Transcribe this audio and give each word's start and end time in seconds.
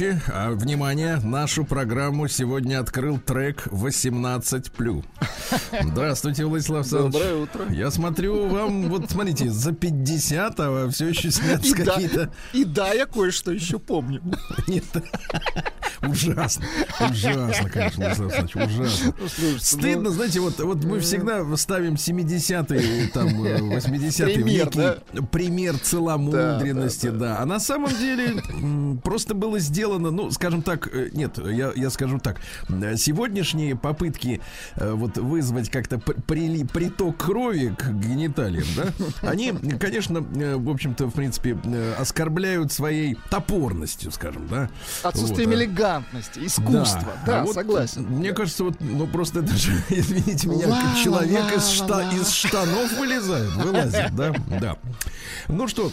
вещи. 0.00 0.20
А, 0.28 0.50
внимание, 0.50 1.18
нашу 1.22 1.64
программу 1.64 2.28
сегодня 2.28 2.80
открыл 2.80 3.18
трек 3.18 3.66
18+. 3.68 5.04
Здравствуйте, 5.82 6.44
Владислав 6.44 6.80
Александрович. 6.80 7.12
Доброе 7.12 7.34
утро. 7.42 7.64
Я 7.70 7.90
смотрю, 7.90 8.48
вам, 8.48 8.88
вот 8.88 9.10
смотрите, 9.10 9.50
за 9.50 9.72
50, 9.72 10.54
а 10.58 10.88
все 10.90 11.08
еще 11.08 11.30
снятся 11.30 11.74
какие-то... 11.74 12.26
Да, 12.26 12.30
и 12.52 12.64
да, 12.64 12.92
я 12.92 13.06
кое-что 13.06 13.52
еще 13.52 13.78
помню. 13.78 14.22
Нет, 14.66 14.84
ужасно, 16.02 16.66
ужасно, 17.00 17.70
конечно, 17.70 18.04
Владислав 18.04 18.38
Александрович, 18.38 18.56
ужасно. 18.56 19.14
Ну, 19.18 19.28
слушайте, 19.28 19.52
ну. 19.52 19.58
Стыдно, 19.58 20.02
ну... 20.02 20.10
знаете, 20.10 20.40
вот, 20.40 20.58
вот 20.60 20.84
мы 20.84 21.00
всегда 21.00 21.56
ставим 21.56 21.94
70-е, 21.94 23.08
там, 23.08 23.44
э, 23.44 23.58
80-е, 23.58 24.34
пример, 24.34 24.70
да? 24.70 24.96
пример 25.30 25.78
целомудренности, 25.78 27.06
да, 27.06 27.12
да, 27.12 27.18
да. 27.18 27.34
да. 27.34 27.42
А 27.42 27.46
на 27.46 27.60
самом 27.60 27.90
деле 27.90 28.42
просто 29.06 29.34
было 29.34 29.60
сделано, 29.60 30.10
ну, 30.10 30.32
скажем 30.32 30.62
так, 30.62 30.88
э, 30.92 31.10
нет, 31.12 31.38
я, 31.38 31.70
я 31.76 31.90
скажу 31.90 32.18
так, 32.18 32.40
э, 32.68 32.96
сегодняшние 32.96 33.76
попытки 33.76 34.40
э, 34.74 34.90
вот 34.90 35.16
вызвать 35.16 35.70
как-то 35.70 36.00
п- 36.00 36.14
прили- 36.26 36.66
приток 36.66 37.16
крови 37.16 37.72
к 37.78 37.88
гениталиям, 37.92 38.66
да, 38.76 39.28
они, 39.28 39.52
конечно, 39.78 40.22
в 40.22 40.68
общем-то, 40.68 41.06
в 41.06 41.12
принципе, 41.12 41.56
оскорбляют 42.00 42.72
своей 42.72 43.16
топорностью, 43.30 44.10
скажем, 44.10 44.48
да. 44.48 44.70
Отсутствием 45.04 45.50
Вот, 45.50 45.56
элегантности, 45.56 46.40
искусства. 46.44 47.12
Да, 47.24 47.42
а 47.42 47.44
вот, 47.44 47.54
согласен. 47.54 48.02
Мне 48.08 48.32
кажется, 48.32 48.64
вот, 48.64 48.74
ну 48.80 49.06
просто 49.06 49.38
это 49.38 49.54
же, 49.56 49.70
извините 49.88 50.48
меня, 50.48 50.66
Ла-ла-ла-ла. 50.66 51.04
человек 51.04 51.56
из, 51.56 51.80
шта- 51.80 52.12
из 52.20 52.28
штанов 52.30 52.92
вылезает, 52.98 53.52
вылазит, 53.54 54.16
да, 54.16 54.34
да. 54.60 54.76
Ну 55.46 55.68
что, 55.68 55.92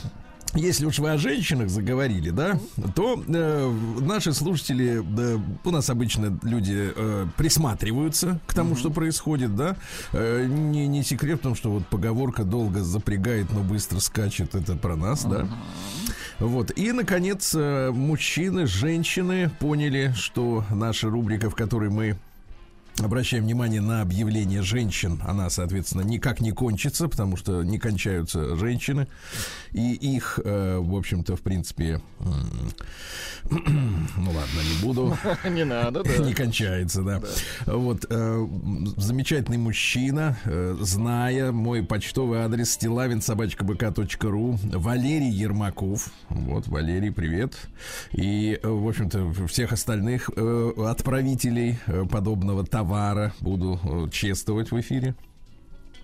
если 0.56 0.86
уж 0.86 1.00
вы 1.00 1.12
о 1.12 1.18
женщинах 1.18 1.70
заговорили, 1.70 2.30
да, 2.30 2.60
то 2.96 3.24
э, 3.28 3.74
наши 4.02 4.34
слушатели, 4.34 5.04
э, 5.04 5.40
у 5.64 5.72
нас 5.72 5.90
обычно 5.90 6.38
люди 6.44 6.92
э, 6.96 7.26
присматриваются 7.38 8.40
к 8.46 8.54
тому, 8.54 8.76
что 8.76 8.90
происходит, 8.90 9.56
да. 9.56 9.76
Э, 10.12 10.46
не, 10.48 10.88
не 10.88 11.04
секрет 11.04 11.40
в 11.40 11.44
том, 11.44 11.56
что 11.56 11.72
вот 11.72 11.88
поговорка 11.88 12.44
долго 12.44 12.84
запрягает, 12.84 13.52
но 13.52 13.62
быстро 13.62 14.00
скачет, 14.00 14.56
это 14.56 14.76
про 14.76 14.96
нас, 14.96 15.24
да. 15.26 15.48
Вот. 16.40 16.72
И, 16.78 16.92
наконец, 16.92 17.54
э, 17.56 17.92
мужчины, 17.92 18.68
женщины 18.68 19.50
поняли, 19.60 20.14
что 20.16 20.64
наша 20.70 21.10
рубрика, 21.10 21.50
в 21.50 21.56
которой 21.56 21.90
мы 21.90 22.18
обращаем 23.00 23.44
внимание 23.44 23.82
на 23.82 24.02
объявление 24.02 24.62
женщин, 24.62 25.20
она, 25.26 25.50
соответственно, 25.50 26.02
никак 26.02 26.40
не 26.42 26.52
кончится, 26.52 27.08
потому 27.08 27.38
что 27.38 27.64
не 27.64 27.80
кончаются 27.80 28.56
женщины. 28.56 29.08
И 29.72 29.94
их, 29.94 30.40
э, 30.44 30.78
в 30.78 30.96
общем-то, 30.96 31.36
в 31.36 31.42
принципе, 31.42 32.02
ну 33.50 34.32
ладно, 34.32 34.60
не 34.64 34.84
буду. 34.84 35.18
Не 35.50 35.66
надо, 35.66 36.04
да. 36.04 36.18
Не 36.24 36.34
кончается, 36.34 37.02
да. 37.02 37.22
Вот 37.66 38.06
э, 38.10 38.48
замечательный 38.98 39.58
мужчина, 39.58 40.38
э, 40.46 40.78
зная 40.80 41.52
мой 41.52 41.84
почтовый 41.84 42.40
адрес 42.40 42.72
стилавин.собачка.бк.ру 42.72 44.60
Валерий 44.64 45.30
Ермаков. 45.30 46.12
Вот, 46.30 46.68
Валерий, 46.68 47.12
привет. 47.12 47.56
И, 48.12 48.60
э, 48.62 48.68
в 48.68 48.88
общем-то, 48.88 49.48
всех 49.48 49.74
остальных 49.74 50.30
отправителей 50.30 51.80
подобного 52.10 52.66
товара 52.66 52.83
буду 53.42 53.80
э, 53.84 54.10
чествовать 54.12 54.72
в 54.72 54.80
эфире. 54.80 55.16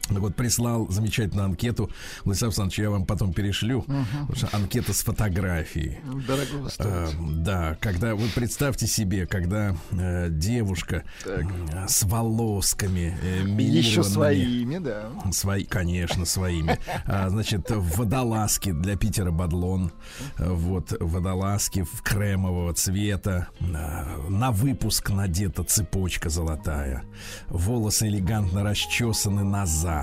Вот 0.10 0.36
прислал 0.36 0.88
замечательную 0.90 1.46
анкету. 1.46 1.90
Владислав 2.24 2.50
Александрович, 2.50 2.80
я 2.80 2.90
вам 2.90 3.06
потом 3.06 3.34
перешлю. 3.34 3.86
Что 4.34 4.50
анкета 4.56 4.94
с 4.94 5.04
фотографией. 5.04 6.00
Дорого 6.28 6.68
Э, 6.68 6.70
стоит. 6.70 7.44
да, 7.44 7.78
когда 7.80 8.16
вы 8.16 8.28
представьте 8.36 8.88
себе, 8.88 9.26
когда 9.28 9.76
э, 9.92 10.30
девушка 10.30 11.04
э, 11.26 11.42
с 11.88 12.04
волосками 12.04 13.18
э, 13.22 13.44
Еще 13.62 14.04
своими, 14.04 14.78
да. 14.80 15.10
Свои, 15.32 15.64
конечно, 15.64 16.26
своими. 16.26 16.78
А, 17.06 17.30
значит, 17.30 17.66
водолазки 17.70 18.72
для 18.72 18.96
Питера 18.96 19.32
Бадлон. 19.32 19.92
Вот, 20.38 20.94
водолазки 21.00 21.84
в 21.84 22.02
кремового 22.02 22.74
цвета. 22.74 23.48
А, 23.62 24.28
На 24.30 24.52
выпуск 24.52 25.10
надета 25.10 25.64
цепочка 25.64 26.30
золотая. 26.30 27.04
Волосы 27.48 28.08
элегантно 28.08 28.64
расчесаны 28.64 29.44
назад. 29.44 29.99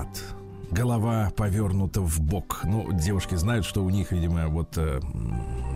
Голова 0.69 1.31
повернута 1.35 2.01
в 2.01 2.19
бок. 2.19 2.61
Ну, 2.65 2.91
девушки 2.91 3.35
знают, 3.35 3.65
что 3.65 3.85
у 3.85 3.89
них, 3.89 4.11
видимо, 4.11 4.49
вот 4.49 4.77
э, 4.77 4.99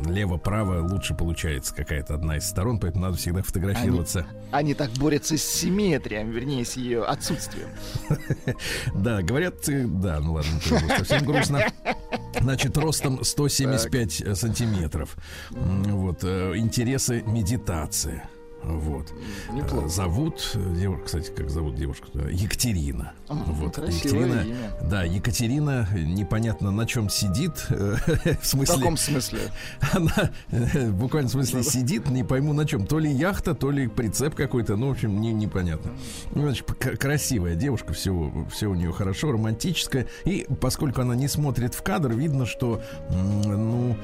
лево-право 0.06 0.86
лучше 0.86 1.14
получается 1.14 1.74
какая-то 1.74 2.16
одна 2.16 2.36
из 2.38 2.48
сторон, 2.48 2.78
поэтому 2.78 3.06
надо 3.06 3.18
всегда 3.18 3.42
фотографироваться. 3.42 4.26
Они 4.52 4.74
так 4.74 4.92
борются 4.92 5.38
с 5.38 5.44
симметрией, 5.44 6.26
вернее, 6.26 6.66
с 6.66 6.76
ее 6.76 7.04
отсутствием. 7.04 7.70
Да, 8.94 9.22
говорят, 9.22 9.68
э, 9.70 9.86
да, 9.88 10.20
ну 10.20 10.34
ладно, 10.34 10.60
совсем 10.98 11.26
грустно. 11.26 11.68
Значит, 12.40 12.78
ростом 12.78 13.24
175 13.24 14.38
сантиметров. 14.38 15.16
Вот, 15.52 16.24
э, 16.24 16.54
интересы 16.58 17.24
медитации. 17.26 18.24
Вот. 18.64 19.12
Неплохо. 19.52 19.86
Э, 19.86 19.90
Зовут, 19.90 20.52
э, 20.54 20.76
девушка, 20.76 21.06
кстати, 21.06 21.32
как 21.32 21.50
зовут 21.50 21.76
девушку? 21.76 22.08
Екатерина. 22.30 23.14
вот, 23.28 23.76
красивое 23.76 24.26
Екатерина. 24.28 24.42
имя. 24.48 24.72
Да, 24.90 25.04
Екатерина 25.04 25.88
непонятно 25.96 26.72
на 26.72 26.86
чем 26.86 27.10
сидит. 27.10 27.66
э, 27.70 27.96
В 27.96 28.42
В 28.42 28.46
смысле, 28.46 28.76
каком 28.78 28.98
смысле? 28.98 29.40
она 29.94 30.32
в 30.52 30.92
буквальном 30.94 31.30
смысле 31.32 31.64
сидит, 31.64 32.10
не 32.10 32.24
пойму 32.24 32.54
на 32.54 32.66
чем. 32.68 32.86
То 32.86 33.00
ли 33.00 33.12
яхта, 33.12 33.56
то 33.56 33.72
ли 33.72 33.88
прицеп 33.88 34.36
какой-то, 34.36 34.76
ну, 34.76 34.90
в 34.90 34.92
общем, 34.92 35.20
не, 35.20 35.34
непонятно. 35.34 35.92
Ну, 36.36 36.44
значит, 36.44 36.66
красивая 37.00 37.56
девушка, 37.56 37.94
все, 37.94 38.32
все 38.52 38.68
у 38.68 38.76
нее 38.76 38.92
хорошо, 38.92 39.32
романтическая. 39.32 40.08
И 40.26 40.46
поскольку 40.62 41.02
она 41.02 41.16
не 41.16 41.28
смотрит 41.28 41.74
в 41.74 41.82
кадр, 41.82 42.12
видно, 42.14 42.46
что, 42.46 42.82
ну, 43.10 43.98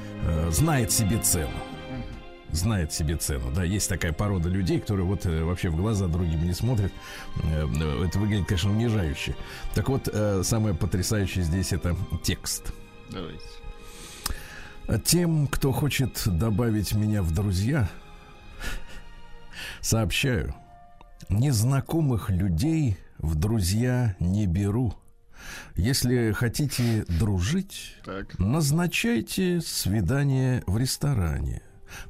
знает 0.50 0.92
себе 0.92 1.20
цену. 1.20 1.50
Знает 2.52 2.94
себе 2.94 3.18
цену. 3.18 3.52
Да, 3.52 3.64
есть 3.64 3.90
такая 3.90 4.14
порода 4.14 4.48
людей, 4.50 4.80
которые 4.80 5.06
вот 5.06 5.26
э, 5.26 5.44
вообще 5.44 5.70
в 5.70 5.76
глаза 5.76 6.08
другим 6.08 6.46
не 6.46 6.54
смотрят. 6.54 6.92
Э, 7.44 7.66
это 8.06 8.20
выглядит, 8.20 8.48
конечно, 8.48 8.72
унижающе. 8.72 9.36
Так 9.76 9.90
вот, 9.90 10.08
э, 10.12 10.42
самое 10.44 10.74
потрясающее 10.74 11.44
здесь 11.44 11.74
это 11.74 11.96
текст. 12.24 12.74
Давайте. 13.10 13.44
Тем, 15.04 15.48
кто 15.48 15.74
хочет 15.74 16.24
добавить 16.26 16.94
меня 16.94 17.22
в 17.22 17.34
друзья, 17.34 17.90
сообщаю, 19.82 20.56
незнакомых 21.28 22.30
людей 22.30 22.98
в 23.18 23.36
друзья 23.36 24.16
не 24.20 24.46
беру. 24.46 24.94
Если 25.76 26.32
хотите 26.32 27.06
дружить, 27.20 27.96
Так. 28.06 28.40
назначайте 28.40 29.62
свидание 29.62 30.64
в 30.68 30.78
ресторане. 30.78 31.62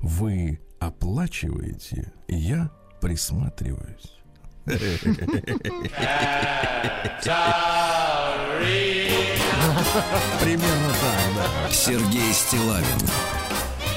Вы 0.01 0.59
оплачиваете, 0.79 2.11
я 2.27 2.71
присматриваюсь. 3.01 4.13
Примерно 10.41 10.89
так, 11.01 11.19
да. 11.35 11.71
Сергей 11.71 12.33
Стилавин 12.33 12.85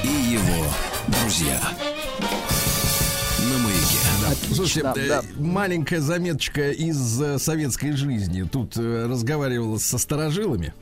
и 0.04 0.32
его 0.32 0.66
друзья. 1.08 1.60
На 3.50 3.58
маяке. 3.58 4.54
Слушайте, 4.54 4.88
Отлично, 4.88 5.14
э, 5.14 5.22
да. 5.22 5.22
маленькая 5.38 6.00
заметочка 6.00 6.70
из 6.70 7.20
э, 7.20 7.38
советской 7.38 7.92
жизни. 7.92 8.42
Тут 8.42 8.76
э, 8.76 9.06
разговаривал 9.06 9.78
со 9.78 9.98
старожилами. 9.98 10.72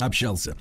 Общался 0.00 0.56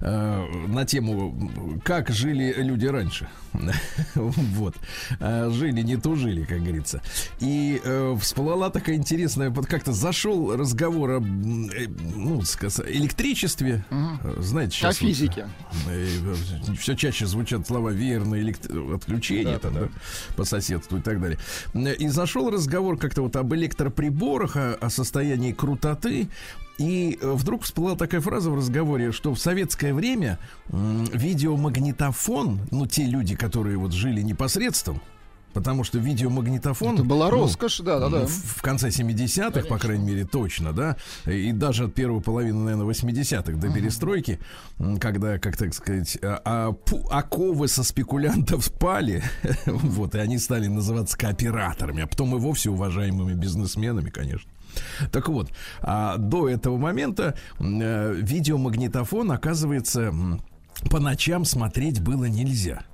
э, 0.00 0.46
на 0.68 0.84
тему, 0.84 1.80
как 1.84 2.10
жили 2.10 2.54
люди 2.58 2.86
раньше. 2.86 3.28
вот. 4.14 4.74
Э, 5.20 5.50
жили, 5.50 5.82
не 5.82 5.96
тужили, 5.96 6.44
как 6.44 6.60
говорится. 6.60 7.02
И 7.40 7.80
э, 7.82 8.16
всплыла 8.20 8.70
такая 8.70 8.96
интересная, 8.96 9.50
вот 9.50 9.66
как-то 9.66 9.92
зашел 9.92 10.56
разговор 10.56 11.12
об 11.12 11.24
э, 11.24 11.88
ну, 12.14 12.42
сказать, 12.42 12.88
электричестве. 12.88 13.84
Э, 13.90 14.36
Знаете, 14.38 14.70
О 14.70 14.92
сейчас... 14.92 15.00
вот, 15.00 15.08
физике. 15.08 15.48
все 16.78 16.94
чаще 16.94 17.26
звучат 17.26 17.66
слова 17.66 17.90
веерное 17.90 18.40
элект- 18.40 18.70
отключение 18.94 19.58
там, 19.58 19.74
да, 19.74 19.88
по 20.36 20.44
соседству 20.44 20.98
и 20.98 21.00
так 21.00 21.20
далее. 21.20 21.38
И 21.74 22.08
зашел 22.08 22.50
разговор 22.50 22.96
как-то 22.96 23.22
вот 23.22 23.36
об 23.36 23.54
электроприборах, 23.54 24.56
о, 24.56 24.74
о 24.74 24.90
состоянии 24.90 25.52
крутоты. 25.52 26.28
И 26.78 27.18
э, 27.20 27.30
вдруг 27.32 27.62
всплыла 27.62 27.96
такая 27.96 28.20
фраза 28.20 28.50
в 28.50 28.56
разговоре, 28.56 29.12
что 29.12 29.34
в 29.34 29.38
советское 29.38 29.92
время 29.92 30.38
видеомагнитофон, 30.68 32.60
ну, 32.70 32.86
те 32.86 33.04
люди, 33.04 33.36
которые 33.42 33.76
вот 33.76 33.92
жили 33.92 34.22
непосредством, 34.22 35.02
потому 35.52 35.82
что 35.82 35.98
видеомагнитофон... 35.98 36.94
Это 36.94 37.02
была 37.04 37.28
ну, 37.28 37.42
роскошь, 37.42 37.80
да, 37.80 37.98
да, 37.98 38.08
ну, 38.08 38.18
да. 38.20 38.26
В 38.26 38.30
в 38.30 38.62
конце 38.62 38.88
70-х, 38.90 39.66
по 39.66 39.78
крайней 39.78 40.04
мере, 40.04 40.24
точно, 40.24 40.72
да. 40.72 40.96
И 41.26 41.50
даже 41.50 41.86
от 41.86 41.94
первой 41.94 42.20
половины, 42.20 42.60
наверное, 42.60 42.86
80-х 42.86 43.52
до 43.58 43.72
перестройки, 43.72 44.38
м, 44.78 44.98
когда, 44.98 45.38
как 45.40 45.56
так 45.56 45.74
сказать, 45.74 46.16
а- 46.22 46.40
а 46.44 46.70
пу- 46.70 47.04
оковы 47.10 47.66
со 47.66 47.82
спекулянтов 47.82 48.64
спали, 48.64 49.24
вот, 49.66 50.14
и 50.14 50.18
они 50.18 50.38
стали 50.38 50.68
называться 50.68 51.18
кооператорами, 51.18 52.04
а 52.04 52.06
потом 52.06 52.36
и 52.36 52.38
вовсе 52.38 52.70
уважаемыми 52.70 53.34
бизнесменами, 53.34 54.10
конечно. 54.10 54.50
Так 55.10 55.28
вот, 55.28 55.50
а 55.80 56.16
до 56.16 56.48
этого 56.48 56.76
момента 56.78 57.34
э, 57.58 58.14
видеомагнитофон, 58.14 59.32
оказывается, 59.32 60.14
по 60.90 61.00
ночам 61.00 61.44
смотреть 61.44 62.00
было 62.00 62.26
нельзя. 62.26 62.84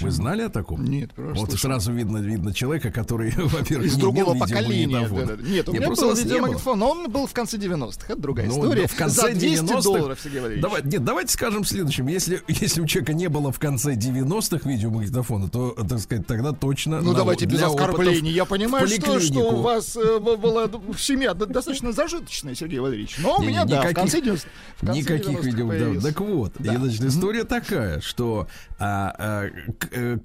Вы 0.00 0.10
знали 0.10 0.42
о 0.42 0.48
таком? 0.48 0.84
Нет, 0.84 1.12
просто 1.12 1.40
Вот 1.40 1.50
слышал. 1.50 1.70
сразу 1.70 1.92
видно, 1.92 2.18
видно 2.18 2.52
человека, 2.54 2.90
который, 2.90 3.32
во-первых, 3.36 3.86
Из 3.88 3.94
не 3.96 4.00
другого 4.00 4.32
имел 4.32 4.40
поколения. 4.40 4.84
видеомагнитофона. 4.86 5.26
да-да-да. 5.26 5.48
Нет, 5.50 5.68
у 5.68 5.72
Не, 5.72 5.78
меня 5.78 5.86
просто 5.88 6.06
был 6.06 6.14
не 6.16 6.22
видеомагнитофон, 6.22 6.78
но 6.78 6.90
он 6.90 7.10
был 7.10 7.26
в 7.26 7.32
конце 7.32 7.56
90-х. 7.58 8.06
Это 8.08 8.16
другая 8.20 8.46
Ну, 8.46 8.54
история. 8.64 8.86
в 8.86 8.94
конце 8.96 9.20
За 9.22 9.28
200 9.38 9.62
90-х 9.64 9.82
долларов, 9.82 10.18
Сергей 10.22 10.40
Валерьевич. 10.40 10.62
Давай, 10.62 10.82
нет, 10.84 11.04
давайте 11.04 11.32
скажем 11.32 11.64
следующим. 11.64 12.06
Если, 12.08 12.42
если 12.48 12.80
у 12.80 12.86
человека 12.86 13.12
не 13.14 13.28
было 13.28 13.52
в 13.52 13.58
конце 13.58 13.94
90-х 13.94 14.68
видеомагнитофона, 14.68 15.48
то, 15.48 15.70
так 15.72 15.98
сказать, 16.00 16.26
тогда 16.26 16.52
точно... 16.52 17.00
Ну 17.00 17.12
на- 17.12 17.16
давайте 17.18 17.46
без 17.46 17.62
оскорблений. 17.62 18.30
Я 18.32 18.44
понимаю, 18.44 18.86
в 18.86 18.90
что, 18.90 19.20
что 19.20 19.40
у 19.40 19.62
вас 19.62 19.96
э, 19.96 20.18
была 20.18 20.68
семья 20.98 21.34
до- 21.34 21.46
достаточно 21.46 21.92
зажиточная, 21.92 22.54
Сергей 22.54 22.78
Валерьевич. 22.80 23.16
Но 23.18 23.36
у 23.36 23.40
Не, 23.42 23.48
меня, 23.48 23.64
да, 23.64 23.76
в 23.76 23.78
никаких- 23.80 23.96
конце 23.96 24.20
90 24.20 24.48
в 24.76 24.86
конце 24.86 25.00
Никаких 25.00 25.28
90-х 25.40 25.46
видео. 25.46 25.94
да. 25.94 26.08
Так 26.08 26.20
вот, 26.20 26.52
Да. 26.58 26.74
и, 26.74 26.76
значит, 26.76 27.02
история 27.04 27.44
такая, 27.44 28.00
что 28.00 28.46
а, 28.78 29.14
а, 29.18 29.50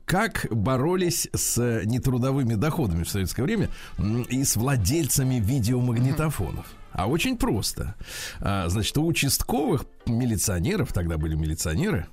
как 0.06 0.48
боролись 0.50 1.27
с 1.34 1.82
нетрудовыми 1.86 2.56
доходами 2.56 3.03
в 3.03 3.10
советское 3.10 3.44
время 3.44 3.70
и 4.29 4.44
с 4.44 4.56
владельцами 4.56 5.36
видеомагнитофонов. 5.36 6.65
А 6.91 7.08
очень 7.08 7.38
просто. 7.38 7.96
А, 8.39 8.68
значит, 8.68 8.98
у 8.98 9.06
участковых 9.06 9.86
милиционеров, 10.06 10.91
тогда 10.91 11.18
были 11.18 11.36
милиционеры, 11.36 12.08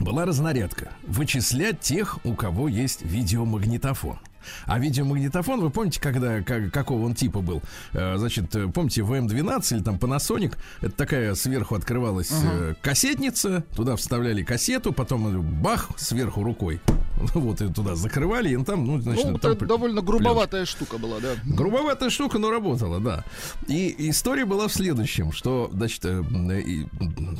была 0.00 0.24
разнарядка. 0.24 0.90
Вычислять 1.06 1.80
тех, 1.80 2.18
у 2.24 2.34
кого 2.34 2.68
есть 2.68 3.02
видеомагнитофон. 3.02 4.18
А 4.66 4.78
видеомагнитофон, 4.78 5.60
вы 5.60 5.70
помните, 5.70 6.00
когда, 6.00 6.42
как- 6.42 6.72
какого 6.72 7.04
он 7.06 7.14
типа 7.14 7.40
был? 7.40 7.62
Э, 7.92 8.16
значит, 8.16 8.54
э, 8.56 8.68
помните, 8.68 9.02
ВМ-12 9.02 9.76
или 9.76 9.82
там 9.82 9.96
Panasonic, 9.96 10.54
это 10.80 10.92
такая 10.94 11.34
сверху 11.34 11.74
открывалась 11.74 12.30
э, 12.32 12.74
кассетница, 12.82 13.64
туда 13.74 13.96
вставляли 13.96 14.42
кассету, 14.42 14.92
потом 14.92 15.42
бах, 15.62 15.90
сверху 15.96 16.42
рукой. 16.42 16.80
Вот, 17.34 17.60
и 17.62 17.72
туда 17.72 17.94
закрывали, 17.94 18.48
и 18.54 18.64
там, 18.64 18.84
ну, 18.84 19.00
значит, 19.00 19.24
Ну, 19.26 19.38
там 19.38 19.52
это 19.52 19.66
довольно 19.66 20.02
грубоватая 20.02 20.64
штука 20.64 20.98
была, 20.98 21.20
да. 21.20 21.34
Грубоватая 21.44 22.10
штука, 22.10 22.38
но 22.38 22.50
работала, 22.50 22.98
да. 23.00 23.24
И 23.68 23.94
история 24.10 24.44
была 24.44 24.66
в 24.68 24.72
следующем, 24.72 25.32
что, 25.32 25.70
значит, 25.72 26.04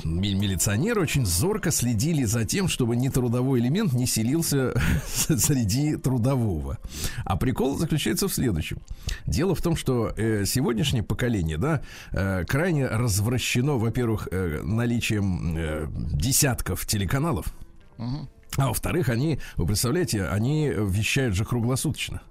милиционеры 0.04 1.00
очень 1.00 1.26
зорко 1.26 1.70
следили 1.70 2.24
за 2.24 2.44
тем, 2.44 2.68
чтобы 2.68 2.96
нетрудовой 2.96 3.60
элемент 3.60 3.92
не 3.92 4.06
селился 4.06 4.74
среди 5.06 5.96
трудового. 5.96 6.78
А 7.24 7.36
прикол 7.36 7.76
заключается 7.76 8.28
в 8.28 8.34
следующем. 8.34 8.78
Дело 9.26 9.54
в 9.54 9.62
том, 9.62 9.76
что 9.76 10.12
э, 10.16 10.44
сегодняшнее 10.44 11.02
поколение, 11.02 11.58
да, 11.58 11.82
э, 12.12 12.44
крайне 12.44 12.86
развращено, 12.86 13.74
во-первых, 13.74 14.28
э, 14.30 14.62
наличием 14.62 15.56
э, 15.56 15.86
десятков 16.12 16.86
телеканалов, 16.86 17.46
а 18.56 18.68
во-вторых, 18.68 19.08
они, 19.08 19.40
вы 19.56 19.66
представляете, 19.66 20.24
они 20.26 20.68
вещают 20.68 21.34
же 21.34 21.44
круглосуточно. 21.44 22.22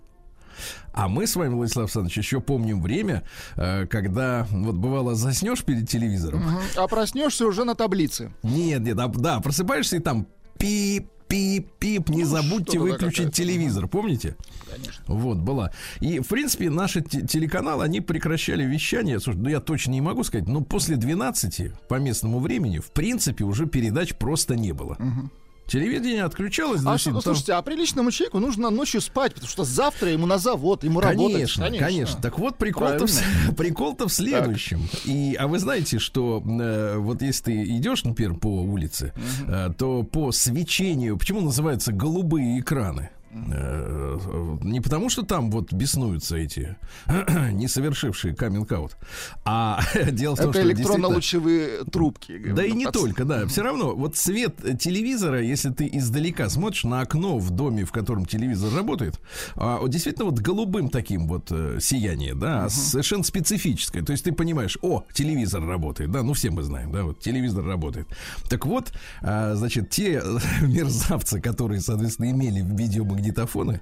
А 0.93 1.07
мы 1.07 1.25
с 1.25 1.35
вами, 1.35 1.53
Владислав 1.53 1.85
Александрович, 1.85 2.17
еще 2.17 2.39
помним 2.39 2.81
время, 2.81 3.23
э, 3.55 3.87
когда 3.87 4.47
вот 4.51 4.75
бывало 4.75 5.15
заснешь 5.15 5.63
перед 5.63 5.89
телевизором. 5.89 6.41
Мгм. 6.41 6.59
А 6.77 6.87
проснешься 6.87 7.45
уже 7.47 7.63
на 7.63 7.75
таблице. 7.75 8.31
Нет, 8.43 8.81
нет, 8.81 8.99
а, 8.99 9.07
да, 9.07 9.39
просыпаешься 9.39 9.97
и 9.97 9.99
там 9.99 10.27
пип, 10.59 11.09
пип, 11.33 11.67
пип, 11.79 12.09
не 12.09 12.23
Ну, 12.23 12.29
забудьте 12.29 12.77
выключить 12.77 13.33
телевизор, 13.33 13.87
помните? 13.87 14.35
Конечно. 14.71 15.03
Вот, 15.07 15.37
была. 15.39 15.71
И, 15.99 16.19
в 16.19 16.27
принципе, 16.27 16.69
наши 16.69 17.01
те- 17.01 17.25
телеканалы, 17.25 17.83
они 17.83 18.01
прекращали 18.01 18.63
вещание. 18.63 19.19
Слушай, 19.19 19.37
ну 19.39 19.49
я 19.49 19.59
точно 19.59 19.91
не 19.91 20.01
могу 20.01 20.23
сказать, 20.23 20.47
но 20.47 20.61
после 20.61 20.95
12 20.95 21.71
по 21.89 21.95
местному 21.95 22.39
времени, 22.39 22.77
в 22.77 22.91
принципе, 22.91 23.45
уже 23.45 23.65
передач 23.65 24.13
просто 24.13 24.55
не 24.55 24.73
было. 24.73 24.95
Телевидение 25.67 26.23
отключалось. 26.23 26.79
А 26.79 26.83
значит, 26.83 27.01
что, 27.01 27.11
там- 27.13 27.21
слушайте, 27.21 27.53
а 27.53 27.61
приличному 27.61 28.11
человеку 28.11 28.39
нужно 28.39 28.69
ночью 28.69 29.01
спать, 29.01 29.33
потому 29.33 29.49
что 29.49 29.63
завтра 29.63 30.11
ему 30.11 30.25
на 30.25 30.37
завод, 30.37 30.83
ему 30.83 30.99
работать. 30.99 31.53
Конечно, 31.53 31.77
конечно, 31.77 32.21
Так 32.21 32.37
вот, 32.37 32.57
прикол-то 32.57 33.07
в, 33.07 33.55
прикол-то 33.55 34.07
в 34.07 34.13
следующем. 34.13 34.87
И, 35.05 35.35
а 35.39 35.47
вы 35.47 35.59
знаете, 35.59 35.99
что 35.99 36.43
э, 36.45 36.97
вот 36.97 37.21
если 37.21 37.43
ты 37.43 37.63
идешь, 37.77 38.03
например, 38.03 38.35
по 38.35 38.61
улице, 38.61 39.13
э, 39.47 39.69
то 39.77 40.03
по 40.03 40.31
свечению, 40.31 41.17
почему 41.17 41.41
называются 41.41 41.91
голубые 41.91 42.59
экраны? 42.59 43.09
Э, 43.33 44.57
Не 44.61 44.79
потому, 44.81 45.09
что 45.09 45.23
там 45.23 45.49
вот 45.51 45.73
беснуются 45.73 46.37
эти 46.37 46.77
не 47.51 47.67
совершившие 47.67 48.35
каминг-аут, 48.35 48.95
а 49.45 49.79
дело 50.11 50.35
в 50.35 50.39
том, 50.39 50.49
Это 50.51 50.59
что 50.59 50.67
действительно- 50.67 50.71
электронно-лучевые 50.73 51.83
трубки. 51.85 52.51
да 52.53 52.63
и 52.63 52.71
не 52.71 52.85
только, 52.85 53.25
да. 53.25 53.47
Все 53.47 53.63
равно, 53.63 53.95
вот 53.95 54.17
свет 54.17 54.55
э, 54.63 54.75
телевизора, 54.77 55.41
если 55.41 55.69
ты 55.71 55.89
издалека 55.91 56.49
смотришь 56.49 56.83
на 56.83 57.01
окно 57.01 57.37
в 57.39 57.49
доме, 57.51 57.85
в 57.85 57.91
котором 57.91 58.25
телевизор 58.25 58.73
работает, 58.73 59.19
а, 59.55 59.79
вот 59.79 59.89
действительно 59.89 60.25
вот 60.25 60.39
голубым 60.39 60.89
таким 60.89 61.27
вот 61.27 61.47
э, 61.51 61.79
сияние, 61.81 62.35
да, 62.35 62.69
совершенно 62.69 63.23
специфическое. 63.23 64.03
То 64.03 64.11
есть 64.11 64.23
ты 64.23 64.31
понимаешь, 64.31 64.77
о, 64.81 65.03
телевизор 65.13 65.65
работает, 65.65 66.11
да, 66.11 66.23
ну 66.23 66.33
все 66.33 66.49
мы 66.51 66.63
знаем, 66.63 66.91
да, 66.91 67.03
вот 67.03 67.19
телевизор 67.19 67.65
работает. 67.65 68.07
Так 68.49 68.65
вот, 68.65 68.91
а, 69.21 69.55
значит, 69.55 69.89
те 69.89 70.21
мерзавцы, 70.61 71.39
которые, 71.41 71.81
соответственно, 71.81 72.29
имели 72.31 72.61
видеомагнитофоны, 73.23 73.81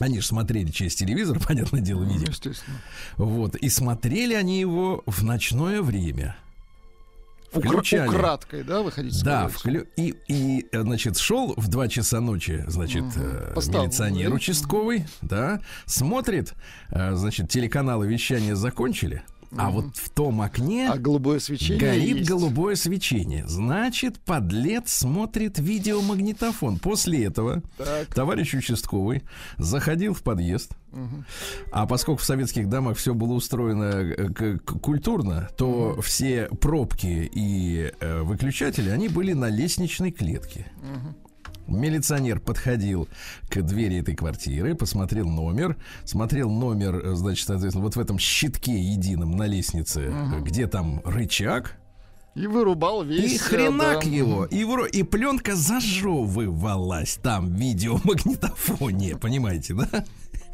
они 0.00 0.20
же 0.20 0.26
смотрели 0.26 0.70
через 0.70 0.94
телевизор, 0.94 1.38
понятное 1.46 1.80
дело, 1.80 2.04
Ну, 2.04 2.12
видео. 2.12 2.30
естественно. 2.30 2.78
Вот. 3.16 3.56
И 3.56 3.68
смотрели 3.68 4.34
они 4.34 4.60
его 4.60 5.02
в 5.06 5.24
ночное 5.24 5.82
время. 5.82 6.36
Включали. 7.50 8.08
Украдкой, 8.08 8.62
да, 8.62 8.82
вы 8.82 8.92
хотите 8.92 9.24
Да, 9.24 9.46
вклю- 9.46 9.88
и, 9.96 10.14
и, 10.28 10.66
э, 10.70 10.82
значит, 10.82 11.16
шел 11.16 11.54
в 11.56 11.68
2 11.68 11.88
часа 11.88 12.20
ночи, 12.20 12.62
значит, 12.68 13.04
Поставил, 13.54 13.84
милиционер 13.84 14.34
участковый, 14.34 15.06
да, 15.22 15.62
смотрит, 15.86 16.52
э, 16.90 17.14
значит, 17.14 17.48
телеканалы 17.48 18.06
вещания 18.06 18.54
закончили, 18.54 19.22
а 19.56 19.70
вот 19.70 19.96
в 19.96 20.10
том 20.10 20.40
окне 20.42 20.88
А 20.90 20.98
голубое 20.98 21.38
свечение 21.38 21.78
горит 21.80 22.16
есть. 22.18 22.28
голубое 22.28 22.74
свечение. 22.76 23.46
Значит, 23.46 24.18
подлец 24.20 24.92
смотрит 24.92 25.58
видеомагнитофон. 25.58 26.78
После 26.78 27.24
этого 27.24 27.62
Так. 27.76 28.12
товарищ 28.14 28.54
участковый 28.54 29.22
заходил 29.56 30.12
в 30.14 30.22
подъезд, 30.22 30.72
а 31.72 31.86
поскольку 31.86 32.20
в 32.20 32.24
советских 32.24 32.68
домах 32.68 32.96
все 32.96 33.14
было 33.14 33.32
устроено 33.34 33.84
э, 33.84 34.58
культурно, 34.58 35.48
то 35.56 36.00
все 36.02 36.48
пробки 36.60 37.30
и 37.32 37.92
э, 38.00 38.22
выключатели, 38.22 38.90
они 38.90 39.08
были 39.08 39.32
на 39.32 39.48
лестничной 39.48 40.10
клетке. 40.10 40.66
Милиционер 41.68 42.40
подходил 42.40 43.08
к 43.48 43.60
двери 43.62 43.98
этой 44.00 44.14
квартиры, 44.14 44.74
посмотрел 44.74 45.28
номер, 45.28 45.76
смотрел 46.04 46.50
номер, 46.50 46.96
э, 46.96 47.14
значит, 47.14 47.46
соответственно, 47.46 47.84
вот 47.84 47.96
в 47.96 48.00
этом 48.00 48.18
щитке 48.18 48.78
едином 48.78 49.32
на 49.36 49.44
лестнице, 49.44 50.10
э, 50.12 50.40
где 50.40 50.66
там 50.66 51.00
рычаг, 51.04 51.76
И 52.34 52.46
вырубал 52.46 53.04
весь. 53.04 53.32
и 53.32 53.36
э, 53.36 53.38
хренак 53.38 54.04
да. 54.04 54.10
его, 54.10 54.44
и, 54.46 54.62
вро- 54.62 54.88
и 54.88 55.02
пленка 55.02 55.54
зажевывалась 55.56 57.18
там 57.22 57.48
в 57.48 57.52
видеомагнитофоне, 57.58 59.16
понимаете, 59.16 59.74
да? 59.74 60.04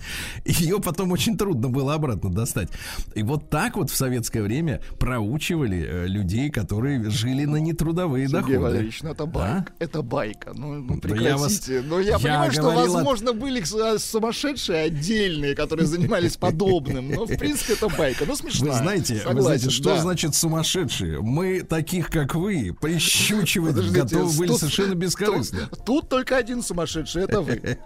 Ее 0.45 0.81
потом 0.81 1.13
очень 1.13 1.37
трудно 1.37 1.69
было 1.69 1.95
обратно 1.95 2.31
достать. 2.31 2.69
И 3.15 3.23
вот 3.23 3.51
так 3.51 3.77
вот 3.77 3.91
в 3.91 3.97
советское 3.97 4.43
время 4.43 4.81
проучивали 4.99 5.87
э, 5.87 6.07
людей, 6.07 6.51
которые 6.51 7.11
жили 7.11 7.45
на 7.45 7.57
нетрудовые 7.57 8.27
Сергей 8.29 8.41
доходы. 8.41 8.59
Валерьевич, 8.59 9.03
ну 9.03 9.11
это 9.11 9.27
байка. 9.27 9.73
А? 9.79 9.85
Это 9.85 10.03
байка. 10.03 10.53
Ну, 10.55 10.75
ну, 10.75 11.01
Да 11.03 11.15
я 11.17 11.37
вас- 11.37 11.59
прекратите. 11.59 11.83
Но 11.89 12.01
я, 12.01 12.13
я 12.13 12.19
понимаю, 12.19 12.53
что, 12.53 12.71
возможно, 12.71 13.33
были 13.33 13.63
с- 13.63 13.99
сумасшедшие 14.05 14.83
отдельные, 14.85 15.55
которые 15.55 15.87
занимались 15.87 16.37
подобным. 16.39 17.11
Но, 17.11 17.25
в 17.27 17.37
принципе, 17.37 17.75
это 17.75 17.89
байка. 17.89 18.25
Ну, 18.27 18.37
смешно. 18.37 18.67
Вы 18.73 18.75
знаете, 18.79 19.23
вы 19.27 19.41
знаете, 19.43 19.71
что 19.71 19.97
значит 19.99 20.35
сумасшедшие? 20.35 21.21
Мы 21.21 21.63
таких, 21.63 22.11
как 22.11 22.35
вы, 22.35 22.77
прищучивать 22.81 23.75
готовы 23.91 24.37
были 24.37 24.53
совершенно 24.53 24.95
бескорыстно. 24.95 25.69
Тут, 25.71 25.85
тут 25.85 26.09
только 26.09 26.37
один 26.37 26.63
сумасшедший, 26.63 27.23
это 27.25 27.41
вы. 27.41 27.61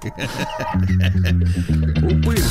Упырь. 2.11 2.43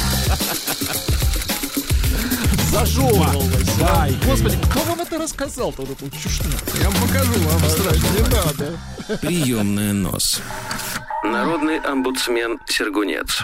Зажевывалось. 2.72 3.78
Байка. 3.80 4.26
Господи, 4.28 4.58
кто 4.70 4.80
вам 4.82 5.02
это 5.02 5.18
рассказал-то, 5.18 5.82
вот 5.82 6.00
эту 6.00 6.12
чушь? 6.12 6.42
Я 6.80 6.90
вам 6.90 7.02
покажу 7.02 7.34
вам 7.42 7.70
страшно. 7.70 8.08
Не 8.16 8.22
надо. 8.22 9.18
Приемная 9.22 9.94
нос. 9.94 10.42
Народный 11.24 11.80
омбудсмен 11.80 12.60
Сергунец. 12.68 13.42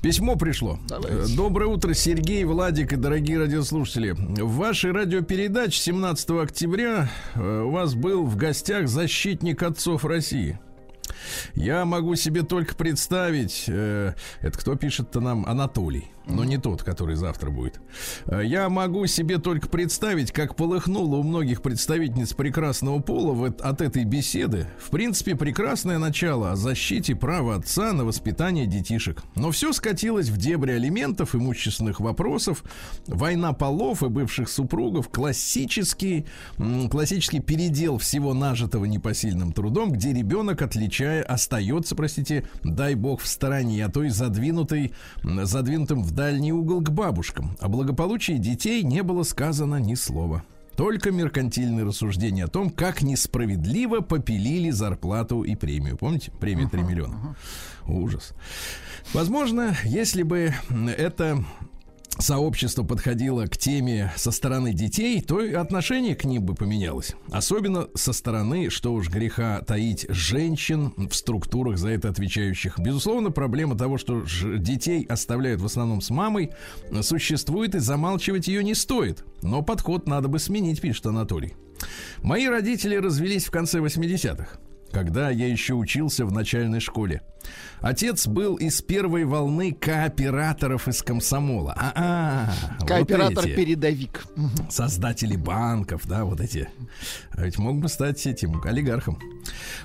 Письмо 0.00 0.36
пришло. 0.36 0.78
Давайте. 0.88 1.32
Э, 1.32 1.36
Доброе 1.36 1.66
утро, 1.66 1.92
Сергей, 1.92 2.44
Владик 2.44 2.92
и 2.92 2.96
дорогие 2.96 3.38
радиослушатели. 3.40 4.12
В 4.12 4.54
вашей 4.56 4.92
радиопередаче 4.92 5.80
17 5.80 6.30
октября 6.30 7.08
э, 7.34 7.62
у 7.62 7.70
вас 7.70 7.94
был 7.94 8.24
в 8.24 8.36
гостях 8.36 8.86
защитник 8.86 9.62
отцов 9.64 10.04
России. 10.04 10.60
Я 11.54 11.84
могу 11.84 12.14
себе 12.16 12.42
только 12.42 12.74
представить, 12.74 13.64
э, 13.68 14.14
это 14.40 14.58
кто 14.58 14.76
пишет-то 14.76 15.20
нам? 15.20 15.46
Анатолий. 15.46 16.10
Но 16.26 16.44
не 16.44 16.58
тот, 16.58 16.82
который 16.82 17.16
завтра 17.16 17.50
будет. 17.50 17.80
Э, 18.26 18.42
Я 18.44 18.68
могу 18.68 19.06
себе 19.06 19.38
только 19.38 19.68
представить, 19.68 20.32
как 20.32 20.56
полыхнуло 20.56 21.16
у 21.16 21.22
многих 21.22 21.62
представительниц 21.62 22.34
прекрасного 22.34 23.00
пола 23.00 23.32
в 23.32 23.44
от 23.44 23.80
этой 23.80 24.04
беседы. 24.04 24.66
В 24.78 24.90
принципе, 24.90 25.36
прекрасное 25.36 25.98
начало 25.98 26.52
о 26.52 26.56
защите 26.56 27.14
права 27.14 27.56
отца 27.56 27.92
на 27.92 28.04
воспитание 28.04 28.66
детишек. 28.66 29.22
Но 29.34 29.50
все 29.50 29.72
скатилось 29.72 30.28
в 30.28 30.36
дебри 30.36 30.72
алиментов, 30.72 31.34
имущественных 31.34 32.00
вопросов, 32.00 32.64
война 33.06 33.52
полов 33.52 34.02
и 34.02 34.08
бывших 34.08 34.48
супругов, 34.48 35.08
классический, 35.08 36.26
классический 36.90 37.40
передел 37.40 37.98
всего 37.98 38.34
нажитого 38.34 38.84
непосильным 38.84 39.52
трудом, 39.52 39.92
где 39.92 40.12
ребенок, 40.12 40.62
отличая, 40.62 41.22
остается, 41.22 41.94
простите, 41.94 42.46
дай 42.64 42.94
бог, 42.94 43.20
в 43.20 43.26
стороне, 43.26 43.84
а 43.84 43.90
то 43.90 44.02
и 44.02 44.08
задвинутый, 44.08 44.92
задвинутым 45.22 46.02
в 46.02 46.15
дальний 46.16 46.50
угол 46.50 46.80
к 46.80 46.90
бабушкам. 46.90 47.56
О 47.60 47.68
благополучии 47.68 48.32
детей 48.32 48.82
не 48.82 49.02
было 49.02 49.22
сказано 49.22 49.76
ни 49.76 49.94
слова. 49.94 50.42
Только 50.74 51.10
меркантильные 51.10 51.84
рассуждения 51.84 52.44
о 52.44 52.48
том, 52.48 52.70
как 52.70 53.02
несправедливо 53.02 54.00
попилили 54.00 54.70
зарплату 54.70 55.42
и 55.42 55.54
премию. 55.54 55.96
Помните? 55.96 56.32
Премия 56.40 56.68
3 56.68 56.82
миллиона. 56.82 57.36
Ужас. 57.86 58.32
Возможно, 59.12 59.76
если 59.84 60.22
бы 60.22 60.52
это 60.98 61.44
сообщество 62.18 62.82
подходило 62.82 63.46
к 63.46 63.56
теме 63.56 64.12
со 64.16 64.30
стороны 64.30 64.72
детей, 64.72 65.20
то 65.22 65.40
и 65.40 65.52
отношение 65.52 66.14
к 66.14 66.24
ним 66.24 66.44
бы 66.44 66.54
поменялось. 66.54 67.14
Особенно 67.30 67.88
со 67.94 68.12
стороны, 68.12 68.70
что 68.70 68.92
уж 68.92 69.08
греха 69.08 69.60
таить, 69.62 70.06
женщин 70.08 70.92
в 70.96 71.14
структурах 71.14 71.78
за 71.78 71.90
это 71.90 72.08
отвечающих. 72.08 72.78
Безусловно, 72.78 73.30
проблема 73.30 73.76
того, 73.76 73.98
что 73.98 74.24
детей 74.58 75.04
оставляют 75.08 75.60
в 75.60 75.66
основном 75.66 76.00
с 76.00 76.10
мамой, 76.10 76.50
существует 77.02 77.74
и 77.74 77.78
замалчивать 77.78 78.48
ее 78.48 78.64
не 78.64 78.74
стоит. 78.74 79.24
Но 79.42 79.62
подход 79.62 80.06
надо 80.06 80.28
бы 80.28 80.38
сменить, 80.38 80.80
пишет 80.80 81.06
Анатолий. 81.06 81.54
Мои 82.22 82.46
родители 82.46 82.96
развелись 82.96 83.44
в 83.46 83.50
конце 83.50 83.78
80-х 83.80 84.58
когда 84.92 85.28
я 85.28 85.46
еще 85.46 85.74
учился 85.74 86.24
в 86.24 86.32
начальной 86.32 86.80
школе. 86.80 87.20
Отец 87.80 88.26
был 88.26 88.56
из 88.56 88.80
первой 88.80 89.24
волны 89.24 89.72
кооператоров 89.72 90.88
из 90.88 91.02
комсомола. 91.02 91.74
А, 91.76 92.50
-а 92.80 92.86
Кооператор-передовик. 92.86 94.24
создатели 94.70 95.36
банков, 95.36 96.06
да, 96.06 96.24
вот 96.24 96.40
эти. 96.40 96.68
А 97.30 97.44
ведь 97.44 97.58
мог 97.58 97.78
бы 97.78 97.88
стать 97.88 98.26
этим 98.26 98.60
олигархом. 98.64 99.18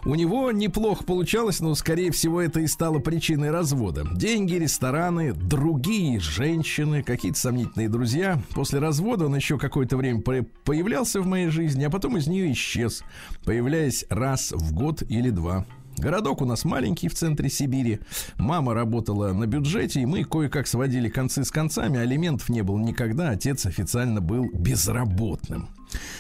У 0.06 0.16
него 0.16 0.52
неплохо 0.52 1.04
получалось, 1.04 1.60
но, 1.60 1.76
скорее 1.76 2.12
всего, 2.12 2.42
это 2.42 2.62
и 2.62 2.68
стало 2.68 3.00
причиной 3.00 3.52
развода. 3.52 4.08
Деньги, 4.16 4.56
рестораны, 4.56 5.34
другие 5.34 6.20
женщины, 6.20 7.04
какие-то 7.04 7.38
сомнительные 7.38 7.90
друзья. 7.90 8.42
После 8.52 8.80
развода 8.80 9.26
он 9.26 9.36
еще 9.36 9.58
какое-то 9.60 9.98
время 9.98 10.22
по- 10.22 10.46
появлялся 10.64 11.22
в 11.22 11.28
моей 11.28 11.50
жизни, 11.50 11.84
а 11.84 11.90
потом 11.90 12.18
из 12.18 12.28
нее 12.28 12.52
исчез, 12.54 13.04
появляясь 13.44 14.06
раз 14.10 14.52
в 14.52 14.74
год 14.74 15.04
или 15.08 15.30
два. 15.30 15.66
Городок 16.02 16.42
у 16.42 16.46
нас 16.46 16.66
маленький 16.66 17.08
в 17.10 17.14
центре 17.14 17.48
Сибири. 17.48 18.00
Мама 18.38 18.74
работала 18.74 19.34
на 19.34 19.46
бюджете, 19.46 20.02
и 20.02 20.06
мы 20.08 20.24
кое-как 20.24 20.66
сводили 20.66 21.10
концы 21.10 21.44
с 21.44 21.52
концами. 21.52 22.00
Алиментов 22.00 22.50
не 22.50 22.64
было 22.64 22.80
никогда. 22.80 23.30
Отец 23.30 23.68
официально 23.68 24.20
был 24.20 24.50
безработным. 24.52 25.70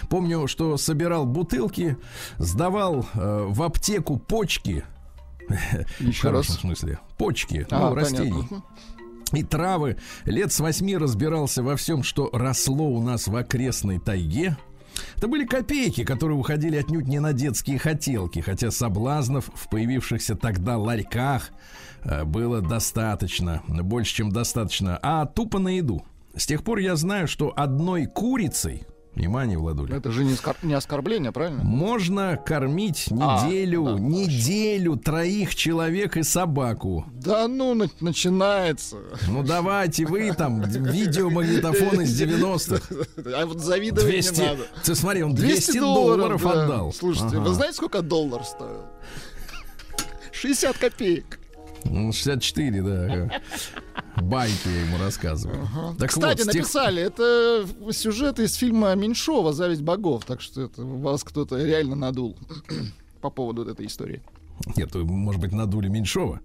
Помню, 0.07 0.45
что 0.45 0.77
собирал 0.77 1.25
бутылки, 1.25 1.97
сдавал 2.38 3.07
э, 3.15 3.45
в 3.50 3.63
аптеку 3.63 4.17
почки. 4.17 4.83
в 5.47 6.01
Еще 6.01 6.21
хорошем 6.21 6.53
раз. 6.53 6.61
смысле. 6.61 7.00
Почки, 7.17 7.65
А, 7.71 7.89
ну, 7.89 7.95
растений. 7.95 8.29
понятно. 8.31 8.63
И 9.33 9.43
травы. 9.43 9.97
Лет 10.25 10.51
с 10.51 10.59
восьми 10.59 10.95
разбирался 10.95 11.63
во 11.63 11.75
всем, 11.75 12.03
что 12.03 12.29
росло 12.33 12.85
у 12.88 13.01
нас 13.01 13.27
в 13.27 13.35
окрестной 13.35 13.97
тайге. 13.97 14.57
Это 15.17 15.27
были 15.27 15.46
копейки, 15.46 16.03
которые 16.03 16.38
уходили 16.38 16.77
отнюдь 16.77 17.08
не 17.08 17.20
на 17.20 17.34
детские 17.34 17.79
хотелки, 17.79 18.39
хотя 18.39 18.72
соблазнов 18.72 19.50
в 19.53 19.70
появившихся 19.70 20.36
тогда 20.36 20.77
ларьках 20.77 21.50
э, 22.03 22.24
было 22.24 22.62
достаточно, 22.62 23.62
больше, 23.67 24.15
чем 24.15 24.31
достаточно, 24.31 25.00
а 25.01 25.25
тупо 25.25 25.60
на 25.60 25.70
еду. 25.70 26.03
С 26.36 26.46
тех 26.48 26.63
пор 26.63 26.79
я 26.79 26.96
знаю, 26.96 27.27
что 27.27 27.53
одной 27.55 28.05
курицей, 28.05 28.84
внимание, 29.15 29.57
Владуля, 29.57 29.97
Это 29.97 30.11
же 30.11 30.23
не, 30.23 30.33
оскор- 30.33 30.55
не 30.63 30.73
оскорбление, 30.73 31.31
правильно? 31.31 31.63
можно 31.63 32.37
кормить 32.37 33.07
А, 33.11 33.45
неделю, 33.47 33.85
да, 33.85 33.99
неделю 33.99 34.95
троих 34.97 35.53
человек 35.55 36.17
и 36.17 36.23
собаку. 36.23 37.05
Да 37.13 37.47
ну, 37.47 37.73
на- 37.73 37.89
начинается. 37.99 38.97
Ну 39.27 39.43
давайте 39.43 40.05
вы 40.05 40.33
там 40.33 40.61
видеомагнитофон 40.63 42.01
из 42.01 42.19
90-х. 42.21 42.81
А 43.35 43.45
вот 43.45 43.59
завидовать 43.59 44.09
200, 44.09 44.39
не 44.39 44.45
надо. 44.47 44.63
ты 44.83 44.95
смотри, 44.95 45.23
он 45.23 45.33
200, 45.35 45.79
долларов, 45.79 46.41
да. 46.43 46.63
отдал. 46.65 46.93
Слушайте, 46.93 47.37
Ага. 47.37 47.47
вы 47.49 47.53
знаете, 47.53 47.75
сколько 47.75 48.01
доллар 48.01 48.43
стоил? 48.43 48.85
60 50.31 50.77
копеек. 50.77 51.39
Ну, 51.83 52.11
64, 52.13 52.81
да. 52.83 53.31
Байки 54.21 54.67
я 54.67 54.81
ему 54.81 54.97
рассказываю. 54.97 55.67
Так 55.97 56.09
Кстати, 56.09 56.39
вот, 56.39 56.49
с 56.49 56.51
тех- 56.51 56.53
написали, 56.61 57.01
это 57.03 57.65
сюжет 57.91 58.39
из 58.39 58.53
фильма 58.55 58.93
Меньшова 58.96 59.53
«Зависть 59.53 59.81
богов», 59.81 60.25
так 60.25 60.41
что 60.41 60.61
это 60.61 60.83
вас 60.83 61.24
кто-то 61.24 61.57
реально 61.63 61.96
надул 61.96 62.37
по 63.22 63.29
поводу 63.29 63.63
этой 63.69 63.85
истории. 63.87 64.22
Нет, 64.75 64.93
может 64.96 65.41
быть, 65.41 65.51
надули 65.51 65.87
Меньшова. 65.87 66.39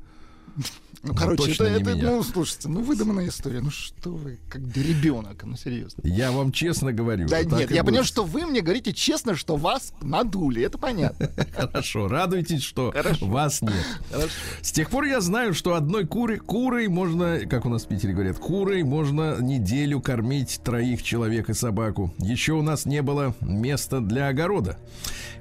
Ну, 1.03 1.13
Ну, 1.13 1.15
короче, 1.15 1.53
это, 1.53 1.71
не 1.71 1.77
это, 1.81 1.95
меня. 1.95 2.11
ну, 2.11 2.23
слушайте, 2.23 2.69
ну, 2.69 2.81
выдуманная 2.83 3.29
история. 3.29 3.61
Ну, 3.61 3.71
что 3.71 4.11
вы, 4.11 4.39
как 4.49 4.61
ребенок, 4.77 5.43
ну, 5.45 5.57
серьезно. 5.57 6.01
Я 6.05 6.33
вам 6.33 6.53
честно 6.53 6.93
говорю. 6.93 7.29
Да 7.29 7.43
нет, 7.43 7.71
я 7.71 7.83
было. 7.83 7.87
понимаю, 7.89 8.05
что 8.05 8.25
вы 8.25 8.47
мне 8.47 8.61
говорите 8.61 8.93
честно, 8.93 9.37
что 9.37 9.57
вас 9.57 9.93
надули, 10.03 10.63
это 10.63 10.79
понятно. 10.79 11.31
Хорошо, 11.55 12.09
радуйтесь, 12.09 12.63
что 12.63 12.91
Хорошо. 12.93 13.27
вас 13.27 13.63
нет. 13.63 13.73
Хорошо. 14.11 14.29
С 14.63 14.73
тех 14.73 14.91
пор 14.91 15.05
я 15.05 15.21
знаю, 15.21 15.55
что 15.55 15.75
одной 15.75 16.07
куры, 16.07 16.39
курой 16.39 16.89
можно, 16.89 17.41
как 17.49 17.67
у 17.67 17.69
нас 17.69 17.85
в 17.85 17.89
Питере 17.89 18.13
говорят, 18.13 18.39
курой 18.39 18.83
можно 18.83 19.41
неделю 19.41 20.01
кормить 20.01 20.61
троих 20.65 21.03
человек 21.03 21.51
и 21.51 21.55
собаку. 21.55 22.13
Еще 22.19 22.53
у 22.55 22.63
нас 22.63 22.87
не 22.87 23.03
было 23.03 23.35
места 23.41 24.01
для 24.01 24.29
огорода. 24.29 24.79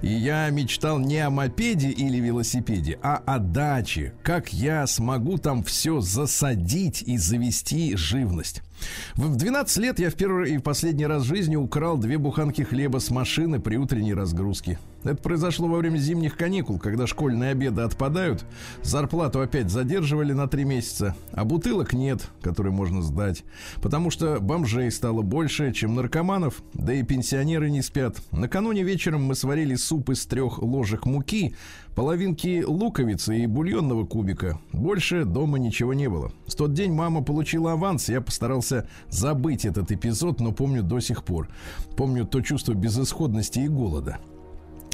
И 0.01 0.07
я 0.09 0.49
мечтал 0.49 0.99
не 0.99 1.19
о 1.19 1.29
мопеде 1.29 1.89
или 1.89 2.17
велосипеде, 2.19 2.99
а 3.01 3.15
о 3.25 3.39
даче. 3.39 4.13
Как 4.23 4.51
я 4.53 4.85
смогу 4.87 5.37
там 5.45 5.63
все 5.63 6.01
засадить 6.01 7.03
и 7.03 7.19
завести 7.19 7.95
живность. 7.95 8.63
В 9.15 9.35
в 9.35 9.37
12 9.37 9.77
лет 9.77 9.99
я 9.99 10.09
в 10.09 10.15
первый 10.15 10.53
и 10.55 10.59
последний 10.59 11.05
раз 11.05 11.23
в 11.23 11.27
жизни 11.27 11.57
украл 11.57 11.97
две 11.97 12.17
буханки 12.17 12.61
хлеба 12.61 12.99
с 12.99 13.09
машины 13.09 13.59
при 13.59 13.75
утренней 13.75 14.13
разгрузке. 14.13 14.79
Это 15.03 15.17
произошло 15.17 15.67
во 15.67 15.77
время 15.77 15.97
зимних 15.97 16.37
каникул, 16.37 16.79
когда 16.79 17.05
школьные 17.05 17.51
обеды 17.51 17.81
отпадают, 17.81 18.45
зарплату 18.81 19.41
опять 19.41 19.69
задерживали 19.69 20.33
на 20.33 20.47
три 20.47 20.63
месяца, 20.63 21.15
а 21.31 21.43
бутылок 21.43 21.93
нет, 21.93 22.27
которые 22.41 22.73
можно 22.73 23.03
сдать, 23.03 23.43
потому 23.81 24.09
что 24.09 24.39
бомжей 24.39 24.89
стало 24.89 25.21
больше, 25.21 25.73
чем 25.73 25.93
наркоманов, 25.93 26.63
да 26.73 26.93
и 26.93 27.03
пенсионеры 27.03 27.69
не 27.69 27.83
спят. 27.83 28.17
Накануне 28.31 28.81
вечером 28.81 29.23
мы 29.25 29.35
сварили 29.35 29.75
суп 29.75 30.09
из 30.09 30.25
трех 30.25 30.57
ложек 30.59 31.05
муки, 31.05 31.55
половинки 31.93 32.63
луковицы 32.65 33.37
и 33.37 33.45
бульонного 33.45 34.05
кубика. 34.05 34.59
Больше 34.71 35.23
дома 35.23 35.59
ничего 35.59 35.93
не 35.93 36.09
было. 36.09 36.31
В 36.47 36.55
тот 36.55 36.73
день 36.73 36.91
мама 36.91 37.23
получила 37.23 37.73
аванс, 37.73 38.09
я 38.09 38.21
постарался 38.21 38.64
забыть 39.09 39.65
этот 39.65 39.91
эпизод, 39.91 40.39
но 40.39 40.51
помню 40.51 40.83
до 40.83 40.99
сих 40.99 41.23
пор. 41.23 41.49
Помню 41.95 42.25
то 42.25 42.41
чувство 42.41 42.73
безысходности 42.73 43.59
и 43.59 43.67
голода. 43.67 44.19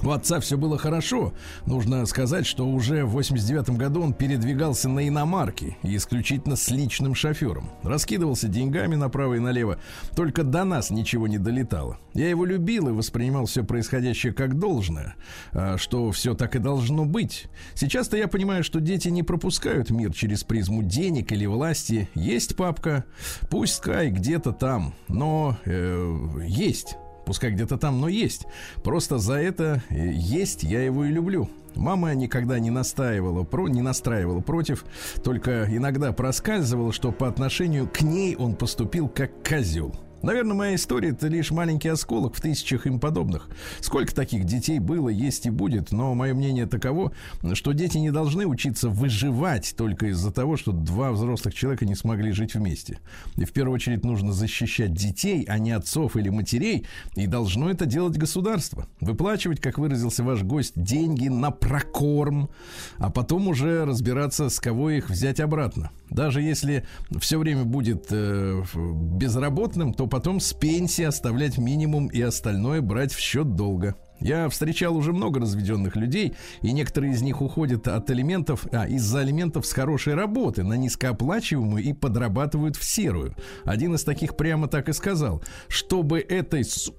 У 0.04 0.10
отца 0.10 0.40
все 0.40 0.58
было 0.58 0.80
хорошо. 0.80 1.34
Нужно 1.68 2.06
сказать, 2.08 2.48
что 2.48 2.68
уже 2.68 3.06
в 3.06 3.12
89 3.12 3.78
году 3.78 4.02
он 4.02 4.14
передвигался 4.14 4.90
на 4.90 5.08
иномарке 5.08 5.78
исключительно 5.84 6.56
с 6.56 6.70
личным 6.72 7.14
шофером. 7.14 7.70
Раскидывался 7.84 8.48
деньгами 8.48 8.96
направо 8.96 9.36
и 9.36 9.40
налево. 9.40 9.78
Только 10.16 10.44
до 10.44 10.64
нас 10.64 10.90
ничего 10.90 11.28
не 11.28 11.38
долетало. 11.38 12.00
Я 12.14 12.30
его 12.30 12.46
любил 12.46 12.90
и 12.90 12.92
воспринимал 12.92 13.46
все 13.46 13.64
происходящее 13.64 14.34
как 14.34 14.58
должное, 14.58 15.16
а, 15.52 15.78
что 15.78 16.12
все 16.12 16.34
так 16.34 16.56
и 16.56 16.60
должно 16.60 17.06
быть. 17.06 17.46
Сейчас-то 17.76 18.18
я 18.18 18.28
понимаю, 18.28 18.64
что 18.64 18.80
дети 18.80 19.10
не 19.10 19.22
пропускают 19.22 19.92
мир 19.92 20.14
через 20.14 20.44
призму 20.44 20.82
денег 20.82 21.32
или 21.32 21.46
власти. 21.46 22.10
Есть 22.16 22.56
папка, 22.56 23.06
пусть 23.50 23.76
Скай 23.76 24.10
где-то 24.10 24.52
там, 24.52 24.94
но 25.08 25.58
э, 25.66 26.44
есть. 26.48 26.98
Пускай 27.32 27.52
где-то 27.52 27.78
там, 27.78 28.02
но 28.02 28.10
есть. 28.10 28.46
Просто 28.84 29.18
за 29.18 29.36
это 29.36 29.82
э, 29.88 30.12
есть 30.12 30.64
я 30.64 30.84
его 30.84 31.06
и 31.06 31.12
люблю. 31.12 31.50
Мама 31.76 32.14
никогда 32.14 32.60
не 32.60 32.72
настаивала, 32.72 33.46
про, 33.46 33.70
не 33.70 33.82
настраивала 33.82 34.42
против, 34.42 34.84
только 35.24 35.66
иногда 35.74 36.12
проскальзывала, 36.12 36.92
что 36.92 37.14
по 37.14 37.30
отношению 37.30 37.88
к 37.88 38.02
ней 38.02 38.36
он 38.36 38.56
поступил 38.56 39.08
как 39.08 39.32
козел. 39.48 39.96
Наверное, 40.24 40.56
моя 40.56 40.76
история 40.76 41.10
это 41.10 41.28
лишь 41.28 41.50
маленький 41.52 41.90
осколок 41.90 42.36
в 42.36 42.42
тысячах 42.42 42.86
им 42.86 43.00
подобных. 43.00 43.50
Сколько 43.80 44.14
таких 44.14 44.46
детей 44.46 44.80
было, 44.80 45.10
есть 45.10 45.48
и 45.48 45.50
будет, 45.50 45.92
но 45.92 46.14
мое 46.14 46.34
мнение 46.36 46.68
таково, 46.68 47.12
что 47.54 47.72
дети 47.72 47.98
не 47.98 48.12
должны 48.12 48.46
учиться 48.46 48.90
выживать 48.90 49.74
только 49.76 50.08
из-за 50.08 50.32
того, 50.32 50.58
что 50.58 50.72
два 50.72 51.12
взрослых 51.12 51.56
человека 51.56 51.86
не 51.86 51.96
смогли 51.96 52.32
жить 52.32 52.54
вместе. 52.54 53.00
И 53.36 53.46
в 53.46 53.52
первую 53.52 53.76
очередь 53.76 54.06
нужно 54.06 54.32
защищать 54.32 54.94
детей, 54.94 55.44
а 55.48 55.58
не 55.58 55.72
отцов 55.72 56.16
или 56.16 56.30
матерей, 56.30 56.86
и 57.16 57.26
должно 57.26 57.72
это 57.72 57.86
делать 57.86 58.18
государство. 58.18 58.88
Выплачивать, 59.00 59.60
как 59.60 59.80
выразился 59.80 60.24
ваш 60.24 60.44
гость, 60.44 60.74
деньги 60.76 61.30
на 61.30 61.50
прокорм, 61.50 62.50
а 62.98 63.10
потом 63.10 63.48
уже 63.48 63.86
разбираться, 63.86 64.50
с 64.50 64.60
кого 64.60 64.92
их 64.92 65.10
взять 65.10 65.40
обратно. 65.40 65.90
Даже 66.12 66.42
если 66.42 66.86
все 67.20 67.40
время 67.40 67.64
будет 67.64 68.08
э, 68.12 68.64
безработным, 68.76 69.94
то 69.94 70.08
потом 70.12 70.42
с 70.42 70.54
пенсии 70.54 71.06
оставлять 71.06 71.58
минимум 71.58 72.08
и 72.08 72.22
остальное 72.22 72.82
брать 72.82 73.14
в 73.14 73.20
счет 73.20 73.56
долга. 73.56 73.96
Я 74.20 74.50
встречал 74.50 74.96
уже 74.96 75.14
много 75.14 75.40
разведенных 75.40 75.96
людей, 75.96 76.36
и 76.62 76.74
некоторые 76.74 77.14
из 77.14 77.24
них 77.24 77.42
уходят 77.42 77.88
от 77.88 78.08
алиментов, 78.12 78.68
а 78.72 78.88
из-за 78.88 79.22
алиментов 79.22 79.66
с 79.66 79.72
хорошей 79.74 80.14
работы 80.14 80.64
на 80.64 80.74
низкооплачиваемую 80.74 81.84
и 81.84 81.94
подрабатывают 81.94 82.76
в 82.76 82.84
серую. 82.84 83.36
Один 83.64 83.96
из 83.96 84.04
таких 84.04 84.36
прямо 84.36 84.68
так 84.68 84.90
и 84.90 84.94
сказал, 84.94 85.42
чтобы 85.70 86.20
этой 86.20 86.66
су- 86.66 86.94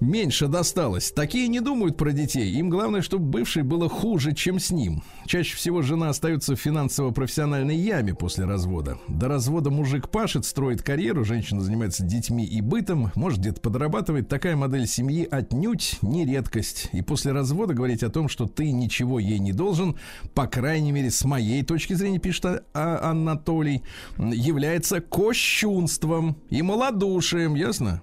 меньше 0.00 0.46
досталось. 0.48 1.10
Такие 1.12 1.48
не 1.48 1.60
думают 1.60 1.96
про 1.96 2.12
детей. 2.12 2.52
Им 2.52 2.70
главное, 2.70 3.02
чтобы 3.02 3.26
бывший 3.26 3.62
было 3.62 3.88
хуже, 3.88 4.34
чем 4.34 4.58
с 4.58 4.70
ним. 4.70 5.02
Чаще 5.26 5.56
всего 5.56 5.82
жена 5.82 6.08
остается 6.10 6.56
в 6.56 6.60
финансово-профессиональной 6.60 7.76
яме 7.76 8.14
после 8.14 8.44
развода. 8.44 8.98
До 9.08 9.28
развода 9.28 9.70
мужик 9.70 10.08
пашет, 10.08 10.44
строит 10.44 10.82
карьеру, 10.82 11.24
женщина 11.24 11.60
занимается 11.60 12.04
детьми 12.04 12.44
и 12.44 12.60
бытом, 12.60 13.12
может 13.14 13.40
где-то 13.40 13.60
подрабатывает. 13.60 14.28
Такая 14.28 14.56
модель 14.56 14.86
семьи 14.86 15.26
отнюдь 15.30 15.98
не 16.02 16.24
редкость. 16.24 16.88
И 16.92 17.02
после 17.02 17.32
развода 17.32 17.74
говорить 17.74 18.02
о 18.02 18.10
том, 18.10 18.28
что 18.28 18.46
ты 18.46 18.72
ничего 18.72 19.18
ей 19.18 19.38
не 19.38 19.52
должен, 19.52 19.96
по 20.34 20.46
крайней 20.46 20.92
мере, 20.92 21.10
с 21.10 21.24
моей 21.24 21.62
точки 21.62 21.94
зрения, 21.94 22.18
пишет 22.18 22.46
а- 22.46 22.62
а- 22.74 23.10
Анатолий, 23.10 23.82
является 24.18 25.00
кощунством 25.00 26.36
и 26.50 26.62
малодушием, 26.62 27.54
ясно? 27.54 28.02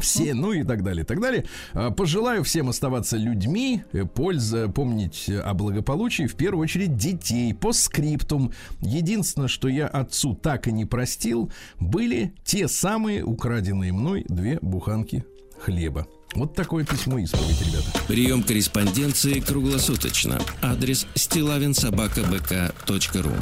Все, 0.00 0.34
ну 0.34 0.52
и 0.52 0.62
так 0.62 0.82
далее, 0.82 1.04
и 1.04 1.06
так 1.06 1.20
далее. 1.20 1.44
А, 1.72 1.90
Пожелаю 1.90 2.44
всем 2.44 2.68
оставаться 2.68 3.16
людьми, 3.16 3.82
э, 3.92 4.04
польза, 4.04 4.68
помнить 4.68 5.28
о 5.28 5.54
благополучии, 5.54 6.26
в 6.26 6.34
первую 6.34 6.62
очередь 6.62 6.96
детей, 6.96 7.54
по 7.54 7.72
скриптум. 7.72 8.52
Единственное, 8.80 9.48
что 9.48 9.68
я 9.68 9.86
отцу 9.86 10.34
так 10.34 10.68
и 10.68 10.72
не 10.72 10.84
простил, 10.84 11.50
были 11.78 12.34
те 12.44 12.68
самые 12.68 13.24
украденные 13.24 13.92
мной 13.92 14.24
две 14.28 14.58
буханки 14.60 15.24
хлеба. 15.60 16.06
Вот 16.34 16.54
такое 16.54 16.84
письмо 16.84 17.18
исповедь, 17.18 17.60
ребята. 17.60 17.90
Прием 18.08 18.42
корреспонденции 18.42 19.40
круглосуточно. 19.40 20.40
Адрес 20.62 21.06
стилавинсобакабк.ру 21.14 23.32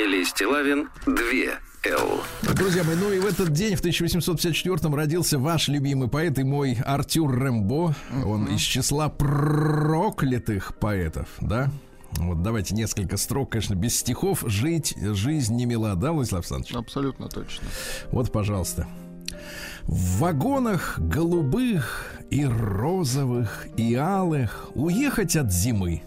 Фамилия 0.00 0.24
Стилавин 0.24 0.88
2 1.04 1.14
Л. 1.92 2.22
Друзья 2.54 2.82
мои, 2.84 2.96
ну 2.96 3.12
и 3.12 3.18
в 3.18 3.26
этот 3.26 3.50
день, 3.50 3.76
в 3.76 3.80
1854 3.80 4.94
родился 4.94 5.38
ваш 5.38 5.68
любимый 5.68 6.08
поэт 6.08 6.38
и 6.38 6.42
мой 6.42 6.78
Артюр 6.86 7.38
Рембо. 7.38 7.94
Он 8.24 8.46
из 8.46 8.62
числа 8.62 9.10
проклятых 9.10 10.78
поэтов, 10.78 11.28
да? 11.42 11.70
Вот 12.12 12.42
давайте 12.42 12.74
несколько 12.74 13.18
строк, 13.18 13.52
конечно, 13.52 13.74
без 13.74 13.98
стихов. 13.98 14.42
Жить, 14.46 14.96
жизнь 14.98 15.54
не 15.54 15.66
мила, 15.66 15.94
да, 15.96 16.12
Владислав 16.12 16.40
Александрович? 16.40 16.74
Абсолютно 16.74 17.28
точно. 17.28 17.66
Вот, 18.10 18.32
пожалуйста. 18.32 18.86
В 19.82 20.20
вагонах 20.20 20.98
голубых 20.98 22.06
и 22.30 22.46
розовых 22.46 23.66
и 23.76 23.94
алых 23.96 24.70
уехать 24.74 25.36
от 25.36 25.52
зимы. 25.52 26.04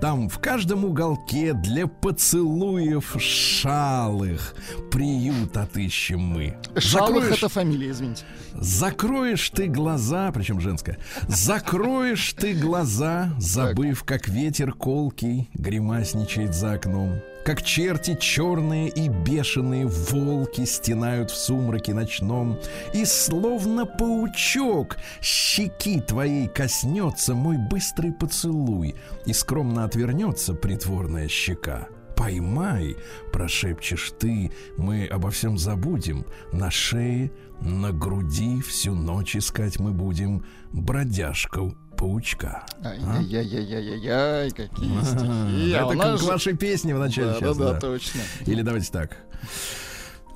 Там 0.00 0.28
в 0.28 0.38
каждом 0.38 0.84
уголке 0.84 1.54
для 1.54 1.88
поцелуев 1.88 3.16
шалых 3.18 4.54
приют 4.92 5.56
отыщем 5.56 6.20
мы. 6.20 6.56
Шалых 6.76 7.24
Закроешь- 7.24 7.38
это 7.38 7.48
фамилия, 7.48 7.90
извините. 7.90 8.24
Закроешь 8.54 9.50
ты 9.50 9.66
глаза, 9.66 10.30
причем 10.32 10.60
женская, 10.60 10.98
закроешь 11.26 12.32
ты 12.34 12.54
глаза, 12.54 13.30
забыв, 13.38 14.04
как 14.04 14.28
ветер 14.28 14.72
колкий 14.72 15.50
гримасничает 15.54 16.54
за 16.54 16.74
окном. 16.74 17.16
Как 17.48 17.62
черти 17.62 18.14
черные 18.14 18.90
и 18.90 19.08
бешеные 19.08 19.86
волки 19.86 20.66
стенают 20.66 21.30
в 21.30 21.36
сумраке 21.38 21.94
ночном. 21.94 22.58
И 22.92 23.06
словно 23.06 23.86
паучок 23.86 24.98
щеки 25.22 26.02
твоей 26.02 26.46
коснется 26.48 27.34
мой 27.34 27.56
быстрый 27.56 28.12
поцелуй, 28.12 28.96
и 29.24 29.32
скромно 29.32 29.84
отвернется 29.84 30.52
притворная 30.52 31.26
щека. 31.28 31.88
Поймай, 32.14 32.98
прошепчешь 33.32 34.12
ты, 34.18 34.52
мы 34.76 35.06
обо 35.06 35.30
всем 35.30 35.56
забудем. 35.56 36.26
На 36.52 36.70
шее, 36.70 37.32
на 37.62 37.92
груди 37.92 38.60
всю 38.60 38.94
ночь 38.94 39.36
искать 39.36 39.80
мы 39.80 39.92
будем 39.92 40.44
бродяжку 40.74 41.74
паучка. 41.98 42.64
Ай-яй-яй-яй-яй-яй, 42.84 44.50
какие 44.50 45.02
стихи. 45.02 45.72
А 45.74 45.86
Это 45.92 45.96
как 45.98 46.22
ваши 46.22 46.54
песни 46.54 46.92
в 46.92 46.98
начале 46.98 47.32
Да, 47.32 47.40
часа, 47.40 47.58
да, 47.58 47.64
да, 47.66 47.72
да. 47.74 47.80
точно. 47.80 48.20
Или 48.46 48.62
давайте 48.62 48.90
так. 48.92 49.16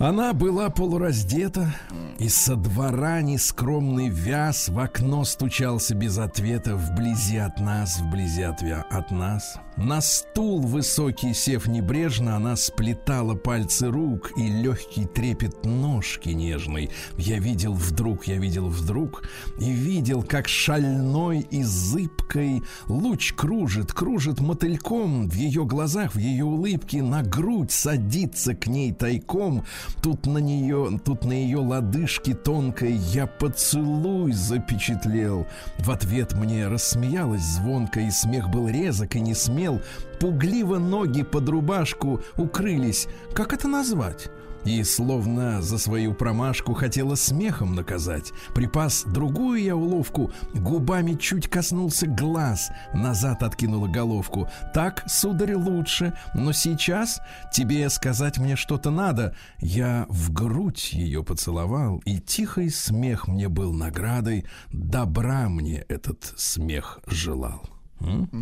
Она 0.03 0.33
была 0.33 0.69
полураздета, 0.69 1.73
и 2.19 2.29
со 2.29 2.57
двора 2.57 3.23
нескромный 3.23 4.09
вяз 4.09 4.69
в 4.69 4.77
окно 4.81 5.23
стучался 5.25 5.95
без 5.95 6.19
ответа 6.19 6.75
вблизи 6.75 7.37
от 7.37 7.61
нас, 7.61 8.01
вблизи 8.01 8.43
от, 8.43 8.61
вя- 8.65 8.83
от 8.91 9.13
нас. 9.13 9.59
На 9.77 10.01
стул 10.01 10.61
высокий 10.61 11.33
сев 11.33 11.67
небрежно, 11.67 12.37
она 12.37 12.57
сплетала 12.57 13.35
пальцы 13.35 13.89
рук 13.89 14.33
и 14.37 14.49
легкий 14.49 15.07
трепет 15.07 15.65
ножки 15.65 16.29
нежной. 16.31 16.91
Я 17.17 17.39
видел 17.39 17.73
вдруг, 17.73 18.27
я 18.27 18.37
видел 18.37 18.69
вдруг, 18.69 19.23
и 19.61 19.71
видел, 19.71 20.25
как 20.25 20.47
шальной 20.47 21.41
и 21.41 21.63
зыбкой 21.63 22.63
луч 22.87 23.33
кружит, 23.35 23.93
кружит 23.93 24.41
мотыльком 24.41 25.31
в 25.31 25.35
ее 25.35 25.65
глазах, 25.65 26.15
в 26.15 26.19
ее 26.19 26.45
улыбке, 26.45 27.03
на 27.03 27.23
грудь 27.23 27.71
садится 27.71 28.55
к 28.55 28.67
ней 28.67 28.93
тайком. 28.93 29.65
Тут 30.01 30.27
на 30.27 30.39
нее, 30.39 31.01
тут 31.05 31.25
на 31.25 31.33
ее 31.33 31.59
лодыжке 31.59 32.35
тонкой 32.35 32.93
я 32.93 33.27
поцелуй 33.27 34.33
запечатлел. 34.33 35.47
В 35.79 35.91
ответ 35.91 36.33
мне 36.35 36.69
рассмеялась 36.69 37.43
звонко, 37.43 38.01
и 38.01 38.11
смех 38.11 38.49
был 38.51 38.69
резок 38.69 39.17
и 39.17 39.21
не 39.21 39.35
смел. 39.35 39.81
Пугливо 40.19 40.79
ноги 40.79 41.23
под 41.23 41.49
рубашку 41.49 42.21
укрылись. 42.37 43.09
Как 43.35 43.53
это 43.53 43.69
назвать? 43.69 44.29
И 44.65 44.85
словно 44.85 45.61
за 45.61 45.79
свою 45.79 46.15
промашку 46.15 46.75
хотела 46.75 47.15
смехом 47.17 47.75
наказать. 47.75 48.33
Припас 48.55 49.05
другую 49.05 49.63
я 49.63 49.77
уловку, 49.77 50.31
губами 50.55 51.15
чуть 51.15 51.49
коснулся 51.49 52.07
глаз, 52.07 52.71
назад 52.95 53.43
откинула 53.43 53.89
головку. 53.89 54.49
Так, 54.73 55.05
сударь, 55.09 55.55
лучше, 55.55 56.13
но 56.35 56.53
сейчас 56.53 57.21
тебе 57.53 57.89
сказать 57.91 58.39
мне 58.39 58.57
что-то 58.57 58.91
надо. 58.91 59.35
Я 59.59 60.07
в 60.09 60.33
грудь 60.33 60.93
ее 60.93 61.25
поцеловал, 61.25 61.99
и 62.05 62.19
тихий 62.19 62.71
смех 62.71 63.27
мне 63.27 63.49
был 63.49 63.73
наградой. 63.73 64.47
Добра 64.71 65.49
мне 65.49 65.85
этот 65.89 66.33
смех 66.37 67.01
желал. 67.07 67.82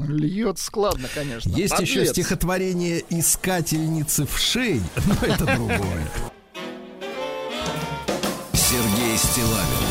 Льет 0.09 0.59
складно, 0.59 1.09
конечно. 1.14 1.51
Есть 1.51 1.79
еще 1.79 2.01
Подлец. 2.01 2.11
стихотворение 2.12 3.05
«Искательницы 3.11 4.27
в 4.27 4.38
шей», 4.38 4.81
но 5.07 5.27
это 5.27 5.44
другое. 5.44 6.11
Сергей 8.53 9.16
Стилавин 9.16 9.90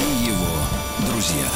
и 0.00 0.26
его 0.26 1.12
друзья. 1.12 1.48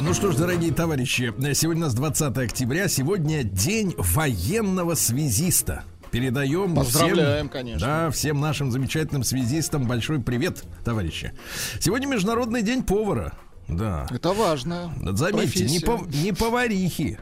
Ну 0.00 0.12
что 0.12 0.32
ж, 0.32 0.36
дорогие 0.36 0.72
товарищи, 0.72 1.32
сегодня 1.54 1.84
у 1.84 1.86
нас 1.86 1.94
20 1.94 2.36
октября, 2.36 2.88
сегодня 2.88 3.42
день 3.42 3.94
военного 3.96 4.94
связиста. 4.94 5.84
Передаем 6.10 6.74
Поздравляем, 6.74 7.36
всем, 7.36 7.48
конечно. 7.48 7.86
Да, 7.86 8.10
всем 8.10 8.40
нашим 8.40 8.70
замечательным 8.70 9.24
связистам 9.24 9.86
большой 9.88 10.20
привет, 10.20 10.62
товарищи. 10.84 11.32
Сегодня 11.80 12.06
Международный 12.06 12.62
день 12.62 12.82
повара. 12.82 13.32
Да. 13.68 14.06
Это 14.10 14.32
важно. 14.32 14.92
Заметьте, 15.00 15.64
не, 15.64 15.78
пов- 15.78 16.14
не 16.22 16.32
поварихи 16.32 17.18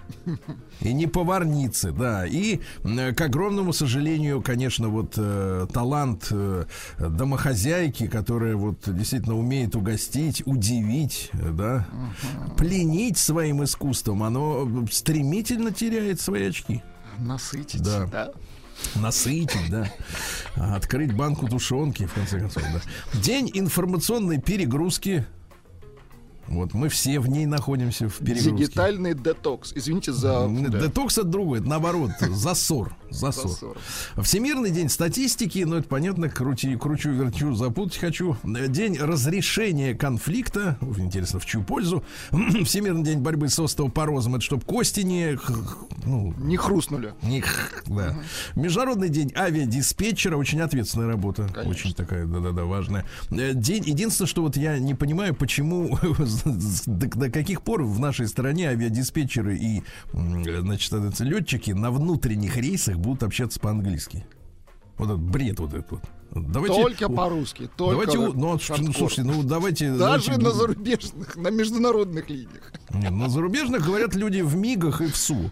и 0.81 0.93
не 0.93 1.07
поварницы, 1.07 1.93
да. 1.93 2.27
И, 2.27 2.61
к 2.83 3.21
огромному 3.21 3.73
сожалению, 3.73 4.43
конечно, 4.43 4.89
вот 4.89 5.15
э, 5.17 5.67
талант 5.73 6.29
э, 6.31 6.65
домохозяйки, 6.99 8.09
которая 8.09 8.57
вот 8.57 8.79
действительно 8.87 9.37
умеет 9.37 9.77
угостить, 9.77 10.43
удивить, 10.45 11.31
да, 11.33 11.87
пленить 12.57 13.19
своим 13.19 13.63
искусством, 13.63 14.23
оно 14.23 14.87
стремительно 14.91 15.71
теряет 15.71 16.21
свои 16.21 16.49
очки. 16.49 16.83
Насытить. 17.19 17.83
Да. 17.83 18.07
да. 18.07 18.33
насытить, 18.97 19.71
да, 19.71 19.93
открыть 20.57 21.15
банку 21.15 21.47
тушенки, 21.47 22.07
в 22.07 22.15
конце 22.15 22.41
концов, 22.41 22.65
да. 22.73 23.21
День 23.21 23.51
информационной 23.55 24.41
перегрузки. 24.41 25.27
Вот 26.53 26.75
мы 26.75 26.89
все 26.89 27.19
в 27.19 27.29
ней 27.29 27.47
находимся 27.47 28.09
в 28.09 28.19
перегрузке. 28.19 28.51
Дигитальный 28.51 29.15
детокс. 29.15 29.73
Извините 29.75 30.13
за... 30.13 30.49
Детокс 30.49 31.19
это 31.19 31.27
другое, 31.27 31.61
это 31.61 31.69
наоборот, 31.69 32.11
засор. 32.21 32.95
Засор. 33.13 33.51
Засор. 33.51 33.77
Всемирный 34.23 34.71
день 34.71 34.89
статистики, 34.89 35.61
ну 35.67 35.77
это 35.77 35.89
понятно, 35.89 36.29
крути, 36.29 36.77
кручу, 36.77 37.11
верчу, 37.11 37.55
запутать 37.55 37.99
хочу. 37.99 38.37
Э, 38.45 38.69
День 38.69 38.97
разрешения 38.99 39.95
конфликта, 39.95 40.79
интересно, 40.97 41.39
в 41.41 41.47
чью 41.47 41.63
пользу. 41.63 42.03
Всемирный 42.65 43.05
день 43.05 43.19
борьбы 43.19 43.49
с 43.49 43.59
остеопорозом, 43.59 44.37
это 44.37 44.45
чтобы 44.45 44.65
кости 44.65 45.01
не, 45.01 45.39
ну, 46.05 46.35
Не 46.39 46.57
хрустнули. 46.57 47.15
не 47.23 47.43
да. 47.87 48.17
Международный 48.55 49.09
день 49.09 49.33
авиадиспетчера, 49.37 50.37
очень 50.37 50.61
ответственная 50.61 51.09
работа, 51.09 51.45
Конечно. 51.49 51.71
очень 51.71 51.95
такая, 51.95 52.27
да-да-да, 52.27 52.65
важная. 52.65 53.05
Э, 53.31 53.53
День, 53.55 53.85
единственное, 53.85 54.29
что 54.29 54.43
вот 54.43 54.57
я 54.57 54.79
не 54.79 54.95
понимаю, 54.95 55.35
почему, 55.35 55.99
до, 56.87 57.07
до 57.09 57.31
каких 57.31 57.63
пор 57.63 57.83
в 57.83 57.99
нашей 58.01 58.29
стране 58.29 58.69
авиадиспетчеры 58.71 59.57
и, 59.57 59.83
м, 60.13 60.45
значит, 60.45 60.93
летчики 61.21 61.71
на 61.73 61.91
внутренних 61.91 62.57
рейсах 62.57 62.97
будут 63.03 63.23
общаться 63.23 63.61
по-английски. 63.61 64.25
Вот 64.97 65.07
этот 65.07 65.21
бред 65.21 65.59
вот 65.59 65.75
этот 65.75 65.91
вот. 65.91 66.03
Давайте, 66.35 66.75
Только 66.81 67.09
по-русски. 67.11 67.69
Только 67.77 68.07
Давайте, 68.13 68.37
ну, 68.37 68.55
а 68.55 68.59
слушайте, 68.59 69.23
ну 69.23 69.43
давайте... 69.43 69.91
Даже 69.93 70.29
давайте- 70.29 70.39
на 70.45 70.51
зарубежных, 70.51 71.37
на 71.37 71.49
международных 71.49 72.31
линиях. 72.31 72.73
Нет, 72.95 73.11
на 73.11 73.29
зарубежных 73.29 73.85
говорят 73.85 74.15
люди 74.15 74.41
в 74.41 74.57
МИГах 74.57 75.01
и 75.03 75.07
в 75.07 75.17
СУ. 75.17 75.51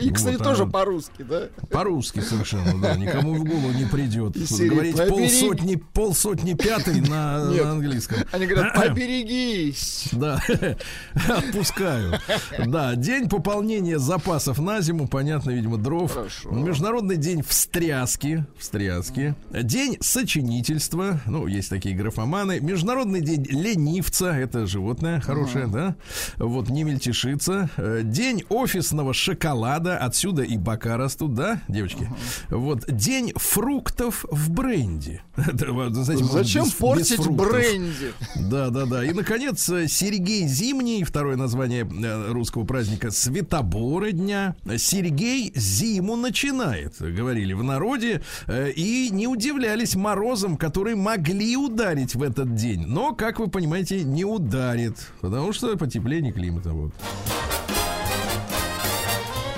И, 0.00 0.10
кстати, 0.10 0.36
Вот, 0.36 0.40
а 0.40 0.44
тоже 0.44 0.64
вот. 0.64 0.72
по-русски, 0.72 1.22
да? 1.22 1.48
По-русски 1.70 2.20
совершенно, 2.20 2.80
да. 2.80 2.94
Никому 2.96 3.34
в 3.34 3.44
голову 3.44 3.72
не 3.72 3.84
придет. 3.84 4.32
Говорить 4.36 4.96
«Поберег- 4.96 5.08
полсотни, 5.08 5.76
полсотни 5.76 6.54
пятый 6.54 7.00
на, 7.00 7.48
Нет. 7.50 7.64
на 7.64 7.70
английском. 7.72 8.18
Они 8.32 8.46
говорят, 8.46 8.74
поберегись. 8.88 10.08
Да, 10.12 10.40
отпускаю. 11.28 12.18
Да, 12.66 12.94
день 12.94 13.28
пополнения 13.28 13.98
запасов 13.98 14.58
на 14.58 14.80
зиму, 14.80 15.06
понятно, 15.08 15.50
видимо, 15.50 15.76
дров. 15.78 16.12
Хорошо. 16.14 16.50
Международный 16.50 17.16
день 17.16 17.42
встряски, 17.42 18.46
встряски. 18.58 19.01
День 19.50 19.96
сочинительства, 20.00 21.20
ну, 21.26 21.46
есть 21.46 21.68
такие 21.70 21.94
графоманы. 21.94 22.60
Международный 22.60 23.20
день 23.20 23.44
ленивца, 23.48 24.32
это 24.32 24.66
животное 24.66 25.20
хорошее, 25.20 25.66
да? 25.66 25.96
Вот, 26.36 26.68
не 26.68 26.84
мельтешится. 26.84 27.70
Э, 27.76 28.00
День 28.04 28.44
офисного 28.48 29.12
шоколада, 29.14 29.96
отсюда 29.98 30.42
и 30.42 30.56
бока 30.56 30.96
растут, 30.96 31.34
да, 31.34 31.60
девочки? 31.68 32.08
Вот, 32.50 32.84
день 32.88 33.32
фруктов 33.36 34.24
в 34.30 34.50
бренде. 34.50 35.22
Знаете, 35.36 36.24
Зачем 36.24 36.64
без- 36.64 36.70
без 36.70 36.74
портить 36.76 37.16
фруктов. 37.22 37.50
бренди? 37.50 38.12
Да, 38.36 38.70
да, 38.70 38.86
да. 38.86 39.04
И, 39.04 39.12
наконец, 39.12 39.68
э, 39.68 39.88
Сергей 39.88 40.46
Зимний, 40.46 41.04
второе 41.04 41.36
название 41.36 41.82
э, 41.90 42.32
русского 42.32 42.64
праздника 42.64 43.10
Светоборы 43.10 44.12
дня. 44.12 44.54
Сергей 44.78 45.52
зиму 45.54 46.16
начинает, 46.16 46.94
говорили 47.00 47.52
в 47.52 47.62
народе, 47.62 48.22
э, 48.46 48.70
не 49.10 49.26
удивлялись 49.26 49.94
морозам, 49.94 50.56
которые 50.56 50.96
могли 50.96 51.56
ударить 51.56 52.14
в 52.14 52.22
этот 52.22 52.54
день. 52.54 52.84
Но, 52.86 53.14
как 53.14 53.38
вы 53.38 53.48
понимаете, 53.48 54.04
не 54.04 54.24
ударит, 54.24 54.96
потому 55.20 55.52
что 55.52 55.76
потепление 55.76 56.32
климата. 56.32 56.70
Вот. 56.70 56.92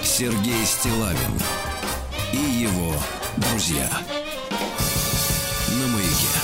Сергей 0.02 0.64
Стилавин 0.64 1.32
и 2.32 2.62
его 2.62 2.92
друзья. 3.36 3.88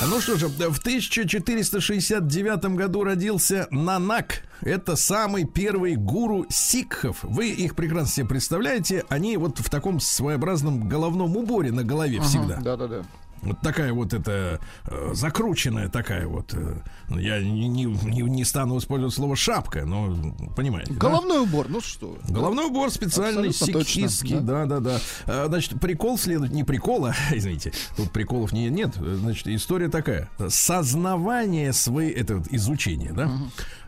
Ну 0.09 0.19
что 0.19 0.37
же, 0.37 0.49
в 0.49 0.79
1469 0.79 2.65
году 2.77 3.05
родился 3.05 3.69
Нанак. 3.71 4.43
Это 4.63 4.97
самый 4.97 5.45
первый 5.45 5.97
гуру 5.97 6.47
сикхов. 6.49 7.19
Вы 7.23 7.51
их 7.51 7.77
прекрасно 7.77 8.09
себе 8.09 8.27
представляете. 8.27 9.05
Они 9.11 9.37
вот 9.37 9.59
в 9.59 9.69
таком 9.69 10.01
своеобразном 10.01 10.89
головном 10.89 11.37
уборе 11.37 11.71
на 11.71 11.85
голове 11.85 12.21
всегда. 12.23 12.57
Да-да-да. 12.57 13.03
Вот 13.43 13.61
такая 13.61 13.93
вот 13.93 14.13
эта 14.13 14.61
э, 14.87 15.11
закрученная 15.15 15.89
такая 15.89 16.27
вот. 16.27 16.53
э, 16.53 16.77
я 17.19 17.41
не, 17.41 17.69
не, 17.69 17.85
не- 17.85 18.23
не 18.23 18.45
стану 18.45 18.79
использовать 18.79 19.15
слово 19.15 19.35
шапка, 19.37 19.85
но 19.87 20.15
понимаете. 20.57 20.93
да? 20.93 20.99
Головной 20.99 21.41
убор, 21.41 21.67
ну 21.69 21.81
что? 21.81 22.19
Головной 22.29 22.67
убор 22.67 22.91
специальный, 22.91 23.53
сикхистский, 23.53 24.41
да, 24.41 24.67
да, 24.67 24.81
да. 24.81 25.01
А, 25.27 25.47
Значит, 25.49 25.81
прикол 25.81 26.19
следует, 26.19 26.53
не 26.53 26.65
прикола, 26.65 27.15
извините, 27.33 27.73
тут 27.97 28.11
приколов 28.13 28.53
не, 28.53 28.69
нет. 28.69 28.95
Значит, 28.97 29.49
история 29.49 29.89
такая. 29.89 30.29
Сознавание 30.49 31.73
своей, 31.73 32.13
это 32.13 32.37
вот 32.37 32.49
изучение, 32.51 33.13
да? 33.13 33.31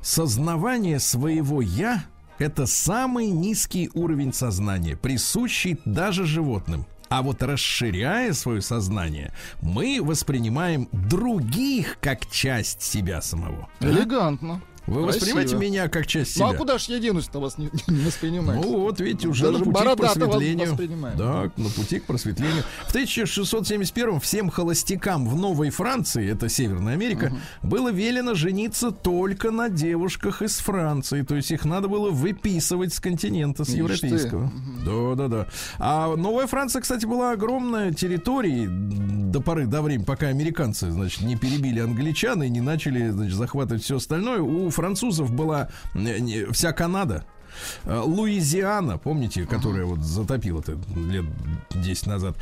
Сознавание 0.01 0.99
своего 0.99 1.61
я 1.61 2.05
это 2.38 2.67
самый 2.67 3.29
низкий 3.29 3.88
уровень 3.95 4.33
сознания, 4.33 4.97
присущий 4.97 5.79
даже 5.85 6.25
животным. 6.25 6.87
А 7.12 7.20
вот 7.20 7.42
расширяя 7.42 8.33
свое 8.33 8.62
сознание, 8.62 9.35
мы 9.61 9.98
воспринимаем 10.03 10.88
других 10.92 11.98
как 12.01 12.25
часть 12.31 12.81
себя 12.81 13.20
самого. 13.20 13.68
Элегантно. 13.81 14.62
Вы 14.87 14.95
Красиво. 14.95 15.07
воспринимаете 15.07 15.57
меня 15.57 15.88
как 15.88 16.07
часть 16.07 16.35
себя? 16.35 16.47
Ну 16.47 16.53
а 16.53 16.57
куда 16.57 16.79
ж 16.79 16.85
я 16.87 16.99
денусь-то 16.99 17.38
вас 17.38 17.57
не, 17.57 17.71
не 17.87 18.05
воспринимать? 18.05 18.57
Ну 18.57 18.81
вот, 18.81 19.01
видите, 19.01 19.29
уже 19.29 19.45
Даже 19.45 19.64
на 19.64 19.64
пути 19.64 19.85
к 19.85 19.97
просветлению. 19.97 20.79
Да, 21.16 21.51
на 21.57 21.68
пути 21.71 22.01
к 22.01 22.05
просветлению. 22.05 22.64
В 22.87 22.88
1671 22.88 24.21
всем 24.21 24.51
холостякам 24.51 25.29
в 25.29 25.37
Новой 25.37 25.71
Франции, 25.71 26.29
это 26.29 26.49
Северная 26.49 26.95
Америка, 26.95 27.33
было 27.62 27.92
велено 27.92 28.35
жениться 28.35 28.90
только 28.90 29.51
на 29.51 29.68
девушках 29.68 30.42
из 30.42 30.59
Франции. 30.59 31.23
То 31.23 31.37
есть 31.37 31.53
их 31.53 31.64
надо 31.64 31.88
было 31.88 32.11
выписывать 32.11 32.92
с 32.92 33.01
континента, 33.01 33.64
с 33.64 33.68
Ишь 33.68 33.77
европейского. 33.77 34.53
Да, 34.85 35.14
да, 35.14 35.29
да. 35.29 35.47
А 35.79 36.16
Новая 36.16 36.49
Франция, 36.49 36.83
кстати, 36.83 37.07
была 37.07 37.33
огромная 37.33 37.92
территорией 37.92 38.66
до 38.68 39.40
поры 39.40 39.66
до 39.66 39.81
времени, 39.81 40.05
пока 40.05 40.27
американцы, 40.27 40.90
значит, 40.90 41.23
не 41.23 41.37
перебили 41.37 41.81
англичан 41.81 42.42
и 42.42 42.49
не 42.49 42.61
начали, 42.61 43.11
значит, 43.11 43.37
захватывать 43.37 43.83
все 43.83 43.97
остальное. 43.97 44.40
У 44.40 44.72
французов 44.73 45.33
была 45.33 45.69
вся 46.53 46.73
Канада. 46.73 47.25
Э, 47.85 48.01
Луизиана, 48.05 48.99
помните, 48.99 49.45
которая 49.45 49.85
вот 49.85 50.01
затопила 50.01 50.61
это 50.61 50.79
лет 50.97 51.25
10 51.71 52.07
назад. 52.07 52.37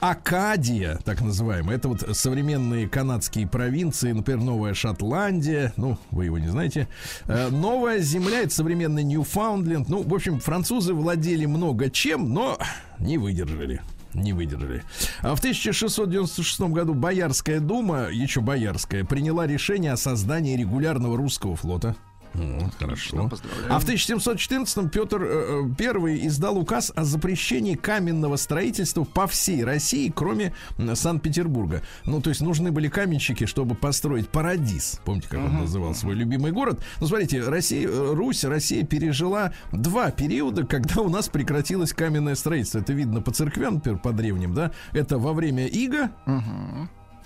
Акадия, 0.00 0.98
так 1.04 1.20
называемая, 1.20 1.76
это 1.76 1.88
вот 1.88 2.04
современные 2.16 2.88
канадские 2.88 3.46
провинции, 3.46 4.12
например, 4.12 4.42
Новая 4.42 4.74
Шотландия, 4.74 5.72
ну, 5.76 5.98
вы 6.10 6.26
его 6.26 6.38
не 6.38 6.48
знаете. 6.48 6.88
Э, 7.26 7.48
Новая 7.50 8.00
Земля, 8.00 8.42
это 8.42 8.54
современный 8.54 9.04
Ньюфаундленд. 9.04 9.88
Ну, 9.88 10.02
в 10.02 10.14
общем, 10.14 10.40
французы 10.40 10.94
владели 10.94 11.46
много 11.46 11.90
чем, 11.90 12.32
но 12.32 12.58
не 12.98 13.18
выдержали. 13.18 13.80
Не 14.18 14.32
выдержали. 14.32 14.82
А 15.22 15.34
в 15.34 15.38
1696 15.38 16.60
году 16.60 16.94
Боярская 16.94 17.60
дума, 17.60 18.08
еще 18.10 18.40
Боярская, 18.40 19.04
приняла 19.04 19.46
решение 19.46 19.92
о 19.92 19.96
создании 19.96 20.56
регулярного 20.56 21.16
русского 21.16 21.56
флота. 21.56 21.96
Вот, 22.34 22.74
хорошо. 22.78 23.30
А 23.68 23.78
в 23.78 23.82
1714 23.82 24.90
Петр 24.90 25.22
э, 25.22 25.62
I 25.78 26.26
издал 26.26 26.58
указ 26.58 26.92
о 26.94 27.04
запрещении 27.04 27.74
каменного 27.74 28.36
строительства 28.36 29.04
по 29.04 29.26
всей 29.26 29.64
России, 29.64 30.12
кроме 30.14 30.54
Санкт-Петербурга. 30.94 31.82
Ну, 32.04 32.20
то 32.20 32.30
есть 32.30 32.40
нужны 32.40 32.70
были 32.72 32.88
каменщики, 32.88 33.46
чтобы 33.46 33.74
построить 33.74 34.28
Парадис. 34.28 35.00
Помните, 35.04 35.28
как 35.28 35.40
он 35.40 35.60
называл 35.60 35.94
свой 35.94 36.14
любимый 36.14 36.52
город? 36.52 36.82
Ну, 37.00 37.06
смотрите, 37.06 37.42
Россия, 37.42 37.88
э, 37.88 38.14
Русь, 38.14 38.44
Россия 38.44 38.84
пережила 38.84 39.52
два 39.72 40.10
периода, 40.10 40.66
когда 40.66 41.00
у 41.00 41.08
нас 41.08 41.28
прекратилось 41.28 41.92
каменное 41.92 42.34
строительство. 42.34 42.78
Это 42.78 42.92
видно 42.92 43.20
по 43.20 43.32
церквям, 43.32 43.74
например, 43.74 43.98
по 43.98 44.12
древним, 44.12 44.54
да? 44.54 44.72
Это 44.92 45.18
во 45.18 45.32
время 45.32 45.66
Иго 45.66 46.10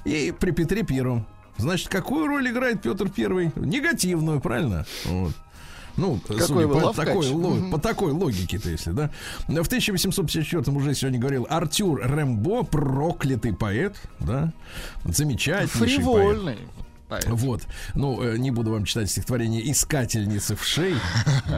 и 0.04 0.32
при 0.38 0.50
Петре 0.50 0.82
Первом. 0.82 1.26
Значит, 1.58 1.88
какую 1.88 2.26
роль 2.26 2.48
играет 2.50 2.82
Петр 2.82 3.08
Первый? 3.08 3.52
Негативную, 3.56 4.40
правильно? 4.40 4.86
Вот. 5.04 5.32
Ну, 5.96 6.18
судя 6.26 6.54
вы 6.54 6.68
по 6.68 6.86
лавкач. 6.86 7.06
такой, 7.06 7.30
Мгм. 7.32 7.70
по 7.70 7.78
такой 7.78 8.12
логике-то, 8.12 8.70
если, 8.70 8.92
да. 8.92 9.10
В 9.46 9.66
1854 9.68 10.74
уже 10.74 10.94
сегодня 10.94 11.18
говорил 11.20 11.46
Артюр 11.50 12.00
Рембо, 12.02 12.62
проклятый 12.62 13.52
поэт, 13.52 14.00
да. 14.18 14.52
Замечательнейший 15.04 15.78
поэт. 15.78 15.96
Фривольный. 15.96 16.54
поэт. 16.56 16.68
Вот. 17.26 17.62
Ну, 17.94 18.22
э, 18.22 18.38
не 18.38 18.50
буду 18.50 18.72
вам 18.72 18.84
читать 18.84 19.10
стихотворение 19.10 19.70
«Искательницы 19.70 20.56
в 20.56 20.64
шей». 20.64 20.94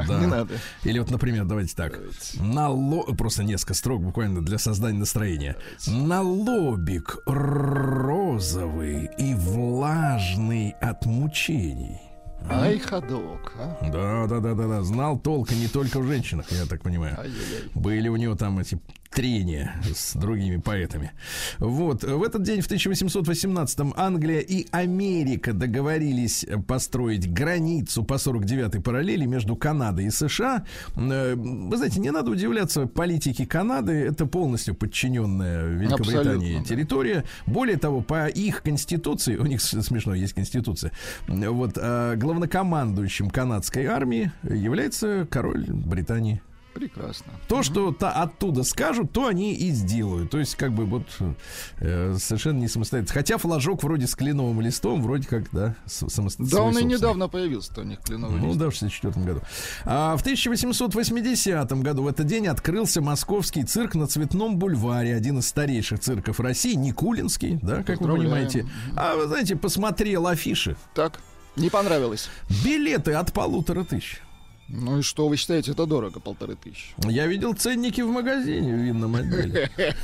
Да. 0.09 0.21
Не 0.21 0.27
надо. 0.27 0.55
Или 0.83 0.99
вот, 0.99 1.11
например, 1.11 1.45
давайте 1.45 1.75
так. 1.75 1.99
На 2.39 2.69
ло... 2.69 3.05
Просто 3.15 3.45
несколько 3.45 3.75
строк 3.75 4.03
буквально 4.03 4.45
для 4.45 4.59
создания 4.59 4.99
настроения. 4.99 5.57
На 5.87 6.21
лобик 6.21 7.19
розовый 7.27 9.11
и 9.19 9.35
влажный 9.35 10.71
от 10.81 11.07
мучений. 11.07 12.01
Ай, 12.51 12.79
ходок, 12.79 13.53
а? 13.59 13.79
Да, 13.91 14.27
да, 14.27 14.41
да, 14.41 14.55
да, 14.55 14.69
да. 14.69 14.83
Знал 14.83 15.19
толк 15.19 15.53
и 15.53 15.55
не 15.55 15.69
только 15.69 15.99
в 16.01 16.07
женщинах, 16.07 16.51
я 16.51 16.67
так 16.67 16.83
понимаю. 16.83 17.19
Ай-яй-яй. 17.19 17.71
Были 17.75 18.09
у 18.09 18.17
него 18.17 18.35
там 18.35 18.59
эти 18.59 18.79
трения 19.15 19.75
с 19.95 20.15
другими 20.15 20.57
поэтами. 20.57 21.13
Вот. 21.59 22.03
В 22.03 22.23
этот 22.23 22.43
день, 22.43 22.61
в 22.61 22.71
1818-м, 22.71 23.95
Англия 23.97 24.41
и 24.41 24.67
Америка 24.73 25.53
договорились 25.53 26.45
построить 26.67 27.33
границу 27.33 28.05
по 28.05 28.15
49-й 28.15 28.81
параллели 28.81 29.27
между 29.27 29.57
Канадой 29.57 30.07
и 30.07 30.11
США. 30.11 30.65
Э, 30.97 31.35
Вы 31.37 31.77
знаете, 31.77 32.01
не 32.01 32.11
надо 32.11 32.31
удивляться 32.31 32.87
политике 32.87 33.47
Канады. 33.47 33.93
Это 33.93 34.27
полностью 34.27 34.75
подчиненная 34.75 35.67
Великобритании 35.67 36.35
Абсолютно, 36.35 36.59
да. 36.59 36.65
территория. 36.65 37.25
Более 37.47 37.77
того, 37.77 38.01
по 38.01 38.27
их 38.27 38.63
конституции, 38.63 39.37
у 39.37 39.47
них 39.47 39.63
смешно 39.63 40.15
есть 40.15 40.33
конституция, 40.33 40.93
вот 41.29 41.73
э, 41.77 42.17
главнокомандующим 42.17 43.31
канадской 43.31 43.87
армии 43.87 44.33
является 44.43 45.27
король 45.31 45.65
Британии. 45.69 46.43
Прекрасно. 46.75 47.33
То, 47.49 47.63
что 47.63 47.93
та, 47.93 48.11
оттуда 48.11 48.65
скажут, 48.65 49.13
то 49.13 49.27
они 49.29 49.55
и 49.55 49.71
сделают. 49.71 50.31
То 50.31 50.39
есть, 50.39 50.57
как 50.57 50.73
бы 50.73 50.85
вот 50.85 51.05
э, 51.81 52.17
совершенно 52.19 52.59
не 52.59 52.69
самостоятельно. 52.69 53.15
Хотя 53.15 53.39
флажок 53.39 53.83
вроде 53.85 54.07
с 54.09 54.15
кленовым 54.17 54.61
листом, 54.61 55.01
вроде 55.03 55.29
как, 55.29 55.45
да, 55.53 55.77
самостоятельно. 55.87 56.49
Да, 56.51 56.63
он 56.63 56.79
и 56.79 56.85
недавно 56.85 57.29
появился, 57.29 57.73
у 57.81 57.85
них 57.85 58.01
кленовый 58.01 58.41
Ну 58.41 58.49
лист. 58.49 58.59
да, 58.59 58.71
в 58.71 58.73
64 58.73 59.25
году. 59.25 59.41
А 59.85 60.17
в 60.17 60.21
1880 60.23 61.73
году 61.83 62.03
в 62.03 62.09
этот 62.09 62.27
день 62.27 62.47
открылся 62.49 63.01
московский 63.01 63.63
цирк 63.65 63.95
на 63.95 64.07
Цветном 64.07 64.57
бульваре, 64.59 65.15
один 65.15 65.39
из 65.39 65.47
старейших 65.47 66.01
цирков 66.01 66.41
России, 66.41 66.75
Никулинский, 66.75 67.59
да, 67.63 67.83
как 67.85 68.01
вы 68.01 68.17
понимаете. 68.17 68.67
А 68.97 69.15
вы 69.15 69.27
знаете, 69.29 69.55
посмотрел 69.57 70.27
афиши. 70.27 70.77
Так, 70.95 71.21
не 71.57 71.71
понравилось. 71.71 72.29
Билеты 72.65 73.13
от 73.13 73.33
полутора 73.33 73.85
тысяч. 73.85 74.21
Ну 74.69 74.99
и 74.99 75.03
что, 75.03 75.29
вы 75.29 75.37
считаете, 75.37 75.73
это 75.73 75.87
дорого, 75.87 76.21
полторы 76.21 76.57
тысячи? 76.57 76.95
Я 76.99 77.27
видел 77.27 77.55
ценники 77.55 78.01
в 78.01 78.09
магазине 78.11 78.75
в 78.75 78.79
винном 78.79 79.15
отделе. 79.17 79.71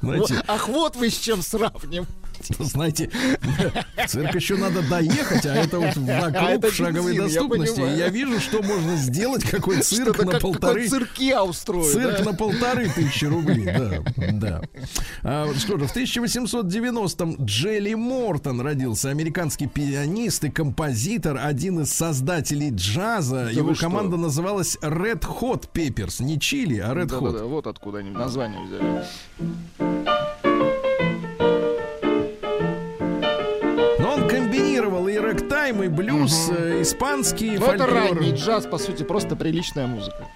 Знаете, 0.00 0.42
ах, 0.46 0.68
вот 0.68 0.96
вы 0.96 1.10
с 1.10 1.18
чем 1.18 1.42
сравним. 1.42 2.06
знаете, 2.58 3.10
в 3.96 4.06
цирк 4.08 4.34
еще 4.34 4.56
надо 4.56 4.82
доехать, 4.88 5.44
а 5.46 5.54
это 5.54 5.78
вот 5.78 5.96
вокруг 5.96 6.64
А 6.64 6.70
шаговой 6.70 7.16
бензин, 7.16 7.28
я 7.28 7.40
доступности. 7.40 7.74
Понимаю. 7.76 7.98
я 7.98 8.08
вижу, 8.08 8.40
что 8.40 8.62
можно 8.62 8.96
сделать, 8.96 9.44
какой 9.44 9.78
цирк 9.82 10.18
на 10.24 10.32
как 10.32 10.42
полторы. 10.42 10.84
такой 10.84 10.88
циркия 10.88 11.40
устроить. 11.40 11.92
Цирк 11.92 12.18
да? 12.18 12.24
на 12.24 12.34
полторы 12.34 12.88
тысячи 12.88 13.24
рублей, 13.24 13.64
да, 13.66 14.02
да. 14.32 14.62
А, 15.22 15.52
что 15.54 15.78
же, 15.78 15.86
в 15.86 15.94
1890-м 15.96 17.36
Джелли 17.44 17.94
Мортон 17.94 18.60
родился, 18.60 19.10
американский 19.10 19.66
пианист 19.66 20.44
и 20.44 20.50
композитор, 20.50 21.38
один 21.42 21.80
из 21.80 21.92
создателей 21.92 22.70
джаза. 22.70 23.44
Да 23.44 23.50
Его 23.50 23.68
вы 23.68 23.74
что? 23.74 23.84
команда 23.84 24.16
называлась 24.16 24.76
Red 24.82 25.20
Hot 25.40 25.68
Peppers, 25.72 26.22
не 26.22 26.38
Чили, 26.40 26.78
а 26.78 26.92
Red 26.92 27.08
Hot. 27.08 27.32
Да-да-да, 27.32 27.44
вот 27.44 27.66
откуда 27.66 27.98
они 27.98 28.10
название 28.10 28.60
взяли. 28.64 30.19
Блюз, 35.90 36.50
э, 36.50 36.82
испанский, 36.82 37.58
Ну, 37.58 37.66
это 37.66 37.86
ранний 37.86 38.32
джаз, 38.32 38.66
по 38.66 38.78
сути, 38.78 39.02
просто 39.02 39.36
приличная 39.36 39.86
музыка. 39.86 40.26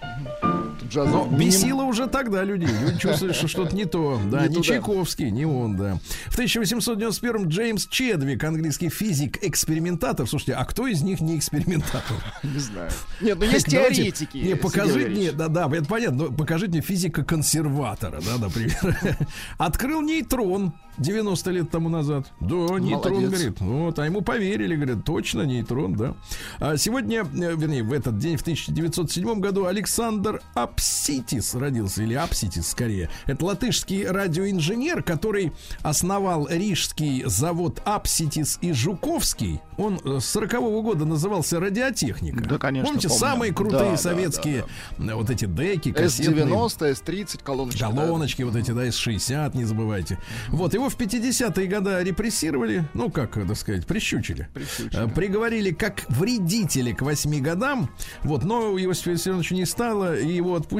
Джаз 0.94 1.08
Но 1.08 1.24
миним- 1.26 1.38
бесило 1.38 1.82
уже 1.82 2.06
тогда 2.06 2.44
людей. 2.44 2.68
Люди 2.68 2.98
чувствовали, 2.98 3.32
что 3.34 3.48
что-то 3.48 3.74
не 3.74 3.84
то. 3.84 4.20
Да, 4.30 4.46
Не 4.46 4.56
не. 4.56 4.62
Чайковский, 4.62 5.30
не 5.30 5.44
он, 5.44 5.76
да. 5.76 5.98
В 6.28 6.38
1891-м 6.38 7.48
Джеймс 7.48 7.86
Чедвик, 7.88 8.44
английский 8.44 8.88
физик-экспериментатор. 8.90 10.26
Слушайте, 10.28 10.54
а 10.54 10.64
кто 10.64 10.86
из 10.86 11.02
них 11.02 11.20
не 11.20 11.36
экспериментатор? 11.36 12.16
Не 12.42 12.58
знаю. 12.58 12.90
Нет, 13.20 13.38
ну 13.38 13.44
есть 13.46 13.66
Давайте- 13.70 13.94
теоретики. 14.02 14.36
Не, 14.38 14.54
покажите 14.54 15.08
мне, 15.08 15.32
да, 15.32 15.48
да, 15.48 15.68
это 15.72 15.84
понятно, 15.86 16.24
но 16.26 16.32
покажите 16.32 16.70
мне 16.72 16.80
физика-консерватора, 16.80 18.20
да, 18.24 18.38
например. 18.38 18.98
Открыл 19.58 20.00
нейтрон 20.02 20.72
90 20.98 21.50
лет 21.50 21.70
тому 21.70 21.88
назад. 21.88 22.26
Да, 22.40 22.78
нейтрон, 22.78 23.14
Молодец. 23.14 23.30
говорит. 23.30 23.60
Вот, 23.60 23.98
а 23.98 24.04
ему 24.04 24.20
поверили, 24.20 24.76
говорят, 24.76 25.04
точно 25.04 25.42
нейтрон, 25.42 25.94
да. 25.94 26.14
А 26.60 26.76
сегодня, 26.76 27.22
э, 27.24 27.54
вернее, 27.56 27.82
в 27.82 27.92
этот 27.92 28.18
день, 28.18 28.36
в 28.36 28.42
1907 28.42 29.40
году, 29.40 29.66
Александр 29.66 30.40
Апситис 30.84 31.54
родился, 31.54 32.02
или 32.02 32.12
Апситис 32.12 32.68
скорее. 32.68 33.08
Это 33.24 33.42
латышский 33.46 34.06
радиоинженер, 34.06 35.02
который 35.02 35.52
основал 35.80 36.46
рижский 36.46 37.22
завод 37.24 37.80
Апситис 37.86 38.58
и 38.60 38.72
Жуковский. 38.72 39.60
Он 39.78 39.98
э, 40.04 40.20
с 40.20 40.26
40 40.26 40.52
года 40.82 41.04
назывался 41.06 41.58
радиотехника. 41.58 42.44
Да, 42.44 42.58
конечно, 42.58 42.86
Помните, 42.86 43.08
помню. 43.08 43.20
самые 43.20 43.50
Да, 43.52 43.56
крутые 43.56 43.90
да, 43.92 43.96
советские 43.96 44.66
э, 44.98 45.14
вот 45.14 45.30
эти 45.30 45.46
деки, 45.46 45.90
кассетные. 45.90 46.44
S90, 46.44 46.92
S30, 46.92 47.42
колоночки. 47.42 47.80
да. 47.80 47.90
Колоночки 47.90 48.42
вот 48.42 48.54
эти, 48.54 48.70
да, 48.72 48.84
из 48.86 48.96
60, 48.96 49.54
не 49.54 49.64
забывайте. 49.64 50.18
Вот, 50.48 50.74
его 50.74 50.90
в 50.90 50.98
50-е 50.98 51.66
годы 51.66 52.02
репрессировали, 52.04 52.84
ну, 52.92 53.10
как, 53.10 53.38
э, 53.38 53.46
так 53.46 53.56
сказать, 53.56 53.86
прищучили. 53.86 54.48
Прищучили. 54.52 55.10
Приговорили 55.14 55.70
как 55.70 56.04
вредители 56.10 56.92
к 56.92 57.00
8 57.00 57.40
годам. 57.40 57.88
Вот, 58.22 58.44
но 58.44 58.78
Иосифа 58.78 59.12
Виссарионовича 59.12 59.54
не 59.54 59.64
стало, 59.64 60.14
и 60.16 60.30
его 60.30 60.54
отпустили. 60.56 60.73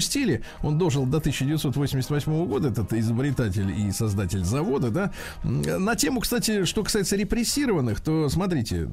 Он 0.62 0.78
дожил 0.78 1.06
до 1.06 1.18
1988 1.18 2.46
года, 2.46 2.68
этот 2.68 2.92
изобретатель 2.92 3.70
и 3.70 3.90
создатель 3.92 4.44
завода, 4.44 4.90
да. 4.90 5.12
На 5.42 5.94
тему, 5.96 6.20
кстати, 6.20 6.64
что 6.64 6.82
касается 6.82 7.16
репрессированных, 7.16 8.00
то 8.00 8.28
смотрите, 8.28 8.88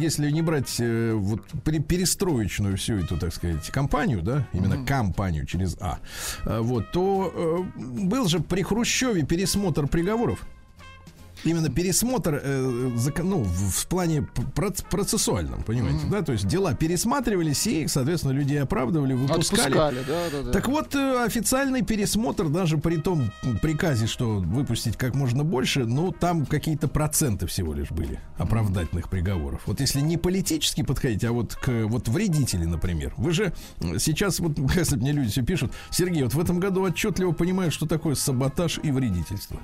если 0.00 0.30
не 0.30 0.42
брать 0.42 0.76
э, 0.78 1.12
вот 1.14 1.40
пере- 1.64 1.80
перестроечную 1.80 2.76
всю 2.76 2.96
эту, 2.96 3.16
так 3.16 3.32
сказать, 3.34 3.66
компанию, 3.70 4.22
да, 4.22 4.46
именно 4.52 4.84
компанию 4.84 5.46
через 5.46 5.76
А, 5.80 5.98
э, 6.44 6.60
вот, 6.60 6.90
то 6.92 7.32
э, 7.34 7.80
был 8.06 8.26
же 8.28 8.40
при 8.40 8.62
Хрущеве 8.62 9.22
пересмотр 9.24 9.86
приговоров. 9.86 10.40
Именно 11.44 11.68
пересмотр, 11.68 12.40
э, 12.42 12.90
ну, 13.22 13.42
в, 13.42 13.86
плане 13.86 14.26
процессуальном, 14.90 15.62
понимаете, 15.62 16.06
да, 16.10 16.22
то 16.22 16.32
есть 16.32 16.46
дела 16.46 16.74
пересматривались 16.74 17.66
и, 17.66 17.86
соответственно, 17.86 18.32
людей 18.32 18.60
оправдывали, 18.60 19.12
выпускали. 19.12 19.60
Отпускали, 19.60 19.98
да, 20.06 20.30
да, 20.30 20.42
да. 20.44 20.52
Так 20.52 20.68
вот, 20.68 20.94
э, 20.94 21.24
официальный 21.24 21.82
пересмотр, 21.82 22.48
даже 22.48 22.78
при 22.78 22.96
том 22.96 23.30
приказе, 23.60 24.06
что 24.06 24.36
выпустить 24.36 24.96
как 24.96 25.14
можно 25.14 25.44
больше, 25.44 25.84
ну, 25.84 26.12
там 26.12 26.46
какие-то 26.46 26.88
проценты 26.88 27.46
всего 27.46 27.74
лишь 27.74 27.90
были 27.90 28.20
оправдательных 28.38 29.10
приговоров. 29.10 29.62
Вот 29.66 29.80
если 29.80 30.00
не 30.00 30.16
политически 30.16 30.82
подходить, 30.82 31.24
а 31.24 31.32
вот 31.32 31.54
к 31.54 31.84
вот 31.86 32.08
вредители, 32.08 32.64
например. 32.64 33.12
Вы 33.16 33.32
же 33.32 33.52
сейчас, 33.98 34.40
вот 34.40 34.58
если 34.76 34.96
мне 34.96 35.12
люди 35.12 35.30
все 35.30 35.42
пишут, 35.42 35.72
Сергей, 35.90 36.22
вот 36.22 36.34
в 36.34 36.40
этом 36.40 36.58
году 36.58 36.82
отчетливо 36.82 37.32
понимаю, 37.32 37.70
что 37.70 37.86
такое 37.86 38.14
саботаж 38.14 38.80
и 38.82 38.90
вредительство. 38.90 39.60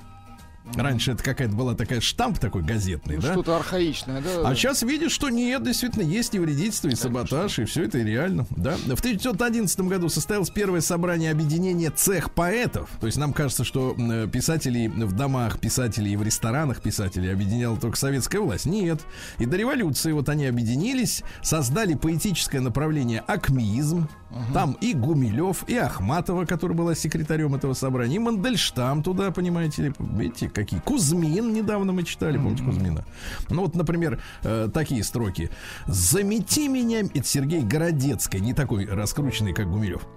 Раньше 0.75 1.11
это 1.11 1.23
какая-то 1.23 1.55
была 1.55 1.75
такая 1.75 2.01
штамп 2.01 2.39
такой 2.39 2.63
газетный, 2.63 3.15
Ну, 3.15 3.21
да? 3.21 3.33
Что-то 3.33 3.55
архаичное, 3.57 4.21
да? 4.21 4.49
А 4.49 4.55
сейчас 4.55 4.83
видишь, 4.83 5.11
что 5.11 5.29
нет, 5.29 5.63
действительно, 5.63 6.03
есть 6.03 6.33
и 6.35 6.39
вредительство, 6.39 6.87
и 6.87 6.95
саботаж, 6.95 7.59
и 7.59 7.65
все 7.65 7.83
это 7.83 7.99
реально. 7.99 8.45
Да? 8.51 8.75
В 8.75 8.99
1911 8.99 9.79
году 9.81 10.09
состоялось 10.09 10.49
первое 10.49 10.81
собрание 10.81 11.31
объединения 11.31 11.91
цех 11.91 12.33
поэтов. 12.33 12.89
То 12.99 13.07
есть 13.07 13.17
нам 13.17 13.33
кажется, 13.33 13.63
что 13.63 13.95
писателей 14.31 14.87
в 14.87 15.13
домах 15.13 15.59
писателей 15.59 16.13
и 16.13 16.15
в 16.15 16.23
ресторанах 16.23 16.81
писателей 16.81 17.31
объединяла 17.31 17.77
только 17.77 17.97
советская 17.97 18.41
власть. 18.41 18.65
Нет. 18.65 19.01
И 19.39 19.45
до 19.45 19.57
революции 19.57 20.11
вот 20.11 20.29
они 20.29 20.45
объединились, 20.45 21.23
создали 21.41 21.95
поэтическое 21.95 22.61
направление 22.61 23.19
акмеизм. 23.21 24.07
Там 24.53 24.77
и 24.81 24.93
Гумилев, 24.93 25.63
и 25.67 25.77
Ахматова, 25.77 26.45
которая 26.45 26.77
была 26.77 26.95
секретарем 26.95 27.55
этого 27.55 27.73
собрания, 27.73 28.15
и 28.15 28.19
Мандельштам 28.19 29.03
туда, 29.03 29.31
понимаете 29.31 29.83
ли, 29.83 29.93
видите, 29.99 30.49
какие. 30.49 30.79
Кузьмин 30.79 31.53
недавно 31.53 31.91
мы 31.91 32.03
читали, 32.03 32.37
помните 32.37 32.63
Кузьмина? 32.63 33.05
Ну 33.49 33.61
вот, 33.63 33.75
например, 33.75 34.21
э, 34.43 34.69
такие 34.73 35.03
строки. 35.03 35.49
«Замети 35.87 36.67
меня...» 36.67 37.01
Это 37.01 37.23
Сергей 37.23 37.61
Городецкий, 37.61 38.39
не 38.39 38.53
такой 38.53 38.85
раскрученный, 38.85 39.53
как 39.53 39.69
Гумилев. 39.69 40.07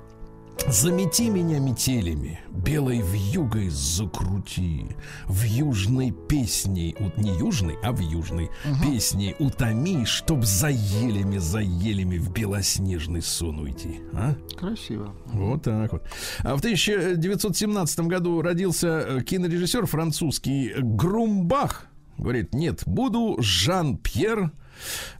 Замети 0.66 1.28
меня 1.28 1.58
метелями, 1.58 2.40
белой 2.50 3.02
вьюгой 3.02 3.68
закрути, 3.68 4.86
в 5.26 5.42
южной 5.42 6.10
песней, 6.10 6.96
не 7.16 7.36
южной, 7.38 7.76
а 7.82 7.92
в 7.92 8.00
южной 8.00 8.50
песней 8.82 9.36
утоми, 9.38 10.04
чтоб 10.04 10.42
за 10.42 10.68
елями, 10.68 11.36
за 11.36 11.58
елями 11.58 12.16
в 12.16 12.32
белоснежный 12.32 13.20
сон 13.20 13.58
уйти. 13.58 14.00
А? 14.14 14.34
Красиво. 14.56 15.14
Вот 15.26 15.62
так 15.64 15.92
вот. 15.92 16.02
А 16.40 16.56
в 16.56 16.60
1917 16.60 18.00
году 18.00 18.40
родился 18.40 18.88
э, 19.06 19.22
кинорежиссер 19.22 19.84
французский 19.86 20.72
Грумбах. 20.78 21.88
Говорит, 22.16 22.54
нет, 22.54 22.82
буду 22.86 23.36
Жан-Пьер. 23.38 24.50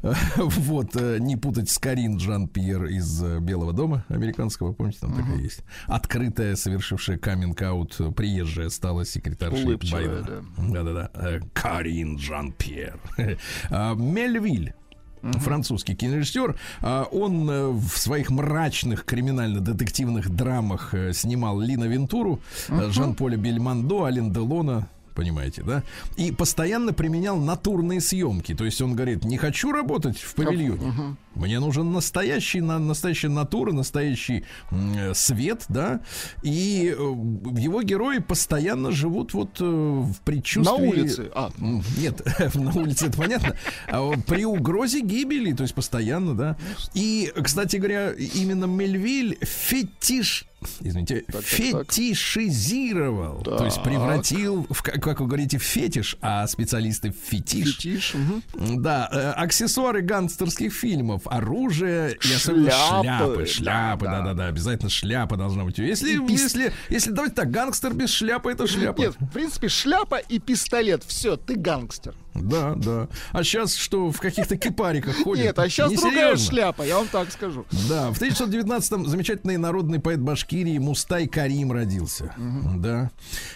Вот, 0.36 0.96
э, 0.96 1.18
не 1.18 1.36
путать 1.36 1.70
с 1.70 1.78
Карин 1.78 2.18
Жан-Пьер 2.18 2.86
из 2.86 3.22
э, 3.22 3.38
Белого 3.40 3.72
дома 3.72 4.04
американского, 4.08 4.72
помните, 4.72 4.98
там 5.00 5.14
такая 5.14 5.36
есть. 5.38 5.62
Открытая, 5.86 6.56
совершившая 6.56 7.18
каминг-аут, 7.18 7.96
э, 8.00 8.10
приезжая 8.12 8.68
стала 8.68 9.04
секретаршей 9.04 9.76
Байдена. 9.76 10.44
Да-да-да. 10.58 11.10
Карин 11.52 12.18
Жан-Пьер. 12.18 12.98
А, 13.70 13.94
Мельвиль. 13.94 14.74
французский 15.22 15.94
кинорежиссер. 15.94 16.56
А, 16.82 17.04
Он 17.04 17.78
в 17.78 17.96
своих 17.96 18.30
мрачных 18.30 19.04
криминально-детективных 19.04 20.30
драмах 20.30 20.94
снимал 21.12 21.60
Лина 21.60 21.84
Вентуру, 21.84 22.40
э, 22.68 22.90
Жан-Поля 22.90 23.36
Бельмондо, 23.36 24.04
Ален 24.04 24.32
Делона. 24.32 24.88
Понимаете, 25.14 25.62
да? 25.62 25.82
И 26.16 26.32
постоянно 26.32 26.92
применял 26.92 27.38
натурные 27.38 28.00
съемки. 28.00 28.54
То 28.54 28.64
есть 28.64 28.80
он 28.82 28.94
говорит, 28.94 29.24
не 29.24 29.36
хочу 29.38 29.70
работать 29.72 30.18
в 30.18 30.34
павильоне. 30.34 31.16
Мне 31.34 31.58
нужен 31.58 31.92
настоящий, 31.92 32.60
на, 32.60 32.78
настоящая 32.78 33.28
натура, 33.28 33.72
настоящий 33.72 34.44
э, 34.70 35.14
свет, 35.14 35.64
да. 35.68 36.00
И 36.42 36.94
э, 36.96 36.96
его 36.96 37.82
герои 37.82 38.18
постоянно 38.18 38.92
живут 38.92 39.34
вот 39.34 39.60
э, 39.60 39.64
в 39.64 40.14
предчувствии... 40.24 40.72
На 40.72 40.76
улице. 40.80 41.30
А, 41.34 41.50
М, 41.58 41.82
Нет, 41.98 42.22
на 42.54 42.72
улице 42.72 43.06
это 43.06 43.18
понятно. 43.18 43.56
А 43.88 44.12
при 44.26 44.44
угрозе 44.44 45.00
гибели, 45.00 45.52
то 45.52 45.62
есть 45.62 45.74
постоянно, 45.74 46.34
да. 46.34 46.56
И, 46.94 47.32
кстати 47.42 47.76
говоря, 47.76 48.12
именно 48.12 48.66
Мельвиль 48.66 49.38
фетиш 49.42 50.46
извините, 50.80 51.24
так, 51.26 51.36
так. 51.36 51.44
фетишизировал, 51.44 53.42
то 53.42 53.64
есть 53.64 53.76
Так. 53.76 53.84
превратил, 53.84 54.66
в, 54.70 54.82
как 54.82 55.02
как 55.02 55.20
вы 55.20 55.26
говорите, 55.26 55.58
в 55.58 55.62
фетиш, 55.62 56.16
а 56.20 56.46
специалисты 56.46 57.10
в 57.10 57.16
фетиш. 57.30 57.76
фетиш. 57.76 58.14
мгм. 58.14 58.82
Да, 58.82 59.08
э, 59.12 59.30
аксессуары 59.32 60.02
гангстерских 60.02 60.72
фильмов, 60.72 61.22
оружие 61.26 62.16
и 62.24 62.34
особенно 62.34 62.70
Шляпы, 62.70 63.46
шляпы. 63.46 63.46
Шляпы, 63.46 64.04
да, 64.06 64.10
да, 64.10 64.18
да. 64.18 64.24
да, 64.24 64.34
да, 64.34 64.46
обязательно 64.46 64.90
шляпа 64.90 65.36
должна 65.36 65.64
быть. 65.64 65.78
Если, 65.78 66.12
И 66.12 66.32
если, 66.32 66.72
если 66.88 67.10
давайте 67.10 67.34
так, 67.36 67.50
гангстер 67.50 67.92
без 67.94 68.10
шляпы 68.10 68.50
это 68.52 68.66
шляпа. 68.66 69.00
Нет, 69.00 69.14
в 69.18 69.32
принципе, 69.32 69.68
шляпа 69.68 70.16
и 70.16 70.38
пистолет. 70.38 71.04
Все, 71.06 71.36
ты 71.36 71.56
гангстер. 71.56 72.14
Да, 72.34 72.74
да. 72.74 73.08
А 73.30 73.44
сейчас 73.44 73.76
что, 73.76 74.10
в 74.10 74.18
каких-то 74.20 74.56
кипариках 74.56 75.22
ходят? 75.22 75.44
Нет, 75.44 75.58
а 75.58 75.68
сейчас 75.68 75.92
другая 75.92 76.36
шляпа, 76.36 76.82
я 76.82 76.98
вам 76.98 77.06
так 77.06 77.30
скажу. 77.30 77.64
Да, 77.88 78.10
в 78.10 78.20
1919-м 78.20 79.06
замечательный 79.06 79.56
народный 79.56 80.00
поэт 80.00 80.18
Башкирии 80.54 80.78
Мустай 80.78 81.26
Карим 81.26 81.72
родился. 81.72 82.32
Да. 82.76 83.10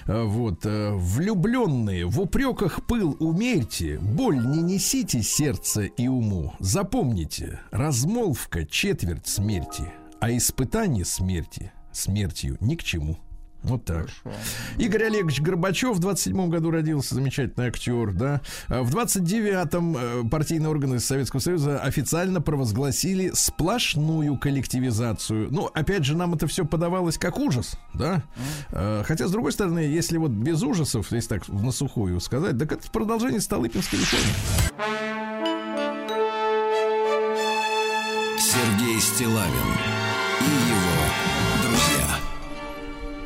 А, 0.07 0.25
Вот. 0.25 0.65
Влюбленные, 0.65 2.07
в 2.07 2.21
упреках 2.21 2.85
пыл 2.87 3.17
умерьте, 3.21 4.01
боль 4.01 4.45
не 4.45 4.63
несите 4.63 5.23
сердце 5.23 5.83
и 5.83 6.09
уму. 6.09 6.55
Запомните, 6.59 7.61
размолвка 7.71 8.67
четверть 8.67 9.29
смерти, 9.29 9.85
а 10.21 10.37
испытание 10.37 11.05
смерти 11.05 11.71
смертью 11.93 12.57
ни 12.61 12.75
к 12.75 12.83
чему. 12.83 13.17
Вот 13.63 13.85
так. 13.85 14.07
Игорь 14.79 15.05
Олегович 15.05 15.41
Горбачев 15.41 15.97
в 15.97 15.99
27 15.99 16.49
году 16.49 16.71
родился, 16.71 17.15
замечательный 17.17 17.67
актер, 17.67 18.13
да. 18.13 18.41
А 18.69 18.83
В 18.83 18.95
29-м 18.95 19.97
э, 19.97 20.29
партийные 20.31 20.69
органы 20.69 21.01
Советского 21.01 21.41
Союза 21.41 21.81
официально 21.81 22.41
провозгласили 22.41 23.31
сплошную 23.35 24.39
коллективизацию. 24.39 25.49
Ну, 25.51 25.67
опять 25.75 26.05
же, 26.05 26.17
нам 26.17 26.35
это 26.35 26.47
все 26.47 26.65
подавалось 26.65 27.19
как 27.19 27.39
ужас, 27.39 27.77
да. 27.95 28.23
Э, 28.71 29.03
Хотя, 29.05 29.27
с 29.27 29.31
другой 29.33 29.53
стороны, 29.53 29.81
если 29.81 30.19
вот 30.19 30.31
без 30.31 30.63
ужасов, 30.63 31.11
если 31.11 31.29
так 31.29 31.49
на 31.49 31.73
сухую 31.73 32.21
сказать, 32.21 32.57
так 32.59 32.73
это 32.73 32.91
продолжение 32.91 33.41
Столыпинской 33.41 33.99
реформы. 33.99 35.39
Сергей 38.39 39.01
Стилавин 39.01 39.53
и 40.41 40.45
его. 40.71 41.38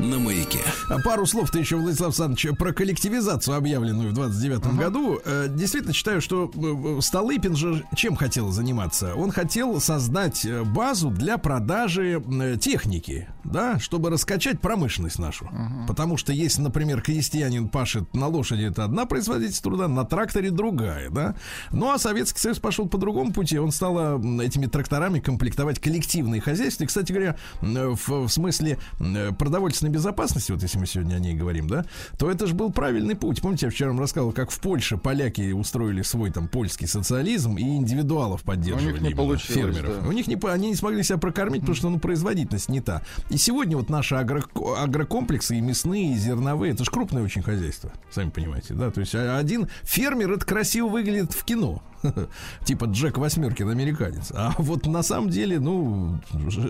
На 0.03 0.18
маяке. 0.18 0.59
А 0.88 0.98
Пару 0.98 1.26
слов-то 1.26 1.61
еще, 1.61 1.76
Владислав 1.76 2.09
Александрович, 2.09 2.59
про 2.59 2.72
коллективизацию, 2.72 3.57
объявленную 3.57 4.11
в 4.11 4.14
29 4.14 4.76
году. 4.76 5.20
Э, 5.24 5.46
Действительно 5.48 5.92
считаю, 5.94 6.20
что 6.20 6.50
э, 6.53 7.00
Столыпин 7.00 7.55
же 7.55 7.84
чем 7.94 8.16
хотел 8.16 8.50
заниматься? 8.50 9.14
Он 9.14 9.30
хотел 9.30 9.80
создать 9.80 10.44
э, 10.44 10.64
базу 10.64 11.11
для 11.11 11.38
продажи 11.38 12.20
э, 12.20 12.57
техники, 12.61 13.28
да, 13.44 13.78
чтобы 13.78 14.11
раскачать 14.11 14.61
промышленность 14.61 15.20
нашу. 15.20 15.48
Потому 15.86 16.16
что 16.16 16.32
если, 16.32 16.62
например, 16.62 17.00
крестьянин 17.00 17.68
пашет 17.68 18.12
на 18.12 18.26
лошади, 18.26 18.64
это 18.64 18.84
одна 18.84 19.07
производительность 19.07 19.62
труда, 19.62 19.86
на 19.86 20.05
тракторе 20.05 20.50
другая, 20.50 21.11
да. 21.11 21.36
Ну, 21.70 21.92
а 21.92 21.98
Советский 21.98 22.40
Союз 22.40 22.59
пошел 22.59 22.88
по 22.88 22.98
другому 22.98 23.32
пути. 23.32 23.57
Он 23.57 23.70
стал 23.70 24.20
э, 24.20 24.44
этими 24.44 24.66
тракторами 24.66 25.20
комплектовать 25.20 25.78
коллективные 25.78 26.40
хозяйства. 26.40 26.82
И, 26.82 26.86
кстати 26.88 27.12
говоря, 27.12 27.36
э, 27.61 27.88
в, 27.88 28.26
в 28.26 28.28
смысле 28.28 28.78
э, 28.98 29.30
продовольственной 29.38 29.91
безопасности, 29.93 30.53
вот 30.53 30.62
если 30.62 30.78
мы 30.78 30.86
сегодня 30.86 31.14
о 31.14 31.18
ней 31.18 31.34
говорим, 31.34 31.68
да, 31.68 31.84
то 32.18 32.30
это 32.30 32.47
же 32.47 32.55
был 32.55 32.72
правильный 32.72 33.14
путь. 33.14 33.40
Помните, 33.40 33.66
я 33.66 33.70
вчера 33.70 33.90
вам 33.90 34.01
рассказывал, 34.01 34.32
как 34.32 34.51
в 34.51 34.59
Польше 34.61 34.97
поляки 34.97 35.53
устроили 35.53 36.03
свой 36.03 36.30
там 36.30 36.49
польский 36.49 36.86
социализм 36.86 37.57
и 37.57 37.62
индивидуалов 37.62 38.43
поддерживали. 38.43 38.99
У 38.99 39.03
них 39.03 39.03
не 39.03 39.14
получилось, 39.14 39.76
фермеров. 39.76 40.03
да. 40.03 40.09
У 40.09 40.12
них 40.12 40.26
не, 40.26 40.36
они 40.49 40.68
не 40.68 40.76
смогли 40.76 41.03
себя 41.03 41.18
прокормить, 41.18 41.61
потому 41.61 41.76
что 41.76 41.90
ну, 41.90 41.99
производительность 41.99 42.68
не 42.68 42.80
та. 42.80 43.03
И 43.30 43.36
сегодня 43.36 43.76
вот 43.76 43.90
наши 43.90 44.14
агро- 44.14 44.45
агрокомплексы 44.76 45.57
и 45.57 45.61
мясные, 45.61 46.12
и 46.14 46.16
зерновые, 46.16 46.72
это 46.72 46.84
же 46.84 46.90
крупное 46.90 47.22
очень 47.22 47.43
хозяйство, 47.43 47.93
сами 48.11 48.30
понимаете, 48.30 48.74
да. 48.74 48.90
То 48.90 49.01
есть 49.01 49.14
а- 49.14 49.38
один 49.38 49.68
фермер 49.82 50.32
это 50.32 50.47
красиво 50.47 50.88
выглядит 50.88 51.32
в 51.32 51.45
кино. 51.45 51.82
Типа 52.64 52.86
Джек 52.86 53.18
Восьмеркин, 53.18 53.68
американец. 53.68 54.32
А 54.34 54.55
вот 54.59 54.86
на 54.86 55.03
самом 55.03 55.30
деле, 55.30 55.61
ну, 55.61 56.18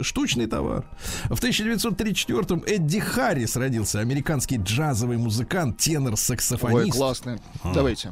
штучный 0.03 0.47
товар. 0.47 0.85
В 1.31 1.43
1934-м 1.43 2.63
Эдди 2.67 3.01
Харрис 3.13 3.57
родился, 3.57 4.01
американский 4.01 4.57
джазовый 4.57 5.19
музыкант, 5.19 5.77
тенор, 5.77 6.13
Ой, 6.13 6.17
саксофонист. 6.17 6.97
классно. 6.97 7.39
А. 7.63 7.75
Давайте. 7.75 8.11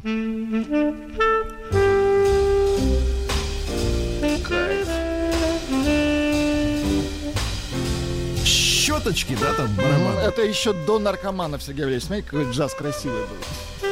Щеточки, 8.45 9.37
да, 9.41 9.53
там 9.55 9.69
Ну, 9.77 9.83
барабан. 9.83 10.19
Это 10.19 10.43
еще 10.43 10.73
до 10.73 10.99
наркоманов, 10.99 11.63
Сергей 11.63 11.85
Валерьевич. 11.85 12.07
Смотри, 12.07 12.23
какой 12.23 12.51
джаз 12.51 12.75
красивый 12.75 13.21
был. 13.21 13.90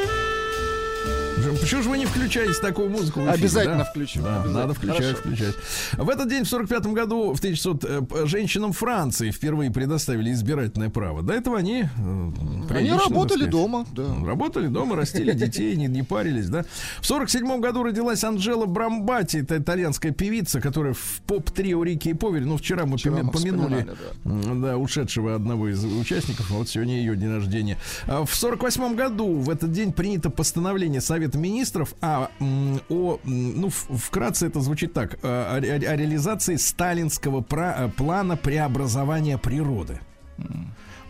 Почему 1.60 1.82
же 1.82 1.88
вы 1.88 1.98
не 1.98 2.06
включаете 2.06 2.52
такую 2.60 2.88
музыку? 2.90 3.20
эфире, 3.20 3.32
Обязательно 3.34 3.78
да? 3.78 3.84
включу, 3.84 4.22
Да, 4.22 4.28
обязательно. 4.36 4.60
надо 4.60 4.74
включать, 4.74 4.96
Хорошо. 4.98 5.16
включать. 5.18 5.54
В 5.96 6.08
этот 6.08 6.28
день, 6.28 6.44
в 6.44 6.48
45 6.48 6.86
году, 6.86 7.32
в 7.34 7.38
1900, 7.38 7.84
э, 7.84 8.26
женщинам 8.26 8.72
Франции 8.72 9.30
впервые 9.30 9.70
предоставили 9.70 10.32
избирательное 10.32 10.88
право. 10.90 11.22
До 11.22 11.32
этого 11.32 11.58
они... 11.58 11.82
э, 11.84 12.30
Они 12.70 12.90
работали 12.90 13.38
сказать, 13.38 13.50
дома, 13.50 13.86
да. 13.94 14.04
Работали 14.24 14.68
дома, 14.68 14.96
растили 14.96 15.32
детей, 15.32 15.76
не, 15.76 15.86
не 15.86 16.02
парились, 16.02 16.48
да. 16.48 16.64
В 17.00 17.06
47 17.06 17.60
году 17.60 17.82
родилась 17.82 18.24
Анжела 18.24 18.66
Брамбати, 18.66 19.38
это 19.38 19.58
итальянская 19.58 20.12
певица, 20.12 20.60
которая 20.60 20.94
в 20.94 21.20
поп-трио 21.26 21.82
Рики 21.82 22.08
и 22.10 22.14
Повери. 22.14 22.44
Ну, 22.44 22.56
вчера 22.56 22.86
мы 22.86 22.96
Вчера 22.96 23.22
мы 23.22 23.30
помянули 23.30 23.86
м, 24.24 24.62
да, 24.62 24.76
ушедшего 24.76 25.34
одного 25.34 25.68
из 25.68 25.84
участников. 25.84 26.50
Вот 26.50 26.68
сегодня 26.68 26.98
ее 26.98 27.16
день 27.16 27.34
рождения. 27.34 27.76
А 28.06 28.24
В 28.24 28.34
48 28.34 28.94
году 28.96 29.34
в 29.34 29.50
этот 29.50 29.72
день 29.72 29.92
принято 29.92 30.30
постановление 30.30 31.00
Совета 31.00 31.27
Министров 31.34 31.94
о, 32.00 32.28
м, 32.40 32.80
о 32.88 33.18
ну, 33.24 33.68
вкратце 33.70 34.46
это 34.46 34.60
звучит 34.60 34.92
так, 34.92 35.18
а, 35.22 35.56
о, 35.56 35.58
о 35.58 35.96
реализации 35.96 36.56
сталинского 36.56 37.40
пра- 37.40 37.74
э, 37.78 37.88
плана 37.88 38.36
преобразования 38.36 39.38
природы. 39.38 40.00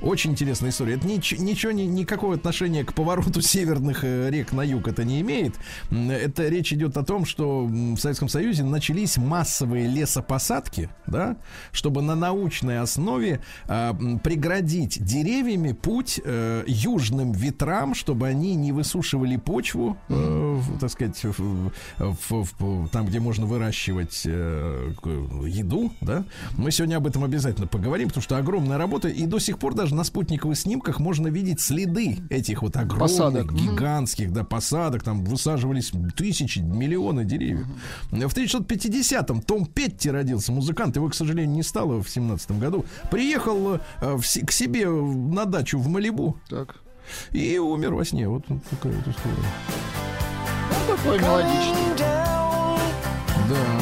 Очень 0.01 0.31
интересная 0.33 0.71
история. 0.71 0.95
Это 0.95 1.09
нич- 1.09 1.37
ничего, 1.41 1.73
ни- 1.73 1.83
никакого 1.83 2.35
отношения 2.35 2.85
к 2.85 2.95
повороту 2.95 3.41
северных 3.43 4.05
э, 4.05 4.31
рек 4.31 4.53
на 4.53 4.63
юг 4.63 4.87
это 4.87 5.03
не 5.05 5.21
имеет. 5.23 5.55
Это 5.91 6.47
речь 6.49 6.73
идет 6.73 6.97
о 6.97 7.03
том, 7.05 7.25
что 7.25 7.65
в 7.65 7.97
Советском 7.97 8.29
Союзе 8.29 8.63
начались 8.63 9.17
массовые 9.17 9.89
лесопосадки, 9.89 10.89
да, 11.09 11.37
чтобы 11.73 12.03
на 12.03 12.15
научной 12.15 12.79
основе 12.81 13.41
м, 13.67 14.21
преградить 14.21 15.03
деревьями 15.05 15.73
путь 15.73 16.21
э, 16.25 16.63
южным 16.69 17.33
ветрам, 17.33 17.95
чтобы 17.95 18.29
они 18.29 18.55
не 18.55 18.71
высушивали 18.71 19.37
почву, 19.37 19.97
э, 20.09 20.61
так 20.81 20.91
сказать, 20.91 21.21
в- 21.25 21.71
в- 21.99 22.49
в- 22.59 22.89
там, 22.91 23.07
где 23.07 23.19
можно 23.19 23.47
выращивать 23.47 24.23
э, 24.27 24.93
еду, 25.47 25.93
да. 26.01 26.25
Мы 26.57 26.71
сегодня 26.71 26.97
об 26.99 27.07
этом 27.07 27.25
обязательно 27.25 27.67
поговорим, 27.67 28.09
потому 28.09 28.23
что 28.23 28.37
огромная 28.37 28.79
работа, 28.79 29.09
и 29.09 29.27
до 29.27 29.39
сих 29.41 29.59
пор 29.59 29.75
даже 29.75 29.88
на 29.95 30.05
спутниковых 30.05 30.57
снимках 30.59 30.99
можно 31.01 31.28
видеть 31.28 31.61
следы 31.61 32.18
этих 32.30 32.62
вот 32.62 32.76
огромных, 32.76 32.99
Посадок. 32.99 33.53
гигантских, 33.53 34.32
да, 34.32 34.45
посадок, 34.45 35.03
там 35.03 35.24
высаживались 35.24 35.93
тысячи, 36.16 36.59
миллионы 36.61 37.24
деревьев. 37.24 37.66
В 38.11 38.16
1950-м 38.36 39.43
Том 39.43 39.66
Петти 39.66 40.11
родился, 40.11 40.53
музыкант, 40.53 40.97
его, 40.97 41.09
к 41.09 41.14
сожалению, 41.14 41.55
не 41.55 41.62
стало 41.62 42.03
в 42.03 42.09
17 42.11 42.53
году. 42.53 42.84
Приехал 43.11 43.74
э, 43.74 43.80
в 44.01 44.22
к 44.22 44.51
себе 44.53 44.89
на 44.89 45.45
дачу 45.45 45.78
в 45.78 45.89
Малибу 45.89 46.36
Так. 46.49 46.76
и 47.32 47.59
умер 47.59 47.95
во 47.95 48.05
сне. 48.05 48.28
Вот 48.28 48.45
такая 48.70 48.93
вот 48.93 49.07
история. 49.09 49.36
Ну, 50.89 50.97
такой 50.97 51.18
мелодичный. 51.18 51.99
Да. 53.49 53.80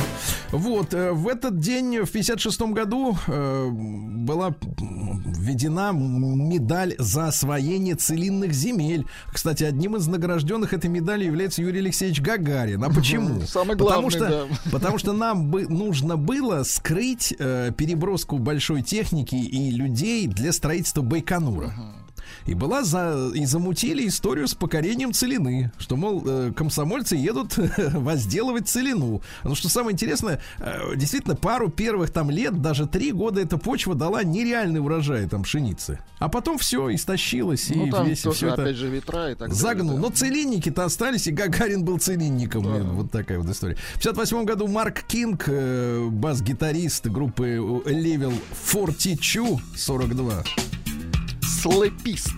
Вот, 0.57 0.95
э, 0.95 1.13
в 1.13 1.29
этот 1.29 1.59
день, 1.59 2.01
в 2.01 2.11
56 2.11 2.73
году, 2.73 3.17
э, 3.27 3.69
была 3.71 4.55
введена 4.79 5.93
медаль 5.93 6.95
за 6.99 7.29
освоение 7.29 7.95
целинных 7.95 8.53
земель. 8.53 9.07
Кстати, 9.33 9.65
одним 9.65 9.97
из 9.97 10.07
награжденных 10.07 10.73
этой 10.73 10.89
медали 10.89 11.25
является 11.25 11.63
Юрий 11.63 11.81
Алексеевич 11.81 12.21
Гагарин. 12.21 12.83
А 12.83 12.91
почему? 12.91 13.43
Самый 13.43 13.77
потому 13.77 14.09
главный, 14.09 14.11
что, 14.11 14.29
да. 14.29 14.45
потому 14.73 14.99
что 14.99 15.13
нам 15.13 15.51
бы 15.51 15.67
нужно 15.69 16.17
было 16.17 16.63
скрыть 16.63 17.35
э, 17.39 17.73
переброску 17.77 18.39
большой 18.39 18.83
техники 18.83 19.35
и 19.37 19.71
людей 19.71 20.27
для 20.27 20.53
строительства 20.53 21.03
Байконура. 21.03 21.75
И 22.47 22.55
была 22.55 22.85
за 22.85 23.31
и 23.35 23.45
замутили 23.47 24.07
историю 24.07 24.49
с 24.49 24.55
покорением 24.55 25.13
целины, 25.13 25.73
что 25.79 25.97
мол 25.97 26.23
э, 26.27 26.53
комсомольцы 26.55 27.17
едут 27.17 27.55
возделывать 27.79 28.69
целину. 28.69 29.23
Но 29.45 29.55
что 29.55 29.69
самое 29.69 29.93
интересное, 29.95 30.41
э, 30.59 30.97
действительно 30.97 31.37
пару 31.37 31.69
первых 31.71 32.11
там 32.11 32.31
лет, 32.31 32.61
даже 32.63 32.87
три 32.87 33.13
года 33.13 33.41
эта 33.41 33.59
почва 33.59 33.95
дала 33.95 34.23
нереальный 34.23 34.81
урожай 34.81 35.27
там 35.29 35.43
пшеницы, 35.43 35.99
а 36.19 36.29
потом 36.29 36.59
все 36.59 36.95
истощилось 36.95 37.71
и 37.71 37.75
Ну, 37.75 37.91
там 37.91 38.07
весь 38.07 38.23
тоже, 38.23 38.37
все 38.37 38.49
это 38.49 38.63
опять 38.63 38.77
же, 38.77 38.89
ветра 38.89 39.31
и 39.31 39.35
так 39.35 39.49
далее, 39.49 39.55
загнул. 39.57 39.97
да. 39.97 40.03
Но 40.03 40.11
целинники-то 40.11 40.85
остались, 40.85 41.27
и 41.27 41.33
Гагарин 41.33 41.85
был 41.85 41.99
целинником. 41.99 42.65
И 42.77 42.81
Вот 42.83 43.11
такая 43.11 43.39
вот 43.39 43.49
история. 43.51 43.77
В 43.95 43.99
58 43.99 44.45
году 44.45 44.67
Марк 44.69 45.03
Кинг, 45.07 45.45
э, 45.49 46.09
бас-гитарист 46.11 47.07
группы 47.07 47.57
Level 47.57 48.35
42, 48.65 49.61
42, 49.77 50.45
Слэпист. 51.71 52.33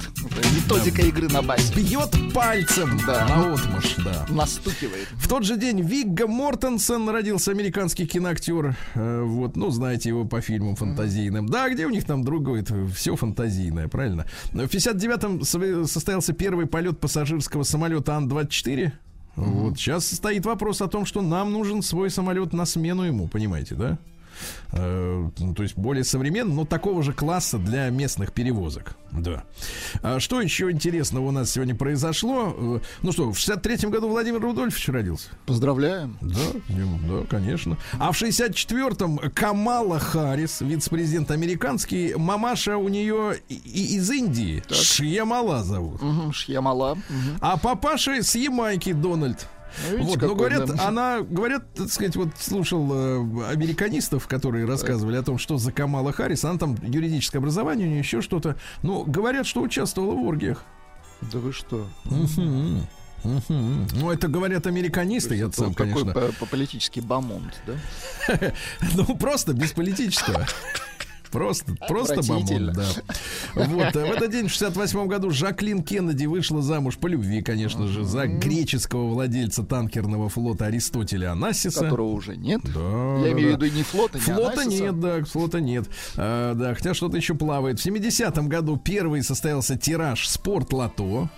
Методика 0.56 1.02
игры 1.02 1.28
на 1.28 1.42
басе. 1.42 1.74
бьет 1.74 2.10
пальцем 2.32 2.98
Да. 3.06 3.26
на 3.28 3.52
отмаш, 3.54 3.96
да. 4.04 4.26
Настукивает. 4.30 5.06
В 5.16 5.28
тот 5.28 5.44
же 5.44 5.56
день 5.58 5.82
Вигга 5.82 6.26
Мортенсен 6.26 7.06
родился 7.10 7.50
американский 7.50 8.06
киноактер. 8.06 8.74
Э, 8.94 9.22
вот, 9.22 9.56
ну, 9.56 9.68
знаете 9.70 10.08
его 10.08 10.24
по 10.24 10.40
фильмам 10.40 10.76
фантазийным. 10.76 11.46
Да, 11.46 11.68
где 11.68 11.84
у 11.86 11.90
них 11.90 12.04
там 12.04 12.24
другое? 12.24 12.64
Все 12.94 13.16
фантазийное, 13.16 13.88
правильно? 13.88 14.24
В 14.52 14.56
59-м 14.60 15.42
со- 15.44 15.86
состоялся 15.86 16.32
первый 16.32 16.64
полет 16.66 16.98
пассажирского 16.98 17.64
самолета 17.64 18.16
Ан-24. 18.16 18.92
Вот 19.36 19.76
сейчас 19.76 20.06
стоит 20.10 20.46
вопрос 20.46 20.80
о 20.80 20.88
том, 20.88 21.04
что 21.04 21.20
нам 21.20 21.52
нужен 21.52 21.82
свой 21.82 22.08
самолет 22.10 22.52
на 22.54 22.64
смену 22.64 23.02
ему, 23.02 23.28
понимаете, 23.28 23.74
да? 23.74 23.98
Э, 24.72 25.28
то 25.56 25.62
есть 25.62 25.76
более 25.76 26.04
современный, 26.04 26.54
но 26.54 26.64
такого 26.64 27.02
же 27.02 27.12
класса 27.12 27.58
для 27.58 27.88
местных 27.90 28.32
перевозок. 28.32 28.96
Да. 29.12 29.44
А 30.02 30.20
что 30.20 30.40
еще 30.40 30.70
интересного 30.70 31.26
у 31.28 31.30
нас 31.30 31.50
сегодня 31.50 31.74
произошло? 31.74 32.54
Э, 32.56 32.80
Ну 33.02 33.12
что, 33.12 33.32
в 33.32 33.36
63-м 33.38 33.90
году 33.90 34.08
Владимир 34.08 34.40
Рудольфович 34.40 34.88
родился. 34.90 35.28
Поздравляем. 35.46 36.18
Да, 36.20 36.38
да, 36.68 37.24
конечно. 37.30 37.76
А 37.98 38.12
в 38.12 38.20
64-м 38.22 39.18
Камала 39.34 39.98
Харрис, 39.98 40.60
вице-президент 40.60 41.30
американский, 41.30 42.14
мамаша 42.16 42.76
у 42.76 42.88
нее 42.88 43.40
и- 43.48 43.96
из 43.96 44.10
Индии. 44.10 44.62
Шьямала 44.70 45.64
зовут. 45.64 46.02
Мгм, 46.02 46.32
Шьямала. 46.32 46.94
Мгм. 46.94 47.38
А 47.40 47.56
папаша 47.56 48.22
с 48.22 48.34
Ямайки 48.34 48.92
Дональд. 48.92 49.48
Ну, 49.90 49.96
видите, 49.98 50.18
вот, 50.18 50.28
но 50.28 50.34
говорят, 50.34 50.66
да. 50.74 50.88
она, 50.88 51.20
говорят, 51.20 51.72
так 51.74 51.90
сказать, 51.90 52.16
вот 52.16 52.30
слушал 52.38 52.88
э, 52.92 53.50
американистов, 53.50 54.26
которые 54.26 54.66
рассказывали 54.66 55.16
о 55.16 55.22
том, 55.22 55.38
что 55.38 55.58
за 55.58 55.72
Камала 55.72 56.12
Харрис, 56.12 56.44
она 56.44 56.58
там 56.58 56.76
юридическое 56.82 57.40
образование, 57.40 57.86
у 57.86 57.90
нее 57.90 58.00
еще 58.00 58.20
что-то. 58.22 58.56
Ну, 58.82 59.04
говорят, 59.04 59.46
что 59.46 59.60
участвовала 59.62 60.14
в 60.14 60.22
оргиях. 60.22 60.64
Да 61.32 61.38
вы 61.38 61.52
что? 61.52 61.88
Мгм. 62.04 62.86
Ну, 63.24 64.10
это 64.10 64.28
говорят 64.28 64.66
американисты, 64.66 65.34
я 65.34 65.50
сам, 65.50 65.74
такой 65.74 65.92
конечно. 65.92 66.12
по- 66.12 66.32
по- 66.38 66.46
политический 66.46 67.00
бомонд, 67.00 67.60
да? 67.66 68.52
Ну, 68.94 69.16
просто 69.16 69.52
без 69.52 69.72
политического. 69.72 70.46
Просто, 71.30 71.74
просто 71.88 72.22
бомбон, 72.22 72.72
да. 72.72 72.86
Вот, 73.54 73.96
э, 73.96 74.06
в 74.06 74.10
этот 74.12 74.30
день, 74.30 74.48
в 74.48 74.50
68 74.50 75.06
году, 75.06 75.30
Жаклин 75.30 75.82
Кеннеди 75.82 76.26
вышла 76.26 76.62
замуж 76.62 76.96
по 76.98 77.06
любви, 77.06 77.42
конечно 77.42 77.86
же, 77.86 78.04
за 78.04 78.26
греческого 78.26 79.08
владельца 79.08 79.62
танкерного 79.62 80.28
флота 80.28 80.66
Аристотеля 80.66 81.32
Анассиса. 81.32 81.84
Которого 81.84 82.08
уже 82.08 82.36
нет. 82.36 82.60
Да, 82.64 82.80
Я 83.24 83.32
имею 83.32 83.56
в 83.56 83.62
виду 83.62 83.74
не 83.74 83.82
флота, 83.82 84.18
не 84.18 84.24
Флота 84.24 84.62
Анасиса. 84.62 84.82
нет, 84.82 85.00
да, 85.00 85.24
флота 85.24 85.60
нет. 85.60 85.88
А, 86.16 86.54
да, 86.54 86.74
хотя 86.74 86.94
что-то 86.94 87.16
еще 87.16 87.34
плавает. 87.34 87.80
В 87.80 87.86
70-м 87.86 88.48
году 88.48 88.76
первый 88.76 89.22
состоялся 89.22 89.76
тираж 89.76 90.28
Спорт 90.28 90.72
Лото. 90.72 91.28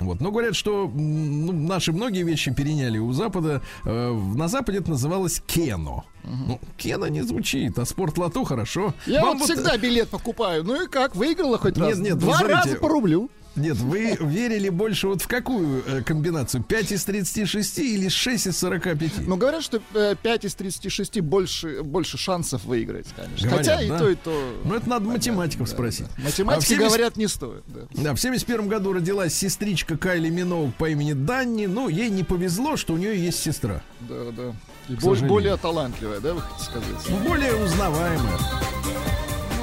Вот. 0.00 0.20
Но 0.20 0.30
говорят, 0.30 0.54
что 0.54 0.90
ну, 0.92 1.52
наши 1.52 1.92
многие 1.92 2.22
вещи 2.22 2.52
переняли 2.52 2.98
у 2.98 3.12
Запада. 3.12 3.60
Э, 3.84 4.12
на 4.12 4.48
Западе 4.48 4.78
это 4.78 4.90
называлось 4.90 5.42
кено. 5.46 6.04
Ну, 6.22 6.60
кено 6.76 7.06
не 7.06 7.22
звучит, 7.22 7.78
а 7.78 7.84
спорт 7.84 8.18
лото 8.18 8.44
хорошо. 8.44 8.94
Я 9.06 9.22
Вам 9.24 9.38
вот 9.38 9.48
всегда 9.48 9.76
билет 9.76 10.08
покупаю. 10.08 10.64
Ну 10.64 10.84
и 10.84 10.86
как, 10.86 11.16
выиграла 11.16 11.58
хоть 11.58 11.76
Нет, 11.76 11.88
раз? 11.88 11.98
нет, 11.98 12.14
вы 12.14 12.20
Два 12.20 12.38
смотрите. 12.38 12.62
раза 12.64 12.76
по 12.76 12.88
рублю. 12.88 13.30
Нет, 13.56 13.76
вы 13.78 14.16
верили 14.20 14.68
больше 14.68 15.08
вот 15.08 15.22
в 15.22 15.26
какую 15.26 15.82
э, 15.84 16.02
комбинацию? 16.02 16.62
5 16.62 16.92
из 16.92 17.04
36 17.04 17.78
или 17.80 18.08
6 18.08 18.46
из 18.46 18.58
45? 18.58 19.26
Но 19.26 19.36
говорят, 19.36 19.62
что 19.64 19.82
э, 19.94 20.14
5 20.22 20.44
из 20.44 20.54
36 20.54 21.20
больше, 21.20 21.82
больше 21.82 22.16
шансов 22.16 22.64
выиграть, 22.64 23.06
конечно. 23.16 23.48
Говорят, 23.48 23.66
Хотя 23.66 23.82
и 23.82 23.88
да? 23.88 23.98
то, 23.98 24.08
и 24.08 24.14
то. 24.14 24.54
Ну, 24.64 24.74
это 24.74 24.88
надо 24.88 25.06
математиков 25.06 25.68
Да, 25.68 25.74
спросить. 25.74 26.06
да. 26.16 26.22
Математики 26.24 26.58
А 26.58 26.60
в 26.64 26.68
70 26.68 26.88
говорят, 26.88 27.16
не 27.16 27.26
стоит. 27.28 27.64
Да. 27.66 27.80
Да, 27.90 28.14
в 28.14 28.20
71 28.20 28.68
году 28.68 28.92
родилась 28.92 29.34
сестричка 29.34 29.96
Кайли 29.96 30.30
Миноуг 30.30 30.74
по 30.76 30.88
имени 30.88 31.12
Данни. 31.14 31.66
Ну, 31.66 31.88
ей 31.88 32.08
не 32.08 32.22
повезло, 32.22 32.76
что 32.76 32.94
у 32.94 32.96
нее 32.98 33.18
есть 33.18 33.40
сестра. 33.40 33.82
Да, 34.00 34.30
да. 34.30 34.54
И 34.88 34.94
сожалению. 34.94 35.28
более 35.28 35.56
талантливая, 35.56 36.20
да, 36.20 36.34
вы 36.34 36.40
хотите 36.40 36.64
сказать? 36.70 36.88
Ну, 37.08 37.16
более 37.28 37.54
узнаваемая. 37.56 38.38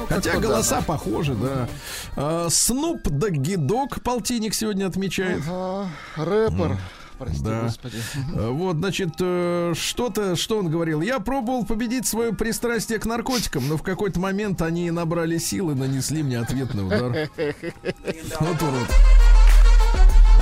Хотя 0.08 0.30
как-то 0.32 0.48
да, 0.48 0.54
голоса 0.54 0.80
похожи, 0.82 1.34
да. 1.34 1.68
А, 2.16 2.48
Снуп 2.50 3.08
Догги 3.08 3.56
Дог 3.56 4.02
полтинник 4.02 4.54
сегодня 4.54 4.86
отмечает. 4.86 5.42
Ага, 5.48 5.88
рэпер. 6.16 6.78
Прости, 7.18 7.42
да. 7.42 7.62
господи. 7.62 7.96
А, 8.36 8.50
Вот, 8.50 8.76
значит, 8.76 9.10
э, 9.20 9.74
что-то, 9.76 10.36
что 10.36 10.58
он 10.58 10.70
говорил. 10.70 11.00
Я 11.00 11.18
пробовал 11.18 11.66
победить 11.66 12.06
свое 12.06 12.32
пристрастие 12.32 12.98
к 13.00 13.06
наркотикам, 13.06 13.68
но 13.68 13.76
в 13.76 13.82
какой-то 13.82 14.20
момент 14.20 14.62
они 14.62 14.90
набрали 14.92 15.38
силы, 15.38 15.74
нанесли 15.74 16.22
мне 16.22 16.38
ответный 16.38 16.86
удар. 16.86 17.28
Вот 18.40 18.62
урод. 18.62 18.88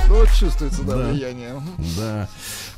Ну, 0.08 0.14
вот 0.20 0.28
чувствуется, 0.30 0.82
да, 0.84 0.96
Да. 0.96 1.08
влияние. 1.08 1.60
Да. 1.98 2.28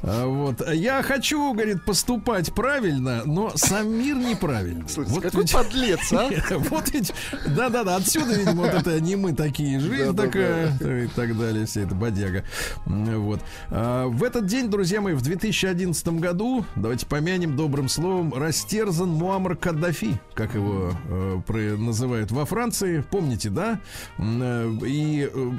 А, 0.02 0.26
Вот. 0.26 0.62
Я 0.72 1.02
хочу, 1.02 1.52
говорит, 1.52 1.84
поступать 1.84 2.54
правильно, 2.54 3.22
но 3.26 3.50
сам 3.56 3.90
мир 3.92 4.16
неправильно. 4.16 4.88
Слушайте, 4.88 5.14
Вот 5.14 5.22
какой 5.24 5.42
ведь- 5.42 5.52
подлец, 5.52 6.12
а? 6.12 6.30
Вот 6.70 6.88
ведь, 6.90 7.12
да-да-да, 7.48 7.96
отсюда, 7.96 8.32
видимо, 8.34 8.62
вот 8.62 8.72
это 8.74 8.98
не 9.00 9.16
мы 9.16 9.34
такие, 9.34 9.78
жизнь 9.78 10.06
Да-да-да. 10.06 10.22
такая, 10.22 11.04
и 11.04 11.06
так 11.08 11.36
далее, 11.36 11.66
вся 11.66 11.82
эта 11.82 11.94
бодяга. 11.94 12.44
Вот. 12.86 13.40
А, 13.70 14.06
В 14.08 14.22
этот 14.24 14.46
день, 14.46 14.70
друзья 14.70 15.00
мои, 15.02 15.12
в 15.14 15.20
2011 15.22 16.20
году, 16.20 16.64
давайте 16.76 17.04
помянем 17.06 17.56
добрым 17.56 17.88
словом, 17.90 18.32
растерзан 18.32 19.10
Муаммар 19.10 19.56
Каддафи, 19.56 20.18
как 20.34 20.54
его 20.54 20.92
э, 21.08 21.40
про- 21.46 21.76
называют 21.76 22.30
во 22.30 22.46
Франции. 22.46 23.04
Помните, 23.10 23.50
да? 23.50 23.80
Э, 24.18 24.72
И 24.86 25.28
э, 25.30 25.50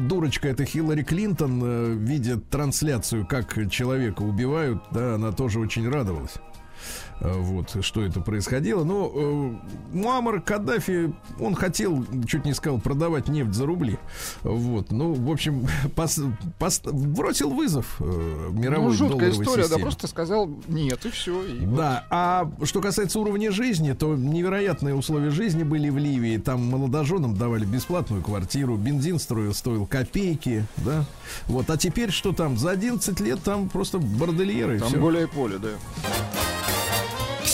дурочка 0.00 0.48
эта 0.48 0.64
Хиллари 0.64 1.02
Клинтон, 1.10 1.60
э, 1.64 1.94
видя 1.94 2.38
трансляцию, 2.38 3.26
как 3.26 3.68
человека 3.68 4.22
убивают, 4.22 4.80
да, 4.92 5.16
она 5.16 5.32
тоже 5.32 5.58
очень 5.58 5.88
радовалась. 5.88 6.34
Э, 7.20 7.32
Вот, 7.38 7.76
что 7.84 8.02
это 8.02 8.20
происходило. 8.20 8.84
Но 8.84 9.10
э, 9.14 9.52
Муаммар 9.96 10.40
Каддафи, 10.40 11.12
он 11.38 11.54
хотел, 11.54 12.04
чуть 12.26 12.44
не 12.44 12.54
сказал, 12.54 12.78
продавать 12.80 13.28
нефть 13.28 13.54
за 13.54 13.66
рубли. 13.66 13.98
Вот, 14.42 14.90
ну, 14.90 15.12
в 15.12 15.30
общем, 15.30 15.66
пос- 15.96 16.32
пос- 16.58 16.90
бросил 16.92 17.50
вызов 17.50 17.96
э, 18.00 18.48
мировой 18.52 18.88
Ну, 18.90 18.92
жуткая 18.94 19.30
история, 19.30 19.56
да, 19.62 19.62
системе. 19.64 19.82
просто 19.82 20.06
сказал 20.06 20.50
нет, 20.68 21.04
и 21.04 21.10
все. 21.10 21.42
Да, 21.60 22.06
а 22.10 22.50
что 22.64 22.80
касается 22.80 23.18
уровня 23.20 23.50
жизни, 23.52 23.92
то 23.92 24.14
невероятные 24.16 24.94
условия 24.94 25.30
жизни 25.30 25.62
были 25.62 25.90
в 25.90 25.98
Ливии. 25.98 26.38
Там 26.38 26.64
молодоженам 26.70 27.36
давали 27.36 27.64
бесплатную 27.64 28.22
квартиру, 28.22 28.76
бензин 28.76 29.18
стоил, 29.18 29.52
стоил 29.54 29.86
копейки, 29.86 30.64
да. 30.78 31.04
Вот, 31.46 31.68
а 31.70 31.76
теперь 31.76 32.10
что 32.10 32.32
там? 32.32 32.56
За 32.56 32.70
11 32.70 33.20
лет 33.20 33.42
там 33.42 33.68
просто 33.68 33.98
бордельеры. 33.98 34.76
и 34.76 34.78
Там 34.78 34.88
всё. 34.88 35.00
более 35.00 35.28
поле, 35.28 35.58
да. 35.58 35.68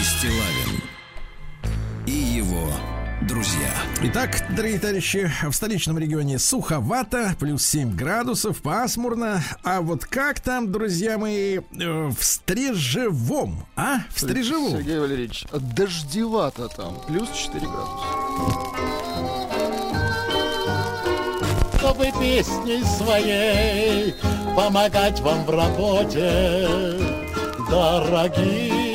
Сергей 0.00 0.04
Стилавин 0.04 0.82
и 2.06 2.10
его 2.10 2.70
друзья. 3.22 3.70
Итак, 4.02 4.44
дорогие 4.56 4.78
товарищи, 4.78 5.30
в 5.42 5.52
столичном 5.52 5.98
регионе 5.98 6.38
суховато, 6.38 7.34
плюс 7.38 7.66
7 7.66 7.94
градусов, 7.96 8.62
пасмурно. 8.62 9.42
А 9.62 9.82
вот 9.82 10.04
как 10.06 10.40
там, 10.40 10.72
друзья 10.72 11.18
мои, 11.18 11.58
э, 11.58 12.08
в 12.08 12.16
Стрижевом, 12.20 13.66
а? 13.76 13.98
В 14.14 14.20
Стрижевом. 14.20 14.70
Сергей 14.70 14.98
Валерьевич, 14.98 15.44
дождевато 15.52 16.68
там, 16.68 16.98
плюс 17.06 17.28
4 17.30 17.66
градуса. 17.66 18.04
чтобы 21.78 22.04
песней 22.20 22.84
своей 22.84 24.14
помогать 24.54 25.18
вам 25.20 25.44
в 25.44 25.50
работе, 25.50 26.68
дорогие 27.70 28.89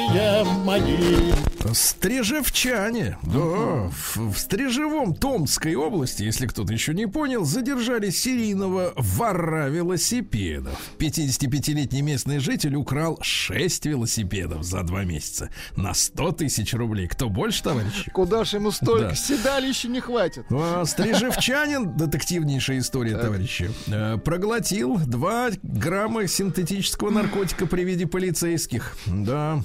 мои. 0.63 1.44
Стрижевчане, 1.73 3.17
да, 3.23 3.89
в, 3.89 4.17
в 4.17 4.37
Стрижевом 4.37 5.15
Томской 5.15 5.75
области, 5.75 6.23
если 6.23 6.47
кто-то 6.47 6.71
еще 6.73 6.93
не 6.93 7.07
понял, 7.07 7.45
задержали 7.45 8.09
серийного 8.09 8.93
вора 8.95 9.67
велосипедов. 9.69 10.79
55-летний 10.99 12.01
местный 12.01 12.39
житель 12.39 12.75
украл 12.75 13.17
6 13.21 13.85
велосипедов 13.85 14.63
за 14.63 14.83
2 14.83 15.03
месяца 15.03 15.49
на 15.75 15.93
100 15.93 16.31
тысяч 16.33 16.73
рублей. 16.73 17.07
Кто 17.07 17.29
больше, 17.29 17.63
товарищи? 17.63 18.11
Куда 18.11 18.43
же 18.43 18.57
ему 18.57 18.71
столько? 18.71 19.09
Да. 19.09 19.15
Седалища 19.15 19.87
не 19.87 19.99
хватит. 19.99 20.45
Ну, 20.49 20.59
а, 20.61 20.85
стрижевчанин, 20.85 21.95
детективнейшая 21.97 22.79
история, 22.79 23.17
товарищи, 23.17 23.71
э, 23.87 24.17
проглотил 24.17 24.97
2 24.97 25.51
грамма 25.63 26.27
синтетического 26.27 27.09
наркотика 27.09 27.65
при 27.65 27.83
виде 27.83 28.07
полицейских. 28.07 28.95
Да. 29.07 29.63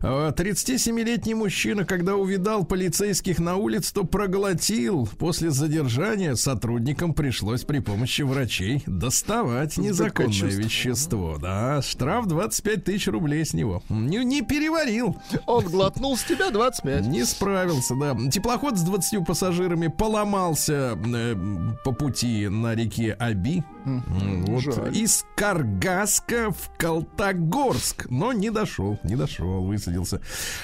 А, 0.00 0.32
37-летний 0.32 1.31
20-летний 1.32 1.34
мужчина, 1.34 1.84
когда 1.84 2.16
увидал 2.16 2.64
полицейских 2.64 3.38
на 3.38 3.56
улице, 3.56 3.92
то 3.94 4.04
проглотил. 4.04 5.08
После 5.18 5.50
задержания 5.50 6.34
сотрудникам 6.34 7.14
пришлось 7.14 7.64
при 7.64 7.80
помощи 7.80 8.22
врачей 8.22 8.82
доставать 8.86 9.76
незаконное 9.78 10.50
вещество. 10.50 11.38
Да, 11.40 11.82
штраф 11.82 12.26
25 12.26 12.84
тысяч 12.84 13.08
рублей 13.08 13.44
с 13.44 13.54
него. 13.54 13.82
Не, 13.88 14.24
не 14.24 14.42
переварил. 14.42 15.16
Он 15.46 15.64
глотнул 15.64 16.16
с 16.16 16.24
тебя 16.24 16.50
25. 16.50 17.06
Не 17.06 17.24
справился, 17.24 17.94
да. 17.94 18.16
Теплоход 18.30 18.78
с 18.78 18.82
20 18.82 19.26
пассажирами 19.26 19.88
поломался 19.88 20.98
э, 21.04 21.36
по 21.84 21.92
пути 21.92 22.48
на 22.48 22.74
реке 22.74 23.16
Аби. 23.18 23.62
Вот, 23.84 24.62
жаль. 24.62 24.96
из 24.96 25.24
Каргаска 25.36 26.50
в 26.50 26.76
Калтагорск. 26.78 28.06
Но 28.10 28.32
не 28.32 28.50
дошел, 28.50 28.98
не 29.04 29.16
дошел, 29.16 29.62
высадился. 29.64 30.20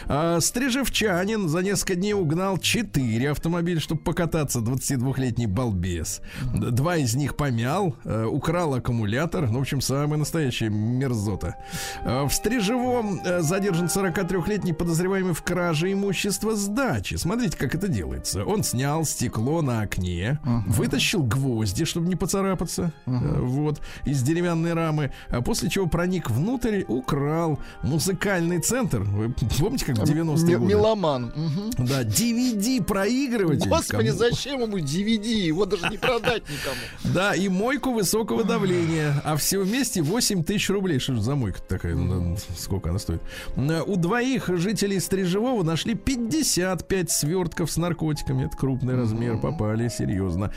А, 0.06 0.40
Стрижевчанин 0.40 1.48
за 1.48 1.60
несколько 1.60 1.94
дней 1.94 2.12
угнал 2.14 2.58
4 2.58 3.30
автомобиля, 3.30 3.80
чтобы 3.80 4.00
покататься. 4.02 4.60
22-летний 4.60 5.46
балбес. 5.46 6.20
Два 6.54 6.96
из 6.96 7.14
них 7.14 7.36
помял, 7.36 7.96
э, 8.04 8.24
украл 8.24 8.74
аккумулятор. 8.74 9.48
Ну, 9.50 9.58
в 9.58 9.62
общем, 9.62 9.80
самая 9.80 10.18
настоящая 10.18 10.68
мерзота. 10.68 11.56
А, 12.04 12.26
В 12.26 12.32
Стрижевом 12.32 13.20
э, 13.24 13.40
задержан 13.40 13.86
43-летний 13.86 14.72
подозреваемый 14.72 15.34
в 15.34 15.42
краже 15.42 15.92
имущества 15.92 16.54
с 16.54 16.66
дачи. 16.66 17.14
Смотрите, 17.14 17.56
как 17.56 17.74
это 17.74 17.88
делается. 17.88 18.44
Он 18.44 18.62
снял 18.62 19.04
стекло 19.04 19.62
на 19.62 19.82
окне, 19.82 20.38
вытащил 20.66 21.22
гвозди, 21.22 21.84
чтобы 21.84 22.08
не 22.08 22.16
поцарапаться, 22.16 22.92
э, 23.10 23.40
вот, 23.40 23.80
из 24.04 24.22
деревянной 24.22 24.74
рамы, 24.74 25.12
а 25.30 25.40
после 25.42 25.68
чего 25.68 25.86
проник 25.86 26.30
внутрь, 26.30 26.84
украл 26.88 27.58
музыкальный 27.82 28.60
центр. 28.60 29.00
Вы 29.00 29.34
помните, 29.58 29.84
как 29.86 29.98
в 29.98 30.02
90-е 30.02 30.54
М- 30.54 30.60
годы? 30.60 30.74
Меломан. 30.74 31.32
Мгм. 31.34 31.70
Да, 31.86 32.02
DVD-проигрыватель. 32.04 33.68
Господи, 33.68 34.08
Кому- 34.08 34.18
зачем 34.18 34.60
ему 34.62 34.78
DVD? 34.78 35.26
Его 35.46 35.64
даже 35.66 35.88
не 35.88 35.96
продать 35.98 36.42
никому. 36.42 36.76
Да, 37.14 37.34
и 37.34 37.48
мойку 37.48 37.92
высокого 37.92 38.44
давления. 38.44 39.20
А 39.24 39.36
все 39.36 39.60
вместе 39.60 40.02
8 40.02 40.44
тысяч 40.44 40.68
рублей. 40.70 40.98
Что 40.98 41.16
за 41.16 41.34
мойка 41.34 41.60
такая? 41.62 41.94
Ну, 41.94 42.36
Сколько 42.56 42.90
она 42.90 42.98
стоит? 42.98 43.22
У 43.56 43.96
двоих 43.96 44.48
жителей 44.58 45.00
Стрижевого 45.00 45.62
нашли 45.62 45.94
55 45.94 47.10
свертков 47.10 47.70
с 47.70 47.76
наркотиками. 47.76 48.46
Это 48.46 48.56
крупный 48.56 48.94
размер. 48.96 49.38
Попали, 49.38 49.88
серьезно. 49.88 50.52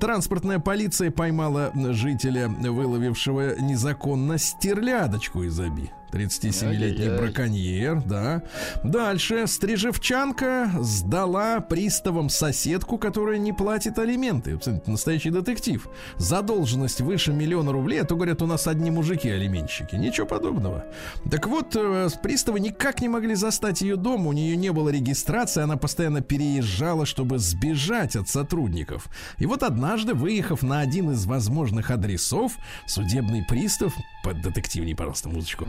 Транспортная 0.00 0.58
полиция 0.58 1.10
поймала 1.10 1.70
жителя, 1.96 2.48
выловившего 2.48 3.58
незаконно 3.60 4.38
стерлядочку 4.38 5.42
из 5.42 5.58
Аби. 5.58 5.90
37-летний 6.12 7.04
Ай-яй-яй. 7.04 7.18
браконьер, 7.18 8.02
да. 8.02 8.42
Дальше. 8.82 9.46
Стрижевчанка 9.46 10.70
сдала 10.80 11.60
приставам 11.60 12.28
соседку, 12.28 12.98
которая 12.98 13.38
не 13.38 13.52
платит 13.52 13.98
алименты. 13.98 14.58
Настоящий 14.86 15.30
детектив. 15.30 15.88
Задолженность 16.16 17.00
выше 17.00 17.32
миллиона 17.32 17.72
рублей, 17.72 18.02
а 18.02 18.04
то, 18.04 18.16
говорят, 18.16 18.42
у 18.42 18.46
нас 18.46 18.66
одни 18.66 18.90
мужики 18.90 19.28
алименщики. 19.28 19.96
Ничего 19.96 20.26
подобного. 20.26 20.84
Так 21.30 21.46
вот, 21.46 21.76
э, 21.76 22.08
приставы 22.22 22.60
никак 22.60 23.00
не 23.00 23.08
могли 23.08 23.34
застать 23.34 23.80
ее 23.82 23.96
дома, 23.96 24.28
у 24.28 24.32
нее 24.32 24.56
не 24.56 24.72
было 24.72 24.88
регистрации, 24.88 25.62
она 25.62 25.76
постоянно 25.76 26.20
переезжала, 26.20 27.06
чтобы 27.06 27.38
сбежать 27.38 28.16
от 28.16 28.28
сотрудников. 28.28 29.08
И 29.38 29.46
вот 29.46 29.62
однажды, 29.62 30.14
выехав 30.14 30.62
на 30.62 30.80
один 30.80 31.10
из 31.10 31.26
возможных 31.26 31.90
адресов, 31.90 32.52
судебный 32.86 33.44
пристав, 33.44 33.94
под 34.26 34.40
детективней, 34.42 34.96
пожалуйста, 34.96 35.28
музычку, 35.28 35.68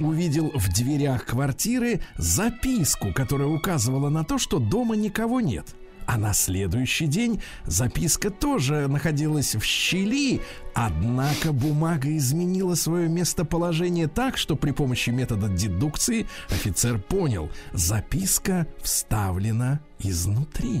увидел 0.00 0.50
в 0.54 0.72
дверях 0.72 1.26
квартиры 1.26 2.00
записку, 2.16 3.12
которая 3.12 3.48
указывала 3.48 4.08
на 4.08 4.24
то, 4.24 4.38
что 4.38 4.58
дома 4.58 4.96
никого 4.96 5.40
нет. 5.40 5.74
А 6.08 6.16
на 6.16 6.32
следующий 6.32 7.06
день 7.06 7.42
записка 7.66 8.30
тоже 8.30 8.88
находилась 8.88 9.54
в 9.54 9.62
щели, 9.62 10.40
однако 10.74 11.52
бумага 11.52 12.16
изменила 12.16 12.76
свое 12.76 13.10
местоположение 13.10 14.08
так, 14.08 14.38
что 14.38 14.56
при 14.56 14.70
помощи 14.70 15.10
метода 15.10 15.48
дедукции 15.48 16.26
офицер 16.48 16.98
понял, 16.98 17.50
записка 17.74 18.66
вставлена 18.82 19.80
изнутри. 19.98 20.80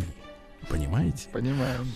Понимаете? 0.70 1.28
Понимаю. 1.30 1.86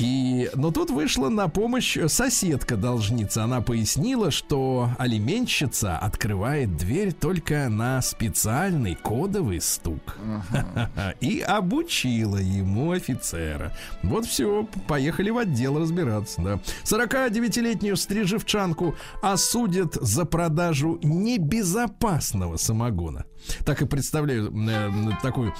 И, 0.00 0.50
но 0.54 0.70
тут 0.70 0.90
вышла 0.90 1.28
на 1.28 1.48
помощь 1.48 1.98
соседка 2.06 2.76
должница. 2.76 3.44
Она 3.44 3.60
пояснила, 3.60 4.30
что 4.30 4.88
алименщица 4.98 5.98
открывает 5.98 6.74
дверь 6.76 7.12
только 7.12 7.68
на 7.68 8.00
специальный 8.00 8.94
кодовый 8.94 9.60
стук. 9.60 10.16
И 11.20 11.40
обучила 11.40 12.38
ему 12.38 12.92
офицера. 12.92 13.76
Вот 14.02 14.24
все, 14.24 14.66
поехали 14.88 15.28
в 15.28 15.36
отдел 15.36 15.78
разбираться. 15.78 16.40
Да. 16.40 16.60
49-летнюю 16.84 17.96
стрижевчанку 17.96 18.94
осудят 19.20 19.94
за 19.94 20.24
продажу 20.24 20.98
небезопасного 21.02 22.56
самогона. 22.56 23.26
Так 23.64 23.82
и 23.82 23.86
представляю 23.86 24.52
э, 24.68 24.90
такую 25.22 25.54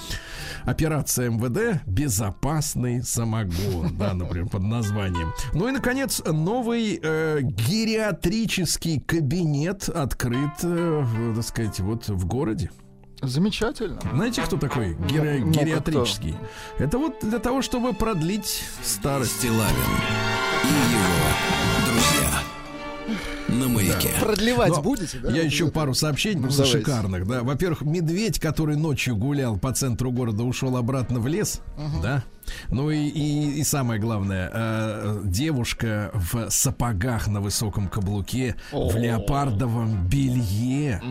операцию 0.65 1.31
МВД 1.33 1.81
«Безопасный 1.85 3.03
самогон», 3.03 3.97
да, 3.97 4.13
например, 4.13 4.47
под 4.49 4.63
названием. 4.63 5.33
Ну 5.53 5.67
и, 5.67 5.71
наконец, 5.71 6.21
новый 6.25 6.99
э, 7.01 7.39
гериатрический 7.41 8.99
кабинет 9.01 9.89
открыт, 9.89 10.51
э, 10.63 11.05
так 11.35 11.43
сказать, 11.45 11.79
вот 11.79 12.07
в 12.07 12.25
городе. 12.25 12.69
Замечательно. 13.21 13.99
Знаете, 14.13 14.41
кто 14.41 14.57
такой 14.57 14.95
гери- 14.95 15.39
Ну, 15.41 15.45
ну, 15.45 15.51
гериатрический? 15.51 16.35
Это 16.79 16.97
вот 16.97 17.19
для 17.21 17.37
того, 17.39 17.61
чтобы 17.61 17.93
продлить 17.93 18.63
старость. 18.83 19.37
Стилавин 19.37 19.75
и 20.63 20.67
его 20.93 21.60
на 23.51 23.67
маяке. 23.67 24.09
Продлевать 24.19 24.69
Но 24.69 24.81
будете, 24.81 25.17
да? 25.19 25.31
Я 25.31 25.43
еще 25.43 25.69
пару 25.69 25.93
сообщений 25.93 26.37
Ну, 26.37 26.43
просто 26.43 26.63
давайте. 26.63 26.79
шикарных, 26.79 27.27
да. 27.27 27.43
Во-первых, 27.43 27.81
медведь, 27.81 28.39
который 28.39 28.75
ночью 28.77 29.15
гулял 29.15 29.57
по 29.57 29.73
центру 29.73 30.11
города, 30.11 30.43
ушел 30.43 30.77
обратно 30.77 31.19
в 31.19 31.27
лес, 31.27 31.61
да. 32.01 32.23
Ну 32.69 32.89
и, 32.89 33.07
и, 33.07 33.59
и 33.59 33.63
самое 33.63 33.99
главное, 33.99 34.49
э, 34.53 35.21
девушка 35.25 36.11
в 36.13 36.49
сапогах 36.49 37.27
на 37.27 37.41
высоком 37.41 37.87
каблуке, 37.87 38.55
в 38.71 38.95
леопардовом 38.97 40.07
белье, 40.07 41.01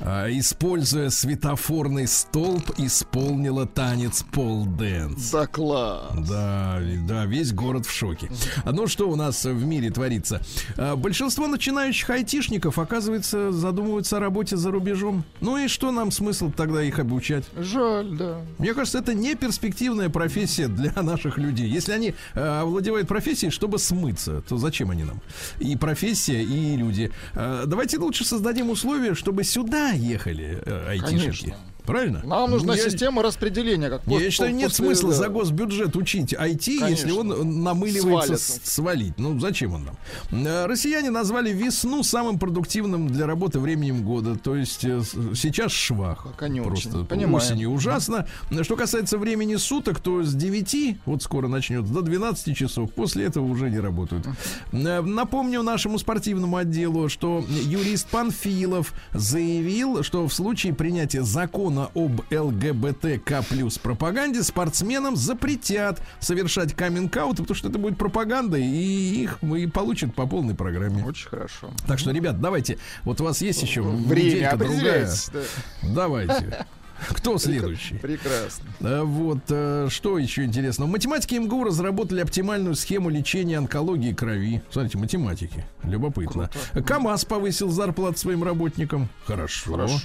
э, 0.00 0.26
используя 0.32 1.10
светофорный 1.10 2.06
столб, 2.06 2.70
исполнила 2.78 3.66
танец 3.66 4.24
пол-дэнс. 4.32 5.30
Да 5.30 5.46
класс. 5.46 6.12
Да, 6.28 6.80
да, 7.06 7.24
весь 7.26 7.52
город 7.52 7.86
в 7.86 7.92
шоке. 7.92 8.30
Ну 8.64 8.86
что 8.86 9.08
у 9.08 9.16
нас 9.16 9.44
в 9.44 9.64
мире 9.64 9.90
творится? 9.90 10.40
А, 10.76 10.96
Большинство 10.96 11.46
начинающих 11.46 12.08
айтишников, 12.10 12.78
оказывается, 12.78 13.52
задумываются 13.52 14.16
о 14.16 14.20
работе 14.20 14.56
за 14.56 14.70
рубежом. 14.70 15.24
Ну 15.40 15.56
и 15.56 15.68
что 15.68 15.90
нам 15.90 16.10
смысл 16.10 16.50
тогда 16.50 16.82
их 16.82 16.98
обучать? 16.98 17.44
Жаль, 17.56 18.10
да. 18.16 18.40
Мне 18.58 18.74
кажется, 18.74 18.98
это 18.98 19.14
не 19.14 19.34
перспективная 19.34 20.08
профессия 20.08 20.68
для 20.68 20.87
наших 21.02 21.38
людей. 21.38 21.68
Если 21.68 21.92
они 21.92 22.14
э, 22.34 22.40
овладевают 22.40 23.08
профессией, 23.08 23.50
чтобы 23.50 23.78
смыться, 23.78 24.42
то 24.48 24.58
зачем 24.58 24.90
они 24.90 25.04
нам? 25.04 25.20
И 25.58 25.76
профессия, 25.76 26.42
и 26.42 26.76
люди. 26.76 27.10
Э, 27.34 27.64
давайте 27.66 27.98
лучше 27.98 28.24
создадим 28.24 28.70
условия, 28.70 29.14
чтобы 29.14 29.44
сюда 29.44 29.90
ехали 29.90 30.62
э, 30.64 30.88
айтишники. 30.88 31.50
Конечно. 31.50 31.56
Правильно? 31.88 32.20
Нам 32.22 32.50
нужна 32.50 32.74
Я- 32.76 32.84
система 32.90 33.22
распределения, 33.22 33.88
как 33.88 34.02
Я 34.06 34.18
пос- 34.18 34.30
считаю, 34.30 34.54
нет 34.54 34.68
после, 34.68 34.84
смысла 34.84 35.10
да. 35.10 35.16
за 35.16 35.28
госбюджет 35.28 35.96
учить 35.96 36.34
IT, 36.34 36.66
если 36.90 37.08
Конечно. 37.10 37.14
он 37.16 37.62
намыливается 37.62 38.36
Свалится. 38.36 38.60
свалить. 38.70 39.14
Ну, 39.18 39.40
зачем 39.40 39.72
он 39.72 39.84
нам? 39.86 40.46
Э, 40.46 40.66
Россияне 40.66 41.10
назвали 41.10 41.50
весну 41.50 42.02
самым 42.02 42.38
продуктивным 42.38 43.08
для 43.08 43.26
работы 43.26 43.58
временем 43.58 44.02
года. 44.04 44.36
То 44.36 44.54
есть 44.54 44.84
э, 44.84 45.00
сейчас 45.34 45.72
швах. 45.72 46.24
Пока 46.24 46.48
не 46.48 46.60
очень. 46.60 46.68
Просто 46.90 47.04
Понимаю. 47.04 47.36
осенью 47.36 47.70
ужасно. 47.70 48.26
Что 48.62 48.76
касается 48.76 49.16
времени 49.16 49.56
суток, 49.56 50.00
то 50.00 50.22
с 50.22 50.34
9, 50.34 50.98
вот 51.06 51.22
скоро 51.22 51.48
начнется, 51.48 51.90
до 51.90 52.02
12 52.02 52.54
часов. 52.54 52.92
После 52.92 53.24
этого 53.24 53.46
уже 53.46 53.70
не 53.70 53.80
работают. 53.80 54.26
Э, 54.72 55.00
Напомню 55.00 55.62
нашему 55.62 55.98
спортивному 55.98 56.58
отделу, 56.58 57.08
что 57.08 57.42
юрист 57.48 58.08
Панфилов 58.08 58.92
заявил, 59.14 60.02
что 60.02 60.26
в 60.28 60.34
случае 60.34 60.74
принятия 60.74 61.22
закона 61.22 61.77
об 61.86 62.20
ЛГБТК 62.30 63.42
плюс 63.48 63.78
пропаганде 63.78 64.42
спортсменам 64.42 65.16
запретят 65.16 66.02
совершать 66.20 66.74
каминг-аут, 66.74 67.36
потому 67.38 67.54
что 67.54 67.68
это 67.68 67.78
будет 67.78 67.96
пропаганда, 67.98 68.56
и 68.58 68.64
их 68.64 69.38
мы 69.42 69.68
получат 69.68 70.14
по 70.14 70.26
полной 70.26 70.54
программе. 70.54 71.04
Очень 71.04 71.28
хорошо. 71.28 71.70
Так 71.86 71.98
что, 71.98 72.10
ребят, 72.10 72.40
давайте. 72.40 72.78
Вот 73.04 73.20
у 73.20 73.24
вас 73.24 73.40
есть 73.40 73.62
еще 73.62 73.82
Время 73.82 74.50
другая. 74.50 74.52
определяется. 74.52 75.32
да. 75.32 75.40
Давайте. 75.82 76.66
Кто 77.10 77.38
следующий? 77.38 77.94
Прекрасно. 77.96 79.04
Вот, 79.04 79.38
э, 79.48 79.88
что 79.90 80.18
еще 80.18 80.44
интересно. 80.44 80.86
Математики 80.86 81.34
МГУ 81.34 81.64
разработали 81.64 82.20
оптимальную 82.20 82.74
схему 82.74 83.08
лечения 83.08 83.58
онкологии 83.58 84.12
крови. 84.12 84.62
Смотрите, 84.70 84.98
математики. 84.98 85.64
Любопытно. 85.84 86.50
КАМАЗ 86.74 87.24
повысил 87.24 87.70
зарплату 87.70 88.18
своим 88.18 88.42
работникам. 88.42 89.08
Хорошо. 89.26 89.72
Хорошо, 89.72 90.00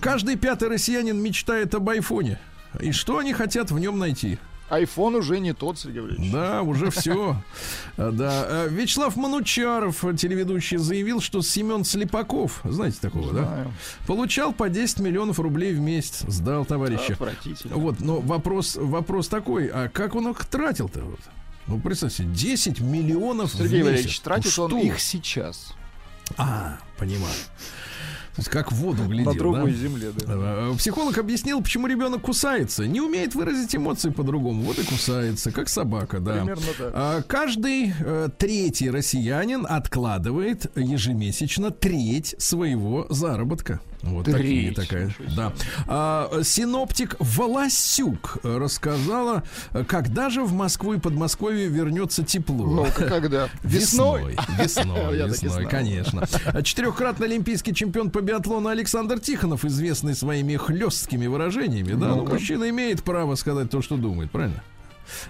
Каждый 0.00 0.36
пятый 0.36 0.68
россиянин 0.68 1.20
мечтает 1.20 1.74
об 1.74 1.88
айфоне. 1.88 2.38
И 2.80 2.92
что 2.92 3.18
они 3.18 3.32
хотят 3.32 3.70
в 3.70 3.78
нем 3.78 3.98
найти? 3.98 4.38
Айфон 4.68 5.14
уже 5.14 5.40
не 5.40 5.54
тот, 5.54 5.78
Сергей 5.78 6.00
Валерьевич. 6.00 6.32
Да, 6.32 6.62
уже 6.62 6.90
все. 6.92 7.36
Да. 7.96 8.46
Э, 8.48 8.68
Вячеслав 8.70 9.16
Манучаров, 9.16 10.04
э, 10.04 10.14
телеведущий, 10.14 10.76
заявил, 10.76 11.20
что 11.20 11.42
Семен 11.42 11.84
Слепаков, 11.84 12.60
знаете 12.64 12.98
такого, 13.00 13.32
да? 13.32 13.44
Знаю. 13.44 13.72
Получал 14.06 14.52
по 14.52 14.68
10 14.68 15.00
миллионов 15.00 15.40
рублей 15.40 15.72
в 15.72 15.80
месяц. 15.80 16.24
Сдал 16.26 16.64
товарища. 16.64 17.14
Отвратительно. 17.14 17.76
Вот, 17.76 18.00
но 18.00 18.20
вопрос, 18.20 18.76
вопрос 18.76 19.28
такой, 19.28 19.68
а 19.68 19.88
как 19.88 20.14
он 20.14 20.28
их 20.28 20.44
тратил-то? 20.44 21.00
Вот? 21.00 21.20
Ну, 21.66 21.80
представьте, 21.80 22.24
10 22.24 22.80
миллионов 22.80 23.52
Сергей 23.52 23.82
в 23.82 23.84
Валерьевич, 23.84 24.06
месяц. 24.06 24.20
тратит 24.20 24.52
Ну, 24.56 24.64
он 24.64 24.78
их 24.78 25.00
сейчас. 25.00 25.74
А, 26.36 26.78
понимаю. 26.98 27.34
Как 28.46 28.70
в 28.72 28.76
воду 28.76 29.04
глядел, 29.04 29.32
На 29.32 29.38
другой 29.38 29.72
да? 29.72 29.76
земле, 29.78 30.10
да. 30.14 30.24
Э, 30.26 30.74
Психолог 30.78 31.18
объяснил, 31.18 31.60
почему 31.60 31.86
ребенок 31.86 32.22
кусается. 32.22 32.86
Не 32.86 33.00
умеет 33.00 33.34
выразить 33.34 33.74
эмоции 33.74 34.10
по-другому. 34.10 34.62
Вот 34.62 34.78
и 34.78 34.82
кусается, 34.84 35.50
как 35.50 35.68
собака, 35.68 36.20
да. 36.20 36.34
Примерно 36.36 36.62
так. 36.78 36.92
А, 36.94 37.22
Каждый 37.22 37.92
э, 37.98 38.28
третий 38.38 38.90
россиянин 38.90 39.66
откладывает 39.68 40.70
ежемесячно 40.76 41.70
треть 41.70 42.34
своего 42.38 43.06
заработка. 43.10 43.80
Вот 44.02 44.24
такие, 44.24 44.72
Треть, 44.72 44.88
такая. 44.88 45.14
Да. 45.36 45.52
А, 45.86 46.40
синоптик 46.42 47.16
Волосюк 47.18 48.38
рассказала, 48.42 49.42
когда 49.88 50.30
же 50.30 50.42
в 50.44 50.52
Москву 50.52 50.94
и 50.94 50.98
Подмосковье 50.98 51.68
вернется 51.68 52.24
тепло. 52.24 52.66
Ну-ка, 52.66 53.06
когда? 53.06 53.48
Весной. 53.62 54.36
Весной? 54.58 54.58
Весной, 54.58 55.18
так 55.18 55.42
весной, 55.42 55.66
конечно. 55.66 56.28
Четырехкратный 56.62 57.26
олимпийский 57.26 57.74
чемпион 57.74 58.10
по 58.10 58.20
биатлону 58.20 58.68
Александр 58.68 59.18
Тихонов, 59.18 59.64
известный 59.64 60.14
своими 60.14 60.56
хлесткими 60.56 61.26
выражениями, 61.26 61.92
да, 61.94 62.14
ну, 62.14 62.26
мужчина 62.26 62.68
имеет 62.70 63.02
право 63.02 63.34
сказать 63.34 63.70
то, 63.70 63.82
что 63.82 63.96
думает, 63.96 64.30
правильно? 64.30 64.62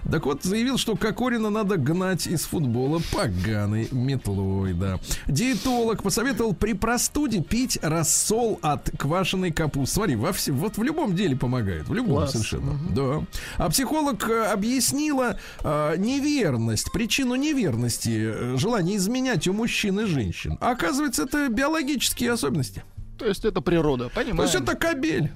Так 0.09 0.25
вот, 0.25 0.43
заявил, 0.43 0.77
что 0.77 0.95
Кокорина 0.95 1.49
надо 1.49 1.77
гнать 1.77 2.27
из 2.27 2.43
футбола 2.43 3.01
поганой 3.11 3.87
метлой, 3.91 4.73
да. 4.73 4.99
Диетолог 5.27 6.03
посоветовал 6.03 6.53
при 6.53 6.73
простуде 6.73 7.41
пить 7.41 7.79
рассол 7.81 8.59
от 8.61 8.89
квашеной 8.97 9.51
капусты. 9.51 9.95
Смотри, 9.95 10.15
во 10.15 10.31
все, 10.33 10.51
вот 10.51 10.77
в 10.77 10.83
любом 10.83 11.15
деле 11.15 11.35
помогает, 11.35 11.87
в 11.87 11.93
любом 11.93 12.17
Класс. 12.17 12.31
совершенно. 12.31 12.77
Да. 12.89 13.23
А 13.57 13.69
психолог 13.69 14.29
э, 14.29 14.45
объяснила 14.45 15.39
э, 15.63 15.95
неверность, 15.97 16.91
причину 16.91 17.35
неверности, 17.35 18.31
э, 18.33 18.55
желание 18.57 18.97
изменять 18.97 19.47
у 19.47 19.53
мужчин 19.53 19.99
и 19.99 20.05
женщин. 20.05 20.57
Оказывается, 20.61 21.23
это 21.23 21.49
биологические 21.49 22.31
особенности. 22.31 22.83
То 23.19 23.25
есть 23.25 23.43
это 23.45 23.59
природа, 23.61 24.05
То 24.05 24.15
понимаем. 24.15 24.41
есть 24.49 24.55
это 24.55 24.75
кабель. 24.75 25.29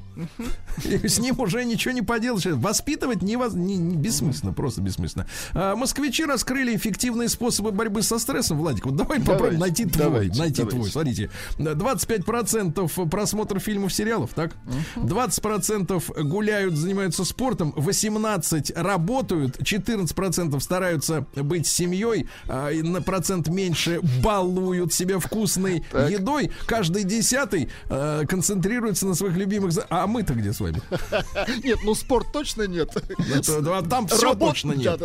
С 0.84 1.20
ним 1.20 1.40
уже 1.40 1.66
ничего 1.66 1.94
не 1.94 2.02
поделаешь. 2.02 2.46
Воспитывать 2.46 3.22
невоз... 3.22 3.54
не- 3.54 3.76
не- 3.78 3.96
бессмысленно, 3.98 4.54
просто 4.54 4.82
бессмысленно. 4.82 5.28
А, 5.54 5.76
москвичи 5.76 6.24
раскрыли 6.24 6.76
эффективные 6.76 7.28
способы 7.30 7.72
борьбы 7.72 8.02
со 8.04 8.20
стрессом. 8.20 8.58
Владик, 8.60 8.86
вот 8.86 8.96
давай 8.96 9.20
попробуем 9.20 9.60
найти 9.60 9.86
твой. 9.86 10.04
давайте, 10.06 10.40
найти 10.40 10.58
давайте. 10.64 10.78
твой. 10.78 10.90
Смотрите, 10.92 11.30
25% 11.58 13.10
просмотр 13.10 13.60
фильмов, 13.60 13.94
сериалов, 13.94 14.32
так? 14.34 14.54
20% 14.96 16.24
гуляют, 16.24 16.76
занимаются 16.76 17.26
спортом, 17.26 17.72
18% 17.76 18.72
работают, 18.82 19.58
14% 19.62 20.60
стараются 20.60 21.26
быть 21.36 21.68
семьей, 21.68 22.28
а, 22.48 22.72
на 22.72 23.02
процент 23.02 23.48
меньше 23.48 24.00
балуют 24.24 24.94
себя 24.94 25.20
вкусной 25.20 25.84
Так. 25.92 26.10
едой. 26.10 26.52
Каждый 26.66 27.04
десятый 27.04 27.70
э, 27.90 28.26
концентрируется 28.28 29.06
на 29.06 29.16
своих 29.16 29.36
любимых... 29.36 29.74
А 29.90 30.08
мы-то 30.08 30.34
где 30.34 30.54
с 30.54 30.60
вами? 30.60 30.82
Нет, 31.64 31.80
ну 31.84 31.96
спорт 31.96 32.28
точно 32.32 32.64
нет. 32.64 32.90
Да, 33.62 33.82
там 33.82 34.08
все 34.08 34.34
точно 34.36 34.74
нет. 34.74 35.02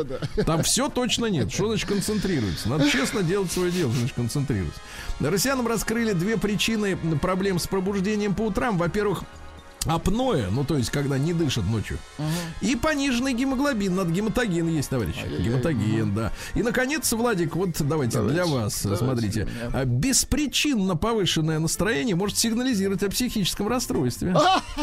Там 0.46 0.62
все 0.62 0.88
точно 0.88 1.26
нет. 1.26 1.52
Что 1.52 1.68
значит 1.68 1.88
концентрируется? 1.88 2.68
Надо 2.68 2.88
честно 2.90 3.22
делать 3.22 3.50
свое 3.52 3.70
дело, 3.70 3.92
значит 3.92 4.14
концентрироваться. 4.14 4.80
Россиянам 5.20 5.66
раскрыли 5.66 6.12
две 6.12 6.36
причины 6.36 6.96
проблем 7.20 7.58
с 7.58 7.66
пробуждением 7.66 8.34
по 8.34 8.42
утрам. 8.42 8.78
Во-первых, 8.78 9.24
апноэ, 9.84 10.48
ну 10.50 10.64
то 10.64 10.76
есть 10.76 10.90
когда 10.90 11.18
не 11.18 11.32
дышат 11.32 11.64
ночью. 11.64 11.98
И 12.60 12.76
пониженный 12.76 13.32
гемоглобин. 13.32 13.94
Надо 13.94 14.10
гематоген 14.10 14.68
есть, 14.68 14.88
товарищ. 14.90 15.14
Ай-яй-яй. 15.22 15.42
Гематоген, 15.48 16.14
да. 16.14 16.32
И, 16.54 16.62
наконец, 16.62 17.12
Владик, 17.12 17.56
вот 17.56 17.70
давайте, 17.80 18.18
Давайте, 18.18 18.34
для 18.34 18.46
вас, 18.46 18.80
давайте 18.82 19.04
смотрите. 19.04 19.40
меня. 19.44 19.70
А, 19.72 19.84
Беспричинно 19.84 20.96
повышенное 20.96 21.58
настроение 21.58 22.16
может 22.16 22.38
сигнализировать 22.38 23.02
о 23.02 23.10
психическом 23.10 23.68
расстройстве. 23.68 24.34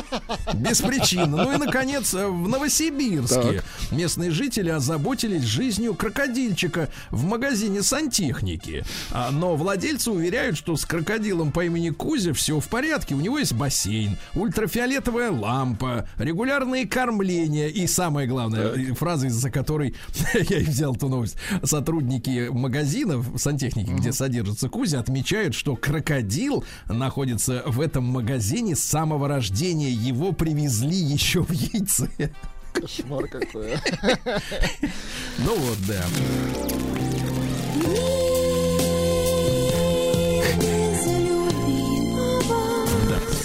Беспричинно. 0.53 1.43
Ну 1.43 1.53
и, 1.53 1.57
наконец, 1.57 2.13
э, 2.13 2.27
в 2.27 2.47
Новосибирске 2.47 3.63
местные 3.91 4.31
жители 4.31 4.69
озаботились 4.69 5.43
жизнью 5.43 5.93
крокодильчика 5.95 6.89
в 7.09 7.23
магазине 7.25 7.83
сантехники. 7.83 8.83
А, 9.11 9.31
Но 9.31 9.55
владельцы 9.55 10.11
уверяют, 10.11 10.57
что 10.57 10.75
с 10.75 10.85
крокодилом 10.85 11.51
по 11.51 11.65
имени 11.65 11.89
Кузя 11.89 12.33
все 12.33 12.59
в 12.59 12.67
порядке. 12.67 13.15
У 13.15 13.19
него 13.21 13.37
есть 13.39 13.53
бассейн, 13.53 14.17
ультрафиолетовая 14.85 15.31
лампа, 15.31 16.07
регулярные 16.17 16.87
кормления 16.87 17.67
и 17.67 17.87
самое 17.87 18.27
главное, 18.27 18.93
фраза, 18.93 19.27
из-за 19.27 19.49
которой 19.49 19.95
я 20.33 20.59
и 20.59 20.63
взял 20.63 20.95
эту 20.95 21.09
новость. 21.09 21.37
Сотрудники 21.63 22.49
магазинов 22.51 23.27
сантехники, 23.37 23.89
где 23.89 24.11
содержится 24.11 24.69
Кузя, 24.69 24.99
отмечают, 24.99 25.55
что 25.55 25.75
крокодил 25.75 26.63
находится 26.87 27.63
в 27.65 27.81
этом 27.81 28.05
магазине 28.05 28.75
с 28.75 28.83
самого 28.83 29.27
рождения. 29.27 29.89
Его 29.89 30.31
привезли 30.31 30.95
еще 30.95 31.43
в 31.43 31.51
яйце. 31.51 32.09
Кошмар 32.73 33.27
какой. 33.27 33.73
а. 33.73 33.79
Ну 35.37 35.55
вот, 35.55 35.77
да. 35.87 36.03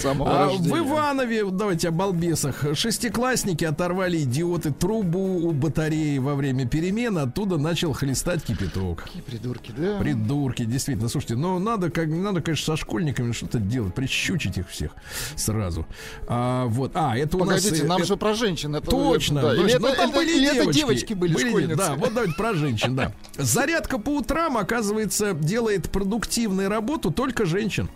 Самого 0.00 0.30
А 0.44 0.48
в. 0.48 0.78
Иванове, 0.78 1.44
давайте 1.50 1.88
о 1.88 1.90
балбесах, 1.90 2.64
шестиклассники 2.74 3.64
оторвали 3.64 4.22
идиоты 4.22 4.72
трубу 4.72 5.46
у 5.48 5.52
батареи 5.52 6.18
во 6.18 6.34
время 6.34 6.66
перемены, 6.66 7.20
оттуда 7.20 7.58
начал 7.58 7.92
хлестать 7.92 8.42
кипяток. 8.42 9.04
Какие 9.04 9.22
придурки, 9.22 9.72
да? 9.76 9.98
Придурки, 9.98 10.64
действительно. 10.64 11.08
Слушайте, 11.08 11.36
ну 11.36 11.58
надо, 11.58 11.90
как, 11.90 12.08
надо, 12.08 12.40
конечно, 12.40 12.76
со 12.76 12.80
школьниками 12.80 13.32
что-то 13.32 13.58
делать, 13.58 13.94
прищучить 13.94 14.58
их 14.58 14.68
всех 14.68 14.92
сразу. 15.36 15.86
А, 16.28 16.66
вот, 16.66 16.92
а, 16.94 17.16
это 17.16 17.36
у 17.36 17.44
нас... 17.44 17.62
Погодите, 17.62 17.84
э, 17.84 17.86
нам 17.88 17.98
это- 17.98 18.06
же 18.06 18.16
про 18.16 18.34
женщин. 18.34 18.74
Это, 18.74 18.90
Точно. 18.90 19.42
Да. 19.42 19.54
Или 19.54 19.62
точно. 19.62 19.76
это, 19.76 19.80
Ну, 19.88 19.94
там 19.94 20.08
это- 20.10 20.18
были 20.18 20.36
или 20.36 20.46
это 20.46 20.54
девочки. 20.56 20.78
девочки 20.78 21.14
были, 21.14 21.36
школьницы. 21.36 21.76
Да, 21.76 21.94
вот 21.96 22.14
давайте 22.14 22.34
про 22.34 22.54
женщин, 22.54 22.96
да. 22.96 23.12
Зарядка 23.36 23.98
по 23.98 24.10
утрам, 24.10 24.56
оказывается, 24.56 25.34
делает 25.34 25.90
продуктивную 25.90 26.68
работу 26.68 27.10
только 27.10 27.44
женщин. 27.44 27.88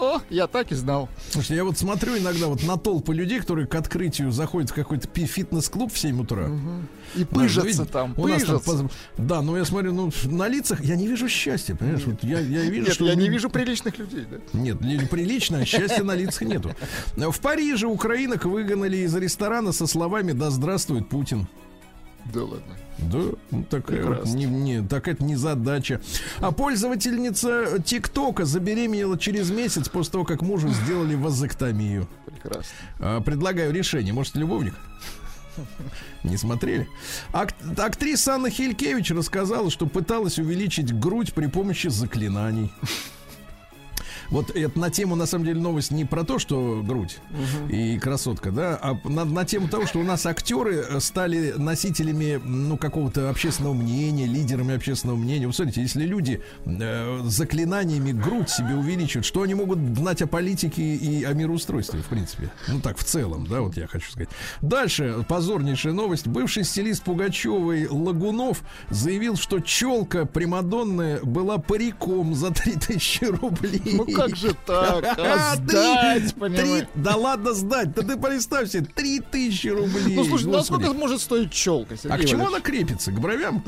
О, 0.00 0.20
я 0.30 0.46
так 0.46 0.70
и 0.70 0.76
знал. 0.76 1.08
Слушайте, 1.30 1.56
я 1.56 1.64
вот 1.64 1.76
смотрю 1.76 2.16
иногда 2.16 2.46
вот 2.46 2.62
на 2.62 2.76
толпы 2.76 3.12
людей, 3.12 3.40
которые 3.40 3.66
к 3.66 3.74
открытию 3.74 4.30
заходят 4.30 4.70
в 4.70 4.74
какой-то 4.74 5.08
фитнес-клуб 5.08 5.92
в 5.92 5.98
7 5.98 6.20
утра. 6.20 6.48
И 7.16 7.20
Да, 7.24 7.26
пыжатся 7.26 7.66
видите, 7.66 7.84
там, 7.92 8.14
там 8.14 8.22
пыжатся. 8.24 8.58
поз- 8.58 8.90
Да, 9.16 9.42
но 9.42 9.56
я 9.58 9.64
смотрю, 9.64 9.92
ну, 9.92 10.10
на 10.24 10.46
лицах 10.46 10.84
я 10.84 10.94
не 10.94 11.08
вижу 11.08 11.28
счастья, 11.28 11.74
понимаешь? 11.74 12.04
Вот 12.06 12.22
я, 12.22 12.38
я 12.38 12.62
вижу, 12.62 12.86
Нет, 12.86 12.94
что 12.94 13.06
я 13.06 13.14
не 13.16 13.28
вижу 13.28 13.50
приличных 13.50 13.98
людей, 13.98 14.24
да. 14.30 14.36
Нет, 14.52 14.80
ли- 14.82 15.04
прилично, 15.06 15.58
а 15.58 15.64
счастья 15.64 16.04
на 16.04 16.14
лицах 16.14 16.42
нету. 16.42 16.74
В 17.16 17.40
Париже 17.40 17.86
украинок 17.88 18.44
выгнали 18.44 18.98
из 18.98 19.14
ресторана 19.16 19.72
со 19.72 19.86
словами 19.88 20.30
«Да 20.32 20.50
здравствует 20.50 21.08
Путин». 21.08 21.48
Да 22.26 22.42
ладно. 22.42 22.76
Да, 22.98 23.18
ну, 23.52 23.62
такая, 23.64 24.02
вот 24.04 24.08
Прекрасно. 24.16 24.36
не, 24.36 24.44
не, 24.46 24.82
так 24.86 25.06
это 25.08 25.22
не 25.22 25.36
задача. 25.36 26.00
А 26.40 26.50
пользовательница 26.50 27.80
ТикТока 27.82 28.44
забеременела 28.44 29.16
через 29.16 29.50
месяц 29.50 29.88
после 29.88 30.12
того, 30.12 30.24
как 30.24 30.42
мужу 30.42 30.68
сделали 30.68 31.14
вазоктомию. 31.14 32.08
Прекрасно. 32.26 32.64
А, 32.98 33.20
Предлагаю 33.20 33.72
решение. 33.72 34.12
Может, 34.12 34.34
любовник? 34.34 34.74
Не 36.22 36.36
смотрели? 36.36 36.88
Ак- 37.32 37.54
актриса 37.78 38.34
Анна 38.34 38.50
Хилькевич 38.50 39.10
рассказала, 39.12 39.70
что 39.70 39.86
пыталась 39.86 40.38
увеличить 40.38 40.92
грудь 40.98 41.32
при 41.34 41.46
помощи 41.46 41.88
заклинаний. 41.88 42.72
Вот 44.30 44.50
это 44.50 44.78
на 44.78 44.90
тему, 44.90 45.16
на 45.16 45.26
самом 45.26 45.44
деле, 45.44 45.60
новость 45.60 45.90
не 45.90 46.04
про 46.04 46.24
то, 46.24 46.38
что 46.38 46.82
грудь 46.86 47.18
и 47.70 47.98
красотка, 47.98 48.50
да, 48.50 48.78
а 48.80 48.98
на, 49.04 49.24
на 49.24 49.44
тему 49.44 49.68
того, 49.68 49.86
что 49.86 49.98
у 49.98 50.02
нас 50.02 50.26
актеры 50.26 50.84
э, 50.88 51.00
стали 51.00 51.54
носителями, 51.56 52.40
ну, 52.42 52.76
какого-то 52.76 53.30
общественного 53.30 53.74
мнения, 53.74 54.26
лидерами 54.26 54.74
общественного 54.74 55.16
мнения. 55.16 55.46
Вы 55.46 55.52
смотрите, 55.52 55.82
если 55.82 56.04
люди 56.04 56.42
э, 56.64 57.20
заклинаниями 57.24 58.12
грудь 58.12 58.50
себе 58.50 58.74
увеличивают, 58.74 59.24
что 59.24 59.42
они 59.42 59.54
могут 59.54 59.78
знать 59.96 60.22
о 60.22 60.26
политике 60.26 60.82
и 60.82 61.24
о 61.24 61.32
мироустройстве, 61.32 62.00
в 62.00 62.06
принципе? 62.06 62.50
Ну, 62.68 62.80
так, 62.80 62.98
в 62.98 63.04
целом, 63.04 63.46
да, 63.46 63.62
вот 63.62 63.76
я 63.76 63.86
хочу 63.86 64.10
сказать. 64.10 64.28
Дальше, 64.60 65.24
позорнейшая 65.26 65.92
новость. 65.92 66.26
Бывший 66.26 66.64
стилист 66.64 67.02
Пугачевой 67.02 67.86
Лагунов 67.88 68.62
заявил, 68.90 69.36
что 69.36 69.60
челка 69.60 70.26
Примадонны 70.26 71.20
была 71.22 71.58
париком 71.58 72.34
за 72.34 72.50
3000 72.50 73.24
рублей. 73.24 73.82
Ну 73.84 74.04
как 74.18 74.36
же 74.36 74.54
так? 74.66 75.04
А, 75.18 75.52
А 75.52 75.56
сдать, 75.56 76.34
понимаешь? 76.34 76.86
Да 76.94 77.16
ладно 77.16 77.52
сдать, 77.54 77.94
да 77.94 78.02
ты 78.02 78.16
представь 78.16 78.70
себе, 78.70 78.86
3000 78.94 79.68
рублей. 79.68 80.14
Ну 80.16 80.24
слушай, 80.24 80.44
ну 80.44 80.54
а 80.54 80.56
Господи. 80.58 80.82
сколько 80.84 80.98
может 80.98 81.20
стоить 81.20 81.52
челка? 81.52 81.94
А 82.08 82.18
к 82.18 82.24
чему 82.24 82.46
она 82.46 82.60
крепится? 82.60 83.10
К 83.12 83.18
бровям? 83.20 83.64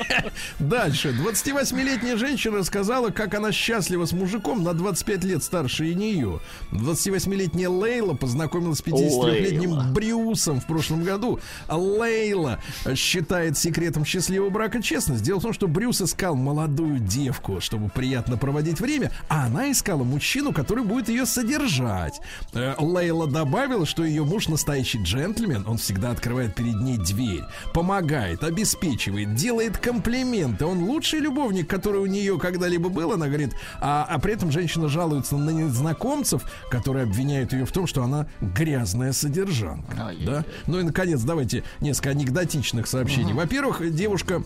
Дальше. 0.58 1.10
28-летняя 1.10 2.16
женщина 2.16 2.58
рассказала, 2.58 3.10
как 3.10 3.34
она 3.34 3.52
счастлива 3.52 4.06
с 4.06 4.12
мужиком 4.12 4.62
на 4.62 4.74
25 4.74 5.24
лет 5.24 5.42
старше 5.42 5.88
и 5.88 5.94
нее. 5.94 6.40
28-летняя 6.72 7.68
Лейла 7.68 8.14
познакомилась 8.14 8.78
с 8.78 8.82
53-летним 8.82 9.70
Лейла. 9.70 9.92
Брюсом 9.92 10.60
в 10.60 10.66
прошлом 10.66 11.04
году. 11.04 11.40
Лейла 11.68 12.58
считает 12.94 13.58
секретом 13.58 14.04
счастливого 14.04 14.50
брака 14.50 14.82
честность. 14.82 15.22
Дело 15.22 15.38
в 15.38 15.42
том, 15.42 15.52
что 15.52 15.68
Брюс 15.68 16.00
искал 16.00 16.34
молодую 16.34 16.98
девку, 16.98 17.60
чтобы 17.60 17.88
приятно 17.88 18.36
проводить 18.36 18.80
время, 18.80 19.12
а 19.28 19.46
она 19.46 19.70
искала 19.70 20.04
мужчину, 20.04 20.52
который 20.52 20.84
будет 20.84 21.08
ее 21.08 21.26
содержать. 21.26 22.20
Э, 22.54 22.74
Лейла 22.78 23.26
добавила, 23.26 23.86
что 23.86 24.04
ее 24.04 24.24
муж 24.24 24.48
настоящий 24.48 25.02
джентльмен, 25.02 25.64
он 25.66 25.78
всегда 25.78 26.10
открывает 26.10 26.54
перед 26.54 26.80
ней 26.80 26.98
дверь, 26.98 27.44
помогает, 27.72 28.44
обеспечивает, 28.44 29.34
делает 29.34 29.78
комплименты. 29.82 30.64
Он 30.64 30.78
лучший 30.84 31.20
любовник, 31.20 31.68
который 31.68 32.00
у 32.00 32.06
нее 32.06 32.38
когда-либо 32.38 32.88
был, 32.88 33.12
она 33.12 33.26
говорит. 33.26 33.54
А, 33.80 34.06
а 34.08 34.18
при 34.18 34.34
этом 34.34 34.50
женщина 34.50 34.88
жалуется 34.88 35.36
на 35.36 35.50
незнакомцев, 35.50 36.44
которые 36.70 37.04
обвиняют 37.04 37.52
ее 37.52 37.66
в 37.66 37.72
том, 37.72 37.86
что 37.86 38.02
она 38.02 38.26
грязная 38.40 39.12
содержанка. 39.12 40.14
Да? 40.24 40.44
Ну 40.66 40.80
и, 40.80 40.82
наконец, 40.82 41.20
давайте 41.22 41.64
несколько 41.80 42.10
анекдотичных 42.10 42.86
сообщений. 42.86 43.32
Во-первых, 43.32 43.94
девушка 43.94 44.42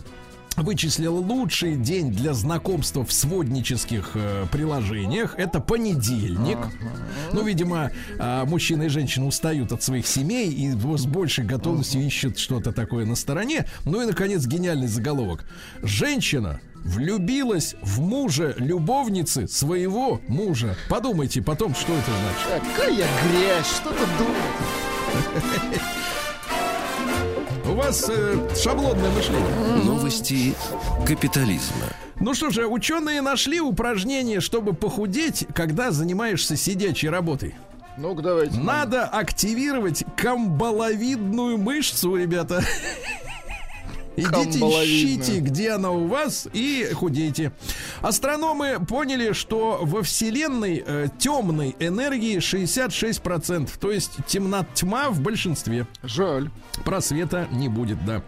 вычислила 0.56 1.18
лучший 1.18 1.76
день 1.76 2.10
для 2.10 2.34
знакомства 2.34 3.04
в 3.04 3.12
своднических 3.12 4.12
э, 4.14 4.46
приложениях. 4.50 5.34
Это 5.36 5.60
понедельник. 5.60 6.58
Ну, 7.32 7.44
видимо, 7.44 7.90
а, 8.18 8.44
мужчина 8.44 8.84
и 8.84 8.88
женщина 8.88 9.26
устают 9.26 9.72
от 9.72 9.82
своих 9.82 10.06
семей 10.06 10.50
и 10.50 10.70
с 10.70 11.06
большей 11.06 11.44
готовностью 11.44 12.02
ищут 12.02 12.38
что-то 12.38 12.72
такое 12.72 13.04
на 13.04 13.16
стороне. 13.16 13.66
Ну 13.84 14.02
и, 14.02 14.06
наконец, 14.06 14.46
гениальный 14.46 14.88
заголовок. 14.88 15.44
Женщина 15.82 16.60
влюбилась 16.84 17.74
в 17.82 18.00
мужа 18.00 18.54
любовницы 18.58 19.48
своего 19.48 20.20
мужа. 20.28 20.76
Подумайте 20.88 21.42
потом, 21.42 21.74
что 21.74 21.92
это 21.92 22.10
значит. 22.10 22.62
Какая 22.76 22.94
грязь, 22.94 23.66
что 23.66 23.90
ты 23.90 24.04
думаешь? 24.18 24.76
У 25.16 26.12
вас 27.76 28.06
э, 28.08 28.48
шаблонное 28.56 29.10
мышление. 29.10 29.84
Новости 29.84 30.54
капитализма. 31.06 31.86
Ну 32.18 32.32
что 32.32 32.50
же, 32.50 32.66
ученые 32.66 33.20
нашли 33.20 33.60
упражнение, 33.60 34.40
чтобы 34.40 34.72
похудеть, 34.72 35.46
когда 35.54 35.90
занимаешься 35.90 36.56
сидячей 36.56 37.10
работой. 37.10 37.54
Ну-ка, 37.98 38.22
давайте. 38.22 38.58
Надо 38.58 39.04
активировать 39.04 40.04
камбаловидную 40.16 41.58
мышцу, 41.58 42.16
ребята. 42.16 42.64
Идите, 44.16 44.58
ищите, 44.58 45.40
где 45.40 45.72
она 45.72 45.90
у 45.90 46.06
вас, 46.06 46.48
и 46.52 46.90
худейте. 46.94 47.52
Астрономы 48.00 48.78
поняли, 48.86 49.32
что 49.32 49.80
во 49.82 50.02
Вселенной 50.02 50.82
э, 50.86 51.08
темной 51.18 51.76
энергии 51.78 52.38
66%, 52.38 53.70
то 53.78 53.90
есть 53.92 54.12
темна 54.26 54.66
тьма 54.74 55.10
в 55.10 55.20
большинстве. 55.20 55.86
Жаль. 56.02 56.50
Просвета 56.84 57.48
не 57.52 57.68
будет, 57.68 58.04
да. 58.04 58.22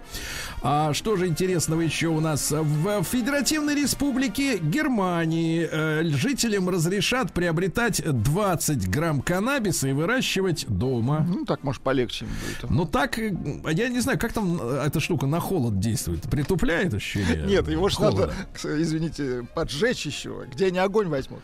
А 0.61 0.93
что 0.93 1.17
же 1.17 1.29
интересного 1.29 1.83
еще 1.83 2.09
у 2.09 2.21
нас? 2.21 2.51
В 2.51 3.03
Федеративной 3.05 3.77
Республике 3.77 4.59
Германии 4.59 5.69
э, 5.71 6.03
жителям 6.05 6.69
разрешат 6.69 7.33
приобретать 7.33 8.03
20 8.05 8.91
грамм 8.91 9.23
каннабиса 9.23 9.89
и 9.89 9.93
выращивать 9.93 10.67
дома. 10.69 11.25
Ну, 11.29 11.45
так, 11.45 11.63
может, 11.63 11.83
полегче 11.83 12.25
будет. 12.25 12.71
Ну 12.71 12.87
так, 12.87 13.19
э, 13.21 13.33
я 13.71 13.89
не 13.89 14.01
знаю, 14.01 14.19
как 14.19 14.33
там 14.33 14.59
э, 14.61 14.85
эта 14.87 14.99
штука 14.99 15.27
на 15.27 15.39
холод 15.39 15.79
действует. 15.79 16.23
Притупляет 16.23 16.93
ощущение? 16.93 17.45
Нет, 17.47 17.69
его 17.69 17.89
же 17.89 18.01
надо, 18.01 18.33
извините, 18.65 19.47
поджечь 19.55 20.07
еще. 20.07 20.45
Где 20.53 20.67
они 20.67 20.79
огонь 20.79 21.09
возьмут? 21.09 21.41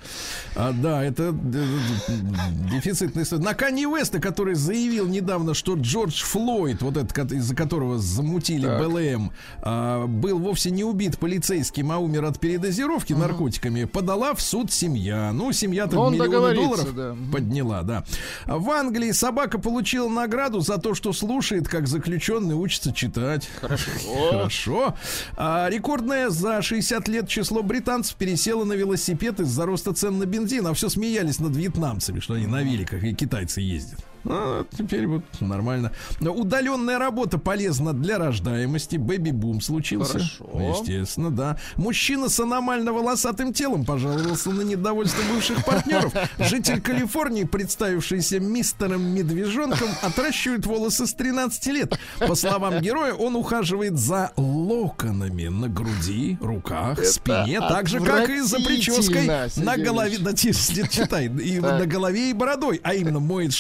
А, 0.57 0.73
да, 0.73 1.05
это 1.05 1.33
дефицитная 1.33 3.23
история. 3.23 3.45
На 3.45 3.55
Канье 3.55 3.87
Уэста, 3.87 4.19
который 4.19 4.55
заявил 4.55 5.07
недавно, 5.07 5.55
что 5.55 5.75
Джордж 5.75 6.23
Флойд, 6.25 6.83
вот 6.83 6.97
этот, 6.97 7.33
из-за 7.33 7.55
которого 7.55 7.99
замутили 7.99 8.67
Так. 8.67 8.81
БЛМ, 9.05 9.33
а, 9.63 10.07
был 10.07 10.39
вовсе 10.39 10.71
не 10.71 10.85
убит 10.85 11.19
полицейским, 11.19 11.93
а 11.93 11.99
умер 11.99 12.25
от 12.25 12.41
передозировки 12.41 13.13
наркотиками, 13.13 13.85
подала 13.85 14.35
в 14.35 14.41
суд 14.41 14.73
семья. 14.73 15.33
Ну, 15.33 15.53
семья-то 15.53 15.97
Ну, 15.97 16.03
он 16.03 16.15
миллионы 16.15 16.55
долларов 16.55 16.95
да. 16.95 17.17
Подняла, 17.33 17.83
да. 17.83 18.05
В 18.47 18.71
Англии 18.71 19.13
собака 19.13 19.59
получила 19.59 20.09
награду 20.09 20.61
за 20.61 20.79
то, 20.79 20.95
что 20.95 21.13
слушает, 21.13 21.69
как 21.69 21.87
заключенный 21.87 22.55
учится 22.55 22.93
читать. 22.93 23.49
Хорошо. 23.61 23.91
Хорошо. 24.31 24.95
А, 25.37 25.69
рекордное 25.71 26.31
за 26.31 26.63
60 26.63 27.09
лет 27.09 27.29
число 27.29 27.63
британцев 27.63 28.17
пересело 28.17 28.65
на 28.65 28.75
велосипед 28.75 29.41
из-за 29.41 29.67
роста 29.67 29.93
цен 29.93 30.19
на 30.19 30.27
бензин, 30.27 30.67
а 30.67 30.75
все 30.75 30.89
смеялись 30.89 31.41
над 31.41 31.57
вьетнамцами, 31.57 32.21
что 32.21 32.35
они 32.35 32.47
на 32.47 32.63
великах 32.63 33.03
и 33.03 33.15
китайцы 33.15 33.61
ездят. 33.61 34.01
А, 34.27 34.65
теперь 34.77 35.07
вот 35.07 35.23
нормально. 35.41 35.93
Но 36.21 36.33
удаленная 36.33 36.99
работа 36.99 37.39
полезна 37.39 37.93
для 37.93 38.19
рождаемости. 38.19 38.97
Бэби-бум 38.97 39.61
случился. 39.61 40.19
Хорошо. 40.19 40.79
Естественно, 40.79 41.31
да. 41.31 41.59
Мужчина 41.77 42.29
с 42.29 42.41
аномально 42.41 42.93
волосатым 42.93 43.53
телом 43.53 43.85
пожаловался 43.85 44.51
на 44.51 44.63
недовольство 44.63 45.23
бывших 45.33 45.65
партнеров. 45.65 46.13
Житель 46.39 46.81
Калифорнии, 46.81 47.45
представившийся 47.45 48.41
мистером 48.41 49.03
Медвежонком, 49.03 49.89
отращивает 50.03 50.67
волосы 50.67 51.07
с 51.07 51.15
13 51.15 51.67
лет. 51.67 51.99
По 52.19 52.35
словам 52.35 52.81
героя, 52.81 53.13
он 53.15 53.37
ухаживает 53.37 53.99
за 53.99 54.33
локонами 54.37 55.49
на 55.49 55.69
груди, 55.69 56.39
руках, 56.41 56.99
Это 56.99 57.11
спине, 57.11 57.61
так 57.61 57.89
же, 57.89 58.01
как 58.01 58.29
и 58.29 58.41
за 58.41 58.57
прической 58.59 59.27
на 59.57 59.77
голове. 59.77 60.19
Да, 60.19 60.35
читай. 60.35 61.27
И 61.27 61.61
на 61.61 61.87
голове 61.87 62.31
и 62.31 62.33
бородой. 62.33 62.81
А 62.83 62.95
именно 62.95 63.21
моет 63.21 63.53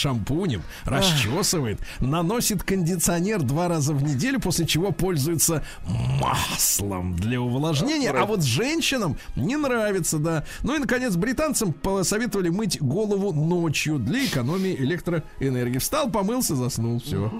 шампунем, 0.54 0.62
расчесывает, 0.84 1.78
наносит 2.00 2.62
кондиционер 2.62 3.42
два 3.42 3.68
раза 3.68 3.92
в 3.92 4.02
неделю, 4.02 4.40
после 4.40 4.66
чего 4.66 4.92
пользуется 4.92 5.64
маслом 5.86 7.16
для 7.16 7.40
увлажнения. 7.40 8.10
А 8.10 8.24
вот 8.24 8.42
женщинам 8.42 9.16
не 9.36 9.56
нравится, 9.56 10.18
да. 10.18 10.44
Ну 10.62 10.76
и, 10.76 10.78
наконец, 10.78 11.16
британцам 11.16 11.72
посоветовали 11.72 12.48
мыть 12.48 12.80
голову 12.80 13.32
ночью 13.32 13.98
для 13.98 14.24
экономии 14.24 14.74
электроэнергии. 14.74 15.78
Встал, 15.78 16.10
помылся, 16.10 16.54
заснул. 16.54 17.00
Все. 17.00 17.32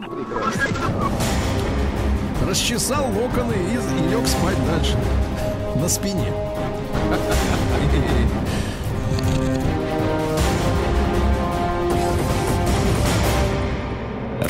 Расчесал 2.49 3.07
локоны 3.07 3.55
и, 3.55 3.75
и 3.75 4.11
лег 4.11 4.27
спать 4.27 4.59
дальше. 4.67 4.99
На 5.77 5.89
спине. 5.89 6.33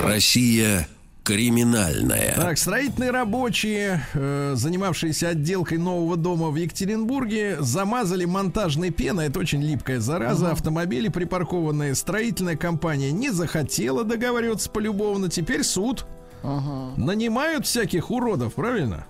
Россия 0.05 0.89
криминальная. 1.25 2.35
Так, 2.37 2.59
строительные 2.59 3.11
рабочие, 3.11 4.05
э, 4.13 4.53
занимавшиеся 4.55 5.31
отделкой 5.31 5.79
нового 5.79 6.17
дома 6.17 6.51
в 6.51 6.57
Екатеринбурге, 6.57 7.57
замазали 7.61 8.27
монтажной 8.27 8.91
пеной. 8.91 9.27
Это 9.27 9.41
очень 9.41 9.63
липкая 9.63 10.01
зараза. 10.01 10.51
Автомобили 10.53 11.09
припаркованные. 11.09 11.95
Строительная 11.95 12.57
компания 12.57 13.11
не 13.11 13.31
захотела 13.31 14.05
договариваться 14.05 14.71
полюбовно. 14.71 15.31
Теперь 15.31 15.65
суд. 15.65 16.05
Ага. 16.43 16.93
Нанимают 17.01 17.67
всяких 17.67 18.11
уродов, 18.11 18.55
правильно? 18.55 19.07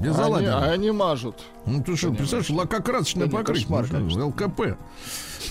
Без 0.00 0.18
Они, 0.18 0.46
а 0.46 0.72
они 0.72 0.90
мажут. 0.92 1.36
Ну 1.66 1.82
ты 1.82 1.94
что, 1.94 2.10
представляешь, 2.10 2.48
лакокрасочное 2.50 3.26
Да 3.26 3.36
покрытие. 3.36 3.66
кошмар. 3.66 4.24
ЛКП. 4.24 4.60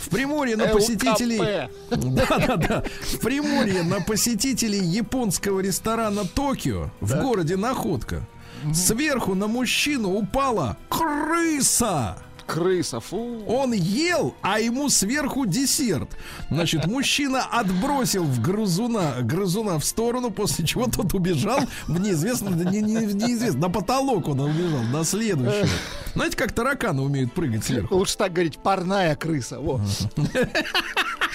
В 0.04 0.10
Приморье 0.10 0.56
на 0.56 0.64
ЛКП. 0.64 0.74
посетителей... 0.74 1.70
Да-да-да. 1.91 2.84
В 3.02 3.20
Приморье 3.20 3.84
на 3.84 4.02
посетителей 4.02 4.84
японского 4.84 5.60
ресторана 5.60 6.26
Токио 6.26 6.89
в 7.00 7.22
городе 7.22 7.58
Находка 7.58 8.28
сверху 8.74 9.36
на 9.36 9.47
мужчину 9.47 10.16
упала 10.16 10.78
крыса. 10.89 12.18
Крыса, 12.50 13.00
фу. 13.00 13.43
Он 13.47 13.74
ел, 13.74 14.34
а 14.41 14.60
ему 14.60 14.89
сверху 14.89 15.45
десерт. 15.45 16.10
Значит, 16.50 16.88
мужчина 16.88 17.43
отбросил 17.45 18.24
в 18.24 18.41
грызуна, 18.41 19.18
грызуна 19.22 19.78
в 19.78 19.86
сторону, 19.86 20.32
после 20.32 20.66
чего 20.66 20.88
тот 20.88 21.14
убежал 21.14 21.60
в 21.88 22.00
неизвестно, 22.00 22.50
не, 22.50 22.82
не- 22.82 23.06
неизвестно, 23.14 23.60
на 23.62 23.70
потолок 23.70 24.28
он 24.28 24.39
убежал, 24.39 24.82
на 24.91 25.04
следующего. 25.04 25.68
Знаете, 26.16 26.36
как 26.36 26.52
тараканы 26.52 27.04
умеют 27.04 27.34
прыгать 27.34 27.64
сверху? 27.64 27.95
Лучше 27.95 28.18
так 28.18 28.34
говорить, 28.34 28.58
парная 28.58 29.16
крыса. 29.16 29.60
Во. 29.60 29.80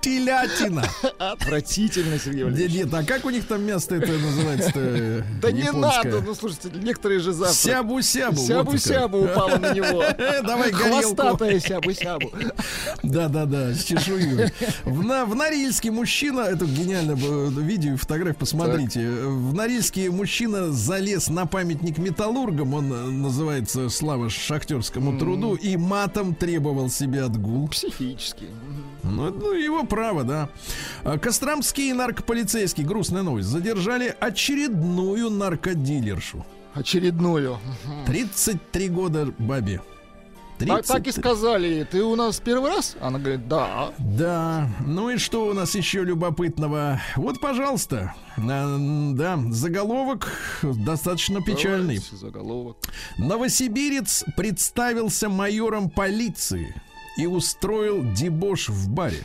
Телятина. 0.00 0.84
Отвратительно, 1.18 2.18
Сергей 2.18 2.44
Валерьевич. 2.44 2.74
нет, 2.74 2.94
а 2.94 3.04
как 3.04 3.24
у 3.24 3.30
них 3.30 3.46
там 3.46 3.62
место 3.64 3.96
это 3.96 4.12
называется? 4.12 5.24
Да 5.40 5.50
не 5.50 5.70
надо, 5.70 6.20
ну 6.20 6.34
слушайте, 6.34 6.70
некоторые 6.74 7.20
же 7.20 7.32
завтра. 7.32 7.54
Сябу-сябу. 7.56 8.36
Сябу-сябу 8.36 9.24
упала 9.24 9.56
на 9.56 9.72
него. 9.74 10.04
Давай 10.46 10.70
горелку. 10.70 11.16
Хвостатая 11.16 11.60
сябу-сябу. 11.60 12.32
Да-да-да, 13.02 13.74
с 13.74 13.84
чешуей. 13.84 14.52
В, 14.84 15.34
Норильске 15.34 15.90
мужчина, 15.90 16.40
это 16.40 16.64
гениальное 16.64 17.16
было 17.16 17.48
видео 17.60 17.94
и 17.94 17.96
фотографию, 17.96 18.36
посмотрите. 18.36 19.08
В 19.08 19.54
Норильске 19.54 20.10
мужчина 20.10 20.72
залез 20.72 21.28
на 21.28 21.46
памятник 21.46 21.98
металлургам, 21.98 22.74
он 22.74 22.92
э, 22.92 22.96
называется 23.10 23.88
«Слава 23.88 24.30
шахтерскому 24.30 25.18
труду», 25.18 25.54
и 25.54 25.76
матом 25.76 26.34
требовал 26.34 26.90
себе 26.90 27.22
отгул. 27.22 27.68
Психически. 27.68 28.46
Ну, 29.04 29.30
ну, 29.30 29.52
его 29.52 29.84
право, 29.84 30.24
да. 30.24 30.48
А, 31.04 31.18
Костромские 31.18 31.94
наркополицейские, 31.94 32.86
грустная 32.86 33.22
новость, 33.22 33.48
задержали 33.48 34.14
очередную 34.18 35.30
наркодилершу. 35.30 36.44
Очередную. 36.74 37.58
33 38.06 38.88
года 38.88 39.32
бабе. 39.38 39.80
Так, 40.58 40.86
так 40.86 41.00
и 41.00 41.10
33. 41.10 41.12
сказали, 41.12 41.88
ты 41.90 42.02
у 42.02 42.14
нас 42.14 42.38
первый 42.38 42.70
раз? 42.70 42.96
Она 43.00 43.18
говорит, 43.18 43.48
да. 43.48 43.92
Да, 43.98 44.68
ну 44.86 45.10
и 45.10 45.18
что 45.18 45.46
у 45.46 45.52
нас 45.52 45.74
еще 45.74 46.04
любопытного? 46.04 47.00
Вот, 47.16 47.40
пожалуйста, 47.40 48.14
А, 48.36 48.76
да, 49.14 49.38
заголовок 49.50 50.28
достаточно 50.62 51.42
печальный. 51.42 51.96
Давайте 51.96 52.16
Заголовок. 52.16 52.76
Новосибирец 53.18 54.24
представился 54.36 55.28
майором 55.28 55.90
полиции 55.90 56.74
и 57.16 57.26
устроил 57.26 58.04
дебош 58.12 58.68
в 58.68 58.88
баре. 58.88 59.24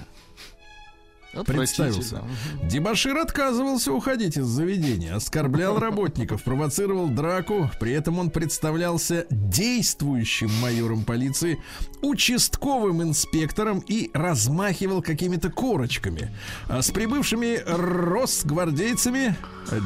Представился. 1.45 2.23
Дебашир 2.63 3.17
отказывался 3.17 3.93
уходить 3.93 4.35
из 4.37 4.45
заведения, 4.45 5.15
оскорблял 5.15 5.77
работников, 5.79 6.43
провоцировал 6.43 7.07
драку. 7.07 7.69
При 7.79 7.91
этом 7.91 8.17
он 8.17 8.31
представлялся 8.31 9.27
действующим 9.29 10.49
майором 10.59 11.03
полиции, 11.03 11.61
участковым 12.01 13.03
инспектором 13.03 13.83
и 13.87 14.09
размахивал 14.13 15.03
какими-то 15.03 15.51
корочками. 15.51 16.35
А 16.67 16.81
с 16.81 16.89
прибывшими 16.89 17.61
росгвардейцами 17.65 19.35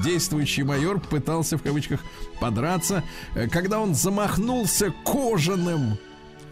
действующий 0.04 0.64
майор 0.64 1.02
пытался 1.02 1.58
в 1.58 1.62
кавычках 1.62 2.00
подраться, 2.40 3.04
э, 3.36 3.50
когда 3.50 3.82
он 3.82 3.96
замахнулся 3.96 4.94
кожаным, 5.04 5.98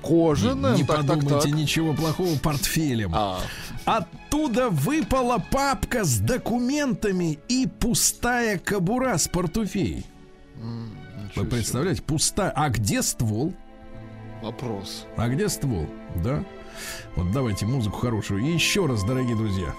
Кожаным, 0.01 0.75
не 0.75 0.83
так, 0.83 1.05
так, 1.05 1.07
подумайте 1.07 1.49
так. 1.49 1.57
ничего 1.57 1.93
плохого, 1.93 2.37
портфелем. 2.39 3.11
А, 3.13 3.39
Оттуда 3.85 4.69
выпала 4.69 5.43
папка 5.51 6.03
с 6.03 6.19
документами 6.19 7.39
и 7.47 7.67
пустая 7.67 8.57
кобура 8.57 9.17
с 9.17 9.27
портуфей. 9.27 10.05
Вы 11.35 11.45
представляете, 11.45 12.01
пустая. 12.01 12.51
А 12.51 12.69
где 12.69 13.01
ствол? 13.01 13.53
вопрос. 14.41 15.05
А 15.17 15.27
где 15.27 15.49
ствол? 15.49 15.87
Да? 16.23 16.43
Вот 17.15 17.31
давайте 17.31 17.65
музыку 17.65 17.97
хорошую. 17.97 18.43
И 18.43 18.51
еще 18.51 18.85
раз, 18.85 19.03
дорогие 19.03 19.35
друзья. 19.35 19.73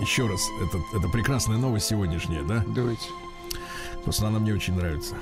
Еще 0.00 0.26
раз, 0.26 0.40
это, 0.62 0.78
это 0.96 1.08
прекрасная 1.08 1.58
новость 1.58 1.86
сегодняшняя, 1.86 2.42
да? 2.42 2.64
Давайте. 2.74 3.06
Просто 4.02 4.26
она 4.26 4.38
мне 4.38 4.54
очень 4.54 4.74
нравится. 4.74 5.14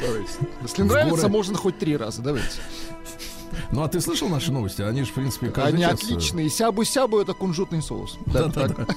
Давайте. 0.00 0.30
Если 0.62 0.82
В 0.82 0.86
нравится, 0.86 1.10
город- 1.16 1.30
можно 1.30 1.56
хоть 1.58 1.78
три 1.78 1.96
раза. 1.96 2.22
Давайте. 2.22 2.48
Ну, 3.72 3.82
а 3.82 3.88
ты 3.88 4.00
слышал 4.00 4.28
наши 4.28 4.52
новости? 4.52 4.82
Они 4.82 5.02
же, 5.02 5.10
в 5.10 5.14
принципе, 5.14 5.48
каждый 5.48 5.74
Они 5.76 5.82
час, 5.84 5.92
э, 6.02 6.04
отличные. 6.04 6.50
Сябу-сябу 6.50 7.18
это 7.20 7.32
кунжутный 7.32 7.80
соус. 7.82 8.18
Да, 8.26 8.44
Да-да-да. 8.44 8.74
так. 8.84 8.96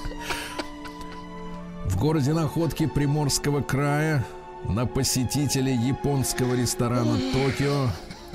В 1.86 1.98
городе 1.98 2.32
Находки 2.32 2.86
Приморского 2.86 3.62
края 3.62 4.24
на 4.68 4.86
посетителей 4.86 5.74
японского 5.74 6.54
ресторана 6.54 7.18
Токио 7.32 7.88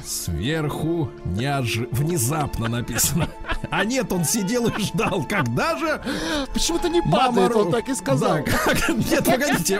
сверху 0.05 1.09
неожи... 1.25 1.87
внезапно 1.91 2.67
написано. 2.67 3.27
А 3.71 3.83
нет, 3.83 4.11
он 4.11 4.23
сидел 4.25 4.67
и 4.67 4.81
ждал, 4.81 5.25
когда 5.27 5.75
же 5.77 6.01
Почему-то 6.53 6.87
не 6.89 7.01
мама 7.01 7.27
падает, 7.27 7.51
Ру- 7.51 7.61
он 7.65 7.71
так 7.71 7.89
и 7.89 7.95
сказал. 7.95 8.35
Да, 8.35 8.41
как- 8.43 8.89
Нет, 8.89 9.25
погодите, 9.25 9.79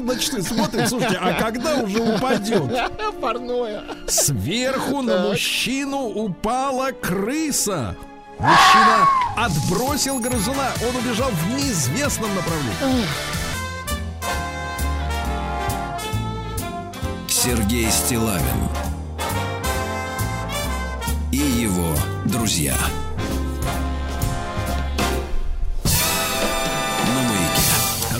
на 0.00 0.16
часы 0.18 0.42
смотрит, 0.42 0.88
слушайте, 0.88 1.18
а 1.20 1.40
когда 1.40 1.76
уже 1.76 2.00
упадет? 2.02 2.72
Парное. 3.20 3.82
Сверху 4.08 5.02
на 5.02 5.12
Так. 5.18 5.26
мужчину 5.28 5.98
упала 6.08 6.90
крыса. 6.92 7.96
Мужчина 8.38 9.06
отбросил 9.36 10.18
грызуна, 10.18 10.68
он 10.88 10.96
убежал 10.96 11.30
в 11.30 11.56
неизвестном 11.56 12.30
направлении. 12.34 13.06
Сергей 17.28 17.90
Стилавин 17.90 18.42
и 21.36 21.60
его 21.60 21.94
друзья. 22.24 22.74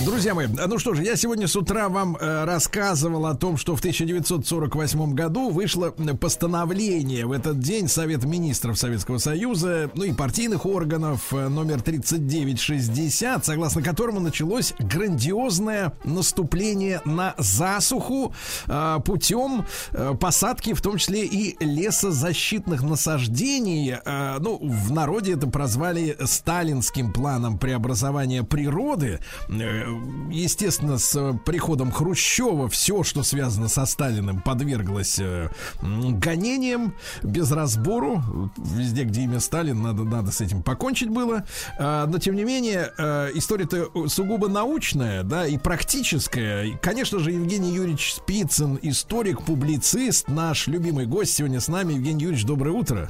Друзья 0.07 0.33
мои, 0.33 0.47
ну 0.47 0.79
что 0.79 0.93
же, 0.93 1.03
я 1.03 1.17
сегодня 1.17 1.49
с 1.49 1.57
утра 1.57 1.89
вам 1.89 2.15
э, 2.15 2.45
рассказывал 2.45 3.25
о 3.25 3.35
том, 3.35 3.57
что 3.57 3.75
в 3.75 3.79
1948 3.79 5.13
году 5.13 5.49
вышло 5.49 5.93
э, 5.97 6.13
постановление 6.13 7.25
в 7.25 7.33
этот 7.33 7.59
день 7.59 7.89
Совет 7.89 8.23
министров 8.23 8.79
Советского 8.79 9.17
Союза, 9.17 9.91
ну 9.95 10.05
и 10.05 10.13
партийных 10.13 10.65
органов 10.65 11.33
э, 11.33 11.49
номер 11.49 11.81
3960, 11.81 13.45
согласно 13.45 13.83
которому 13.83 14.21
началось 14.21 14.73
грандиозное 14.79 15.91
наступление 16.05 17.01
на 17.03 17.35
засуху 17.37 18.33
путем 19.03 19.65
посадки, 20.21 20.73
в 20.73 20.81
том 20.81 20.99
числе 20.99 21.25
и 21.25 21.57
лесозащитных 21.59 22.81
насаждений. 22.81 23.95
Ну, 24.39 24.57
в 24.61 24.91
народе 24.91 25.33
это 25.33 25.47
прозвали 25.47 26.15
сталинским 26.23 27.11
планом 27.11 27.57
преобразования 27.57 28.43
природы. 28.43 29.19
Естественно, 30.29 30.97
с 30.97 31.15
э, 31.15 31.33
приходом 31.45 31.91
Хрущева 31.91 32.67
все, 32.69 33.03
что 33.03 33.23
связано 33.23 33.67
со 33.67 33.85
Сталиным, 33.85 34.41
подверглось 34.41 35.19
э, 35.19 35.49
гонениям 35.81 36.93
без 37.23 37.51
разбору. 37.51 38.21
Везде, 38.57 39.03
где 39.03 39.21
имя 39.21 39.39
Сталин, 39.39 39.81
надо, 39.81 40.03
надо 40.03 40.31
с 40.31 40.41
этим 40.41 40.63
покончить 40.63 41.09
было. 41.09 41.45
А, 41.79 42.05
Но, 42.07 42.17
тем 42.19 42.35
не 42.35 42.43
менее, 42.43 42.91
э, 42.97 43.31
история-то 43.35 44.07
сугубо 44.07 44.47
научная, 44.47 45.23
да, 45.23 45.47
и 45.47 45.57
практическая. 45.57 46.65
И, 46.65 46.75
конечно 46.77 47.19
же, 47.19 47.31
Евгений 47.31 47.71
Юрьевич 47.71 48.15
Спицын, 48.15 48.79
историк, 48.81 49.43
публицист, 49.43 50.27
наш 50.27 50.67
любимый 50.67 51.05
гость 51.05 51.35
сегодня 51.35 51.59
с 51.59 51.67
нами. 51.67 51.93
Евгений 51.93 52.23
Юрьевич, 52.23 52.45
доброе 52.45 52.71
утро. 52.71 53.09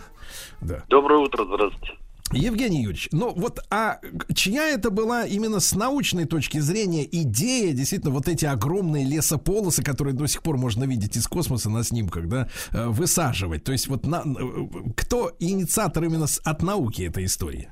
Да. 0.61 0.83
Доброе 0.87 1.19
утро, 1.19 1.45
здравствуйте. 1.45 1.96
Евгений 2.31 2.81
Юрьевич, 2.81 3.09
ну 3.11 3.33
вот, 3.33 3.59
а 3.71 3.99
чья 4.35 4.67
это 4.67 4.91
была 4.91 5.25
именно 5.25 5.59
с 5.59 5.73
научной 5.75 6.25
точки 6.25 6.59
зрения 6.59 7.05
идея, 7.05 7.73
действительно, 7.73 8.11
вот 8.11 8.27
эти 8.27 8.45
огромные 8.45 9.05
лесополосы, 9.05 9.83
которые 9.83 10.13
до 10.13 10.27
сих 10.27 10.43
пор 10.43 10.57
можно 10.57 10.83
видеть 10.83 11.15
из 11.15 11.27
космоса 11.27 11.69
на 11.69 11.83
снимках, 11.83 12.27
да, 12.27 12.49
э, 12.73 12.87
высаживать? 12.87 13.63
То 13.63 13.71
есть 13.71 13.87
вот 13.87 14.05
на, 14.05 14.17
э, 14.17 14.91
кто 14.97 15.31
инициатор 15.39 16.03
именно 16.03 16.25
от 16.43 16.61
науки 16.61 17.03
этой 17.03 17.25
истории? 17.25 17.69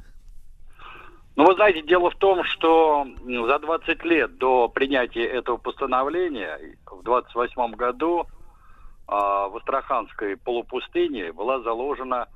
Ну, 1.36 1.46
вы 1.46 1.56
знаете, 1.56 1.82
дело 1.82 2.10
в 2.12 2.16
том, 2.16 2.44
что 2.46 3.06
за 3.26 3.60
20 3.60 4.06
лет 4.06 4.38
до 4.38 4.70
принятия 4.70 5.26
этого 5.26 5.58
постановления 5.58 6.58
в 6.90 7.04
28 7.04 7.76
году 7.76 8.26
а, 9.08 9.50
в 9.50 9.58
Астраханской 9.58 10.38
полупустыне 10.38 11.34
была 11.34 11.60
заложена 11.62 12.28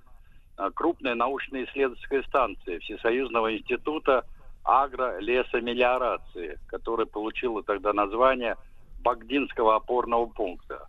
а, 0.60 0.72
крупная 0.72 1.16
научно-исследовательская 1.16 2.22
станция 2.24 2.80
Всесоюзного 2.80 3.56
института 3.56 4.26
агро-лесомелиорации, 4.66 6.60
которая 6.68 7.06
получила 7.06 7.64
тогда 7.64 7.94
название 7.94 8.58
Багдинского 9.02 9.78
опорного 9.78 10.26
пункта. 10.26 10.86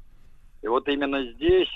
И 0.62 0.66
вот 0.66 0.88
именно 0.88 1.22
здесь 1.22 1.70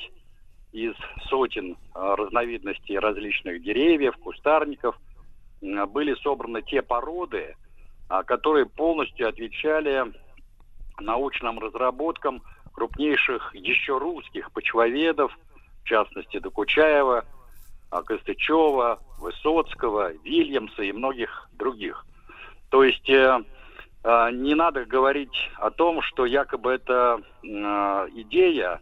из 0.72 0.94
сотен 1.28 1.76
а, 1.94 2.16
разновидностей 2.16 2.98
различных 2.98 3.62
деревьев, 3.62 4.16
кустарников 4.16 4.98
были 5.60 6.14
собраны 6.16 6.62
те 6.62 6.82
породы, 6.82 7.54
а, 8.08 8.24
которые 8.24 8.66
полностью 8.66 9.28
отвечали 9.28 10.12
научным 10.98 11.60
разработкам 11.60 12.42
крупнейших 12.72 13.54
еще 13.54 13.98
русских 13.98 14.50
почвоведов, 14.50 15.38
в 15.84 15.86
частности 15.86 16.40
Докучаева, 16.40 17.24
Костычева, 18.02 19.00
Высоцкого, 19.18 20.12
Вильямса 20.24 20.82
и 20.82 20.92
многих 20.92 21.48
других. 21.52 22.04
То 22.70 22.82
есть 22.84 23.08
э, 23.08 23.42
э, 24.02 24.30
не 24.32 24.54
надо 24.54 24.84
говорить 24.84 25.36
о 25.56 25.70
том, 25.70 26.02
что 26.02 26.26
якобы 26.26 26.72
эта 26.72 27.20
э, 27.42 27.46
идея 28.14 28.80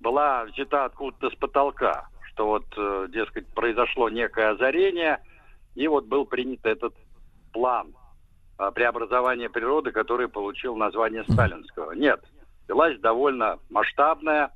была 0.00 0.44
взята 0.44 0.84
откуда-то 0.84 1.30
с 1.30 1.38
потолка, 1.38 2.08
что 2.32 2.46
вот, 2.46 2.64
э, 2.76 3.08
дескать, 3.10 3.46
произошло 3.54 4.08
некое 4.08 4.50
озарение, 4.50 5.18
и 5.74 5.88
вот 5.88 6.06
был 6.06 6.24
принят 6.26 6.64
этот 6.66 6.94
план 7.52 7.94
а, 8.58 8.70
преобразования 8.70 9.48
природы, 9.48 9.90
который 9.92 10.28
получил 10.28 10.76
название 10.76 11.24
Сталинского. 11.24 11.92
Нет, 11.92 12.20
велась 12.68 12.98
довольно 13.00 13.58
масштабная 13.70 14.50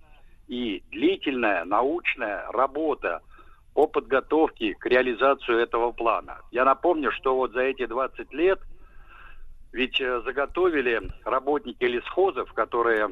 и 0.46 0.82
длительная 0.90 1.64
научная 1.64 2.46
работа 2.52 3.22
по 3.76 3.86
подготовке 3.86 4.74
к 4.74 4.86
реализации 4.86 5.62
этого 5.62 5.92
плана. 5.92 6.38
Я 6.50 6.64
напомню, 6.64 7.12
что 7.12 7.36
вот 7.36 7.52
за 7.52 7.60
эти 7.60 7.84
20 7.84 8.32
лет 8.32 8.58
ведь 9.70 10.00
э, 10.00 10.22
заготовили 10.24 11.02
работники 11.26 11.84
лесхозов, 11.84 12.50
которые 12.54 13.10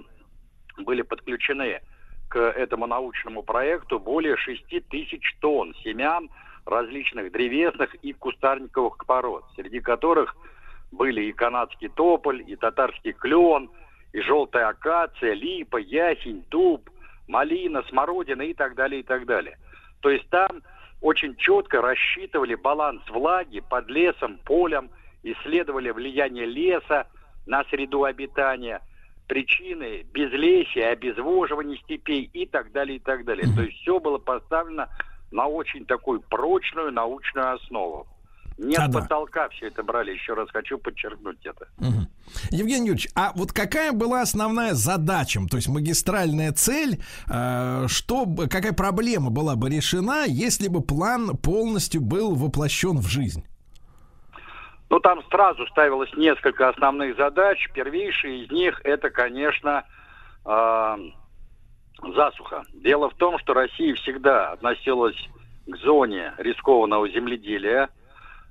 были 0.78 1.02
подключены 1.02 1.82
к 2.30 2.38
этому 2.38 2.86
научному 2.86 3.42
проекту, 3.42 4.00
более 4.00 4.38
6 4.38 4.88
тысяч 4.88 5.36
тонн 5.40 5.74
семян 5.84 6.30
различных 6.64 7.30
древесных 7.30 7.94
и 7.96 8.14
кустарниковых 8.14 9.04
пород, 9.04 9.44
среди 9.56 9.80
которых 9.80 10.34
были 10.90 11.24
и 11.24 11.32
канадский 11.32 11.90
тополь, 11.90 12.42
и 12.46 12.56
татарский 12.56 13.12
клен, 13.12 13.68
и 14.14 14.20
желтая 14.22 14.68
акация, 14.68 15.34
липа, 15.34 15.76
ясень, 15.76 16.42
дуб, 16.48 16.88
малина, 17.28 17.82
смородина 17.90 18.42
и 18.42 18.54
так 18.54 18.74
далее, 18.74 19.00
и 19.00 19.04
так 19.04 19.26
далее. 19.26 19.58
То 20.05 20.11
есть 20.11 20.28
там 20.28 20.62
очень 21.00 21.34
четко 21.36 21.80
рассчитывали 21.80 22.55
баланс 22.57 23.00
влаги 23.09 23.61
под 23.61 23.88
лесом, 23.88 24.38
полем, 24.44 24.90
исследовали 25.22 25.88
влияние 25.88 26.44
леса 26.44 27.07
на 27.46 27.64
среду 27.70 28.05
обитания, 28.05 28.82
причины 29.26 30.02
безлесия, 30.12 30.88
обезвоживания 30.88 31.78
степей 31.78 32.28
и 32.34 32.44
так 32.44 32.70
далее, 32.72 32.96
и 32.96 33.00
так 33.00 33.24
далее. 33.24 33.46
То 33.57 33.62
есть 33.62 33.78
все 33.78 33.98
было 33.98 34.18
поставлено 34.18 34.90
на 35.30 35.46
очень 35.46 35.86
такую 35.86 36.20
прочную 36.20 36.92
научную 36.92 37.55
основу. 37.55 38.07
Не 38.57 38.76
А, 38.76 38.86
с 38.86 38.90
да. 38.90 39.00
потолка 39.00 39.48
все 39.48 39.66
это 39.66 39.82
брали, 39.82 40.12
еще 40.12 40.34
раз 40.34 40.48
хочу 40.52 40.78
подчеркнуть 40.78 41.44
это. 41.44 41.66
Мгм. 41.78 42.09
Евгений 42.50 42.88
Юрьевич, 42.88 43.09
а 43.16 43.32
вот 43.34 43.52
какая 43.52 43.92
была 43.92 44.22
основная 44.22 44.74
задача, 44.74 45.40
то 45.50 45.57
есть 45.57 45.68
магистральная 45.68 46.52
цель, 46.52 47.02
э, 47.28 47.86
что, 47.88 48.26
какая 48.48 48.72
проблема 48.72 49.30
была 49.30 49.57
бы 49.57 49.68
решена, 49.68 50.24
если 50.26 50.68
бы 50.68 50.82
план 50.82 51.36
полностью 51.36 52.00
был 52.00 52.34
воплощен 52.34 52.98
в 52.98 53.09
жизнь? 53.09 53.44
Ну, 54.90 55.00
там 55.00 55.22
сразу 55.30 55.66
ставилось 55.68 56.12
несколько 56.14 56.68
основных 56.68 57.16
задач. 57.16 57.59
Первейшая 57.74 58.44
из 58.44 58.50
них 58.52 58.80
это, 58.84 59.11
конечно, 59.11 59.84
э, 60.46 60.96
засуха. 62.14 62.62
Дело 62.74 63.11
в 63.11 63.14
том, 63.14 63.38
что 63.40 63.55
Россия 63.55 63.94
всегда 63.96 64.52
относилась 64.52 65.16
к 65.66 65.76
зоне 65.78 66.32
рискованного 66.38 67.09
земледелия. 67.09 67.88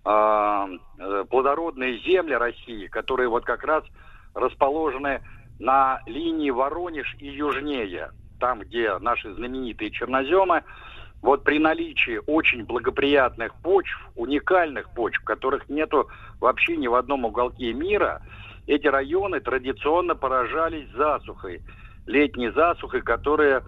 Э, 0.05 0.67
э, 0.99 1.25
плодородные 1.29 1.99
земли 1.99 2.33
России, 2.33 2.87
которые 2.87 3.29
вот 3.29 3.45
как 3.45 3.63
раз 3.63 3.85
расположены 4.33 5.21
на 5.59 6.01
линии 6.05 6.49
Воронеж 6.49 7.15
и 7.19 7.27
южнее, 7.27 8.11
там, 8.37 8.59
где 8.59 8.97
наши 8.99 9.33
знаменитые 9.33 9.91
черноземы, 9.91 10.63
вот 11.21 11.45
при 11.45 11.57
наличии 11.57 12.19
очень 12.25 12.65
благоприятных 12.65 13.55
почв, 13.61 13.97
уникальных 14.15 14.89
почв, 14.89 15.23
которых 15.23 15.69
нету 15.69 16.09
вообще 16.41 16.75
ни 16.75 16.87
в 16.87 16.95
одном 16.95 17.23
уголке 17.23 17.71
мира, 17.71 18.21
эти 18.67 18.87
районы 18.87 19.39
традиционно 19.39 20.15
поражались 20.15 20.89
засухой, 20.91 21.61
летней 22.07 22.49
засухой, 22.49 23.03
которая 23.03 23.63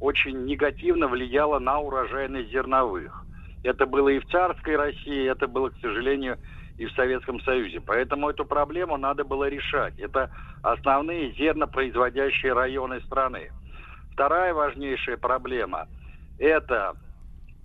очень 0.00 0.46
негативно 0.46 1.06
влияла 1.06 1.60
на 1.60 1.78
урожайность 1.78 2.50
зерновых. 2.50 3.25
Это 3.66 3.84
было 3.84 4.10
и 4.10 4.20
в 4.20 4.26
царской 4.26 4.76
России, 4.76 5.28
это 5.28 5.48
было, 5.48 5.70
к 5.70 5.74
сожалению, 5.80 6.38
и 6.78 6.86
в 6.86 6.92
Советском 6.92 7.40
Союзе. 7.40 7.80
Поэтому 7.80 8.30
эту 8.30 8.44
проблему 8.44 8.96
надо 8.96 9.24
было 9.24 9.48
решать. 9.48 9.98
Это 9.98 10.30
основные 10.62 11.32
зернопроизводящие 11.32 12.52
районы 12.52 13.00
страны. 13.00 13.50
Вторая 14.12 14.54
важнейшая 14.54 15.16
проблема– 15.16 15.88
это 16.38 16.94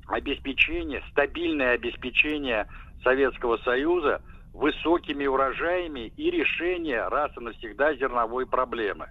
обеспечение, 0.08 1.04
стабильное 1.12 1.74
обеспечение 1.74 2.68
Советского 3.04 3.58
Союза 3.58 4.24
высокими 4.56 5.28
урожаями 5.28 6.12
и 6.18 6.32
решение 6.32 7.08
раз 7.10 7.32
и 7.38 7.42
навсегда 7.42 7.94
зерновой 7.94 8.48
проблемы. 8.48 9.08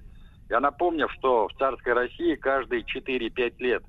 Я 0.49 0.59
напомню, 0.59 1.09
что 1.11 1.47
в 1.47 1.53
царской 1.57 1.93
России 1.93 2.35
каждые 2.35 2.83
4-5 2.83 3.55
лет 3.59 3.85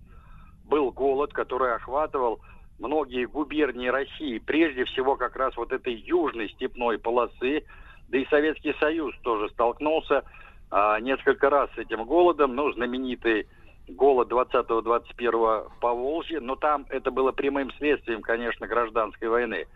был 0.65 0.91
голод, 0.91 1.33
который 1.33 1.73
охватывал 1.73 2.41
многие 2.81 3.25
губернии 3.25 3.87
России, 3.87 4.39
прежде 4.39 4.85
всего 4.85 5.15
как 5.15 5.35
раз 5.35 5.55
вот 5.55 5.71
этой 5.71 5.93
южной 5.93 6.49
степной 6.49 6.97
полосы, 6.97 7.63
да 8.09 8.17
и 8.17 8.25
Советский 8.25 8.73
Союз 8.79 9.15
тоже 9.21 9.49
столкнулся 9.49 10.23
а, 10.69 10.99
несколько 10.99 11.49
раз 11.49 11.69
с 11.75 11.77
этим 11.77 12.03
голодом, 12.05 12.55
ну, 12.55 12.71
знаменитый 12.73 13.47
голод 13.87 14.31
20-21 14.31 15.69
в 15.69 15.79
Поволжье, 15.79 16.39
но 16.39 16.55
там 16.55 16.85
это 16.89 17.11
было 17.11 17.31
прямым 17.31 17.71
следствием, 17.73 18.21
конечно, 18.21 18.67
гражданской 18.67 19.29
войны. 19.29 19.67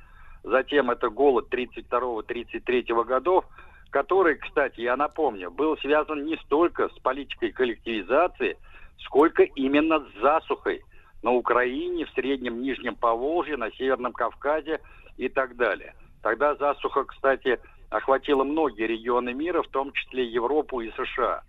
Затем 0.44 0.92
это 0.92 1.10
голод 1.10 1.54
32-33 1.54 3.04
годов, 3.04 3.46
который, 3.90 4.36
кстати, 4.36 4.82
я 4.82 4.96
напомню, 4.98 5.52
был 5.52 5.78
связан 5.78 6.26
не 6.26 6.38
столько 6.38 6.90
с 6.90 7.00
политикой 7.00 7.52
коллективизации, 7.52 8.58
сколько 9.00 9.44
именно 9.44 10.00
с 10.00 10.22
засухой 10.22 10.84
на 11.26 11.32
Украине, 11.32 12.06
в 12.06 12.12
Среднем 12.12 12.62
Нижнем 12.62 12.96
Поволжье, 12.96 13.58
на 13.58 13.72
Северном 13.72 14.14
Кавказе 14.14 14.80
и 15.18 15.28
так 15.28 15.56
далее. 15.56 15.96
Тогда 16.22 16.54
засуха, 16.54 17.04
кстати, 17.04 17.60
охватила 17.90 18.44
многие 18.44 18.86
регионы 18.86 19.34
мира, 19.34 19.64
в 19.64 19.68
том 19.70 19.92
числе 19.92 20.24
Европу 20.24 20.82
и 20.82 20.92
США. 20.92 21.42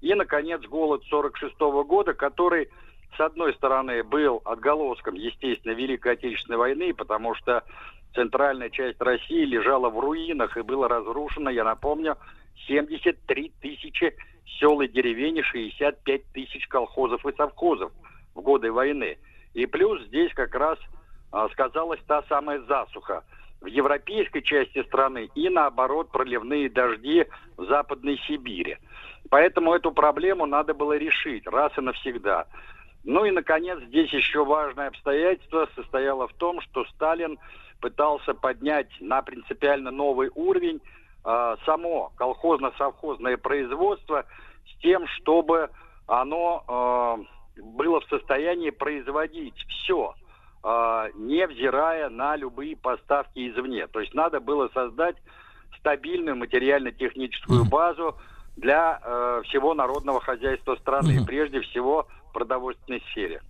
И, 0.00 0.12
наконец, 0.14 0.62
голод 0.62 1.04
46 1.04 1.56
года, 1.86 2.12
который, 2.12 2.70
с 3.16 3.20
одной 3.20 3.54
стороны, 3.54 4.02
был 4.02 4.42
отголоском, 4.44 5.14
естественно, 5.14 5.74
Великой 5.74 6.14
Отечественной 6.14 6.58
войны, 6.58 6.92
потому 6.92 7.36
что 7.36 7.62
центральная 8.16 8.70
часть 8.70 9.00
России 9.00 9.44
лежала 9.44 9.90
в 9.90 10.00
руинах 10.00 10.56
и 10.56 10.62
была 10.62 10.88
разрушена, 10.88 11.50
я 11.50 11.62
напомню, 11.62 12.16
73 12.66 13.52
тысячи 13.60 14.12
сел 14.58 14.80
и 14.80 14.88
деревень, 14.88 15.38
и 15.38 15.42
65 15.42 16.32
тысяч 16.32 16.66
колхозов 16.66 17.24
и 17.24 17.36
совхозов 17.36 17.92
годы 18.40 18.72
войны. 18.72 19.18
И 19.54 19.66
плюс 19.66 20.02
здесь 20.04 20.32
как 20.34 20.54
раз 20.54 20.78
а, 21.32 21.48
сказалась 21.50 22.00
та 22.06 22.22
самая 22.28 22.60
засуха 22.60 23.24
в 23.60 23.66
европейской 23.66 24.40
части 24.40 24.82
страны 24.84 25.30
и 25.34 25.48
наоборот 25.48 26.10
проливные 26.10 26.70
дожди 26.70 27.26
в 27.56 27.66
Западной 27.66 28.18
Сибири. 28.26 28.78
Поэтому 29.28 29.74
эту 29.74 29.92
проблему 29.92 30.46
надо 30.46 30.74
было 30.74 30.96
решить 30.96 31.46
раз 31.46 31.76
и 31.76 31.80
навсегда. 31.80 32.46
Ну 33.04 33.24
и, 33.24 33.30
наконец, 33.30 33.78
здесь 33.84 34.12
еще 34.12 34.44
важное 34.44 34.88
обстоятельство 34.88 35.68
состояло 35.74 36.28
в 36.28 36.32
том, 36.34 36.60
что 36.60 36.84
Сталин 36.86 37.38
пытался 37.80 38.34
поднять 38.34 38.88
на 39.00 39.22
принципиально 39.22 39.90
новый 39.90 40.30
уровень 40.34 40.80
э, 41.24 41.56
само 41.64 42.12
колхозно-совхозное 42.16 43.36
производство 43.38 44.26
с 44.66 44.82
тем, 44.82 45.06
чтобы 45.08 45.70
оно 46.06 46.64
э, 46.68 47.24
было 47.56 48.00
в 48.00 48.04
состоянии 48.04 48.70
производить 48.70 49.56
все 49.68 50.14
а, 50.62 51.08
невзирая 51.14 52.10
на 52.10 52.36
любые 52.36 52.76
поставки 52.76 53.50
извне. 53.50 53.86
То 53.86 54.00
есть 54.00 54.14
надо 54.14 54.40
было 54.40 54.68
создать 54.74 55.16
стабильную 55.78 56.36
материально-техническую 56.36 57.64
базу 57.64 58.16
для 58.56 59.00
э, 59.02 59.42
всего 59.46 59.72
народного 59.72 60.20
хозяйства 60.20 60.76
страны, 60.76 61.24
прежде 61.26 61.60
всего 61.60 62.06
в 62.28 62.32
продовольственной 62.32 63.00
сфере. 63.10 63.40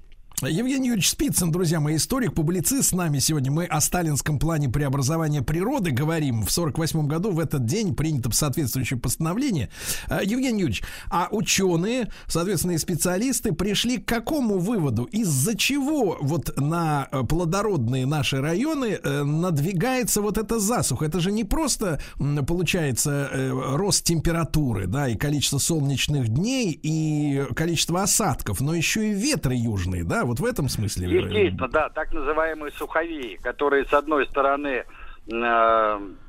Евгений 0.49 0.89
Юрьевич 0.89 1.11
Спицын, 1.11 1.53
друзья 1.53 1.81
мои, 1.81 1.97
историк, 1.97 2.33
публицист 2.33 2.91
с 2.91 2.93
нами 2.93 3.19
сегодня. 3.19 3.51
Мы 3.51 3.67
о 3.67 3.79
сталинском 3.83 4.39
плане 4.39 4.71
преобразования 4.71 5.43
природы 5.43 5.91
говорим. 5.91 6.47
В 6.47 6.51
48 6.51 7.07
году 7.07 7.31
в 7.31 7.41
этот 7.41 7.67
день 7.67 7.95
принято 7.95 8.31
соответствующее 8.33 8.99
постановление. 8.99 9.69
А, 10.09 10.23
Евгений 10.23 10.61
Юрьевич, 10.61 10.83
а 11.11 11.29
ученые, 11.31 12.11
соответственно, 12.27 12.73
и 12.73 12.79
специалисты 12.79 13.53
пришли 13.53 13.99
к 13.99 14.07
какому 14.07 14.59
выводу? 14.59 15.05
Из-за 15.05 15.55
чего 15.59 16.17
вот 16.23 16.59
на 16.59 17.09
э, 17.13 17.23
плодородные 17.23 18.07
наши 18.07 18.41
районы 18.41 18.99
э, 19.03 19.23
надвигается 19.23 20.23
вот 20.23 20.39
эта 20.39 20.59
засуха? 20.59 21.05
Это 21.05 21.21
же 21.21 21.33
не 21.33 21.45
просто, 21.45 22.01
получается, 22.47 23.29
э, 23.31 23.51
рост 23.77 24.05
температуры, 24.05 24.87
да, 24.87 25.07
и 25.07 25.17
количество 25.17 25.59
солнечных 25.59 26.29
дней, 26.29 26.79
и 26.83 27.45
количество 27.55 28.03
осадков, 28.03 28.63
но 28.63 28.75
еще 28.75 29.11
и 29.11 29.13
ветры 29.13 29.55
южные, 29.55 30.03
да, 30.03 30.30
вот 30.31 30.39
в 30.39 30.45
этом 30.45 30.69
смысле. 30.69 31.09
э, 31.09 31.21
Естественно, 31.23 31.69
да, 31.69 31.89
так 31.89 32.13
называемые 32.13 32.71
суховеи, 32.73 33.37
которые, 33.43 33.85
с 33.85 33.93
одной 33.93 34.27
стороны, 34.27 34.85
э, 34.85 34.85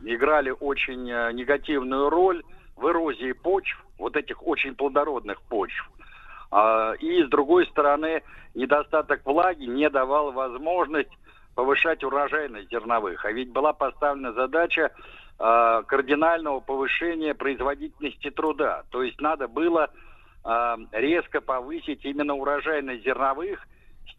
играли 0.05 0.49
очень 0.59 1.09
э, 1.09 1.31
негативную 1.33 2.09
роль 2.09 2.41
в 2.75 2.87
эрозии 2.87 3.31
почв, 3.33 3.77
вот 3.99 4.15
этих 4.15 4.45
очень 4.45 4.73
плодородных 4.73 5.39
почв. 5.43 5.87
А, 6.49 6.93
и, 6.93 7.23
с 7.23 7.29
другой 7.29 7.67
стороны, 7.67 8.23
недостаток 8.55 9.21
влаги 9.23 9.65
не 9.65 9.87
давал 9.89 10.31
возможность 10.31 11.11
повышать 11.53 12.03
урожайность 12.03 12.71
зерновых. 12.71 13.23
А 13.23 13.31
ведь 13.31 13.51
была 13.51 13.71
поставлена 13.71 14.33
задача 14.33 14.89
э, 15.37 15.83
кардинального 15.85 16.59
повышения 16.59 17.35
производительности 17.35 18.31
труда. 18.31 18.83
То 18.89 19.03
есть 19.03 19.21
надо 19.21 19.47
было 19.47 19.91
э, 20.43 20.75
резко 20.91 21.39
повысить 21.39 22.03
именно 22.03 22.33
урожайность 22.33 23.03
зерновых 23.03 23.67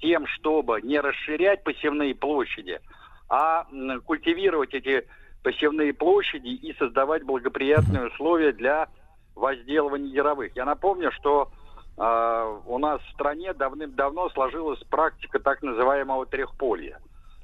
тем, 0.02 0.26
чтобы 0.26 0.82
не 0.82 1.00
расширять 1.00 1.62
посевные 1.62 2.14
площади, 2.14 2.80
а 3.28 3.66
культивировать 4.04 4.74
эти 4.74 5.06
посевные 5.42 5.94
площади 5.94 6.48
и 6.48 6.74
создавать 6.74 7.22
благоприятные 7.22 8.08
условия 8.08 8.52
для 8.52 8.88
возделывания 9.34 10.12
яровых. 10.12 10.54
Я 10.54 10.64
напомню, 10.64 11.10
что 11.12 11.50
э, 11.96 12.60
у 12.66 12.78
нас 12.78 13.00
в 13.02 13.10
стране 13.12 13.54
давным-давно 13.54 14.28
сложилась 14.30 14.80
практика 14.90 15.38
так 15.38 15.62
называемого 15.62 16.26
трехполья. 16.26 17.00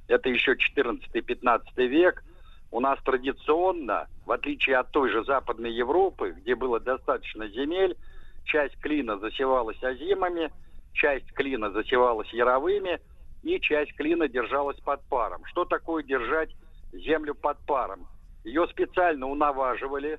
Это 0.09 0.29
еще 0.29 0.55
14-15 0.55 1.61
век. 1.87 2.23
У 2.71 2.81
нас 2.81 2.99
традиционно, 3.03 4.09
в 4.27 4.33
отличие 4.33 4.77
от 4.77 4.91
той 4.91 5.11
же 5.11 5.25
Западной 5.25 5.73
Европы, 5.73 6.35
где 6.37 6.55
было 6.55 6.79
достаточно 6.81 7.49
земель, 7.49 7.97
часть 8.45 8.79
клина 8.81 9.19
засевалась 9.19 9.83
озимами, 9.83 10.51
часть 10.93 11.31
клина 11.33 11.71
засевалась 11.71 12.29
яровыми, 12.33 13.01
и 13.43 13.61
часть 13.61 13.95
клина 13.95 14.29
держалась 14.29 14.79
под 14.81 15.03
паром. 15.09 15.45
Что 15.47 15.65
такое 15.65 16.03
держать 16.03 16.51
землю 16.93 17.35
под 17.35 17.59
паром? 17.67 18.07
Ее 18.45 18.67
специально 18.69 19.27
унаваживали, 19.27 20.19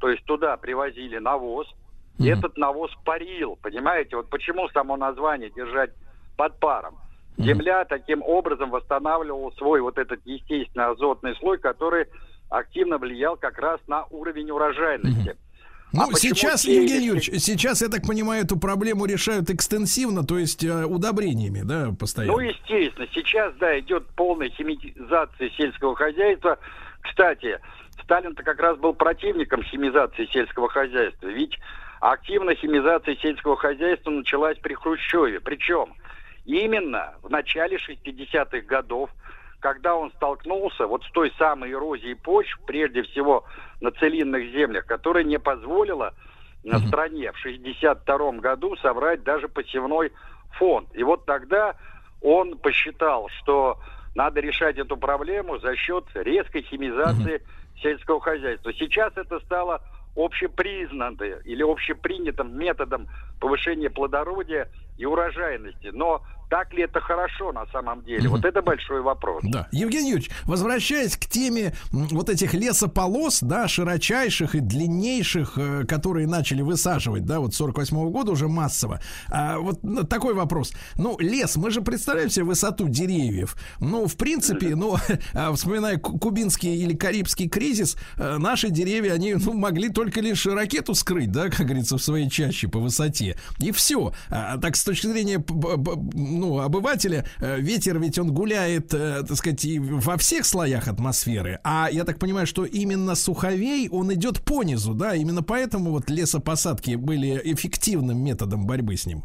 то 0.00 0.08
есть 0.08 0.24
туда 0.24 0.56
привозили 0.56 1.18
навоз, 1.18 1.66
и 2.18 2.28
этот 2.28 2.56
навоз 2.56 2.92
парил, 3.04 3.58
понимаете? 3.60 4.16
Вот 4.16 4.30
почему 4.30 4.68
само 4.68 4.96
название 4.96 5.50
держать 5.50 5.90
под 6.36 6.58
паром? 6.60 6.96
Земля 7.36 7.84
таким 7.84 8.22
образом 8.22 8.70
восстанавливала 8.70 9.50
свой 9.52 9.80
вот 9.80 9.98
этот 9.98 10.20
естественный 10.24 10.86
азотный 10.86 11.34
слой, 11.36 11.58
который 11.58 12.06
активно 12.48 12.98
влиял 12.98 13.36
как 13.36 13.58
раз 13.58 13.80
на 13.88 14.04
уровень 14.10 14.50
урожайности. 14.50 15.36
Ну, 15.94 16.10
А 16.10 16.18
сейчас? 16.18 16.64
Евгений 16.64 17.06
Юрьевич, 17.06 17.30
сейчас, 17.40 17.80
я 17.80 17.88
так 17.88 18.02
понимаю, 18.02 18.44
эту 18.44 18.58
проблему 18.58 19.06
решают 19.06 19.48
экстенсивно, 19.50 20.24
то 20.26 20.38
есть 20.38 20.64
э, 20.64 20.84
удобрениями, 20.84 21.60
да, 21.62 21.92
постоянно. 21.98 22.32
Ну, 22.32 22.40
естественно, 22.40 23.06
сейчас, 23.14 23.54
да, 23.60 23.78
идет 23.78 24.04
полная 24.16 24.50
химизация 24.50 25.50
сельского 25.50 25.94
хозяйства. 25.94 26.58
Кстати, 27.00 27.60
Сталин-то 28.02 28.42
как 28.42 28.58
раз 28.58 28.76
был 28.78 28.92
противником 28.92 29.62
химизации 29.62 30.26
сельского 30.32 30.68
хозяйства. 30.68 31.28
Ведь 31.28 31.56
активная 32.00 32.56
химизация 32.56 33.14
сельского 33.16 33.56
хозяйства 33.56 34.10
началась 34.10 34.58
при 34.58 34.74
Хрущеве. 34.74 35.38
Причем 35.38 35.94
именно 36.44 37.14
в 37.22 37.30
начале 37.30 37.76
60-х 37.78 38.62
годов, 38.62 39.10
когда 39.64 39.96
он 39.96 40.10
столкнулся 40.16 40.86
вот 40.86 41.04
с 41.04 41.10
той 41.12 41.32
самой 41.38 41.72
эрозией 41.72 42.16
почв, 42.16 42.60
прежде 42.66 43.02
всего 43.02 43.46
на 43.80 43.92
целинных 43.92 44.52
землях, 44.52 44.84
которая 44.84 45.24
не 45.24 45.38
позволила 45.38 46.12
на 46.64 46.78
стране 46.80 47.32
в 47.32 47.38
62 47.38 48.32
году 48.32 48.76
собрать 48.76 49.22
даже 49.22 49.48
посевной 49.48 50.12
фонд. 50.58 50.90
И 50.92 51.02
вот 51.02 51.24
тогда 51.24 51.76
он 52.20 52.58
посчитал, 52.58 53.30
что 53.40 53.78
надо 54.14 54.40
решать 54.40 54.76
эту 54.76 54.98
проблему 54.98 55.58
за 55.60 55.74
счет 55.76 56.04
резкой 56.12 56.60
химизации 56.60 57.42
сельского 57.80 58.20
хозяйства. 58.20 58.70
Сейчас 58.74 59.16
это 59.16 59.40
стало 59.40 59.80
общепризнанным 60.14 61.16
или 61.46 61.62
общепринятым 61.62 62.54
методом 62.58 63.08
повышения 63.40 63.88
плодородия 63.88 64.68
и 64.98 65.06
урожайности. 65.06 65.86
Но 65.90 66.22
так 66.54 66.72
ли 66.72 66.84
это 66.84 67.00
хорошо 67.00 67.50
на 67.52 67.66
самом 67.72 68.04
деле? 68.04 68.28
Вот 68.28 68.44
это 68.44 68.62
большой 68.62 69.02
вопрос. 69.02 69.42
Да. 69.42 69.66
Евгений 69.72 70.10
Юрьевич, 70.10 70.30
возвращаясь 70.44 71.16
к 71.16 71.26
теме 71.26 71.74
вот 71.90 72.28
этих 72.28 72.54
лесополос, 72.54 73.40
да, 73.42 73.66
широчайших 73.66 74.54
и 74.54 74.60
длиннейших, 74.60 75.58
э, 75.58 75.84
которые 75.84 76.28
начали 76.28 76.62
высаживать, 76.62 77.24
да, 77.24 77.40
вот 77.40 77.54
с 77.54 77.56
48 77.56 78.08
года 78.10 78.30
уже 78.30 78.46
массово. 78.46 79.00
А, 79.32 79.58
вот 79.58 79.82
н- 79.82 80.06
такой 80.06 80.34
вопрос. 80.34 80.72
Ну, 80.96 81.18
лес, 81.18 81.56
мы 81.56 81.72
же 81.72 81.80
представляем 81.80 82.30
себе 82.30 82.44
высоту 82.44 82.88
деревьев. 82.88 83.56
Ну, 83.80 84.06
в 84.06 84.14
принципе, 84.16 84.76
ну, 84.76 84.96
а, 85.34 85.52
вспоминая 85.54 85.98
ку- 85.98 86.20
кубинский 86.20 86.76
или 86.76 86.94
карибский 86.94 87.48
кризис, 87.48 87.96
э, 88.16 88.38
наши 88.38 88.70
деревья, 88.70 89.14
они 89.14 89.34
ну, 89.34 89.54
могли 89.54 89.88
только 89.88 90.20
лишь 90.20 90.46
ракету 90.46 90.94
скрыть, 90.94 91.32
да, 91.32 91.48
как 91.50 91.66
говорится, 91.66 91.98
в 91.98 92.02
своей 92.02 92.30
чаще 92.30 92.68
по 92.68 92.78
высоте. 92.78 93.36
И 93.58 93.72
все. 93.72 94.12
А, 94.30 94.56
так, 94.58 94.76
с 94.76 94.84
точки 94.84 95.08
зрения 95.08 95.40
ну, 96.44 96.60
обывателя, 96.60 97.24
э, 97.40 97.58
ветер 97.60 97.98
ведь 97.98 98.18
он 98.18 98.32
гуляет, 98.32 98.92
э, 98.92 99.22
так 99.26 99.36
сказать, 99.36 99.64
во 99.78 100.16
всех 100.16 100.44
слоях 100.44 100.88
атмосферы. 100.88 101.58
А 101.64 101.88
я 101.90 102.04
так 102.04 102.18
понимаю, 102.18 102.46
что 102.46 102.64
именно 102.64 103.14
суховей, 103.14 103.88
он 103.90 104.12
идет 104.12 104.44
по 104.44 104.62
низу, 104.62 104.94
да, 104.94 105.14
именно 105.14 105.42
поэтому 105.42 105.90
вот 105.90 106.10
лесопосадки 106.10 106.96
были 106.96 107.40
эффективным 107.44 108.22
методом 108.22 108.66
борьбы 108.66 108.96
с 108.96 109.06
ним. 109.06 109.22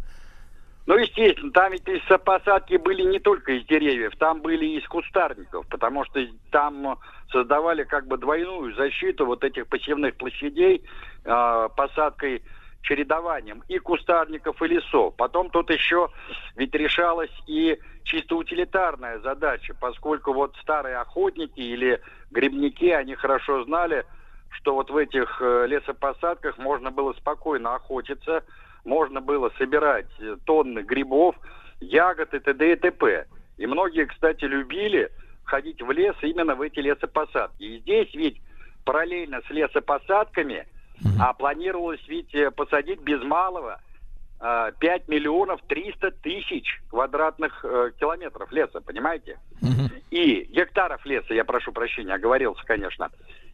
Ну, 0.85 0.97
естественно, 0.97 1.51
там 1.51 1.71
ведь 1.71 1.87
лесопосадки 1.87 2.77
были 2.77 3.03
не 3.03 3.19
только 3.19 3.51
из 3.51 3.65
деревьев, 3.65 4.13
там 4.17 4.41
были 4.41 4.65
и 4.65 4.79
из 4.79 4.87
кустарников, 4.87 5.67
потому 5.67 6.05
что 6.05 6.19
там 6.51 6.97
создавали 7.31 7.83
как 7.83 8.07
бы 8.07 8.17
двойную 8.17 8.73
защиту 8.75 9.25
вот 9.25 9.43
этих 9.43 9.67
посевных 9.67 10.15
площадей 10.15 10.83
э, 11.25 11.69
посадкой 11.75 12.41
чередованием 12.81 13.63
и 13.67 13.77
кустарников, 13.79 14.61
и 14.61 14.67
лесов. 14.67 15.15
Потом 15.15 15.49
тут 15.49 15.69
еще 15.69 16.09
ведь 16.55 16.73
решалась 16.73 17.31
и 17.47 17.79
чисто 18.03 18.35
утилитарная 18.35 19.19
задача, 19.19 19.75
поскольку 19.79 20.33
вот 20.33 20.55
старые 20.61 20.97
охотники 20.97 21.59
или 21.59 22.01
грибники, 22.31 22.89
они 22.89 23.15
хорошо 23.15 23.63
знали, 23.65 24.05
что 24.49 24.73
вот 24.75 24.89
в 24.89 24.97
этих 24.97 25.41
э, 25.41 25.67
лесопосадках 25.67 26.57
можно 26.57 26.91
было 26.91 27.13
спокойно 27.13 27.75
охотиться, 27.75 28.43
можно 28.83 29.21
было 29.21 29.51
собирать 29.57 30.07
э, 30.19 30.37
тонны 30.45 30.79
грибов, 30.79 31.35
ягод 31.79 32.33
и 32.33 32.39
т.д. 32.39 32.71
и 32.71 32.75
т.п. 32.75 33.27
И 33.57 33.67
многие, 33.67 34.05
кстати, 34.05 34.45
любили 34.45 35.11
ходить 35.43 35.81
в 35.81 35.91
лес 35.91 36.15
именно 36.21 36.55
в 36.55 36.61
эти 36.61 36.79
лесопосадки. 36.79 37.63
И 37.63 37.79
здесь 37.79 38.13
ведь 38.13 38.41
параллельно 38.85 39.41
с 39.47 39.49
лесопосадками, 39.49 40.67
а 41.19 41.33
планировалось 41.33 42.05
ведь 42.07 42.33
посадить 42.55 43.01
без 43.01 43.21
малого 43.23 43.79
э, 44.39 44.71
5 44.79 45.07
миллионов 45.07 45.61
300 45.67 46.11
тысяч 46.11 46.81
квадратных 46.89 47.63
э, 47.63 47.91
километров 47.99 48.51
леса, 48.51 48.81
понимаете? 48.81 49.39
И 50.11 50.43
гектаров 50.49 51.05
леса, 51.05 51.33
я 51.33 51.45
прошу 51.45 51.71
прощения, 51.71 52.13
оговорился, 52.13 52.63
конечно. 52.65 53.09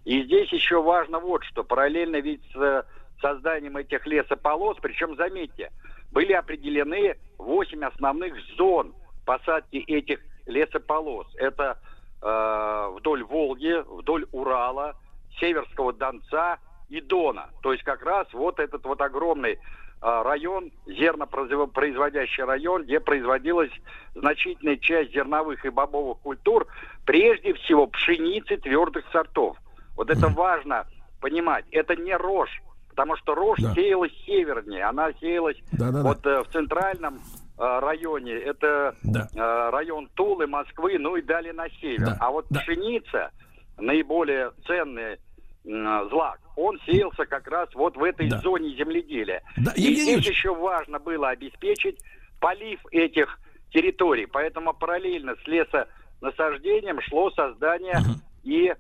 И 0.05 0.23
здесь 0.23 0.51
еще 0.53 0.81
важно 0.81 1.19
вот 1.19 1.43
что. 1.43 1.63
Параллельно 1.63 2.17
ведь 2.17 2.41
с 2.53 2.55
э, 2.55 2.83
созданием 3.21 3.75
этих 3.77 4.05
лесополос, 4.05 4.77
причем, 4.81 5.15
заметьте, 5.15 5.71
были 6.11 6.33
определены 6.33 7.17
8 7.37 7.83
основных 7.83 8.35
зон 8.57 8.93
посадки 9.25 9.77
этих 9.77 10.19
лесополос. 10.45 11.27
Это 11.35 11.79
э, 12.21 12.89
вдоль 12.97 13.23
Волги, 13.23 13.83
вдоль 13.87 14.25
Урала, 14.31 14.95
Северского 15.39 15.91
Донца 15.91 16.59
и 16.89 17.01
Дона. 17.01 17.49
То 17.61 17.71
есть 17.73 17.83
как 17.83 18.03
раз 18.03 18.27
вот 18.33 18.59
этот 18.59 18.83
вот 18.85 19.01
огромный 19.01 19.59
а, 20.01 20.23
район, 20.23 20.71
зернопроизводящий 20.85 22.43
район, 22.43 22.83
где 22.83 22.99
производилась 22.99 23.71
значительная 24.13 24.77
часть 24.77 25.11
зерновых 25.13 25.65
и 25.65 25.69
бобовых 25.69 26.19
культур, 26.19 26.67
прежде 27.05 27.53
всего 27.53 27.87
пшеницы 27.87 28.57
твердых 28.57 29.05
сортов. 29.11 29.57
Вот 29.95 30.09
это 30.09 30.27
важно 30.27 30.85
понимать. 31.21 31.65
Это 31.71 31.95
не 31.95 32.15
рожь, 32.15 32.61
потому 32.89 33.15
что 33.15 33.33
рожь 33.35 33.59
Да. 33.59 33.73
сеялась 33.73 34.11
севернее, 34.25 34.83
она 34.83 35.11
сеялась 35.13 35.57
Да-да-да. 35.71 36.03
вот 36.03 36.25
э, 36.25 36.43
в 36.43 36.47
центральном 36.51 37.15
э, 37.57 37.79
районе, 37.79 38.33
это 38.33 38.95
Да. 39.03 39.27
э, 39.33 39.69
район 39.71 40.09
Тулы, 40.15 40.45
Москвы, 40.47 40.97
ну 40.99 41.15
и 41.15 41.21
далее 41.21 41.53
на 41.53 41.69
север. 41.69 42.05
Да, 42.07 42.17
А 42.19 42.29
вот 42.31 42.45
да. 42.49 42.59
пшеница, 42.59 43.31
наиболее 43.77 44.51
ценный 44.67 45.13
м, 45.13 45.19
злак, 45.65 46.39
он 46.55 46.79
сеялся 46.85 47.25
как 47.25 47.47
раз 47.47 47.67
вот 47.73 47.97
в 47.97 48.03
этой 48.03 48.29
Да. 48.29 48.39
зоне 48.39 48.75
земледелия. 48.75 49.41
Да, 49.57 49.71
и 49.75 49.81
Евгений 49.81 49.95
здесь 49.95 50.07
Юрьевич. 50.07 50.27
еще 50.29 50.55
важно 50.55 50.99
было 50.99 51.29
обеспечить 51.29 51.99
полив 52.39 52.79
этих 52.91 53.39
территорий. 53.71 54.25
Поэтому 54.27 54.73
параллельно 54.73 55.35
с 55.43 55.47
лесонасаждением 55.47 57.01
шло 57.01 57.31
создание 57.31 57.99
и 58.43 58.67
э, 58.67 58.75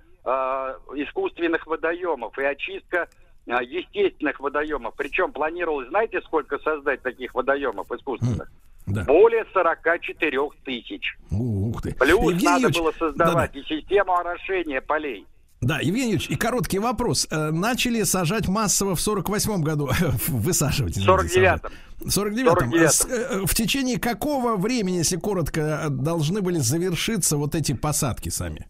искусственных 0.95 1.65
водоемов, 1.67 2.37
и 2.37 2.43
очистка 2.43 3.07
э, 3.47 3.51
естественных 3.63 4.39
водоемов. 4.39 4.93
Причем 4.95 5.31
планировалось, 5.31 5.89
знаете, 5.89 6.21
сколько 6.21 6.59
создать 6.59 7.01
таких 7.01 7.33
водоемов 7.33 7.91
искусственных? 7.91 8.51
Да. 8.87 9.03
Более 9.05 9.45
44 9.51 10.37
тысяч. 10.63 11.17
Ух 11.31 11.81
ты. 11.81 11.95
Плюс 11.95 12.19
Евгений 12.21 12.45
надо 12.45 12.67
Юрьевич, 12.67 12.77
было 12.79 12.91
создавать 12.91 13.51
да-да. 13.53 13.59
и 13.59 13.63
систему 13.63 14.13
орошения 14.15 14.79
полей. 14.81 15.25
Да, 15.61 15.79
Евгений 15.79 16.11
Юрьевич, 16.13 16.29
и 16.29 16.35
короткий 16.35 16.79
вопрос. 16.79 17.27
Э, 17.31 17.49
Начали 17.51 18.03
сажать 18.03 18.47
массово 18.47 18.95
в 18.95 18.99
48-м 18.99 19.63
году. 19.63 19.89
Высаживать. 20.27 20.97
извините, 20.97 21.11
49-м. 21.11 21.29
сажать. 21.29 21.71
49-м. 22.01 22.73
49-м. 22.73 22.87
С- 22.89 23.05
э, 23.05 23.45
В 23.45 23.53
течение 23.55 23.99
какого 23.99 24.57
времени, 24.57 24.97
если 24.97 25.15
коротко, 25.17 25.61
э, 25.85 25.89
должны 25.89 26.41
были 26.41 26.57
завершиться 26.59 27.37
вот 27.37 27.55
эти 27.55 27.73
посадки 27.73 28.29
сами? 28.29 28.67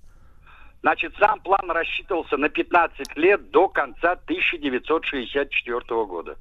Значит, 0.84 1.14
сам 1.20 1.40
план 1.42 1.70
рассчитывался 1.72 2.38
на 2.38 2.48
15 2.48 3.18
лет 3.18 3.50
до 3.52 3.68
конца 3.68 4.16
1964 4.28 6.06
года. 6.06 6.36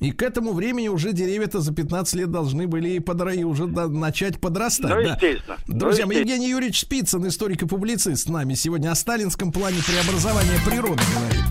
И 0.00 0.12
к 0.12 0.22
этому 0.22 0.52
времени 0.52 0.86
уже 0.88 1.12
деревья-то 1.12 1.60
за 1.60 1.74
15 1.74 2.14
лет 2.14 2.30
должны 2.30 2.68
были 2.68 2.90
и, 2.90 2.98
подра... 3.00 3.32
и 3.32 3.42
уже 3.42 3.66
да, 3.66 3.88
начать 3.88 4.40
подрастать. 4.40 4.94
Ну, 4.94 5.02
да. 5.02 5.14
естественно. 5.14 5.56
Друзья, 5.66 6.04
Ну, 6.04 6.12
мои, 6.12 6.18
Евгений 6.18 6.50
Юрьевич 6.50 6.80
Спицын, 6.80 7.26
историк 7.26 7.62
и 7.62 7.66
публицист, 7.66 8.26
с 8.26 8.28
нами 8.28 8.54
сегодня 8.54 8.92
о 8.92 8.94
сталинском 8.94 9.50
плане 9.50 9.78
преобразования 9.84 10.58
природы 10.64 11.02
говорит. 11.14 11.44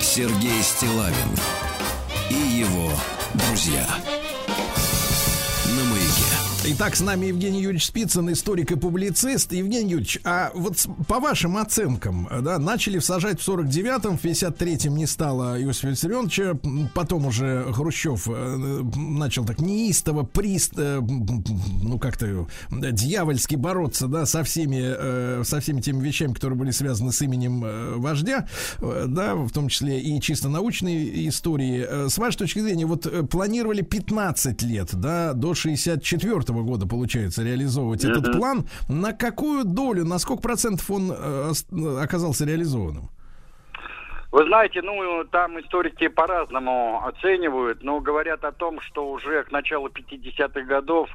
Сергей 0.00 0.62
Стилавин 0.62 1.14
и 2.30 2.58
его 2.58 2.90
друзья. 3.34 3.86
Итак, 6.70 6.96
с 6.96 7.00
нами 7.00 7.26
Евгений 7.26 7.62
Юрьевич 7.62 7.86
Спицын, 7.86 8.30
историк 8.30 8.72
и 8.72 8.76
публицист. 8.76 9.54
Евгений 9.54 9.92
Юрьевич, 9.92 10.18
а 10.22 10.50
вот 10.54 10.76
по 11.06 11.18
вашим 11.18 11.56
оценкам, 11.56 12.28
да, 12.42 12.58
начали 12.58 12.98
всажать 12.98 13.40
в 13.40 13.48
49-м, 13.48 14.18
в 14.18 14.22
53-м 14.22 14.94
не 14.94 15.06
стало 15.06 15.58
Иосифа 15.62 15.88
Виссарионовича, 15.88 16.58
потом 16.94 17.24
уже 17.24 17.72
Хрущев 17.72 18.28
э, 18.28 18.82
начал 18.96 19.46
так 19.46 19.60
неистово, 19.60 20.24
прист, 20.24 20.74
э, 20.76 21.00
ну 21.00 21.98
как-то 21.98 22.26
э, 22.26 22.44
дьявольски 22.70 23.54
бороться, 23.54 24.06
да, 24.06 24.26
со 24.26 24.44
всеми, 24.44 25.44
со 25.44 25.60
всеми 25.60 25.80
теми 25.80 26.04
вещами, 26.04 26.34
которые 26.34 26.58
были 26.58 26.70
связаны 26.70 27.12
с 27.12 27.22
именем 27.22 27.98
вождя, 27.98 28.46
да, 28.78 29.36
в 29.36 29.50
том 29.52 29.68
числе 29.68 30.00
и 30.00 30.20
чисто 30.20 30.50
научные 30.50 31.28
истории. 31.28 32.10
С 32.10 32.18
вашей 32.18 32.36
точки 32.36 32.58
зрения, 32.58 32.84
вот 32.84 33.30
планировали 33.30 33.80
15 33.80 34.60
лет, 34.64 34.90
да, 34.92 35.32
до 35.32 35.54
64 35.54 36.57
года, 36.62 36.86
получается, 36.86 37.42
реализовывать 37.42 38.04
этот 38.04 38.32
план. 38.32 38.66
На 38.88 39.12
какую 39.12 39.64
долю, 39.64 40.04
на 40.04 40.18
сколько 40.18 40.42
процентов 40.42 40.90
он 40.90 41.12
э, 41.12 41.52
оказался 42.00 42.44
реализованным? 42.44 43.10
Вы 44.30 44.44
знаете, 44.44 44.82
ну, 44.82 45.24
там 45.24 45.58
историки 45.58 46.08
по-разному 46.08 47.02
оценивают, 47.06 47.82
но 47.82 48.00
говорят 48.00 48.44
о 48.44 48.52
том, 48.52 48.80
что 48.82 49.10
уже 49.10 49.42
к 49.44 49.50
началу 49.50 49.88
50-х 49.88 50.60
годов 50.62 51.08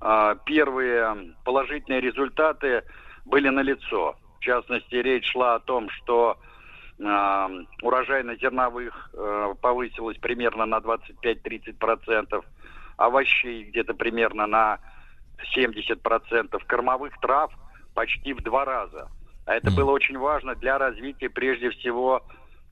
а, 0.00 0.34
первые 0.44 1.34
положительные 1.44 2.00
результаты 2.00 2.82
были 3.24 3.48
налицо. 3.48 4.16
В 4.38 4.40
частности, 4.40 4.94
речь 4.96 5.30
шла 5.30 5.56
о 5.56 5.60
том, 5.60 5.88
что 5.90 6.36
а, 7.00 7.48
урожайность 7.82 8.40
зерновых 8.40 9.10
э, 9.12 9.54
повысилась 9.60 10.18
примерно 10.18 10.66
на 10.66 10.78
25-30%, 10.78 12.44
овощей 12.98 13.64
где-то 13.64 13.94
примерно 13.94 14.46
на 14.46 14.80
70%, 15.56 16.62
кормовых 16.66 17.18
трав 17.20 17.50
почти 17.94 18.34
в 18.34 18.42
два 18.42 18.66
раза. 18.66 19.08
А 19.46 19.54
это 19.54 19.70
было 19.70 19.92
очень 19.92 20.18
важно 20.18 20.54
для 20.54 20.76
развития 20.76 21.30
прежде 21.30 21.70
всего 21.70 22.22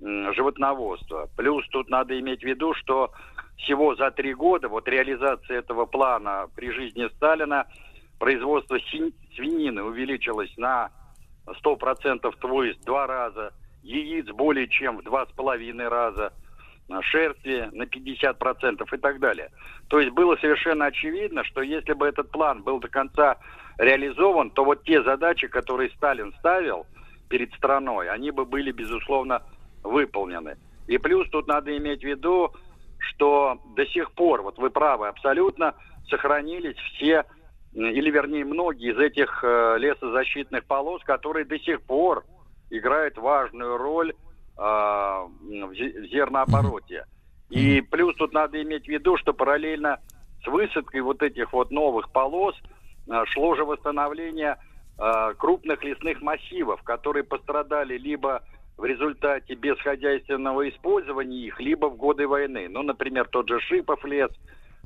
животноводства. 0.01 1.31
Плюс 1.37 1.67
тут 1.69 1.89
надо 1.89 2.19
иметь 2.21 2.41
в 2.41 2.47
виду, 2.47 2.75
что 2.75 3.13
всего 3.57 3.95
за 3.95 4.11
три 4.11 4.35
года, 4.35 4.69
вот 4.69 4.87
реализация 4.87 5.59
этого 5.59 5.87
плана 5.87 6.49
при 6.55 6.71
жизни 6.71 7.09
Сталина, 7.17 7.67
производство 8.19 8.79
свинины 9.35 9.83
увеличилось 9.83 10.55
на 10.59 10.91
100%, 11.47 12.35
то 12.39 12.63
есть 12.65 12.85
два 12.85 13.07
раза, 13.07 13.55
яиц 13.83 14.27
более 14.27 14.69
чем 14.69 14.99
в 14.99 15.03
два 15.03 15.25
с 15.25 15.31
половиной 15.31 15.89
раза, 15.89 16.33
шерсти 17.03 17.69
на 17.73 17.85
50% 17.85 18.87
и 18.93 18.99
так 18.99 19.19
далее. 19.19 19.51
То 19.89 20.01
есть 20.01 20.13
было 20.13 20.37
совершенно 20.37 20.87
очевидно, 20.87 21.45
что 21.45 21.63
если 21.63 21.93
бы 21.93 22.07
этот 22.07 22.31
план 22.31 22.63
был 22.63 22.81
до 22.81 22.89
конца 22.89 23.37
реализован, 23.79 24.51
то 24.51 24.65
вот 24.65 24.85
те 24.85 25.03
задачи, 25.03 25.49
которые 25.49 25.91
Сталин 25.91 26.33
ставил 26.39 26.87
перед 27.29 27.53
страной, 27.55 28.09
они 28.09 28.31
бы 28.31 28.45
были, 28.45 28.71
безусловно, 28.71 29.43
выполнены. 29.83 30.57
И 30.87 30.99
плюс 30.99 31.29
тут 31.31 31.49
надо 31.49 31.77
иметь 31.77 32.01
в 32.01 32.07
виду, 32.07 32.53
что 32.99 33.61
до 33.77 33.85
сих 33.87 34.13
пор, 34.13 34.43
вот 34.43 34.59
вы 34.59 34.71
правы 34.71 35.09
абсолютно, 35.09 35.75
сохранились 36.09 36.77
все, 36.77 37.25
или 37.75 38.11
вернее 38.11 38.45
многие 38.45 38.93
из 38.93 38.99
этих 38.99 39.43
э, 39.43 39.77
лесозащитных 39.79 40.65
полос, 40.65 41.03
которые 41.03 41.45
до 41.45 41.59
сих 41.59 41.83
пор 41.83 42.25
играют 42.71 43.19
важную 43.19 43.77
роль 43.77 44.15
в 44.57 45.73
зе- 45.73 46.01
в 46.01 46.07
зернообороте. 46.07 47.05
И 47.51 47.81
плюс 47.81 48.17
тут 48.17 48.33
надо 48.33 48.61
иметь 48.63 48.85
в 48.85 48.89
виду, 48.89 49.17
что 49.19 49.33
параллельно 49.33 50.01
с 50.43 50.47
высадкой 50.47 51.01
вот 51.01 51.23
этих 51.23 51.53
вот 51.53 51.71
новых 51.71 52.11
полос 52.11 52.55
э, 53.09 53.25
шло 53.27 53.55
же 53.55 53.65
восстановление 53.65 54.57
э, 54.99 55.35
крупных 55.37 55.85
лесных 55.85 56.21
массивов, 56.23 56.83
которые 56.83 57.25
пострадали 57.25 57.99
либо 57.99 58.43
в 58.77 58.85
результате 58.85 59.55
бесхозяйственного 59.55 60.69
использования 60.69 61.47
их, 61.47 61.61
либо 61.61 61.87
в 61.87 61.97
годы 61.97 62.27
войны. 62.27 62.69
Ну, 62.69 62.83
например, 62.83 63.27
тот 63.29 63.49
же 63.49 63.61
Шипов 63.61 64.05
лес, 64.05 64.31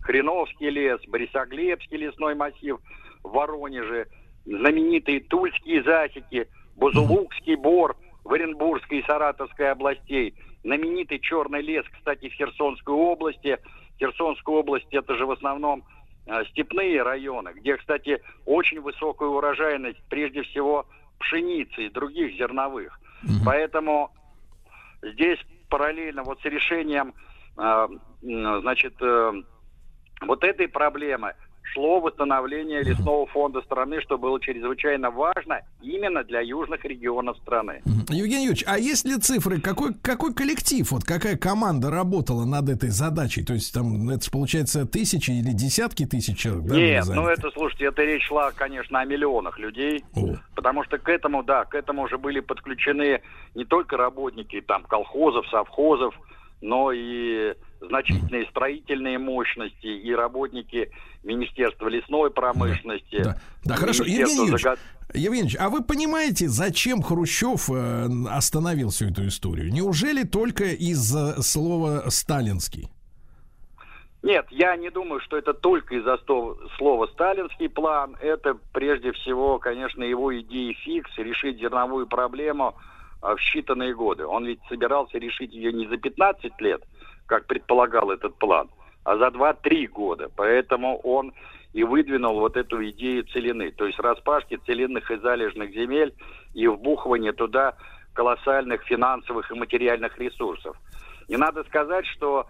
Хреновский 0.02 0.70
лес, 0.70 1.00
Борисоглебский 1.08 1.96
лесной 1.96 2.34
массив 2.34 2.78
в 3.22 3.30
Воронеже, 3.30 4.06
знаменитые 4.44 5.20
Тульские 5.20 5.82
засеки, 5.82 6.48
Бузулукский 6.76 7.56
бор 7.56 7.96
в 8.30 8.32
Оренбургской 8.32 9.00
и 9.00 9.06
Саратовской 9.06 9.72
областей, 9.72 10.36
знаменитый 10.62 11.18
Черный 11.18 11.62
лес, 11.62 11.84
кстати, 11.92 12.28
в 12.28 12.32
Херсонской 12.32 12.94
области. 12.94 13.58
Херсонская 13.98 14.54
область 14.54 14.86
это 14.92 15.16
же 15.16 15.26
в 15.26 15.32
основном 15.32 15.82
э, 16.26 16.44
степные 16.50 17.02
районы, 17.02 17.50
где, 17.56 17.76
кстати, 17.76 18.22
очень 18.46 18.80
высокая 18.80 19.28
урожайность, 19.28 20.00
прежде 20.08 20.42
всего, 20.42 20.86
пшеницы 21.18 21.86
и 21.86 21.90
других 21.90 22.36
зерновых. 22.36 23.00
Поэтому 23.44 24.12
здесь 25.02 25.38
параллельно 25.68 26.22
вот 26.22 26.40
с 26.40 26.44
решением, 26.44 27.12
э, 27.58 27.88
значит, 28.22 28.94
э, 29.02 29.32
вот 30.22 30.44
этой 30.44 30.68
проблемы 30.68 31.34
шло 31.72 32.00
восстановление 32.00 32.82
лесного 32.82 33.26
фонда 33.26 33.60
страны, 33.62 34.00
что 34.00 34.18
было 34.18 34.40
чрезвычайно 34.40 35.10
важно 35.10 35.60
именно 35.80 36.24
для 36.24 36.40
южных 36.40 36.84
регионов 36.84 37.36
страны. 37.38 37.82
Евгений 38.08 38.44
Юрьевич, 38.46 38.64
а 38.66 38.78
есть 38.78 39.06
ли 39.06 39.16
цифры, 39.18 39.60
какой, 39.60 39.94
какой 39.94 40.34
коллектив, 40.34 40.90
вот 40.90 41.04
какая 41.04 41.36
команда 41.36 41.90
работала 41.90 42.44
над 42.44 42.68
этой 42.68 42.90
задачей? 42.90 43.44
То 43.44 43.54
есть 43.54 43.72
там, 43.72 44.08
это 44.10 44.24
же 44.24 44.30
получается 44.30 44.86
тысячи 44.86 45.30
или 45.30 45.52
десятки 45.52 46.06
тысяч 46.06 46.38
человек, 46.38 46.64
да, 46.64 46.76
Нет, 46.76 47.04
ну 47.06 47.26
это, 47.26 47.50
слушайте, 47.50 47.86
это 47.86 48.02
речь 48.02 48.26
шла, 48.26 48.50
конечно, 48.52 49.00
о 49.00 49.04
миллионах 49.04 49.58
людей. 49.58 50.04
О. 50.14 50.34
Потому 50.54 50.84
что 50.84 50.98
к 50.98 51.08
этому, 51.08 51.42
да, 51.42 51.64
к 51.64 51.74
этому 51.74 52.02
уже 52.02 52.18
были 52.18 52.40
подключены 52.40 53.22
не 53.54 53.64
только 53.64 53.96
работники 53.96 54.60
там 54.60 54.82
колхозов, 54.84 55.46
совхозов, 55.48 56.14
но 56.60 56.92
и 56.92 57.54
значительные 57.80 58.46
строительные 58.46 59.18
мощности, 59.18 59.86
и 59.86 60.12
работники 60.12 60.90
Министерства 61.22 61.88
лесной 61.88 62.30
промышленности. 62.30 63.22
Да, 63.22 63.36
да 63.64 63.74
хорошо. 63.76 64.04
Министерства 64.04 64.42
Евгений 64.44 64.48
Юрьевич, 64.48 64.64
заго- 64.64 64.78
Евгений 65.14 65.36
Юрьевич, 65.38 65.56
а 65.58 65.68
вы 65.70 65.82
понимаете, 65.82 66.48
зачем 66.48 67.02
Хрущев 67.02 67.70
э, 67.70 68.08
остановил 68.30 68.90
всю 68.90 69.06
эту 69.06 69.26
историю? 69.26 69.72
Неужели 69.72 70.24
только 70.24 70.64
из-за 70.64 71.42
слова 71.42 72.04
«сталинский»? 72.08 72.88
Нет, 74.22 74.46
я 74.50 74.76
не 74.76 74.90
думаю, 74.90 75.20
что 75.20 75.38
это 75.38 75.54
только 75.54 75.94
из-за 75.96 76.18
слова 76.76 77.06
«сталинский 77.06 77.70
план». 77.70 78.16
Это 78.20 78.54
прежде 78.72 79.12
всего, 79.12 79.58
конечно, 79.58 80.02
его 80.02 80.38
идеи 80.40 80.74
фикс, 80.74 81.10
решить 81.16 81.58
зерновую 81.58 82.06
проблему 82.06 82.74
а, 83.22 83.34
в 83.34 83.38
считанные 83.38 83.94
годы. 83.94 84.26
Он 84.26 84.44
ведь 84.44 84.60
собирался 84.68 85.16
решить 85.16 85.54
ее 85.54 85.72
не 85.72 85.86
за 85.86 85.96
15 85.96 86.52
лет, 86.60 86.82
как 87.30 87.46
предполагал 87.46 88.10
этот 88.10 88.34
план, 88.34 88.68
а 89.04 89.16
за 89.16 89.28
2-3 89.28 89.86
года. 89.86 90.28
Поэтому 90.36 90.98
он 90.98 91.32
и 91.72 91.84
выдвинул 91.84 92.40
вот 92.40 92.56
эту 92.56 92.84
идею 92.90 93.24
целины, 93.28 93.70
то 93.70 93.86
есть 93.86 94.00
распашки 94.00 94.56
целинных 94.66 95.08
и 95.12 95.16
залежных 95.18 95.70
земель 95.70 96.12
и 96.54 96.66
вбухывание 96.66 97.32
туда 97.32 97.74
колоссальных 98.14 98.82
финансовых 98.82 99.48
и 99.52 99.54
материальных 99.54 100.18
ресурсов. 100.18 100.76
И 101.28 101.36
надо 101.36 101.62
сказать, 101.62 102.04
что 102.06 102.46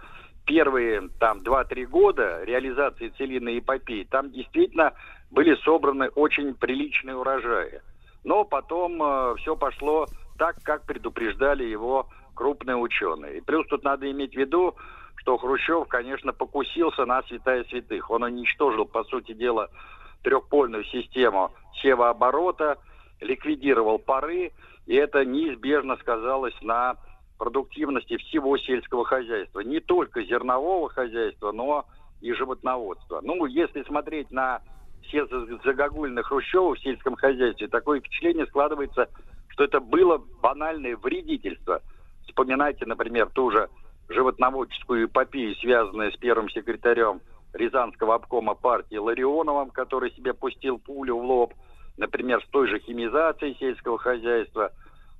первые 0.47 1.11
там 1.19 1.41
2-3 1.41 1.85
года 1.85 2.43
реализации 2.45 3.13
целинной 3.19 3.59
эпопеи, 3.59 4.09
там 4.11 4.31
действительно 4.33 4.95
были 5.31 5.55
собраны 5.57 6.09
очень 6.09 6.55
приличные 6.55 7.17
урожаи. 7.17 7.83
Но 8.25 8.45
потом 8.45 9.37
все 9.37 9.55
пошло 9.57 10.07
так, 10.39 10.57
как 10.63 10.87
предупреждали 10.87 11.65
его 11.65 12.09
крупные 12.35 12.77
ученые. 12.77 13.39
И 13.39 13.41
плюс 13.41 13.67
тут 13.69 13.85
надо 13.85 14.11
иметь 14.11 14.35
в 14.35 14.39
виду, 14.39 14.75
что 15.17 15.37
Хрущев, 15.37 15.87
конечно, 15.89 16.33
покусился 16.33 17.05
на 17.05 17.23
святая 17.25 17.65
святых. 17.65 18.11
Он 18.11 18.23
уничтожил, 18.23 18.87
по 18.87 19.05
сути 19.05 19.33
дела, 19.33 19.69
трехпольную 20.23 20.85
систему 20.85 21.53
севооборота, 21.83 22.79
ликвидировал 23.21 23.99
пары, 23.99 24.53
и 24.87 24.95
это 24.95 25.25
неизбежно 25.25 25.97
сказалось 25.97 26.55
на 26.63 26.97
продуктивности 27.39 28.17
всего 28.19 28.59
сельского 28.59 29.05
хозяйства. 29.05 29.61
Не 29.61 29.81
только 29.81 30.23
зернового 30.23 30.89
хозяйства, 30.89 31.53
но 31.53 31.87
и 32.21 32.33
животноводства. 32.33 33.21
Ну, 33.23 33.47
если 33.47 33.83
смотреть 33.83 34.31
на 34.31 34.61
все 35.03 35.27
загогульных 35.65 36.27
Хрущева 36.27 36.75
в 36.75 36.81
сельском 36.81 37.17
хозяйстве, 37.17 37.69
такое 37.69 38.01
впечатление 38.01 38.47
складывается, 38.47 39.09
что 39.49 39.65
это 39.65 39.81
было 39.81 40.19
банальное 40.43 40.97
вредительство. 40.97 41.83
Вспоминайте, 42.31 42.87
например, 42.87 43.29
ту 43.35 43.51
же 43.51 43.69
животноводческую 44.09 45.07
эпопею, 45.07 45.55
связанную 45.57 46.13
с 46.13 46.17
первым 46.17 46.49
секретарем 46.49 47.21
Рязанского 47.53 48.15
обкома 48.15 48.55
партии 48.55 48.97
Ларионовым, 48.97 49.71
который 49.71 50.13
себе 50.13 50.33
пустил 50.33 50.79
пулю 50.79 51.19
в 51.19 51.25
лоб, 51.25 51.55
например, 51.97 52.43
с 52.43 52.49
той 52.51 52.69
же 52.69 52.79
химизацией 52.79 53.57
сельского 53.59 53.99
хозяйства, 53.99 54.71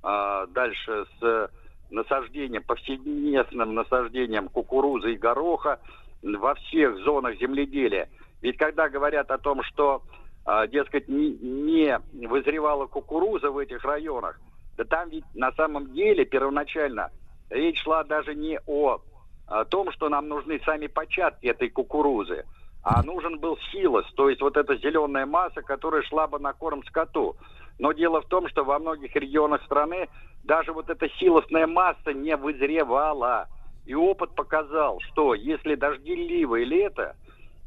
а, 0.01 0.47
дальше 0.47 1.05
с 1.19 1.51
насаждением, 1.89 2.63
повсеместным 2.63 3.75
насаждением 3.75 4.47
кукурузы 4.47 5.13
и 5.13 5.17
гороха 5.17 5.79
во 6.21 6.55
всех 6.55 6.97
зонах 6.99 7.37
земледелия. 7.39 8.07
Ведь 8.41 8.57
когда 8.57 8.87
говорят 8.87 9.29
о 9.31 9.37
том, 9.37 9.63
что, 9.63 10.01
а, 10.45 10.65
дескать, 10.67 11.09
не 11.09 11.99
вызревала 12.25 12.87
кукуруза 12.87 13.51
в 13.51 13.57
этих 13.57 13.83
районах, 13.83 14.39
да 14.81 14.85
там 14.85 15.09
ведь 15.09 15.25
на 15.35 15.51
самом 15.51 15.93
деле 15.93 16.25
первоначально 16.25 17.11
речь 17.51 17.83
шла 17.83 18.03
даже 18.03 18.33
не 18.33 18.59
о, 18.65 18.99
о 19.45 19.65
том, 19.65 19.91
что 19.91 20.09
нам 20.09 20.27
нужны 20.27 20.59
сами 20.65 20.87
початки 20.87 21.45
этой 21.45 21.69
кукурузы, 21.69 22.45
а 22.83 23.03
нужен 23.03 23.37
был 23.37 23.59
силос, 23.71 24.05
то 24.15 24.27
есть 24.27 24.41
вот 24.41 24.57
эта 24.57 24.75
зеленая 24.77 25.27
масса, 25.27 25.61
которая 25.61 26.01
шла 26.01 26.25
бы 26.25 26.39
на 26.39 26.53
корм 26.53 26.83
скоту. 26.85 27.35
Но 27.77 27.91
дело 27.91 28.21
в 28.21 28.25
том, 28.25 28.49
что 28.49 28.63
во 28.63 28.79
многих 28.79 29.15
регионах 29.15 29.61
страны 29.63 30.09
даже 30.43 30.73
вот 30.73 30.89
эта 30.89 31.07
силосная 31.19 31.67
масса 31.67 32.13
не 32.13 32.35
вызревала. 32.35 33.47
И 33.85 33.93
опыт 33.93 34.33
показал, 34.33 34.99
что 35.11 35.35
если 35.35 35.75
дождливое 35.75 36.63
лето, 36.63 37.15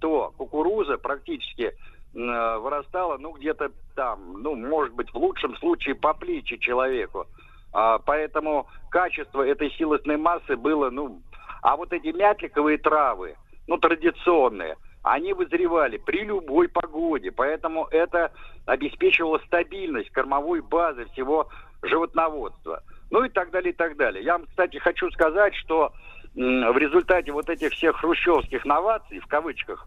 то 0.00 0.32
кукуруза 0.36 0.98
практически 0.98 1.76
вырастала, 2.14 3.18
ну, 3.18 3.32
где-то 3.32 3.70
там, 3.94 4.42
ну, 4.42 4.54
может 4.54 4.94
быть, 4.94 5.10
в 5.12 5.16
лучшем 5.16 5.56
случае 5.56 5.94
по 5.94 6.14
плечи 6.14 6.56
человеку. 6.56 7.26
А, 7.72 7.98
поэтому 7.98 8.66
качество 8.90 9.42
этой 9.42 9.70
силосной 9.72 10.16
массы 10.16 10.56
было, 10.56 10.90
ну... 10.90 11.20
А 11.62 11.76
вот 11.76 11.92
эти 11.92 12.08
мятликовые 12.08 12.78
травы, 12.78 13.36
ну, 13.66 13.78
традиционные, 13.78 14.76
они 15.02 15.32
вызревали 15.32 15.98
при 15.98 16.24
любой 16.24 16.68
погоде. 16.68 17.30
Поэтому 17.30 17.86
это 17.90 18.32
обеспечивало 18.66 19.38
стабильность 19.46 20.10
кормовой 20.10 20.60
базы 20.60 21.06
всего 21.12 21.48
животноводства. 21.82 22.82
Ну 23.10 23.24
и 23.24 23.28
так 23.28 23.50
далее, 23.50 23.72
и 23.72 23.76
так 23.76 23.96
далее. 23.96 24.24
Я 24.24 24.38
вам, 24.38 24.46
кстати, 24.46 24.78
хочу 24.78 25.10
сказать, 25.10 25.54
что 25.54 25.92
в 26.34 26.76
результате 26.78 27.32
вот 27.32 27.48
этих 27.48 27.72
всех 27.72 27.96
хрущевских 27.96 28.64
новаций, 28.64 29.20
в 29.20 29.26
кавычках, 29.26 29.86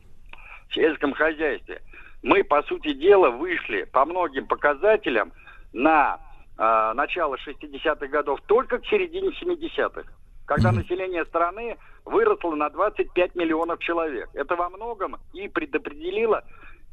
в 0.69 0.73
сельском 0.75 1.13
хозяйстве, 1.13 1.81
мы, 2.23 2.43
по 2.43 2.63
сути 2.63 2.93
дела, 2.93 3.29
вышли 3.29 3.83
по 3.83 4.05
многим 4.05 4.47
показателям 4.47 5.31
на 5.73 6.19
э, 6.57 6.93
начало 6.95 7.35
60-х 7.35 8.07
годов 8.07 8.39
только 8.47 8.79
к 8.79 8.85
середине 8.87 9.29
70-х, 9.29 10.03
когда 10.45 10.71
население 10.71 11.25
страны 11.25 11.77
выросло 12.05 12.55
на 12.55 12.69
25 12.69 13.35
миллионов 13.35 13.79
человек. 13.79 14.29
Это 14.33 14.55
во 14.55 14.69
многом 14.69 15.17
и 15.33 15.47
предопределило 15.47 16.43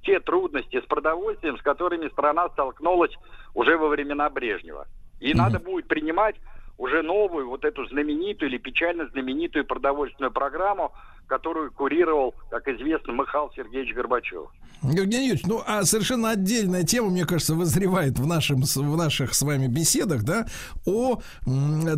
те 0.03 0.21
трудности 0.21 0.81
с 0.81 0.85
продовольствием, 0.85 1.57
с 1.59 1.63
которыми 1.63 2.09
страна 2.09 2.49
столкнулась 2.51 3.13
уже 3.55 3.77
во 3.79 3.89
времена 3.89 4.29
Брежнева. 4.29 4.87
И 5.21 5.33
надо 5.33 5.59
будет 5.59 5.89
принимать 5.89 6.37
уже 6.77 7.03
новую, 7.03 7.49
вот 7.49 7.65
эту 7.65 7.87
знаменитую 7.87 8.51
или 8.51 8.59
печально 8.59 9.07
знаменитую 9.09 9.65
продовольственную 9.65 10.33
программу, 10.33 10.93
которую 11.27 11.73
курировал, 11.73 12.35
как 12.51 12.69
известно, 12.69 13.13
Михаил 13.13 13.51
Сергеевич 13.57 13.95
Горбачев. 13.95 14.49
Евгений 14.83 15.29
Юрьевич, 15.29 15.47
ну 15.47 15.63
а 15.67 15.85
совершенно 15.85 16.31
отдельная 16.31 16.83
тема, 16.83 17.09
мне 17.09 17.25
кажется, 17.25 17.55
вызревает 17.55 18.19
в, 18.19 18.27
нашем, 18.27 18.63
в 18.63 18.97
наших 18.97 19.33
с 19.35 19.41
вами 19.41 19.67
беседах, 19.67 20.25
да, 20.25 20.47
о 20.85 21.21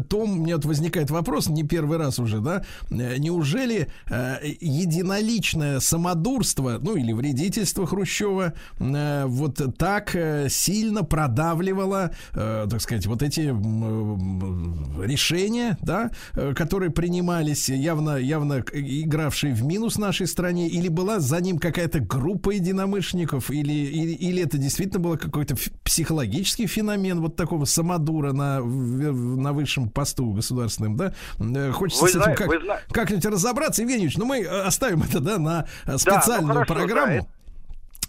том, 0.08 0.32
у 0.38 0.42
меня 0.44 0.56
вот 0.56 0.64
возникает 0.66 1.10
вопрос, 1.10 1.48
не 1.48 1.64
первый 1.64 1.98
раз 1.98 2.20
уже, 2.20 2.38
да, 2.38 2.64
э, 2.90 3.16
неужели 3.18 3.88
э, 4.08 4.36
единоличное 4.60 5.80
самодурство, 5.80 6.78
ну 6.80 6.94
или 6.94 7.12
вредительство 7.12 7.86
Хрущева 7.86 8.52
э, 8.78 9.24
вот 9.26 9.60
так 9.76 10.14
э, 10.14 10.48
сильно 10.48 11.02
продавливало, 11.02 12.12
э, 12.34 12.66
так 12.70 12.80
сказать, 12.80 13.06
вот 13.06 13.22
эти 13.22 13.50
э, 13.50 15.04
решения, 15.04 15.76
да, 15.82 16.10
э, 16.34 16.54
которые 16.54 16.90
принимались, 16.90 17.68
явно, 17.68 18.16
явно 18.16 18.62
к- 18.62 18.74
игравшие 19.16 19.54
в 19.54 19.64
минус 19.64 19.96
нашей 19.98 20.26
стране, 20.26 20.68
или 20.68 20.88
была 20.88 21.20
за 21.20 21.40
ним 21.40 21.58
какая-то 21.58 22.00
группа 22.00 22.50
единомышленников, 22.50 23.50
или, 23.50 23.72
или, 23.72 24.12
или 24.12 24.42
это 24.42 24.58
действительно 24.58 25.00
был 25.00 25.16
какой-то 25.16 25.56
психологический 25.84 26.66
феномен 26.66 27.20
вот 27.20 27.34
такого 27.36 27.64
самодура 27.64 28.32
на, 28.32 28.60
на 28.60 29.52
высшем 29.52 29.88
посту 29.88 30.32
государственном, 30.32 30.96
да? 30.96 31.14
Э, 31.38 31.72
Хочется 31.72 32.02
Вы 32.04 32.10
с 32.10 32.14
этим 32.16 32.22
зна- 32.24 32.34
как, 32.34 32.92
как-нибудь 32.92 33.24
разобраться, 33.26 33.82
Евгений 33.82 34.04
Юрьевич, 34.04 34.18
но 34.18 34.26
мы 34.26 34.40
э, 34.40 34.62
оставим 34.62 35.02
это, 35.02 35.20
да, 35.20 35.38
на 35.38 35.66
э, 35.86 35.96
специальную 35.96 36.48
ну 36.48 36.64
хорошо, 36.64 36.74
да, 36.74 36.80
программу. 36.80 37.12
это- 37.14 37.26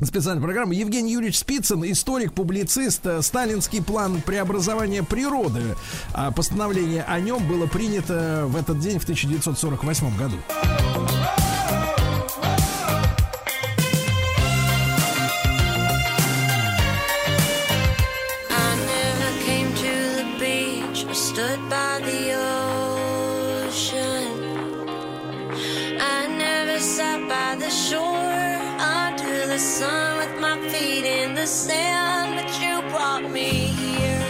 Специальная 0.03 0.43
программа. 0.43 0.75
Евгений 0.75 1.13
Юрьевич 1.13 1.39
Спицын, 1.39 1.83
историк, 1.89 2.33
публицист. 2.33 3.05
э, 3.05 3.21
Сталинский 3.23 3.81
план 3.81 4.21
преобразования 4.21 5.01
природы. 5.01 5.75
А 6.13 6.31
Постановление 6.31 7.03
о 7.03 7.19
нем 7.19 7.47
было 7.47 7.65
принято 7.65 8.43
в 8.45 8.55
этот 8.55 8.79
день 8.79 8.99
в 8.99 9.03
1948 9.03 10.17
году. 10.17 10.37
Stood 21.17 21.59
the 29.57 29.63
sun 29.63 30.17
with 30.19 30.39
my 30.39 30.55
feet 30.69 31.03
in 31.03 31.33
the 31.33 31.47
sand. 31.47 32.35
But 32.35 32.49
you 32.61 32.79
brought 32.91 33.23
me 33.23 33.49
here, 33.81 34.25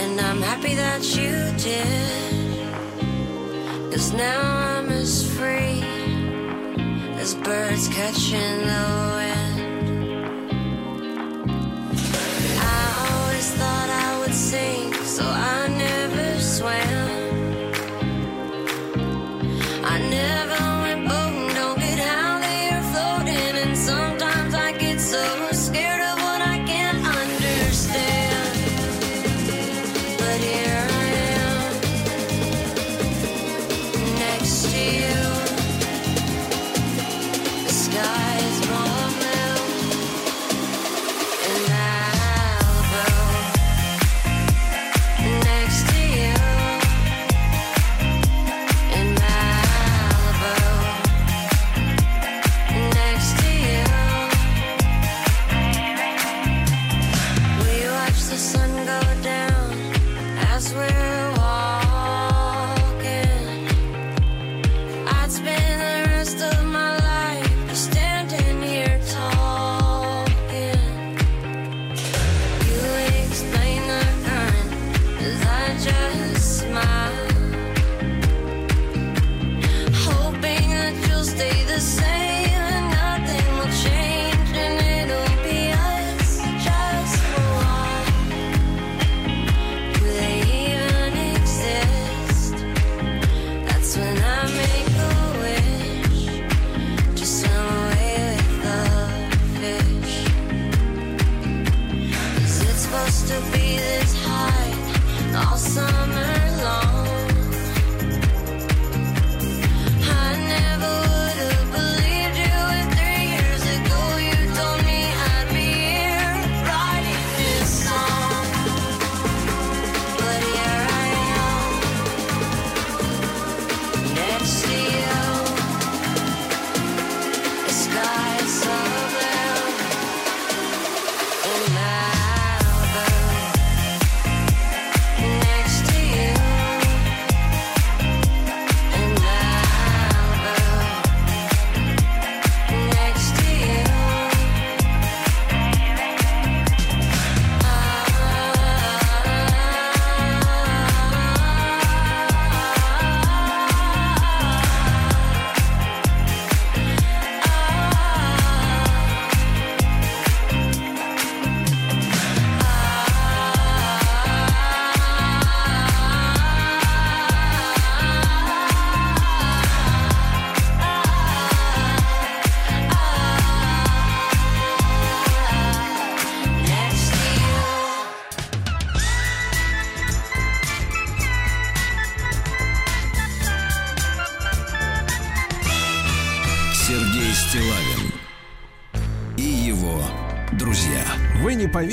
and 0.00 0.18
I'm 0.18 0.40
happy 0.40 0.74
that 0.74 1.02
you 1.16 1.34
did. 1.68 2.72
Cause 3.92 4.14
now 4.14 4.40
I'm 4.68 4.88
as 4.88 5.12
free 5.36 5.82
as 7.22 7.34
birds 7.34 7.88
catching 7.88 8.58
the 8.72 8.84
wind. 9.18 9.60
I 12.74 12.82
always 13.04 13.48
thought 13.58 13.90
I 14.06 14.18
would 14.20 14.34
sink, 14.34 14.94
so 14.94 15.24
I 15.26 15.68
never 15.68 16.40
swam. 16.40 16.97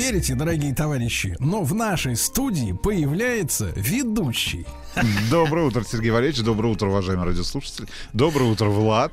Поверите, 0.06 0.36
дорогие 0.36 0.72
товарищи, 0.72 1.36
но 1.40 1.62
в 1.62 1.74
нашей 1.74 2.14
студии 2.14 2.72
появляется 2.72 3.72
ведущий. 3.74 4.64
Доброе 5.30 5.66
утро, 5.66 5.82
Сергей 5.82 6.10
Валерьевич. 6.10 6.42
Доброе 6.42 6.72
утро, 6.72 6.86
уважаемые 6.86 7.26
радиослушатели. 7.26 7.88
Доброе 8.12 8.44
утро, 8.50 8.66
Влад. 8.66 9.12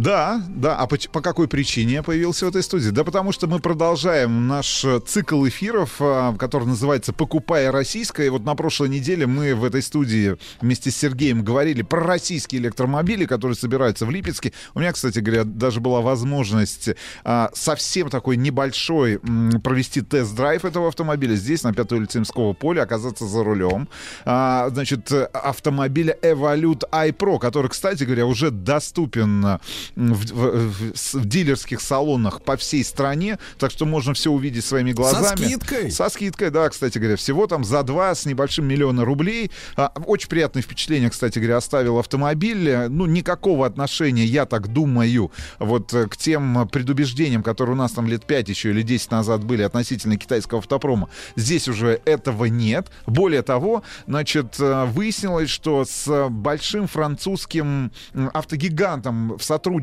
Да, 0.00 0.42
да. 0.48 0.76
А 0.78 0.86
по, 0.86 0.96
по 1.12 1.20
какой 1.20 1.46
причине 1.46 1.94
я 1.94 2.02
появился 2.02 2.46
в 2.46 2.48
этой 2.48 2.62
студии? 2.62 2.88
Да 2.88 3.04
потому 3.04 3.32
что 3.32 3.46
мы 3.46 3.58
продолжаем 3.58 4.46
наш 4.48 4.82
э, 4.82 4.98
цикл 5.06 5.46
эфиров, 5.46 5.96
а, 6.00 6.34
который 6.38 6.66
называется 6.66 7.12
«Покупая 7.12 7.70
российское». 7.70 8.26
И 8.26 8.30
вот 8.30 8.42
на 8.42 8.54
прошлой 8.54 8.88
неделе 8.88 9.26
мы 9.26 9.54
в 9.54 9.62
этой 9.62 9.82
студии 9.82 10.38
вместе 10.62 10.90
с 10.90 10.96
Сергеем 10.96 11.44
говорили 11.44 11.82
про 11.82 12.02
российские 12.02 12.62
электромобили, 12.62 13.26
которые 13.26 13.56
собираются 13.56 14.06
в 14.06 14.10
Липецке. 14.10 14.54
У 14.72 14.80
меня, 14.80 14.92
кстати 14.92 15.18
говоря, 15.18 15.44
даже 15.44 15.80
была 15.80 16.00
возможность 16.00 16.88
а, 17.22 17.50
совсем 17.52 18.08
такой 18.08 18.38
небольшой 18.38 19.16
м, 19.16 19.60
провести 19.60 20.00
тест-драйв 20.00 20.64
этого 20.64 20.88
автомобиля 20.88 21.34
здесь, 21.34 21.62
на 21.62 21.74
5 21.74 21.92
улице 21.92 22.18
Имского 22.20 22.54
поля, 22.54 22.82
оказаться 22.84 23.26
за 23.26 23.44
рулем. 23.44 23.86
А, 24.24 24.70
значит, 24.70 25.12
э, 25.12 25.24
автомобиля 25.24 26.16
Evolute 26.22 26.84
iPro, 26.90 27.38
который, 27.38 27.68
кстати 27.68 28.04
говоря, 28.04 28.24
уже 28.24 28.50
доступен 28.50 29.44
э, 29.44 29.58
в, 29.96 30.24
в- 30.32 30.92
в- 30.94 31.24
дилерских 31.26 31.80
салонах 31.80 32.42
по 32.42 32.56
всей 32.56 32.84
стране, 32.84 33.38
так 33.58 33.70
что 33.70 33.86
можно 33.86 34.14
все 34.14 34.30
увидеть 34.30 34.64
своими 34.64 34.92
глазами. 34.92 35.36
скидкой? 35.46 35.90
Со 35.90 36.08
скидкой, 36.08 36.50
да, 36.50 36.68
кстати 36.68 36.98
говоря, 36.98 37.16
всего 37.16 37.46
там 37.46 37.64
за 37.64 37.82
два 37.82 38.14
с 38.14 38.26
небольшим 38.26 38.66
миллиона 38.66 39.04
рублей. 39.04 39.50
А, 39.76 39.92
очень 40.06 40.28
приятное 40.28 40.62
впечатление, 40.62 41.10
кстати 41.10 41.38
говоря, 41.38 41.56
оставил 41.56 41.98
автомобиль. 41.98 42.88
Ну, 42.88 43.06
никакого 43.06 43.66
отношения, 43.66 44.24
я 44.24 44.46
так 44.46 44.68
думаю, 44.68 45.30
вот 45.58 45.92
э, 45.94 46.06
к 46.06 46.16
тем 46.16 46.68
предубеждениям, 46.68 47.42
которые 47.42 47.74
у 47.74 47.78
нас 47.78 47.92
там 47.92 48.06
лет 48.06 48.24
5 48.24 48.48
еще 48.48 48.70
или 48.70 48.82
10 48.82 49.10
назад 49.10 49.44
были 49.44 49.62
относительно 49.62 50.16
китайского 50.16 50.58
автопрома. 50.60 51.08
Здесь 51.36 51.68
уже 51.68 52.00
этого 52.04 52.46
нет. 52.46 52.90
Более 53.06 53.42
того, 53.42 53.82
значит, 54.06 54.56
э, 54.58 54.84
выяснилось, 54.86 55.50
что 55.50 55.84
с 55.84 56.28
большим 56.28 56.86
французским 56.86 57.92
автогигантом 58.32 59.36
в 59.38 59.42
сотрудничестве 59.42 59.79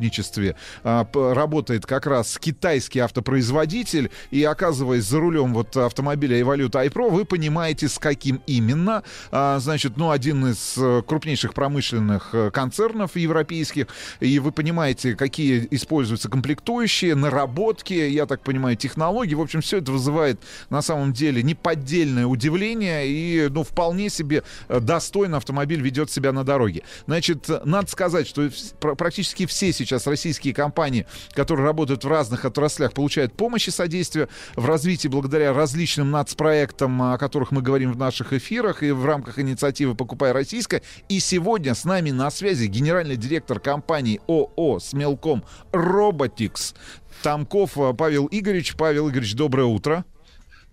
а, 0.84 1.03
п- 1.03 1.34
работает 1.34 1.86
как 1.86 2.06
раз 2.07 2.38
китайский 2.40 2.99
автопроизводитель, 2.99 4.11
и 4.32 4.44
оказываясь 4.44 5.03
за 5.03 5.19
рулем 5.19 5.53
вот 5.53 5.76
автомобиля 5.76 6.40
Evolute 6.40 6.88
iPro, 6.88 7.10
вы 7.10 7.26
понимаете, 7.26 7.88
с 7.88 7.98
каким 7.99 8.41
именно. 8.48 9.03
А, 9.32 9.60
значит, 9.60 9.98
ну, 9.98 10.11
один 10.11 10.48
из 10.48 10.76
э, 10.78 11.02
крупнейших 11.06 11.53
промышленных 11.53 12.30
э, 12.34 12.52
концернов 12.52 13.15
европейских, 13.15 13.88
и 14.19 14.40
вы 14.40 14.52
понимаете, 14.52 15.15
какие 15.15 15.68
используются 15.72 16.30
комплектующие, 16.30 17.15
наработки, 17.15 17.94
я 17.94 18.26
так 18.26 18.41
понимаю, 18.41 18.76
технологии. 18.76 19.36
В 19.36 19.41
общем, 19.41 19.61
все 19.61 19.78
это 19.78 19.91
вызывает 19.91 20.40
на 20.69 20.82
самом 20.82 21.14
деле 21.14 21.44
неподдельное 21.44 22.26
удивление, 22.26 23.07
и, 23.07 23.48
ну, 23.49 23.64
вполне 23.64 24.10
себе 24.10 24.44
э, 24.68 24.80
достойно 24.80 25.38
автомобиль 25.38 25.82
ведет 25.82 26.11
себя 26.11 26.32
на 26.32 26.44
дороге. 26.44 26.84
Значит, 27.06 27.49
надо 27.65 27.90
сказать, 27.90 28.28
что 28.28 28.49
практически 28.80 29.45
все 29.45 29.72
сейчас 29.77 30.07
российские 30.07 30.53
компании, 30.53 31.05
которые 31.31 31.65
работают 31.65 32.03
в 32.03 32.07
разных 32.07 32.45
отраслях, 32.45 32.93
получают 32.93 33.33
помощь 33.33 33.67
и 33.67 33.71
содействие 33.71 34.27
в 34.55 34.65
развитии 34.65 35.07
благодаря 35.07 35.53
различным 35.53 36.11
нацпроектам, 36.11 37.01
о 37.01 37.17
которых 37.17 37.51
мы 37.51 37.61
говорим 37.61 37.93
в 37.93 37.97
наших 37.97 38.33
эфирах 38.33 38.83
и 38.83 38.91
в 38.91 39.05
рамках 39.05 39.39
инициативы 39.39 39.95
«Покупай 39.95 40.31
российское». 40.31 40.81
И 41.09 41.19
сегодня 41.19 41.73
с 41.73 41.85
нами 41.85 42.11
на 42.11 42.29
связи 42.31 42.65
генеральный 42.65 43.15
директор 43.15 43.59
компании 43.59 44.21
ООО 44.27 44.79
«Смелком 44.79 45.43
Роботикс» 45.71 46.75
Тамков 47.23 47.77
э, 47.77 47.93
Павел 47.93 48.27
Игоревич. 48.29 48.75
Павел 48.75 49.09
Игоревич, 49.09 49.35
доброе 49.35 49.65
утро. 49.65 50.05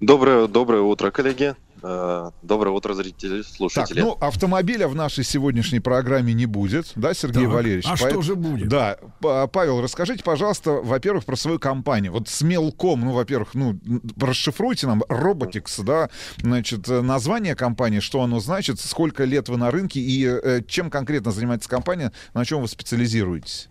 Доброе, 0.01 0.47
доброе 0.47 0.83
утро, 0.83 1.11
коллеги. 1.11 1.55
Э, 1.87 2.31
Доброе 2.43 2.71
утро, 2.71 2.95
зрители, 2.95 3.43
Так, 3.43 3.53
слушатели. 3.53 4.01
ну, 4.01 4.17
автомобиля 4.19 4.89
в 4.89 4.95
нашей 4.95 5.23
сегодняшней 5.23 5.81
программе 5.81 6.33
не 6.33 6.47
будет, 6.47 6.91
да, 6.95 7.13
Сергей 7.13 7.45
Так, 7.45 7.53
Валерьевич? 7.53 7.85
а 7.87 7.97
что 7.97 8.23
же 8.23 8.37
будет? 8.37 8.69
Да, 8.69 8.97
Павел, 9.21 9.83
расскажите, 9.83 10.25
пожалуйста, 10.25 10.71
во-первых, 10.73 11.27
про 11.27 11.37
свою 11.37 11.59
компанию. 11.59 12.13
Вот 12.13 12.29
Смелком, 12.29 13.03
ну, 13.03 13.13
во-первых, 13.13 13.55
ну, 13.55 13.79
расшифруйте 14.19 14.87
нам, 14.87 15.03
Robotics, 15.03 15.83
да, 15.85 16.09
значит, 16.39 16.89
название 16.89 17.55
компании, 17.55 18.01
что 18.01 18.23
оно 18.23 18.41
значит, 18.41 18.81
сколько 18.81 19.25
лет 19.25 19.51
вы 19.51 19.59
на 19.59 19.71
рынке 19.71 20.01
и 20.01 20.25
э, 20.27 20.63
чем 20.67 20.89
конкретно 20.91 21.33
занимается 21.33 21.69
компания, 21.69 22.13
на 22.33 22.47
чем 22.47 22.63
вы 22.63 22.69
специализируетесь? 22.69 23.69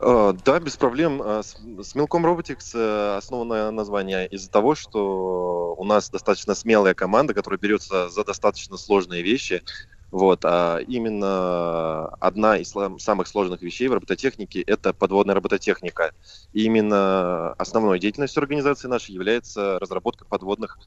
Э, 0.00 0.32
Да, 0.44 0.60
без 0.60 0.76
проблем. 0.76 1.22
Э, 1.22 1.42
с- 1.42 1.56
Смелком 1.90 2.24
Robotics 2.26 2.72
э, 2.74 3.16
основано 3.18 3.70
название 3.70 4.26
из-за 4.28 4.50
того, 4.50 4.74
что 4.74 5.74
у 5.76 5.84
нас 5.84 6.10
достаточно 6.10 6.54
смелая 6.54 6.94
команда, 6.94 7.34
которая 7.34 7.58
берется 7.58 8.08
за 8.08 8.24
достаточно 8.24 8.76
сложные 8.76 9.22
вещи. 9.22 9.62
Вот, 10.10 10.44
а 10.44 10.78
именно 10.88 12.08
одна 12.20 12.58
из 12.58 12.72
самых 13.02 13.28
сложных 13.28 13.62
вещей 13.62 13.86
в 13.88 13.92
робототехнике– 13.94 14.60
это 14.66 14.92
подводная 14.92 15.36
робототехника. 15.36 16.12
И 16.52 16.64
именно 16.64 17.52
основной 17.54 18.00
деятельностью 18.00 18.40
организации 18.42 18.88
нашей 18.88 19.12
является 19.12 19.78
разработка 19.78 20.24
подводных 20.28 20.78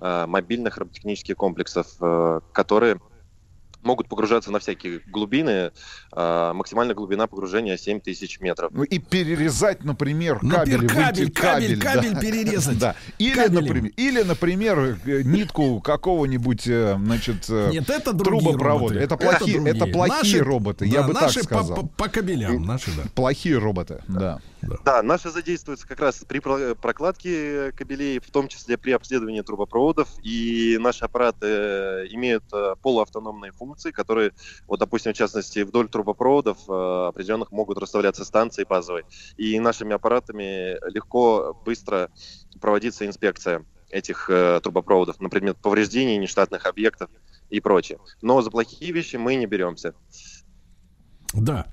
э, 0.00 0.26
мобильных 0.26 0.78
робототехнических 0.78 1.36
комплексов, 1.36 1.86
э, 2.00 2.40
которые 2.52 2.98
могут 3.82 4.08
погружаться 4.08 4.50
на 4.52 4.58
всякие 4.60 5.00
глубины. 5.06 5.72
А, 6.14 6.52
максимальная 6.52 6.94
глубина 6.94 7.26
погружения 7.26 7.78
7000 7.78 8.40
метров. 8.40 8.70
Ну, 8.74 8.82
и 8.82 8.98
перерезать, 8.98 9.82
например, 9.82 10.42
Например, 10.42 10.80
кабель, 10.86 10.88
кабель, 10.88 11.32
кабель, 11.32 11.76
да. 11.80 11.92
кабель 11.94 12.18
перерезать. 12.20 12.78
Да. 12.78 12.94
Или, 13.18 13.34
Кабелем. 13.34 13.64
например, 13.64 13.92
или, 13.96 14.22
например, 14.22 14.98
э, 15.06 15.22
нитку 15.22 15.80
какого-нибудь, 15.80 16.66
э, 16.66 16.98
значит, 17.02 17.46
э, 17.48 17.70
Нет, 17.72 17.88
это 17.88 18.12
трубопровода. 18.12 18.64
роботы. 18.64 18.98
Это 18.98 19.16
плохие, 19.16 19.56
это, 19.56 19.78
другие. 19.78 19.92
плохие 19.94 20.18
Наши- 20.18 20.38
роботы, 20.44 20.84
да, 20.86 20.90
я 21.00 21.02
бы 21.06 21.12
так 21.14 21.22
наши 21.22 21.38
по- 21.40 21.44
сказал. 21.46 21.76
По, 21.76 21.86
по 21.86 22.08
кабелям, 22.08 22.62
наши, 22.62 22.90
да. 22.94 23.04
Плохие 23.14 23.56
роботы, 23.56 24.02
да. 24.06 24.38
Да, 24.84 25.02
наши 25.02 25.30
задействуются 25.30 25.88
как 25.88 25.98
раз 25.98 26.22
при 26.28 26.38
про- 26.38 26.74
прокладке 26.76 27.72
кабелей, 27.72 28.20
в 28.20 28.30
том 28.30 28.46
числе 28.48 28.76
при 28.76 28.92
обследовании 28.92 29.40
трубопроводов. 29.40 30.08
И 30.22 30.76
наши 30.80 31.04
аппараты 31.04 31.46
э, 31.46 32.06
имеют 32.10 32.44
э, 32.52 32.74
полуавтономные 32.80 33.50
функции, 33.52 33.90
которые, 33.90 34.30
вот, 34.68 34.78
допустим, 34.78 35.14
в 35.14 35.16
частности, 35.16 35.60
вдоль 35.60 35.88
трубопроводов 36.02 36.58
э, 36.68 37.06
определенных 37.08 37.52
могут 37.52 37.78
расставляться 37.78 38.24
станции 38.24 38.64
базовые. 38.64 39.04
И 39.36 39.58
нашими 39.60 39.94
аппаратами 39.94 40.76
легко, 40.92 41.56
быстро 41.64 42.10
проводится 42.60 43.06
инспекция. 43.06 43.64
этих 43.90 44.28
э, 44.30 44.60
трубопроводов 44.62 45.20
на 45.20 45.28
предмет 45.28 45.58
повреждений 45.58 46.16
нештатных 46.16 46.66
объектов 46.66 47.10
и 47.50 47.60
прочее. 47.60 47.98
Но 48.22 48.40
за 48.42 48.50
плохие 48.50 48.90
вещи 48.92 49.16
мы 49.16 49.34
не 49.36 49.46
беремся. 49.46 49.94
Да, 51.34 51.66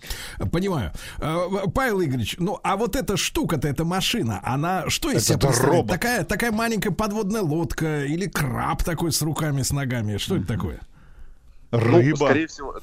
понимаю. 0.51 0.91
Э, 1.19 1.47
Павел 1.73 2.01
Игоревич, 2.01 2.35
ну 2.39 2.59
а 2.63 2.75
вот 2.77 2.95
эта 2.95 3.17
штука-то, 3.17 3.67
эта 3.67 3.83
машина, 3.83 4.39
она 4.43 4.89
что 4.89 5.09
из 5.11 5.15
Это 5.17 5.25
себя 5.25 5.37
представляет? 5.39 5.75
робот. 5.77 5.91
Такая, 5.91 6.23
такая 6.23 6.51
маленькая 6.51 6.91
подводная 6.91 7.41
лодка 7.41 8.05
или 8.05 8.27
краб 8.27 8.83
такой 8.83 9.11
с 9.11 9.21
руками, 9.21 9.63
с 9.63 9.71
ногами? 9.71 10.17
Что 10.17 10.37
это 10.37 10.47
такое? 10.47 10.79
Ну, 11.71 11.77
Рыба. 11.79 12.15
скорее 12.15 12.47
всего, 12.47 12.79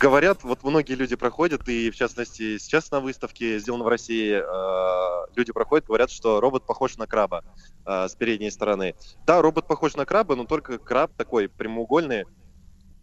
говорят, 0.00 0.42
вот 0.42 0.64
многие 0.64 0.94
люди 0.94 1.14
проходят, 1.14 1.68
и 1.68 1.90
в 1.90 1.96
частности 1.96 2.58
сейчас 2.58 2.90
на 2.90 3.00
выставке 3.00 3.58
«Сделано 3.60 3.84
в 3.84 3.88
России» 3.88 4.42
э, 4.42 5.26
люди 5.36 5.52
проходят, 5.52 5.86
говорят, 5.86 6.10
что 6.10 6.40
робот 6.40 6.64
похож 6.64 6.96
на 6.96 7.06
краба 7.06 7.44
э, 7.84 8.08
с 8.08 8.14
передней 8.16 8.50
стороны. 8.50 8.96
Да, 9.26 9.40
робот 9.42 9.68
похож 9.68 9.94
на 9.94 10.04
краба, 10.04 10.34
но 10.34 10.44
только 10.44 10.78
краб 10.78 11.12
такой 11.16 11.48
прямоугольный, 11.48 12.24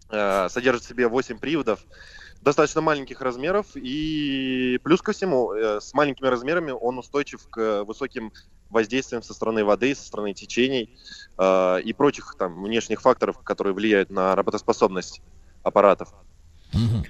э, 0.09 0.49
содержит 0.49 0.83
в 0.83 0.87
себе 0.87 1.07
8 1.07 1.39
приводов, 1.39 1.79
достаточно 2.43 2.81
маленьких 2.81 3.21
размеров, 3.21 3.67
и 3.75 4.77
плюс 4.83 5.01
ко 5.01 5.13
всему, 5.13 5.53
э, 5.53 5.79
с 5.79 5.93
маленькими 5.93 6.27
размерами 6.27 6.71
он 6.71 6.97
устойчив 6.99 7.47
к 7.49 7.83
высоким 7.85 8.31
воздействиям 8.69 9.23
со 9.23 9.33
стороны 9.33 9.63
воды, 9.63 9.95
со 9.95 10.05
стороны 10.05 10.33
течений 10.33 10.89
э, 11.37 11.81
и 11.81 11.93
прочих 11.93 12.35
там 12.37 12.61
внешних 12.61 13.01
факторов, 13.01 13.41
которые 13.43 13.73
влияют 13.73 14.09
на 14.09 14.35
работоспособность 14.35 15.21
аппаратов. 15.63 16.13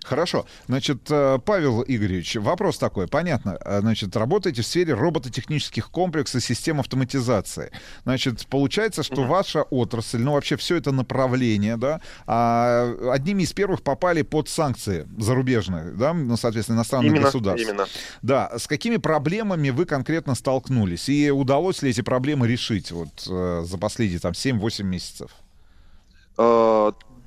Хорошо. 0.03 0.45
Значит, 0.67 1.09
э, 1.09 1.39
Павел 1.45 1.83
Игоревич, 1.87 2.35
вопрос 2.35 2.77
такой. 2.77 3.07
Понятно. 3.07 3.57
Э, 3.63 3.79
Значит, 3.81 4.15
работаете 4.15 4.61
в 4.61 4.65
сфере 4.65 4.93
робототехнических 4.93 5.89
комплексов 5.91 6.41
и 6.41 6.45
систем 6.45 6.79
автоматизации. 6.79 7.71
Значит, 8.03 8.47
получается, 8.47 9.03
что 9.03 9.23
ваша 9.23 9.63
отрасль, 9.63 10.19
ну 10.19 10.33
вообще 10.33 10.55
все 10.57 10.77
это 10.77 10.91
направление, 10.91 11.77
да, 11.77 12.01
а, 12.25 13.11
одними 13.11 13.43
из 13.43 13.53
первых 13.53 13.81
попали 13.81 14.21
под 14.21 14.49
санкции 14.49 15.07
зарубежные, 15.17 15.91
да, 15.91 16.13
ну, 16.13 16.37
соответственно, 16.37 16.77
иностранных 16.77 17.11
Именно, 17.11 17.25
государств. 17.25 17.67
именно. 17.67 17.85
Да, 18.21 18.51
с 18.57 18.67
какими 18.67 18.97
проблемами 18.97 19.69
вы 19.69 19.85
конкретно 19.85 20.35
столкнулись? 20.35 21.09
И 21.09 21.29
удалось 21.31 21.81
ли 21.81 21.89
эти 21.89 22.01
проблемы 22.01 22.47
решить 22.47 22.91
вот 22.91 23.27
э, 23.29 23.63
за 23.65 23.77
последние 23.77 24.19
там 24.19 24.31
7-8 24.31 24.83
месяцев? 24.83 25.31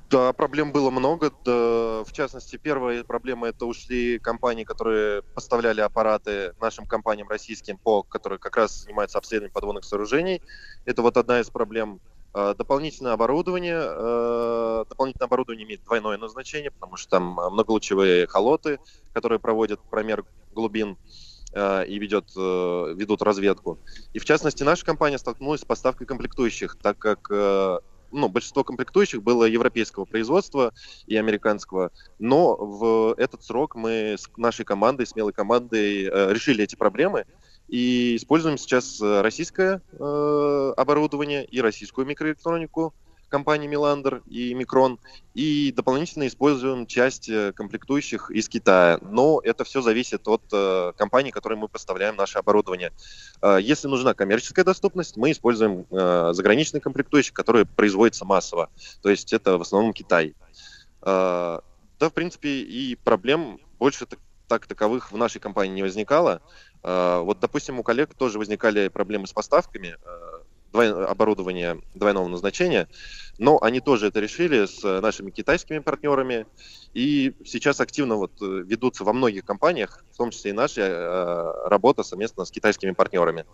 Да, 0.09 0.31
проблем 0.31 0.71
было 0.71 0.89
много. 0.89 1.31
Да, 1.43 2.03
в 2.05 2.13
частности, 2.13 2.55
первая 2.55 3.03
проблема 3.03 3.47
это 3.47 3.65
ушли 3.65 4.19
компании, 4.19 4.63
которые 4.63 5.21
поставляли 5.21 5.81
аппараты 5.81 6.53
нашим 6.61 6.85
компаниям 6.85 7.27
российским, 7.27 7.77
по, 7.77 8.03
которые 8.03 8.39
как 8.39 8.55
раз 8.55 8.83
занимаются 8.83 9.17
обследованием 9.17 9.51
подводных 9.51 9.83
сооружений. 9.83 10.41
Это 10.85 11.01
вот 11.01 11.17
одна 11.17 11.41
из 11.41 11.49
проблем. 11.49 11.99
Э, 12.33 12.55
Дополнительное 12.57 13.13
оборудование. 13.13 13.81
э, 13.81 14.85
Дополнительное 14.87 15.27
оборудование 15.27 15.65
имеет 15.65 15.83
двойное 15.83 16.17
назначение, 16.17 16.71
потому 16.71 16.95
что 16.95 17.09
там 17.09 17.23
многолучевые 17.51 18.27
холоты, 18.27 18.79
которые 19.13 19.39
проводят 19.39 19.81
промер 19.89 20.23
глубин 20.53 20.97
э, 21.53 21.85
и 21.85 21.99
ведет, 21.99 22.31
э, 22.37 22.93
ведут 22.95 23.21
разведку. 23.23 23.79
И 24.13 24.19
в 24.19 24.25
частности, 24.25 24.63
наша 24.63 24.85
компания 24.85 25.17
столкнулась 25.17 25.61
с 25.61 25.65
поставкой 25.65 26.07
комплектующих, 26.07 26.77
так 26.81 26.97
как 26.97 27.27
э, 27.29 27.79
ну, 28.11 28.29
большинство 28.29 28.63
комплектующих 28.63 29.21
было 29.23 29.45
европейского 29.45 30.05
производства 30.05 30.73
и 31.05 31.15
американского, 31.15 31.91
но 32.19 32.55
в 32.55 33.13
этот 33.17 33.43
срок 33.43 33.75
мы 33.75 34.15
с 34.17 34.29
нашей 34.37 34.65
командой, 34.65 35.05
смелой 35.05 35.33
командой, 35.33 36.05
э, 36.05 36.33
решили 36.33 36.63
эти 36.63 36.75
проблемы 36.75 37.25
и 37.67 38.15
используем 38.15 38.57
сейчас 38.57 39.01
э, 39.01 39.21
российское 39.21 39.81
э, 39.91 40.73
оборудование 40.77 41.45
и 41.45 41.59
российскую 41.61 42.07
микроэлектронику 42.07 42.93
компании 43.29 43.67
Миландер 43.67 44.21
и 44.27 44.53
Микрон, 44.53 44.99
и 45.33 45.71
дополнительно 45.71 46.27
используем 46.27 46.85
часть 46.87 47.29
э, 47.29 47.53
комплектующих 47.53 48.31
из 48.31 48.49
Китая. 48.49 48.99
Но 49.01 49.41
это 49.43 49.63
все 49.63 49.81
зависит 49.81 50.27
от 50.27 50.41
э, 50.51 50.93
компании, 50.97 51.31
которой 51.31 51.55
мы 51.55 51.67
поставляем 51.67 52.15
наше 52.15 52.39
оборудование. 52.39 52.91
Э, 53.41 53.57
Если 53.61 53.87
нужна 53.87 54.13
коммерческая 54.13 54.65
доступность, 54.65 55.17
мы 55.17 55.31
используем 55.31 55.85
э, 55.91 56.29
заграничные 56.33 56.81
комплектующие, 56.81 57.33
которые 57.33 57.65
производятся 57.65 58.25
массово. 58.25 58.69
То 59.01 59.09
есть 59.09 59.33
это 59.33 59.57
в 59.57 59.61
основном 59.61 59.93
Китай. 59.93 60.33
Э, 61.01 61.59
Да, 61.99 62.09
в 62.09 62.13
принципе, 62.13 62.49
и 62.49 62.95
проблем 62.95 63.59
больше 63.79 64.05
так, 64.05 64.19
так 64.47 64.67
таковых 64.67 65.11
в 65.11 65.17
нашей 65.17 65.39
компании 65.39 65.73
не 65.75 65.83
возникало. 65.83 66.41
Э, 66.83 67.19
Вот, 67.19 67.39
допустим, 67.39 67.79
у 67.79 67.83
коллег 67.83 68.13
тоже 68.15 68.39
возникали 68.39 68.87
проблемы 68.87 69.27
с 69.27 69.33
поставками 69.33 69.97
оборудования 70.73 71.79
двойного 71.93 72.27
назначения, 72.27 72.87
но 73.37 73.61
они 73.61 73.79
тоже 73.79 74.07
это 74.07 74.19
решили 74.19 74.65
с 74.65 74.83
э, 74.83 74.99
нашими 74.99 75.31
китайскими 75.31 75.79
партнерами. 75.79 76.45
И 76.93 77.33
сейчас 77.45 77.79
активно 77.79 78.15
вот 78.15 78.31
э, 78.41 78.63
ведутся 78.65 79.03
во 79.03 79.13
многих 79.13 79.45
компаниях, 79.45 80.03
в 80.11 80.17
том 80.17 80.31
числе 80.31 80.51
и 80.51 80.53
наша 80.53 80.81
э, 80.81 81.69
работа 81.69 82.03
совместно 82.03 82.45
с 82.45 82.51
китайскими 82.51 82.91
партнерами. 82.91 83.45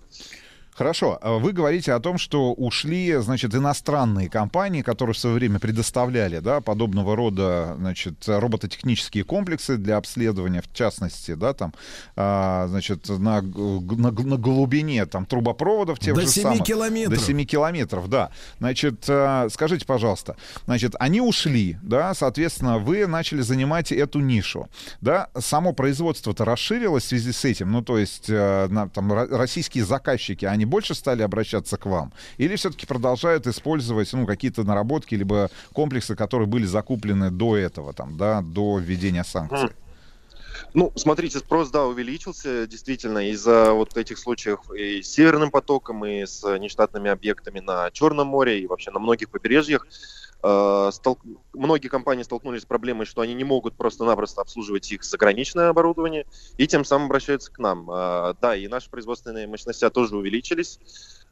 Хорошо, 0.76 1.20
а 1.22 1.34
вы 1.38 1.52
говорите 1.52 1.94
о 1.94 2.00
том, 2.00 2.18
что 2.18 2.54
ушли, 2.54 3.16
значит, 3.18 3.54
иностранные 3.54 4.30
компании, 4.30 4.82
которые 4.82 5.14
в 5.14 5.18
свое 5.18 5.36
время 5.36 5.60
предоставляли, 5.60 6.40
да, 6.40 6.62
подобного 6.62 7.16
рода, 7.16 7.76
значит, 7.78 8.24
робототехнические 8.28 9.24
комплексы 9.24 9.78
для 9.78 9.98
обследования, 9.98 10.62
в 10.62 10.74
частности, 10.74 11.36
да, 11.36 11.54
там, 11.54 11.74
а, 12.16 12.68
значит, 12.70 13.08
на, 13.08 13.42
на, 13.42 14.12
на 14.12 14.38
глубине 14.38 15.06
там 15.06 15.26
трубопроводов 15.26 16.00
тех 16.00 16.16
До 16.16 16.22
же 16.22 16.28
7 16.28 16.44
самых. 16.44 16.64
километров. 16.64 17.20
До 17.20 17.24
7 17.24 17.44
километров, 17.46 18.10
да. 18.10 18.32
Значит, 18.60 19.06
а, 19.08 19.48
скажите, 19.50 19.86
пожалуйста, 19.86 20.38
значит, 20.66 20.96
они 21.00 21.22
ушли, 21.22 21.78
да, 21.84 22.14
соответственно, 22.16 22.80
вы 22.80 23.06
начали 23.06 23.42
занимать 23.42 23.92
эту 23.92 24.22
нишу, 24.22 24.70
да, 25.02 25.30
само 25.38 25.74
производство-то 25.74 26.46
расширилось 26.46 27.04
в 27.04 27.08
связи 27.08 27.32
с 27.32 27.46
этим, 27.46 27.72
ну, 27.72 27.84
то 27.84 27.98
есть, 28.00 28.26
э, 28.30 28.68
там, 28.94 29.14
ро- 29.14 29.38
российские 29.38 29.86
заказчики, 29.86 30.46
они 30.46 30.63
больше 30.66 30.96
стали 30.96 31.22
обращаться 31.22 31.78
к 31.78 31.86
вам? 31.86 32.14
Или 32.38 32.56
все-таки 32.56 32.86
продолжают 32.86 33.48
использовать, 33.48 34.12
ну, 34.14 34.26
какие-то 34.26 34.64
наработки, 34.64 35.16
либо 35.16 35.50
комплексы, 35.74 36.16
которые 36.16 36.48
были 36.48 36.66
закуплены 36.66 37.32
до 37.32 37.58
этого, 37.58 37.94
там, 37.94 38.18
да, 38.18 38.42
до 38.42 38.80
введения 38.80 39.24
санкций? 39.24 39.70
Ну, 40.74 40.92
смотрите, 40.96 41.40
спрос, 41.40 41.70
да, 41.70 41.86
увеличился 41.86 42.68
действительно 42.68 43.30
из-за 43.30 43.74
вот 43.74 43.96
этих 43.98 44.18
случаев 44.18 44.60
и 44.72 45.02
с 45.02 45.12
Северным 45.12 45.52
потоком, 45.52 46.06
и 46.06 46.26
с 46.26 46.44
нештатными 46.58 47.10
объектами 47.10 47.60
на 47.60 47.92
Черном 47.92 48.28
море, 48.28 48.60
и 48.60 48.68
вообще 48.68 48.92
на 48.92 49.00
многих 49.00 49.30
побережьях. 49.30 49.88
Э, 50.44 50.90
стол- 50.92 51.20
Многие 51.54 51.88
компании 51.88 52.24
столкнулись 52.24 52.64
с 52.64 52.66
проблемой, 52.66 53.06
что 53.06 53.22
они 53.22 53.34
не 53.34 53.44
могут 53.46 53.76
просто-напросто 53.76 54.42
обслуживать 54.42 54.92
их 54.92 55.04
заграничное 55.04 55.70
оборудование, 55.70 56.26
и 56.58 56.68
тем 56.68 56.84
самым 56.84 57.06
обращаются 57.06 57.52
к 57.52 57.60
нам. 57.60 57.90
Э, 57.90 58.34
Да, 58.42 58.56
и 58.56 58.68
наши 58.68 58.90
производственные 58.90 59.48
мощности 59.48 59.90
тоже 59.90 60.18
увеличились 60.18 60.80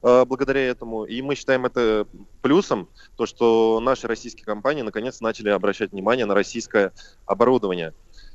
э, 0.04 0.26
благодаря 0.26 0.62
этому, 0.62 1.04
и 1.04 1.22
мы 1.22 1.36
считаем 1.36 1.66
это 1.66 2.08
плюсом, 2.42 2.88
то, 3.18 3.26
что 3.26 3.80
наши 3.82 4.08
российские 4.08 4.46
компании 4.46 4.82
наконец 4.82 5.20
начали 5.22 5.50
обращать 5.50 5.92
внимание 5.92 6.26
на 6.26 6.34
российское 6.34 6.94
оборудование. 7.26 7.94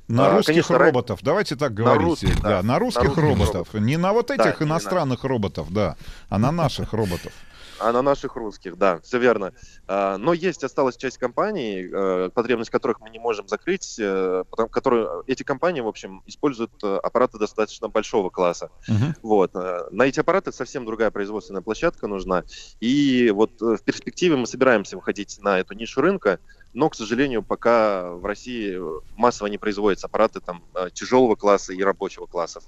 На 0.09 0.28
А, 0.28 0.36
русских 0.36 0.47
конечно, 0.53 0.78
роботов, 0.78 1.19
давайте 1.23 1.57
так 1.57 1.74
говорить. 1.74 2.07
русских, 2.07 2.40
да. 2.40 2.61
да. 2.61 2.62
на 2.62 2.78
русских 2.78 3.03
На 3.03 3.09
русских 3.09 3.23
роботов. 3.24 3.69
Не 3.74 3.97
на 3.97 4.12
вот 4.12 4.31
этих 4.31 4.61
на- 4.61 4.65
иностранных 4.65 5.24
роботов, 5.24 5.66
да, 5.70 5.97
а 6.28 6.39
на 6.39 6.53
наших 6.53 6.93
роботов. 6.93 7.32
А 7.78 7.93
на 7.93 8.03
наших 8.03 8.36
русских, 8.36 8.77
да, 8.77 9.01
все 9.01 9.19
верно. 9.19 9.53
А, 9.86 10.16
Но 10.19 10.32
есть 10.32 10.65
осталась 10.65 10.97
часть 10.97 11.19
компаний, 11.19 11.89
э, 11.90 12.31
потребность 12.32 12.70
которых 12.70 13.01
мы 13.01 13.11
не 13.11 13.19
можем 13.19 13.48
закрыть, 13.48 13.97
э, 13.98 14.44
потому 14.51 14.69
которые 14.69 15.23
эти 15.27 15.43
компании, 15.43 15.81
в 15.81 15.89
общем, 15.89 16.23
используют 16.27 16.73
э, 16.82 16.97
аппараты 17.03 17.39
достаточно 17.39 17.89
большого 17.89 18.31
класса. 18.31 18.70
Мгм. 18.89 19.15
Вот. 19.23 19.55
На 19.55 20.05
эти 20.05 20.20
аппараты 20.20 20.53
совсем 20.53 20.85
другая 20.85 21.11
производственная 21.11 21.62
площадка 21.62 22.07
нужна. 22.07 22.44
И 22.81 23.31
вот 23.35 23.61
в 23.61 23.78
перспективе 23.82 24.36
мы 24.36 24.47
собираемся 24.47 24.97
выходить 24.97 25.39
на 25.40 25.59
эту 25.59 25.74
нишу 25.74 26.01
рынка, 26.01 26.39
но, 26.73 26.89
к 26.90 26.94
сожалению, 26.94 27.43
пока 27.43 28.11
в 28.11 28.24
России 28.24 28.78
массово 29.16 29.48
не 29.48 29.59
производятся 29.59 30.07
аппараты 30.07 30.40
там 30.40 30.62
тяжелого 30.93 31.35
класса 31.35 31.73
и 31.73 31.82
рабочего 31.82 32.27
классов, 32.27 32.65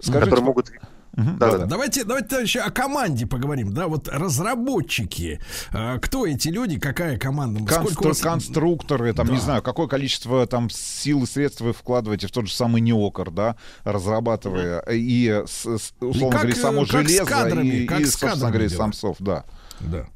Скажите, 0.00 0.24
которые 0.24 0.44
могут... 0.44 0.70
Мгм, 1.16 1.38
Да-да. 1.38 1.52
да-да. 1.52 1.66
Давайте, 1.66 2.04
давайте 2.04 2.28
товарищи, 2.28 2.58
о 2.58 2.70
команде 2.70 3.26
поговорим. 3.26 3.72
Да, 3.72 3.88
вот 3.88 4.06
разработчики. 4.08 5.40
э, 5.72 5.98
Кто 6.00 6.26
эти 6.26 6.48
люди? 6.48 6.78
Какая 6.78 7.18
команда? 7.18 7.60
Конструк- 7.64 8.04
вас- 8.08 8.20
конструкторы, 8.20 9.12
там, 9.14 9.28
не 9.28 9.36
Да. 9.36 9.40
знаю, 9.42 9.62
какое 9.62 9.86
количество 9.86 10.46
там 10.46 10.68
сил 10.70 11.22
и 11.22 11.26
средств 11.26 11.62
вы 11.62 11.72
вкладываете 11.72 12.26
в 12.26 12.32
тот 12.32 12.46
же 12.46 12.52
самый 12.54 12.80
неокр, 12.82 13.30
да, 13.30 13.56
разрабатывая 13.84 14.80
и, 14.90 15.42
с- 15.46 15.66
с- 15.78 15.92
условно 16.00 16.30
как, 16.36 16.42
говоря, 16.42 16.60
само 16.60 16.82
э, 16.82 16.86
как 16.86 17.08
с 17.08 17.12
железо 17.12 17.24
кадрами, 17.24 17.66
и, 17.68 17.86
как 17.86 18.00
и, 18.00 18.04
с 18.04 18.12
собственно 18.14 18.50
говоря, 18.50 18.68
дело? 18.68 18.78
сам 18.78 18.92
софт, 18.92 19.20
да. 19.22 19.44
Да. 19.80 20.06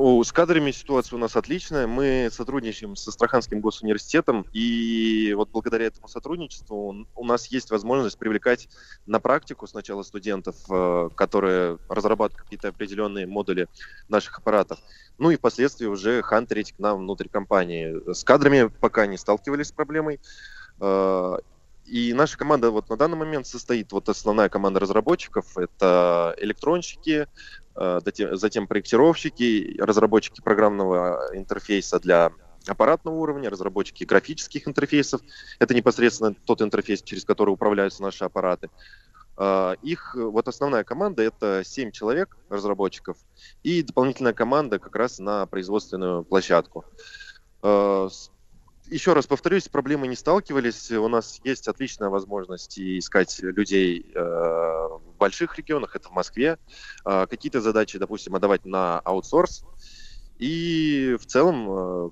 О, 0.00 0.22
с 0.22 0.30
кадрами 0.30 0.70
ситуация 0.70 1.16
у 1.16 1.18
нас 1.18 1.34
отличная. 1.34 1.88
Мы 1.88 2.28
сотрудничаем 2.30 2.94
с 2.94 3.08
Астраханским 3.08 3.60
госуниверситетом, 3.60 4.46
и 4.52 5.34
вот 5.36 5.50
благодаря 5.50 5.86
этому 5.86 6.06
сотрудничеству 6.06 7.04
у 7.16 7.24
нас 7.24 7.46
есть 7.46 7.72
возможность 7.72 8.16
привлекать 8.16 8.68
на 9.06 9.18
практику 9.18 9.66
сначала 9.66 10.04
студентов, 10.04 10.54
э, 10.70 11.08
которые 11.16 11.78
разрабатывают 11.88 12.44
какие-то 12.44 12.68
определенные 12.68 13.26
модули 13.26 13.66
наших 14.08 14.38
аппаратов, 14.38 14.78
ну 15.18 15.32
и 15.32 15.36
впоследствии 15.36 15.86
уже 15.86 16.22
хантерить 16.22 16.74
к 16.74 16.78
нам 16.78 16.98
внутрь 16.98 17.28
компании. 17.28 18.00
С 18.14 18.22
кадрами 18.22 18.68
пока 18.68 19.08
не 19.08 19.16
сталкивались 19.16 19.66
с 19.66 19.72
проблемой. 19.72 20.20
Э, 20.80 21.38
И 21.86 22.12
наша 22.12 22.36
команда 22.36 22.70
вот 22.70 22.90
на 22.90 22.96
данный 22.96 23.16
момент 23.16 23.46
состоит, 23.46 23.92
вот 23.92 24.08
основная 24.10 24.50
команда 24.50 24.78
разработчиков, 24.78 25.56
это 25.56 26.34
электронщики, 26.38 27.26
затем 28.32 28.66
проектировщики, 28.66 29.76
разработчики 29.80 30.40
программного 30.40 31.30
интерфейса 31.34 32.00
для 32.00 32.32
аппаратного 32.66 33.14
уровня, 33.16 33.50
разработчики 33.50 34.04
графических 34.04 34.66
интерфейсов. 34.68 35.20
Это 35.58 35.74
непосредственно 35.74 36.34
тот 36.34 36.62
интерфейс, 36.62 37.02
через 37.02 37.24
который 37.24 37.50
управляются 37.50 38.02
наши 38.02 38.24
аппараты. 38.24 38.70
Э, 39.36 39.74
Их 39.82 40.14
э, 40.16 40.22
вот 40.22 40.48
основная 40.48 40.84
команда 40.84 41.22
это 41.22 41.62
7 41.64 41.90
человек 41.92 42.36
разработчиков 42.48 43.16
и 43.62 43.82
дополнительная 43.82 44.32
команда 44.32 44.78
как 44.78 44.96
раз 44.96 45.18
на 45.18 45.46
производственную 45.46 46.24
площадку. 46.24 46.84
Э, 47.62 48.08
Еще 48.90 49.12
раз 49.12 49.26
повторюсь, 49.26 49.64
с 49.64 49.68
проблемой 49.68 50.08
не 50.08 50.16
сталкивались. 50.16 50.90
У 50.90 51.08
нас 51.08 51.40
есть 51.44 51.68
отличная 51.68 52.08
возможность 52.08 52.78
искать 52.78 53.38
людей 53.40 54.10
э, 54.14 54.18
в 54.18 55.14
больших 55.18 55.58
регионах, 55.58 55.94
это 55.94 56.08
в 56.08 56.12
Москве. 56.12 56.58
Э, 57.04 57.26
Какие-то 57.28 57.60
задачи, 57.60 57.98
допустим, 57.98 58.34
отдавать 58.34 58.64
на 58.64 58.98
аутсорс. 59.00 59.64
И 60.38 61.18
в 61.20 61.26
целом 61.26 61.66
э, 61.68 62.10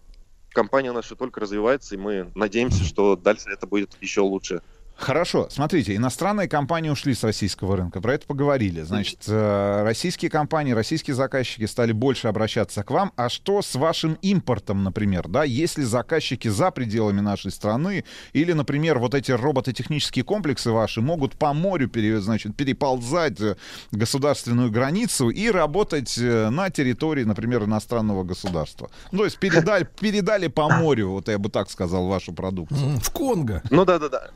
компания 0.50 0.92
наша 0.92 1.16
только 1.16 1.40
развивается, 1.40 1.94
и 1.94 1.98
мы 1.98 2.30
надеемся, 2.34 2.84
что 2.84 3.16
дальше 3.16 3.48
это 3.48 3.66
будет 3.66 3.96
еще 4.02 4.20
лучше. 4.20 4.60
Хорошо, 4.96 5.48
смотрите, 5.50 5.94
иностранные 5.94 6.48
компании 6.48 6.88
ушли 6.88 7.14
с 7.14 7.22
российского 7.22 7.76
рынка, 7.76 8.00
про 8.00 8.14
это 8.14 8.26
поговорили. 8.26 8.80
Значит, 8.80 9.24
э, 9.28 9.82
российские 9.84 10.30
компании, 10.30 10.72
российские 10.72 11.14
заказчики 11.14 11.66
стали 11.66 11.92
больше 11.92 12.28
обращаться 12.28 12.82
к 12.82 12.90
вам. 12.90 13.12
А 13.14 13.28
что 13.28 13.60
с 13.60 13.74
вашим 13.74 14.14
импортом, 14.22 14.82
например, 14.84 15.28
да? 15.28 15.44
Если 15.44 15.82
заказчики 15.82 16.48
за 16.48 16.70
пределами 16.70 17.20
нашей 17.20 17.50
страны, 17.50 18.04
или, 18.32 18.52
например, 18.52 18.98
вот 18.98 19.14
эти 19.14 19.32
робототехнические 19.32 20.24
комплексы 20.24 20.70
ваши 20.70 21.02
могут 21.02 21.36
по 21.36 21.52
морю 21.52 21.88
пере- 21.88 22.20
значит, 22.20 22.56
переползать 22.56 23.38
э, 23.40 23.56
государственную 23.92 24.70
границу 24.70 25.28
и 25.28 25.50
работать 25.50 26.16
э, 26.16 26.48
на 26.48 26.70
территории, 26.70 27.24
например, 27.24 27.64
иностранного 27.64 28.24
государства. 28.24 28.90
Ну, 29.12 29.18
то 29.18 29.24
есть 29.26 29.38
передали, 29.38 29.86
передали 30.00 30.46
по 30.46 30.70
морю, 30.70 31.10
вот 31.10 31.28
я 31.28 31.38
бы 31.38 31.50
так 31.50 31.70
сказал, 31.70 32.06
вашу 32.06 32.32
продукцию. 32.32 32.98
В 32.98 33.10
Конго. 33.10 33.62
Ну 33.70 33.84
да, 33.84 33.98
да, 33.98 34.08
да. 34.08 34.30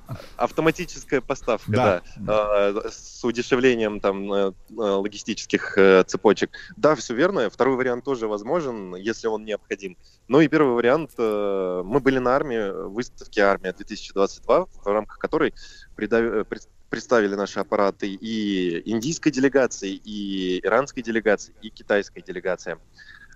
Автоматическая 0.51 1.21
поставка, 1.21 1.71
Да. 1.71 2.03
да. 2.17 2.73
Э, 2.75 2.89
С 2.91 3.25
удешевлением 3.25 4.01
там 4.01 4.33
э, 4.33 4.53
э, 4.71 4.73
логистических 4.75 5.79
э, 5.79 6.03
цепочек. 6.07 6.51
Да, 6.77 6.95
все 6.97 7.15
верно. 7.15 7.49
Второй 7.49 7.77
вариант 7.77 8.05
тоже 8.05 8.27
возможен, 8.27 8.97
если 8.97 9.29
он 9.29 9.45
необходим. 9.45 9.97
Ну 10.29 10.41
и 10.41 10.49
первый 10.49 10.75
вариант. 10.75 11.13
Мы 11.19 12.01
были 12.01 12.19
на 12.19 12.35
армии, 12.37 12.71
выставке 12.89 13.43
«Армия 13.43 13.73
2022», 13.73 14.69
в 14.85 14.87
рамках 14.87 15.19
которой 15.19 15.55
представили 15.97 17.35
наши 17.35 17.61
аппараты 17.61 18.09
и 18.09 18.91
индийской 18.91 19.31
делегации, 19.33 19.93
и 19.95 20.61
иранской 20.67 21.03
делегации, 21.03 21.55
и 21.63 21.71
китайской 21.71 22.23
делегации. 22.23 22.77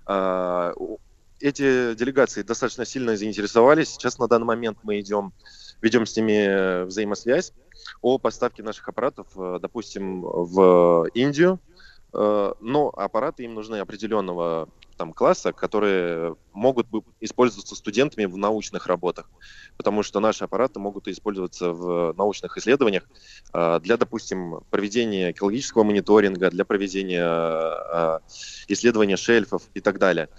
А, 0.05 0.73
Эти 1.39 1.93
делегации 1.95 2.43
достаточно 2.43 2.85
сильно 2.85 3.15
заинтересовались. 3.17 3.89
Сейчас 3.89 4.19
на 4.19 4.27
данный 4.27 4.45
момент 4.45 4.77
мы 4.83 4.99
идем 5.01 5.33
ведем 5.85 6.05
с 6.07 6.17
ними 6.17 6.33
э, 6.33 6.85
взаимосвязь 6.85 7.53
о 8.01 8.17
поставке 8.17 8.63
наших 8.63 8.89
аппаратов, 8.89 9.27
э, 9.37 9.59
допустим, 9.61 10.21
в 10.21 11.07
Индию, 11.13 11.59
Э, 12.15 12.53
но 12.61 12.89
аппараты 12.95 13.43
им 13.43 13.53
нужны 13.53 13.75
определенного 13.77 14.69
там 14.95 15.11
класса, 15.11 15.51
которые 15.51 16.37
могут 16.53 16.87
использоваться 17.19 17.75
студентами 17.75 18.23
в 18.23 18.37
научных 18.37 18.87
работах, 18.87 19.29
потому 19.75 20.03
что 20.03 20.21
наши 20.21 20.45
аппараты 20.45 20.79
могут 20.79 21.09
использоваться 21.09 21.71
в 21.73 22.13
научных 22.13 22.57
исследованиях 22.57 23.03
для, 23.51 23.97
допустим, 23.97 24.61
проведения 24.69 25.31
экологического 25.31 25.83
мониторинга, 25.83 26.49
для 26.49 26.63
проведения 26.63 28.21
исследования 28.69 29.17
шельфов 29.17 29.63
и 29.73 29.81
так 29.81 29.99
далее. 29.99 30.29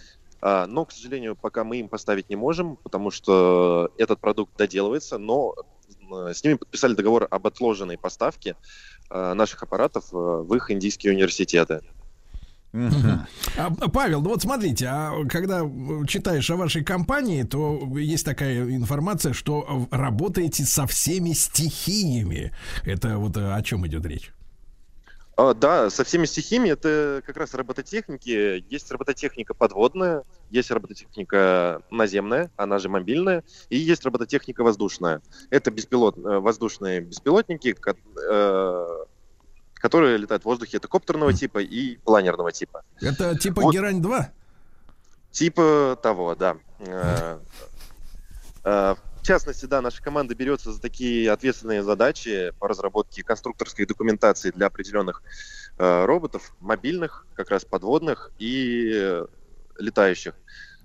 А, 0.48 0.68
Но, 0.68 0.84
к 0.84 0.92
сожалению, 0.92 1.34
пока 1.34 1.64
мы 1.64 1.78
им 1.78 1.88
поставить 1.88 2.30
не 2.30 2.36
можем, 2.36 2.76
потому 2.76 3.10
что 3.10 3.90
этот 3.98 4.20
продукт 4.20 4.56
доделывается, 4.56 5.18
но 5.18 5.56
э, 6.08 6.32
с 6.32 6.44
ними 6.44 6.54
подписали 6.54 6.94
договор 6.94 7.26
об 7.28 7.48
отложенной 7.48 7.98
поставке 7.98 8.54
э, 9.10 9.34
наших 9.34 9.64
аппаратов 9.64 10.04
э, 10.12 10.16
в 10.16 10.54
их 10.54 10.70
индийские 10.70 11.14
университеты. 11.14 11.80
Мгм. 12.70 13.26
А, 13.56 13.70
Павел, 13.88 14.20
ну 14.20 14.28
вот 14.28 14.42
смотрите, 14.42 14.86
а 14.86 15.24
когда 15.28 15.62
э, 15.64 16.06
читаешь 16.06 16.48
о 16.48 16.56
вашей 16.56 16.84
компании, 16.84 17.42
то 17.42 17.80
есть 17.96 18.24
такая 18.24 18.62
информация, 18.72 19.32
что 19.32 19.88
э, 19.90 19.96
работаете 19.96 20.62
со 20.62 20.86
всеми 20.86 21.32
стихиями. 21.32 22.52
Это 22.84 23.18
вот 23.18 23.36
э, 23.36 23.52
о 23.52 23.60
чем 23.64 23.84
идет 23.84 24.06
речь? 24.06 24.30
А, 25.36 25.52
да, 25.52 25.90
со 25.90 26.02
всеми 26.02 26.24
стихиями 26.24 26.70
это 26.70 27.22
как 27.26 27.36
раз 27.36 27.52
робототехники. 27.52 28.64
Есть 28.70 28.90
робототехника 28.90 29.52
подводная, 29.52 30.24
есть 30.50 30.70
робототехника 30.70 31.82
наземная, 31.90 32.50
она 32.56 32.78
же 32.78 32.88
мобильная, 32.88 33.44
и 33.68 33.76
есть 33.76 34.02
робототехника 34.04 34.64
воздушная. 34.64 35.20
Это 35.50 35.70
беспилот, 35.70 36.16
э, 36.16 36.38
воздушные 36.38 37.02
беспилотники, 37.02 37.76
э, 37.76 39.04
которые 39.74 40.16
летают 40.16 40.44
в 40.44 40.46
воздухе. 40.46 40.78
Это 40.78 40.88
коптерного 40.88 41.34
типа 41.34 41.58
и 41.58 41.96
планерного 41.98 42.50
типа. 42.50 42.82
Это 43.02 43.36
типа 43.36 43.60
Вот. 43.60 43.74
Герань 43.74 44.00
2? 44.00 44.32
Типа 45.32 45.98
того, 46.02 46.34
да. 46.34 46.56
Частности, 49.26 49.66
да, 49.66 49.82
наша 49.82 50.00
команда 50.00 50.36
берется 50.36 50.70
за 50.70 50.80
такие 50.80 51.32
ответственные 51.32 51.82
задачи 51.82 52.52
по 52.60 52.68
разработке 52.68 53.24
конструкторской 53.24 53.84
документации 53.84 54.52
для 54.52 54.68
определенных 54.68 55.20
э, 55.78 56.04
роботов, 56.04 56.54
мобильных, 56.60 57.26
как 57.34 57.50
раз 57.50 57.64
подводных 57.64 58.30
и 58.38 58.88
э, 58.94 59.26
летающих. 59.80 60.34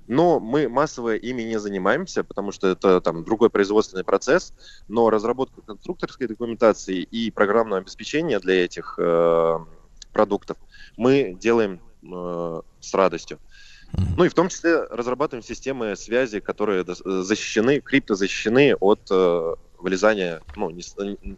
Но 0.07 0.39
мы 0.39 0.67
массово 0.67 1.17
ими 1.17 1.43
не 1.43 1.59
занимаемся, 1.59 2.23
потому 2.23 2.51
что 2.51 2.69
это 2.69 2.99
там 2.99 3.23
другой 3.23 3.51
производственный 3.51 4.03
процесс. 4.03 4.55
Но 4.87 5.11
разработку 5.11 5.61
конструкторской 5.61 6.25
документации 6.25 7.03
и 7.03 7.29
программного 7.29 7.81
обеспечения 7.81 8.39
для 8.39 8.65
этих 8.65 8.95
э, 8.97 9.59
продуктов 10.13 10.57
мы 10.97 11.37
делаем 11.39 11.79
э, 12.01 12.61
с 12.79 12.93
радостью. 12.95 13.37
Ну 13.93 14.23
и 14.23 14.29
в 14.29 14.33
том 14.33 14.49
числе 14.49 14.83
разрабатываем 14.89 15.43
системы 15.43 15.95
связи, 15.95 16.39
которые 16.39 16.83
э, 16.83 16.93
защищены, 17.21 17.81
криптозащищены 17.81 18.75
от 18.75 19.01
э, 19.09 19.53
вылезания 19.81 20.41
ну, 20.55 20.69
не 20.69 20.81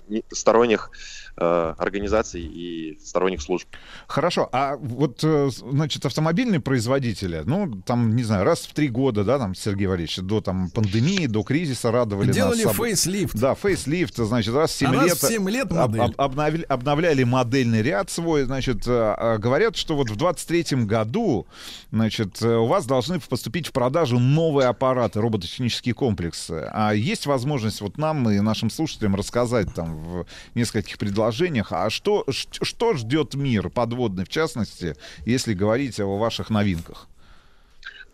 не- 0.08 0.24
сторонних 0.32 0.92
э, 1.38 1.74
организаций 1.78 2.42
и 2.42 3.00
сторонних 3.04 3.42
служб. 3.42 3.68
Хорошо, 4.08 4.50
а 4.52 4.76
вот, 4.78 5.20
э, 5.24 5.50
значит, 5.52 6.06
автомобильные 6.06 6.60
производители, 6.60 7.42
ну, 7.46 7.82
там, 7.86 8.16
не 8.16 8.24
знаю, 8.24 8.44
раз 8.46 8.62
в 8.66 8.74
три 8.74 8.88
года, 8.90 9.24
да, 9.24 9.40
там, 9.40 9.56
Сергей 9.56 9.88
Валерьевич, 9.88 10.18
до 10.18 10.42
там 10.42 10.70
пандемии, 10.70 11.26
до 11.28 11.44
кризиса 11.44 11.92
радовали 11.92 12.32
Делали 12.32 12.64
нас... 12.64 12.72
об- 12.74 12.78
фейслифт. 12.84 13.36
Да, 13.36 13.56
фейслифт, 13.56 14.18
значит, 14.18 14.54
раз 14.54 14.72
в 14.72 14.76
7 14.78 14.90
А 14.90 14.94
раз 14.94 15.06
лет... 15.06 15.18
в 15.18 15.28
7 15.28 15.50
лет 15.50 15.72
об- 15.72 15.96
модель. 15.96 16.02
об- 16.02 16.16
обновля- 16.40 16.66
обновляли 16.66 17.24
модельный 17.24 17.82
ряд 17.82 18.10
свой, 18.10 18.44
значит, 18.44 18.84
э, 18.88 19.16
э, 19.18 19.38
говорят, 19.38 19.76
что 19.76 19.96
вот 19.96 20.10
в 20.10 20.18
23-м 20.18 20.86
году, 20.88 21.48
значит, 21.92 22.42
э, 22.42 22.56
у 22.56 22.66
вас 22.68 22.86
должны 22.86 23.20
поступить 23.20 23.68
в 23.68 23.72
продажу 23.72 24.20
новые 24.20 24.68
аппараты, 24.68 25.22
робототехнические 25.22 25.94
комплексы. 25.96 26.68
А 26.72 26.92
есть 26.94 27.26
возможность 27.26 27.82
вот 27.82 27.98
нам 27.98 28.24
и 28.38 28.42
нашим 28.42 28.70
слушателям 28.70 29.16
рассказать 29.16 29.74
там 29.74 29.98
в 29.98 30.26
нескольких 30.56 30.98
предложениях, 30.98 31.72
а 31.72 31.90
что, 31.90 32.26
что 32.30 32.94
ждет 32.94 33.36
мир 33.36 33.70
подводный, 33.70 34.26
в 34.26 34.30
частности, 34.30 34.96
если 35.26 35.54
говорить 35.54 36.00
о 36.00 36.18
ваших 36.18 36.50
новинках? 36.50 37.08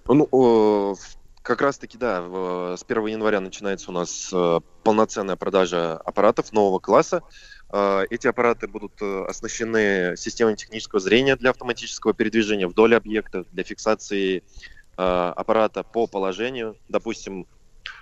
Ну, 0.08 0.96
как 1.42 1.62
раз-таки, 1.62 1.98
да, 1.98 2.76
с 2.78 2.84
1 2.88 3.06
января 3.08 3.40
начинается 3.40 3.90
у 3.90 3.94
нас 3.94 4.30
э, 4.32 4.60
полноценная 4.84 5.36
продажа 5.36 5.98
аппаратов 5.98 6.54
нового 6.54 6.80
класса. 6.80 7.24
Э, 7.72 8.04
Эти 8.10 8.28
аппараты 8.28 8.68
будут 8.68 8.94
э, 9.02 9.26
оснащены 9.28 10.16
системой 10.18 10.56
технического 10.56 11.00
зрения 11.00 11.36
для 11.36 11.50
автоматического 11.50 12.14
передвижения 12.14 12.68
вдоль 12.68 12.96
объекта, 12.96 13.46
для 13.52 13.64
фиксации 13.64 14.44
аппарата 14.96 15.84
по 15.84 16.08
положению. 16.08 16.76
Допустим, 16.90 17.48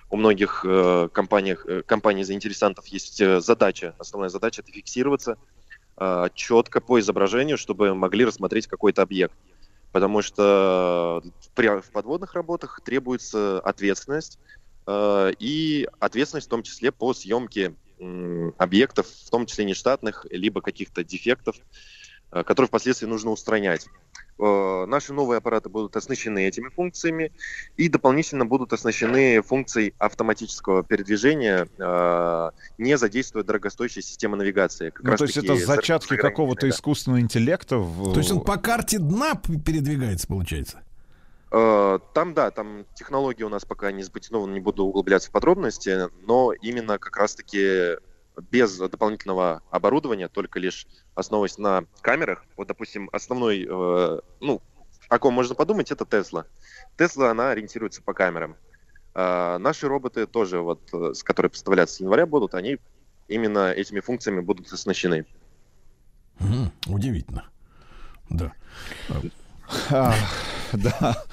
у 0.10 0.18
многих 0.18 0.66
э, 0.68 1.10
компаниях, 1.12 1.66
э, 1.68 1.82
компаний 1.84 2.24
заинтересантов 2.24 2.88
есть 2.88 3.20
э, 3.22 3.42
задача, 3.42 3.94
основная 4.00 4.30
задача 4.30 4.62
это 4.62 4.72
фиксироваться 4.72 5.38
четко 6.36 6.80
по 6.80 7.00
изображению, 7.00 7.58
чтобы 7.58 7.96
могли 7.96 8.24
рассмотреть 8.24 8.68
какой-то 8.68 9.02
объект. 9.02 9.34
потому 9.92 10.22
что 10.22 11.24
в 11.56 11.92
подводных 11.92 12.36
работах 12.36 12.82
требуется 12.86 13.60
ответственность, 13.62 14.38
э, 14.86 15.32
и 15.40 15.88
ответственность 16.00 16.48
в 16.48 16.50
том 16.52 16.62
числе 16.64 16.92
по 16.92 17.14
съемке 17.14 17.74
объектов, 18.58 19.08
в 19.08 19.30
том 19.30 19.48
числе 19.48 19.66
нештатных, 19.66 20.26
либо 20.30 20.62
каких-то 20.62 21.04
дефектов, 21.04 21.56
э, 22.32 22.44
которые 22.44 22.68
впоследствии 22.68 23.08
нужно 23.08 23.32
устранять. 23.32 23.88
Э, 24.40 24.86
Наши 24.88 25.14
новые 25.14 25.38
аппараты 25.40 25.70
будут 25.70 25.96
оснащены 25.96 26.48
этими 26.48 26.70
функциями 26.70 27.32
и 27.76 27.90
дополнительно 27.90 28.46
будут 28.46 28.72
оснащены 28.74 29.42
функцией 29.42 29.94
автоматического 29.98 30.84
передвижения, 30.84 31.68
э, 31.80 32.52
не 32.78 32.98
задействуя 32.98 33.44
дорогостоящие 33.44 34.04
системы 34.04 34.38
навигации. 34.38 34.92
Как 34.92 35.04
Ну, 35.04 35.12
раз 35.12 35.18
то 35.20 35.26
есть 35.26 35.38
это 35.38 35.56
за- 35.56 35.66
зачатки 35.66 36.16
какого-то 36.18 36.62
да. 36.62 36.70
искусственного 36.70 37.20
интеллекта. 37.22 37.78
в- 37.78 38.14
То 38.14 38.20
есть 38.20 38.32
он 38.32 38.42
по 38.42 38.58
карте 38.58 39.00
дна 39.00 39.36
передвигается, 39.66 40.28
получается? 40.28 40.82
Э, 41.52 42.00
Там, 42.14 42.34
да, 42.34 42.52
там 42.52 42.86
технологии 42.94 43.44
у 43.44 43.50
нас 43.50 43.64
пока 43.66 43.92
не 43.92 44.04
сбытинованы, 44.04 44.54
не 44.54 44.60
буду 44.60 44.84
углубляться 44.86 45.30
в 45.30 45.32
подробности, 45.32 46.10
но 46.28 46.52
именно 46.62 46.98
как 47.00 47.16
раз-таки 47.18 47.96
без 48.52 48.78
дополнительного 48.78 49.62
оборудования, 49.72 50.28
только 50.28 50.60
лишь 50.60 50.88
основываясь 51.16 51.58
на 51.58 51.86
камерах. 52.02 52.44
Вот, 52.56 52.68
допустим, 52.68 53.10
основной, 53.12 53.68
э, 53.70 54.20
ну, 54.40 54.62
о 55.10 55.20
ком 55.20 55.34
можно 55.34 55.56
подумать, 55.56 55.92
это 55.92 56.06
Тесла. 56.06 56.46
Тесла, 56.98 57.32
она 57.32 57.52
ориентируется 57.52 58.02
по 58.02 58.14
камерам. 58.14 58.56
А 59.14 59.58
наши 59.58 59.88
роботы 59.88 60.28
тоже, 60.28 60.60
вот, 60.60 60.82
э, 60.94 61.14
с 61.14 61.24
которые 61.24 61.50
поставляться 61.50 61.96
с 61.96 62.00
января 62.00 62.26
будут, 62.26 62.54
они 62.54 62.78
именно 63.28 63.72
этими 63.72 64.00
функциями 64.00 64.42
будут 64.42 64.72
оснащены. 64.72 65.26
Мгм, 66.40 66.72
Удивительно. 66.88 67.46
Да. 68.30 68.54
А, 69.90 70.14
да, 70.74 71.24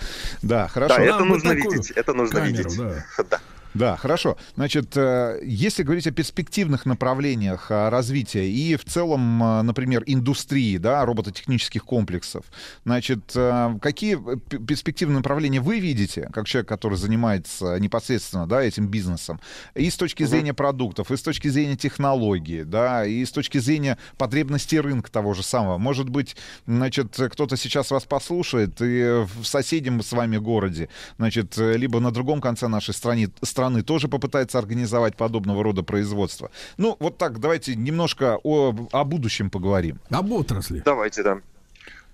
да, 0.43 0.69
хорошо. 0.69 0.97
Да, 0.97 1.03
это 1.03 1.19
Нам 1.19 1.29
нужно 1.29 1.53
видеть, 1.53 1.91
это 1.91 2.15
нужно 2.15 2.41
камеру, 2.41 2.71
видеть. 2.71 2.79
да. 2.79 3.25
Да. 3.31 3.41
Да, 3.75 3.97
хорошо. 3.97 4.37
Значит, 4.55 4.97
э, 4.97 5.41
если 5.43 5.83
говорить 5.83 6.07
о 6.07 6.13
перспективных 6.13 6.87
направлениях 6.87 7.67
а, 7.71 7.91
развития 7.91 8.49
и 8.49 8.77
в 8.77 8.85
целом, 8.85 9.43
а, 9.43 9.63
например, 9.63 10.05
индустрии, 10.07 10.77
да, 10.77 11.05
робототехнических 11.05 11.85
комплексов, 11.85 12.45
значит, 12.85 13.33
э, 13.35 13.77
какие 13.83 14.17
перспективные 14.65 15.17
направления 15.17 15.61
вы 15.61 15.81
видите, 15.81 16.31
как 16.33 16.47
человек, 16.47 16.69
который 16.69 16.97
занимается 16.97 17.81
непосредственно, 17.81 18.47
да, 18.47 18.63
этим 18.63 18.87
бизнесом, 18.87 19.41
и 19.75 19.91
с 19.91 19.97
точки 19.97 20.23
зрения 20.23 20.55
продуктов, 20.55 21.11
и 21.11 21.17
с 21.17 21.23
точки 21.23 21.49
зрения 21.49 21.77
технологии, 21.77 22.63
да, 22.63 23.05
и 23.05 23.25
с 23.25 23.33
точки 23.33 23.59
зрения 23.59 23.99
потребностей 24.17 24.79
рынка 24.79 25.11
того 25.11 25.35
же 25.35 25.43
самого. 25.43 25.79
Может 25.79 26.09
быть, 26.09 26.37
значит, 26.67 27.17
кто-то 27.17 27.57
сейчас 27.57 27.91
вас 27.91 28.05
послушает 28.05 28.81
и 28.81 29.25
в 29.41 29.45
соседнем 29.45 30.01
с 30.01 30.13
вами 30.13 30.37
городе, 30.37 30.89
значит, 31.19 31.59
э, 31.59 31.77
либо 31.77 31.99
на 31.99 32.13
другом 32.13 32.41
конце 32.41 32.69
нашей 32.69 32.95
страны, 32.95 33.31
страны 33.43 33.64
тоже 33.83 34.09
попытается 34.09 34.59
организовать 34.59 35.17
подобного 35.17 35.63
рода 35.63 35.83
производство. 35.83 36.51
Ну, 36.77 36.97
вот 37.01 37.19
так, 37.19 37.39
давайте 37.41 37.75
немножко 37.77 38.39
о, 38.43 38.75
о 38.93 39.05
будущем 39.05 39.51
поговорим. 39.51 39.99
Об 40.11 40.33
отрасли. 40.33 40.83
Давайте, 40.85 41.23
да. 41.23 41.39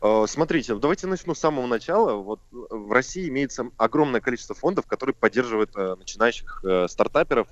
Э, 0.03 0.25
Смотрите, 0.29 0.75
давайте 0.77 1.07
начну 1.07 1.35
с 1.35 1.39
самого 1.39 1.67
начала. 1.67 2.15
Вот 2.15 2.41
э, 2.53 2.57
в 2.71 2.93
России 2.93 3.29
имеется 3.29 3.67
огромное 3.77 4.21
количество 4.21 4.55
фондов, 4.55 4.87
которые 4.87 5.15
поддерживают 5.15 5.71
э, 5.77 5.95
начинающих 5.99 6.65
стартаперов, 6.89 7.49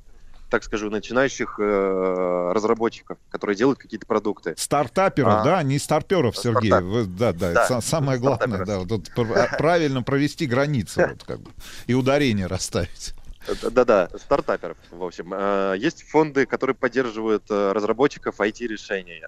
так 0.50 0.64
скажу, 0.64 0.88
начинающих 0.88 1.58
разработчиков, 1.58 3.18
которые 3.30 3.54
делают 3.56 3.78
какие-то 3.78 4.06
продукты. 4.06 4.54
Стартаперов, 4.56 5.34
А. 5.34 5.44
да, 5.44 5.62
не 5.62 5.78
старперов, 5.78 6.36
Сергей. 6.38 6.70
Стартап. 6.70 6.90
Вы- 6.90 7.04
да, 7.04 7.32
да, 7.32 7.52
Да, 7.52 7.66
са- 7.68 7.80
самое 7.82 8.18
главное, 8.18 8.46
стартаперов. 8.64 8.66
да, 8.66 8.94
вот 8.94 9.04
тут 9.04 9.14
пр- 9.14 9.56
правильно 9.58 10.02
провести 10.02 10.46
границу, 10.46 11.00
вот, 11.08 11.24
как 11.24 11.40
бы, 11.40 11.50
и 11.86 11.92
ударение 11.94 12.46
расставить. 12.46 13.14
Э, 13.48 13.70
Да-да, 13.70 14.08
стартаперов, 14.16 14.76
в 14.90 15.02
общем. 15.02 15.32
Э, 15.32 15.74
Есть 15.78 16.02
фонды, 16.02 16.46
которые 16.46 16.76
поддерживают 16.76 17.44
э, 17.50 17.72
разработчиков 17.72 18.40
IT-решений. 18.40 19.22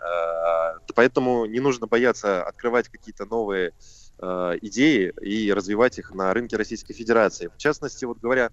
Поэтому 0.95 1.47
не 1.47 1.61
нужно 1.61 1.87
бояться 1.87 2.43
открывать 2.43 2.89
какие-то 2.89 3.25
новые 3.25 3.73
идеи 4.61 5.13
и 5.23 5.53
развивать 5.53 5.99
их 5.99 6.13
на 6.13 6.35
рынке 6.35 6.57
Российской 6.57 6.93
Федерации. 6.93 7.49
В 7.49 7.57
частности, 7.57 8.05
вот 8.05 8.19
говоря 8.19 8.51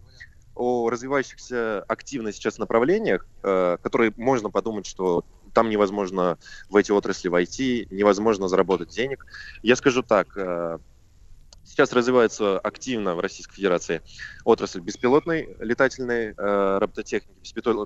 о 0.55 0.89
развивающихся 0.89 1.83
активно 1.87 2.31
сейчас 2.31 2.57
направлениях, 2.57 3.25
которые 3.41 4.13
можно 4.15 4.49
подумать, 4.49 4.85
что 4.85 5.25
там 5.53 5.69
невозможно 5.69 6.37
в 6.69 6.75
эти 6.77 6.91
отрасли 6.91 7.27
войти, 7.27 7.87
невозможно 7.89 8.47
заработать 8.47 8.89
денег. 8.89 9.25
Я 9.61 9.75
скажу 9.75 10.03
так, 10.03 10.37
сейчас 11.77 11.93
развивается 11.93 12.57
активно 12.57 13.13
в 13.13 13.19
Российской 13.19 13.53
Федерации 13.53 14.01
отрасль 14.43 14.79
беспилотной 14.79 15.55
летательной 15.59 16.33
э, 16.35 16.77
робототехники, 16.79 17.37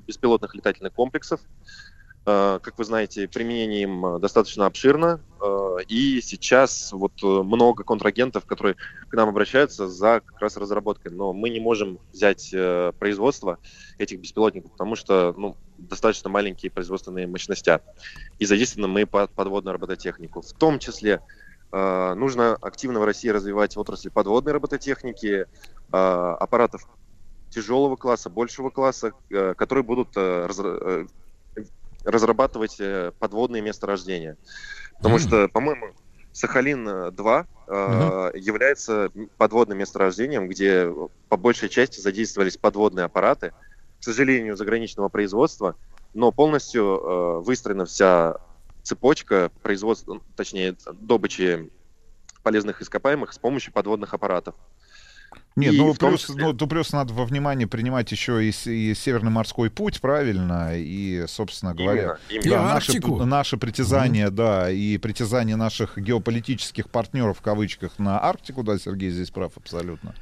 беспилотных 0.08 0.56
летательных 0.56 0.94
комплексов. 0.94 1.42
Э, 2.26 2.60
как 2.64 2.78
вы 2.78 2.86
знаете, 2.86 3.28
применение 3.28 3.82
им 3.82 4.22
достаточно 4.22 4.66
обширно, 4.66 5.20
э, 5.42 5.84
и 5.90 6.22
сейчас 6.22 6.94
вот 6.94 7.12
э, 7.22 7.26
много 7.26 7.84
контрагентов, 7.84 8.46
которые 8.46 8.78
к 9.10 9.14
нам 9.14 9.28
обращаются 9.28 9.90
за 9.90 10.22
как 10.22 10.40
раз 10.40 10.56
разработкой, 10.56 11.12
но 11.12 11.34
мы 11.34 11.50
не 11.50 11.60
можем 11.60 12.00
взять 12.14 12.50
э, 12.54 12.94
производство 12.98 13.60
этих 13.98 14.22
беспилотников, 14.22 14.72
потому 14.72 14.96
что 14.96 15.34
ну, 15.36 15.58
достаточно 15.78 16.30
маленькие 16.30 16.72
производственные 16.72 17.28
мощности, 17.28 17.82
и 18.40 18.46
задействованы 18.46 18.88
мы 18.88 19.06
под 19.06 19.32
подводную 19.32 19.74
робототехнику. 19.74 20.40
В 20.40 20.54
том 20.54 20.80
числе 20.80 21.20
нужно 21.72 22.58
активно 22.62 23.00
в 23.00 23.06
России 23.06 23.30
развивать 23.30 23.78
отрасль 23.78 24.10
подводной 24.10 24.54
робототехники, 24.54 25.46
э, 25.46 25.46
аппаратов 25.92 26.88
тяжелого 27.50 27.96
класса, 27.96 28.30
большего 28.30 28.70
класса, 28.70 29.14
э, 29.30 29.54
которые 29.56 29.84
будут 29.84 30.10
э, 30.16 30.48
разра- 30.48 31.08
э, 31.56 31.64
разрабатывать 32.04 32.78
э, 32.80 33.12
подводные 33.20 33.62
месторождения. 33.62 34.38
Потому 34.98 35.20
что, 35.20 35.48
по-моему, 35.50 35.94
Сахалин-2 36.34 37.46
э, 37.68 38.32
является 38.36 39.12
подводным 39.38 39.78
месторождением, 39.78 40.48
где 40.48 40.94
по 41.28 41.38
большей 41.38 41.70
части 41.70 42.00
задействовались 42.00 42.58
подводные 42.58 43.06
аппараты, 43.06 43.52
к 44.00 44.04
сожалению, 44.04 44.56
заграничного 44.56 45.10
производства, 45.10 45.76
но 46.14 46.32
полностью 46.32 46.84
э, 46.84 47.40
выстроена 47.42 47.86
вся 47.86 48.38
цепочка 48.84 49.52
производства, 49.62 50.16
ну, 50.16 50.22
точнее, 50.36 50.76
добычи 50.94 51.70
полезных 52.44 52.82
ископаемых 52.82 53.34
с 53.34 53.38
помощью 53.38 53.74
подводных 53.74 54.14
аппаратов. 54.14 54.56
Нет, 55.56 55.74
И 55.74 55.78
ну 55.78 55.94
в 55.94 55.98
том 55.98 56.12
плюс, 56.12 56.30
числе- 56.30 56.42
ну 56.42 56.54
то 56.54 56.66
плюс 56.66 56.92
надо 56.94 57.14
во 57.14 57.26
внимание 57.26 57.68
принимать 57.68 58.10
еще 58.12 58.44
и, 58.44 58.50
и 58.66 58.94
Северный 58.94 59.32
морской 59.32 59.70
путь, 59.70 60.00
правильно, 60.02 60.72
и, 60.78 61.26
собственно 61.28 61.74
говоря, 61.74 62.02
Именно, 62.02 62.20
И 62.30 62.36
именно. 62.48 62.50
да, 62.58 62.64
наши, 62.74 62.92
Арктику. 62.94 63.26
наши 63.26 63.58
притязания, 63.58 64.30
да, 64.30 64.70
и 64.72 64.98
притязания 64.98 65.56
наших 65.58 65.98
геополитических 65.98 66.90
партнеров 66.90 67.40
в 67.40 67.42
кавычках 67.42 68.00
на 68.00 68.22
Арктику, 68.24 68.64
да, 68.64 68.78
Сергей 68.80 69.10
здесь 69.12 69.30
прав 69.30 69.52
абсолютно. 69.58 70.16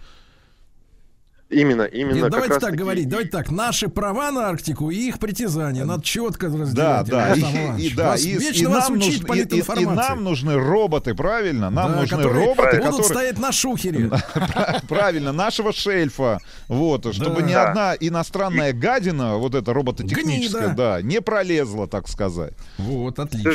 Именно, 1.49 1.81
именно. 1.81 2.13
Нет, 2.13 2.29
давайте 2.29 2.53
так 2.53 2.61
таки 2.61 2.75
говорить, 2.77 3.09
давайте 3.09 3.31
так. 3.31 3.49
Наши 3.49 3.87
права 3.89 4.29
на 4.31 4.47
Арктику 4.49 4.91
и 4.91 4.95
их 5.07 5.17
притязания 5.17 5.83
надо 5.83 6.03
четко 6.03 6.45
разделять. 6.45 6.75
Да, 6.75 7.03
да, 7.03 7.33
и, 7.33 7.87
и- 7.87 7.95
да, 7.95 8.09
Вас 8.09 8.23
и, 8.23 8.33
вечно 8.37 8.61
и 8.61 8.65
вас 8.67 8.89
нам 8.89 8.97
учить 8.99 9.27
нужны, 9.27 9.39
и- 9.41 9.57
и- 9.57 9.81
и 9.81 9.85
нам 9.87 10.23
нужны 10.23 10.55
роботы, 10.57 11.15
правильно? 11.15 11.71
Нам 11.71 11.91
Да, 11.93 11.99
нужны 12.01 12.17
которые 12.17 12.45
роботы, 12.45 12.77
будут 12.77 12.83
которые 12.83 13.03
стоять 13.05 13.39
на 13.39 13.51
шухере. 13.51 14.11
правильно 14.87 15.31
нашего 15.31 15.73
шельфа, 15.73 16.37
вот, 16.67 17.11
чтобы 17.15 17.41
ни 17.41 17.53
одна 17.53 17.95
иностранная 17.99 18.71
гадина, 18.71 19.37
вот 19.37 19.55
эта 19.55 19.73
робототехническая, 19.73 20.75
да, 20.75 21.01
не 21.01 21.19
пролезла, 21.19 21.87
так 21.87 22.07
сказать. 22.09 22.53
Вот, 22.77 23.17
отлично. 23.17 23.51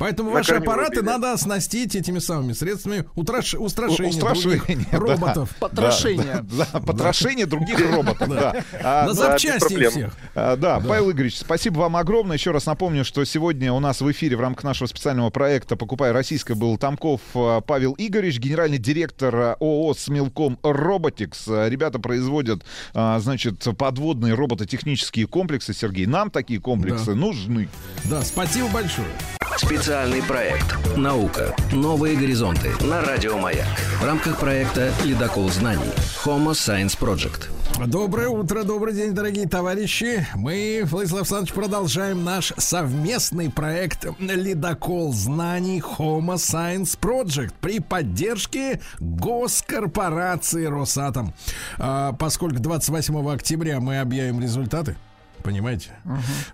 Поэтому 0.00 0.30
ваши 0.32 0.54
аппараты 0.54 1.02
надо 1.02 1.32
оснастить 1.32 1.94
этими 1.94 2.18
самыми 2.18 2.52
средствами 2.52 3.04
устрашения, 3.14 4.08
Устрашения, 4.08 4.86
роботов. 4.90 5.50
Потрошение. 5.60 6.44
Да, 6.56 6.80
потрошение 7.12 7.46
других 7.46 7.78
роботов, 7.80 8.28
да. 8.28 8.64
А, 8.82 9.02
На 9.02 9.08
ну, 9.08 9.14
запчасти 9.14 9.88
всех. 9.88 10.12
А, 10.34 10.56
Да, 10.56 10.80
Павел 10.80 11.10
Игоревич, 11.10 11.38
спасибо 11.38 11.80
вам 11.80 11.96
огромное. 11.96 12.36
Еще 12.36 12.50
раз 12.50 12.66
напомню, 12.66 13.04
что 13.04 13.24
сегодня 13.24 13.72
у 13.72 13.80
нас 13.80 14.00
в 14.00 14.10
эфире 14.10 14.36
в 14.36 14.40
рамках 14.40 14.64
нашего 14.64 14.86
специального 14.88 15.30
проекта 15.30 15.76
«Покупай 15.76 16.12
российское» 16.12 16.54
был 16.54 16.76
Тамков 16.78 17.20
а, 17.34 17.60
Павел 17.60 17.94
Игоревич, 17.98 18.38
генеральный 18.38 18.78
директор 18.78 19.56
ООО 19.60 19.94
«Смелком 19.94 20.58
Роботикс». 20.62 21.46
Ребята 21.46 21.98
производят, 21.98 22.62
значит, 22.94 23.66
подводные 23.76 24.34
робототехнические 24.34 25.26
комплексы, 25.26 25.74
Сергей. 25.74 26.06
Нам 26.06 26.30
такие 26.30 26.60
комплексы 26.60 27.14
нужны. 27.14 27.68
Да, 28.04 28.22
спасибо 28.22 28.68
большое. 28.68 29.08
Специальный 29.56 30.22
проект 30.22 30.96
«Наука. 30.96 31.54
Новые 31.72 32.16
горизонты» 32.16 32.70
на 32.80 33.02
Радио 33.02 33.36
Маяк. 33.36 33.66
В 34.00 34.04
рамках 34.04 34.38
проекта 34.38 34.90
«Ледокол 35.04 35.50
знаний» 35.50 35.92
Homo 36.24 36.52
Science 36.52 36.98
Project. 36.98 37.48
Доброе 37.86 38.28
утро, 38.28 38.62
добрый 38.64 38.94
день, 38.94 39.12
дорогие 39.12 39.46
товарищи. 39.46 40.26
Мы, 40.34 40.82
Владислав 40.84 41.20
Александрович, 41.20 41.52
продолжаем 41.54 42.24
наш 42.24 42.52
совместный 42.56 43.50
проект 43.50 44.06
«Ледокол 44.18 45.12
знаний 45.12 45.80
Homo 45.80 46.34
Science 46.34 46.98
Project» 46.98 47.52
при 47.60 47.80
поддержке 47.80 48.80
госкорпорации 49.00 50.64
«Росатом». 50.64 51.34
А, 51.78 52.12
поскольку 52.12 52.60
28 52.60 53.30
октября 53.30 53.80
мы 53.80 54.00
объявим 54.00 54.40
результаты, 54.40 54.96
понимаете, 55.42 55.90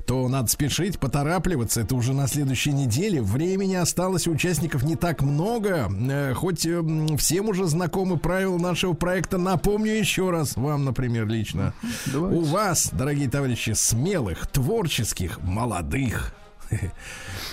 то 0.06 0.28
надо 0.28 0.48
спешить, 0.48 0.98
поторапливаться. 0.98 1.80
Это 1.80 1.94
уже 1.94 2.12
на 2.14 2.26
следующей 2.26 2.72
неделе. 2.72 3.20
Времени 3.22 3.74
осталось 3.74 4.26
у 4.26 4.32
участников 4.32 4.82
не 4.84 4.96
так 4.96 5.22
много. 5.22 5.90
Э, 6.10 6.34
Хоть 6.34 6.64
э, 6.66 6.70
м, 6.78 7.16
всем 7.16 7.48
уже 7.48 7.66
знакомы 7.66 8.16
правила 8.18 8.58
нашего 8.58 8.92
проекта, 8.94 9.38
напомню 9.38 9.92
еще 9.92 10.30
раз 10.30 10.56
вам, 10.56 10.84
например, 10.84 11.26
лично. 11.26 11.74
У 12.14 12.40
вас, 12.42 12.90
дорогие 12.92 13.28
товарищи, 13.28 13.72
смелых, 13.74 14.46
творческих, 14.46 15.40
молодых. 15.42 16.32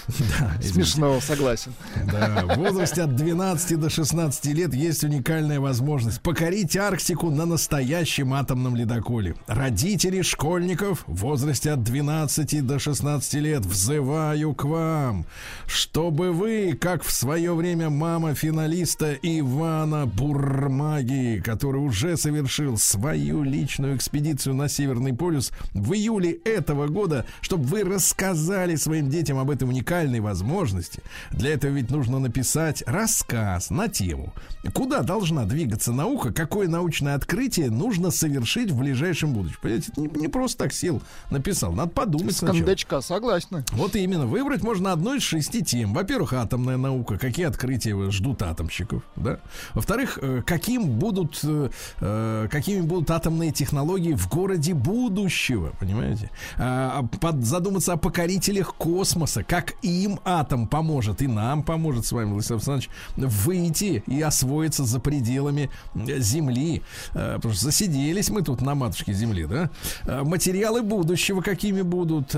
Да. 0.07 0.61
Смешно, 0.61 1.19
согласен. 1.19 1.73
Да, 2.11 2.43
в 2.45 2.57
возрасте 2.57 3.01
от 3.01 3.15
12 3.15 3.79
до 3.79 3.89
16 3.89 4.45
лет 4.53 4.73
есть 4.73 5.03
уникальная 5.03 5.59
возможность 5.59 6.21
покорить 6.21 6.77
Арктику 6.77 7.31
на 7.31 7.45
настоящем 7.45 8.33
атомном 8.33 8.75
ледоколе. 8.75 9.35
Родители 9.47 10.21
школьников 10.21 11.03
в 11.07 11.15
возрасте 11.15 11.71
от 11.71 11.83
12 11.83 12.65
до 12.65 12.77
16 12.77 13.33
лет 13.35 13.65
взываю 13.65 14.53
к 14.53 14.65
вам, 14.65 15.25
чтобы 15.65 16.31
вы, 16.31 16.77
как 16.79 17.03
в 17.03 17.11
свое 17.11 17.53
время 17.55 17.89
мама 17.89 18.35
финалиста 18.35 19.17
Ивана 19.21 20.05
Бурмаги, 20.05 21.41
который 21.43 21.81
уже 21.81 22.15
совершил 22.15 22.77
свою 22.77 23.43
личную 23.43 23.95
экспедицию 23.95 24.53
на 24.53 24.69
Северный 24.69 25.13
полюс 25.13 25.51
в 25.73 25.93
июле 25.93 26.33
этого 26.45 26.87
года, 26.87 27.25
чтобы 27.41 27.63
вы 27.65 27.83
рассказали 27.83 28.75
своим 28.75 29.04
детям 29.09 29.37
об 29.37 29.49
этой 29.49 29.67
уникальной 29.67 30.19
возможности. 30.19 31.01
Для 31.31 31.51
этого 31.53 31.71
ведь 31.71 31.89
нужно 31.89 32.19
написать 32.19 32.83
рассказ 32.85 33.69
на 33.69 33.87
тему, 33.87 34.33
куда 34.73 35.01
должна 35.01 35.45
двигаться 35.45 35.91
наука, 35.91 36.33
какое 36.33 36.67
научное 36.67 37.15
открытие 37.15 37.69
нужно 37.69 38.11
совершить 38.11 38.71
в 38.71 38.77
ближайшем 38.77 39.33
будущем. 39.33 39.57
Понимаете, 39.61 39.91
это 39.91 40.01
не, 40.01 40.07
не 40.07 40.27
просто 40.27 40.63
так 40.63 40.73
сел, 40.73 41.01
написал, 41.29 41.73
надо 41.73 41.91
подумать 41.91 42.35
С 42.35 42.39
кондачка, 42.39 43.01
согласна. 43.01 43.65
Вот 43.71 43.95
именно, 43.95 44.25
выбрать 44.25 44.63
можно 44.63 44.91
одну 44.91 45.15
из 45.15 45.23
шести 45.23 45.63
тем. 45.63 45.93
Во-первых, 45.93 46.33
атомная 46.33 46.77
наука, 46.77 47.17
какие 47.17 47.45
открытия 47.45 47.95
ждут 48.11 48.41
атомщиков, 48.41 49.03
да? 49.15 49.39
Во-вторых, 49.73 50.19
э, 50.21 50.41
каким 50.45 50.89
будут, 50.99 51.39
э, 51.43 51.69
э, 51.99 52.47
какими 52.51 52.81
будут 52.81 53.11
атомные 53.11 53.51
технологии 53.51 54.13
в 54.13 54.27
городе 54.29 54.73
будущего, 54.73 55.73
понимаете? 55.79 56.29
А, 56.57 56.99
а 56.99 57.17
под- 57.17 57.43
задуматься 57.43 57.93
о 57.93 57.97
покорителях 57.97 58.75
космоса, 58.95 59.43
как 59.43 59.73
им 59.81 60.21
атом 60.23 60.67
поможет, 60.67 61.21
и 61.21 61.27
нам 61.27 61.63
поможет 61.63 62.05
с 62.05 62.13
вами, 62.13 62.31
Владислав 62.31 62.59
Александрович, 62.59 62.89
выйти 63.17 64.03
и 64.07 64.21
освоиться 64.21 64.85
за 64.85 65.01
пределами 65.01 65.69
э, 65.95 66.19
Земли. 66.19 66.81
Э, 67.13 67.33
Потому 67.35 67.53
что 67.53 67.65
засиделись 67.65 68.29
мы 68.29 68.41
тут 68.41 68.61
на 68.61 68.73
матушке 68.73 69.11
Земли, 69.11 69.47
да? 69.47 69.69
Э, 70.05 70.23
Материалы 70.23 70.81
будущего 70.81 71.41
какими 71.41 71.81
будут? 71.81 72.33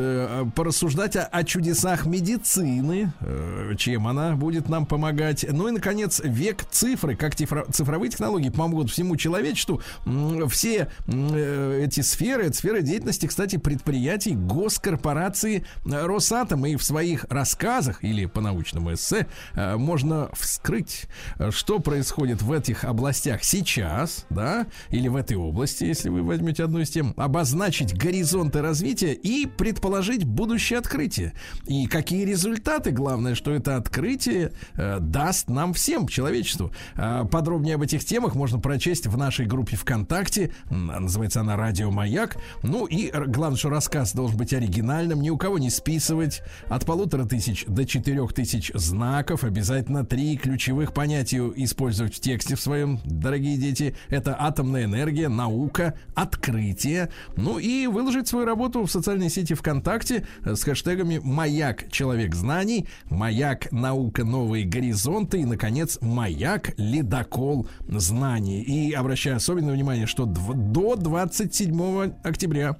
Порассуждать 0.55 1.15
о, 1.15 1.25
о 1.25 1.43
чудесах 1.43 2.07
медицины, 2.07 3.11
чем 3.77 4.07
она 4.07 4.35
будет 4.35 4.67
нам 4.67 4.87
помогать. 4.87 5.45
Ну 5.47 5.67
и, 5.67 5.71
наконец, 5.71 6.21
век 6.23 6.65
цифры, 6.71 7.15
как 7.15 7.35
цифровые 7.35 8.09
технологии 8.09 8.49
помогут 8.49 8.89
всему 8.89 9.15
человечеству. 9.15 9.79
Все 10.49 10.91
эти 11.07 12.01
сферы, 12.01 12.45
это 12.45 12.57
сферы 12.57 12.81
деятельности, 12.81 13.27
кстати, 13.27 13.57
предприятий 13.57 14.33
госкорпорации 14.33 15.63
э, 15.85 16.05
Росатом. 16.47 16.65
И 16.65 16.75
в 16.75 16.83
своих 16.83 17.25
рассказах 17.29 18.03
или 18.03 18.25
по 18.25 18.41
научному 18.41 18.93
эссе 18.93 19.27
э, 19.53 19.75
можно 19.77 20.29
вскрыть, 20.33 21.07
э, 21.39 21.51
что 21.51 21.79
происходит 21.79 22.41
в 22.41 22.51
этих 22.51 22.83
областях 22.83 23.43
сейчас, 23.43 24.25
да, 24.29 24.67
или 24.89 25.07
в 25.07 25.15
этой 25.15 25.37
области, 25.37 25.83
если 25.83 26.09
вы 26.09 26.23
возьмете 26.23 26.63
одну 26.63 26.79
из 26.79 26.89
тем, 26.89 27.13
обозначить 27.17 27.97
горизонты 27.97 28.61
развития 28.61 29.13
и 29.13 29.45
предположить 29.45 30.23
будущее 30.23 30.79
открытие. 30.79 31.33
И 31.65 31.87
какие 31.87 32.25
результаты, 32.25 32.91
главное, 32.91 33.35
что 33.35 33.51
это 33.51 33.75
открытие 33.75 34.51
э, 34.75 34.99
даст 34.99 35.49
нам 35.49 35.73
всем, 35.73 36.07
человечеству. 36.07 36.71
Подробнее 37.31 37.75
об 37.75 37.81
этих 37.81 38.05
темах 38.05 38.35
можно 38.35 38.59
прочесть 38.59 39.07
в 39.07 39.17
нашей 39.17 39.45
группе 39.45 39.75
ВКонтакте. 39.75 40.51
Называется 40.69 41.41
она 41.41 41.55
«Радио 41.55 41.91
Маяк». 41.91 42.37
Ну 42.63 42.85
и 42.85 43.11
главное, 43.11 43.57
что 43.57 43.69
рассказ 43.69 44.13
должен 44.13 44.37
быть 44.37 44.53
оригинальным, 44.53 45.21
ни 45.21 45.29
у 45.29 45.37
кого 45.37 45.57
не 45.57 45.69
списывать. 45.69 46.36
От 46.69 46.85
полутора 46.85 47.25
тысяч 47.25 47.65
до 47.67 47.85
четырех 47.85 48.33
тысяч 48.33 48.71
знаков. 48.73 49.43
Обязательно 49.43 50.05
три 50.05 50.37
ключевых 50.37 50.93
понятия 50.93 51.51
использовать 51.55 52.15
в 52.15 52.19
тексте 52.19 52.55
в 52.55 52.61
своем, 52.61 52.99
дорогие 53.05 53.57
дети. 53.57 53.95
Это 54.09 54.35
атомная 54.39 54.85
энергия, 54.85 55.27
наука, 55.27 55.95
открытие. 56.15 57.09
Ну 57.35 57.59
и 57.59 57.87
выложить 57.87 58.27
свою 58.27 58.45
работу 58.45 58.83
в 58.83 58.91
социальной 58.91 59.29
сети 59.29 59.53
ВКонтакте 59.53 60.27
э, 60.43 60.55
с 60.55 60.63
хэштегами 60.63 61.19
«Маяк. 61.23 61.91
Человек 61.91 62.35
знаний», 62.35 62.87
«Маяк. 63.09 63.71
Наука. 63.71 64.23
Новые 64.23 64.65
горизонты» 64.65 65.41
и, 65.41 65.45
наконец, 65.45 65.99
«Маяк. 66.01 66.73
Ледокол 66.77 67.67
знаний». 67.87 68.61
И 68.61 68.93
обращаю 68.93 69.37
особенное 69.37 69.73
внимание, 69.73 70.07
что 70.07 70.25
до 70.25 70.95
27 70.95 72.13
октября 72.23 72.77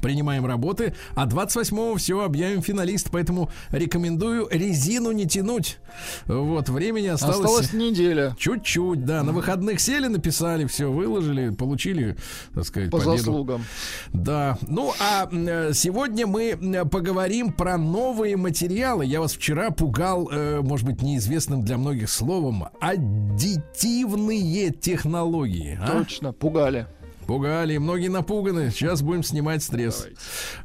Принимаем 0.00 0.46
работы, 0.46 0.94
а 1.14 1.26
28-го 1.26 1.96
все 1.96 2.24
объявим 2.24 2.62
финалист, 2.62 3.08
поэтому 3.10 3.50
рекомендую 3.70 4.48
резину 4.50 5.12
не 5.12 5.26
тянуть. 5.26 5.78
Вот, 6.26 6.68
времени 6.68 7.08
осталось... 7.08 7.36
Осталась 7.36 7.72
неделя. 7.72 8.34
Чуть-чуть, 8.38 9.04
да. 9.04 9.22
На 9.22 9.32
выходных 9.32 9.80
сели, 9.80 10.06
написали, 10.08 10.66
все, 10.66 10.90
выложили, 10.90 11.50
получили, 11.50 12.16
так 12.54 12.64
сказать, 12.64 12.90
По 12.90 12.98
победу. 12.98 13.16
заслугам. 13.16 13.64
Да. 14.12 14.58
Ну, 14.66 14.92
а 15.00 15.28
э, 15.30 15.72
сегодня 15.74 16.26
мы 16.26 16.58
поговорим 16.90 17.52
про 17.52 17.76
новые 17.78 18.36
материалы. 18.36 19.04
Я 19.04 19.20
вас 19.20 19.32
вчера 19.34 19.70
пугал, 19.70 20.28
э, 20.30 20.60
может 20.62 20.86
быть, 20.86 21.02
неизвестным 21.02 21.64
для 21.64 21.78
многих 21.78 22.10
словом, 22.10 22.66
аддитивные 22.80 24.70
технологии. 24.70 25.78
а? 25.80 25.98
Точно, 25.98 26.32
пугали. 26.32 26.86
Пугали, 27.32 27.78
многие 27.78 28.08
напуганы. 28.08 28.70
Сейчас 28.70 29.00
будем 29.00 29.22
снимать 29.22 29.62
стресс. 29.62 30.06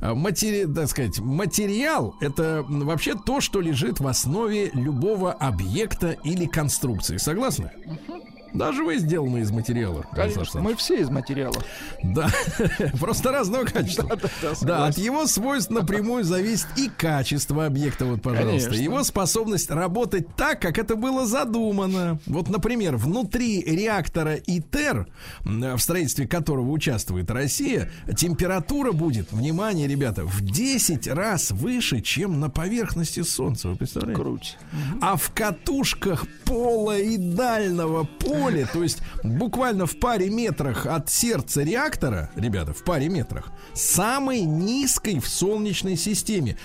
А, 0.01 0.13
Матери, 0.13 0.65
так 0.65 0.89
сказать, 0.89 1.17
материал 1.17 2.17
это 2.19 2.65
вообще 2.67 3.15
то, 3.15 3.39
что 3.39 3.61
лежит 3.61 4.01
в 4.01 4.07
основе 4.07 4.69
любого 4.73 5.31
объекта 5.31 6.17
или 6.25 6.45
конструкции. 6.45 7.15
Согласны? 7.15 7.71
Даже 8.57 8.83
вы 8.83 8.97
сделаны 8.97 9.39
из 9.39 9.51
материала. 9.51 10.05
Конечно, 10.13 10.61
мы 10.61 10.75
все 10.75 11.01
из 11.01 11.09
материала. 11.09 11.55
Да, 12.03 12.29
просто 12.99 13.31
разного 13.31 13.65
качества. 13.65 14.17
Да, 14.61 14.87
от 14.87 14.97
его 14.97 15.27
свойств 15.27 15.69
напрямую 15.69 16.23
зависит 16.23 16.67
и 16.75 16.89
качество 16.89 17.65
объекта, 17.65 18.05
вот, 18.05 18.21
пожалуйста. 18.21 18.69
Конечно. 18.69 18.83
Его 18.83 19.03
способность 19.03 19.69
работать 19.69 20.35
так, 20.35 20.61
как 20.61 20.77
это 20.77 20.95
было 20.95 21.25
задумано. 21.25 22.19
Вот, 22.25 22.49
например, 22.49 22.97
внутри 22.97 23.61
реактора 23.61 24.35
ИТЕР, 24.35 25.07
в 25.43 25.79
строительстве 25.79 26.27
которого 26.27 26.71
участвует 26.71 27.29
Россия, 27.31 27.91
температура 28.15 28.91
будет, 28.91 29.31
внимание, 29.31 29.87
ребята, 29.87 30.23
в 30.25 30.41
10 30.41 31.07
раз 31.07 31.51
выше, 31.51 32.01
чем 32.01 32.39
на 32.39 32.49
поверхности 32.49 33.21
Солнца. 33.21 33.69
Вы 33.69 33.75
представляете? 33.75 34.21
Круть. 34.21 34.57
А 35.01 35.15
в 35.15 35.31
катушках 35.33 36.25
полоидального 36.45 38.03
поля, 38.03 38.46
то 38.65 38.83
есть 38.83 39.01
буквально 39.23 39.85
в 39.85 39.99
паре 39.99 40.29
метрах 40.29 40.85
от 40.85 41.09
сердца 41.09 41.63
реактора, 41.63 42.31
ребята, 42.35 42.73
в 42.73 42.83
паре 42.83 43.09
метрах, 43.09 43.51
самой 43.73 44.41
низкой 44.41 45.19
в 45.19 45.27
Солнечной 45.27 45.95
системе, 45.95 46.57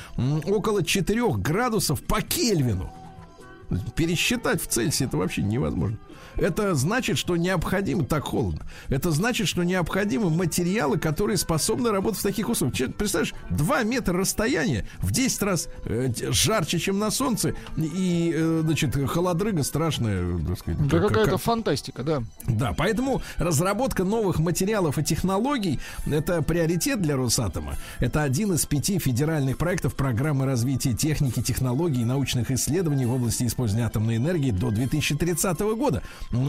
около 0.46 0.84
4 0.84 1.32
градусов 1.34 2.02
по 2.04 2.22
Кельвину. 2.22 2.92
Пересчитать 3.96 4.62
в 4.62 4.66
Цельсии 4.66 5.06
это 5.06 5.16
вообще 5.16 5.42
невозможно. 5.42 5.98
Это 6.36 6.74
значит, 6.74 7.18
что 7.18 7.36
необходимо, 7.36 8.04
так 8.04 8.24
холодно, 8.24 8.62
это 8.88 9.10
значит, 9.10 9.48
что 9.48 9.62
необходимы 9.62 10.30
материалы, 10.30 10.98
которые 10.98 11.36
способны 11.36 11.90
работать 11.90 12.20
в 12.20 12.22
таких 12.22 12.48
условиях. 12.48 12.94
Представляешь, 12.94 13.34
2 13.50 13.82
метра 13.84 14.16
расстояния 14.18 14.86
в 15.00 15.10
10 15.12 15.42
раз 15.42 15.68
э, 15.84 16.10
жарче, 16.30 16.78
чем 16.78 16.98
на 16.98 17.10
солнце, 17.10 17.54
и, 17.76 18.32
э, 18.34 18.60
значит, 18.64 18.96
холодрыга 19.08 19.62
страшная, 19.62 20.38
так 20.46 20.58
сказать. 20.58 20.88
Да 20.88 20.98
как- 20.98 21.08
какая-то 21.08 21.30
как- 21.32 21.40
фантастика, 21.40 22.02
да. 22.02 22.22
да, 22.46 22.74
поэтому 22.76 23.22
разработка 23.36 24.04
новых 24.04 24.38
материалов 24.38 24.98
и 24.98 25.04
технологий– 25.04 25.78
это 26.06 26.42
приоритет 26.42 27.00
для 27.02 27.16
Росатома. 27.16 27.74
Это 28.00 28.22
один 28.22 28.52
из 28.54 28.64
пяти 28.66 28.98
федеральных 28.98 29.58
проектов 29.58 29.94
программы 29.94 30.46
развития 30.46 30.94
техники, 30.94 31.42
технологий 31.42 32.02
и 32.02 32.04
научных 32.04 32.50
исследований 32.50 33.06
в 33.06 33.12
области 33.12 33.44
использования 33.44 33.86
атомной 33.86 34.16
энергии 34.16 34.50
до 34.50 34.70
2030 34.70 35.60
года. 35.74 36.02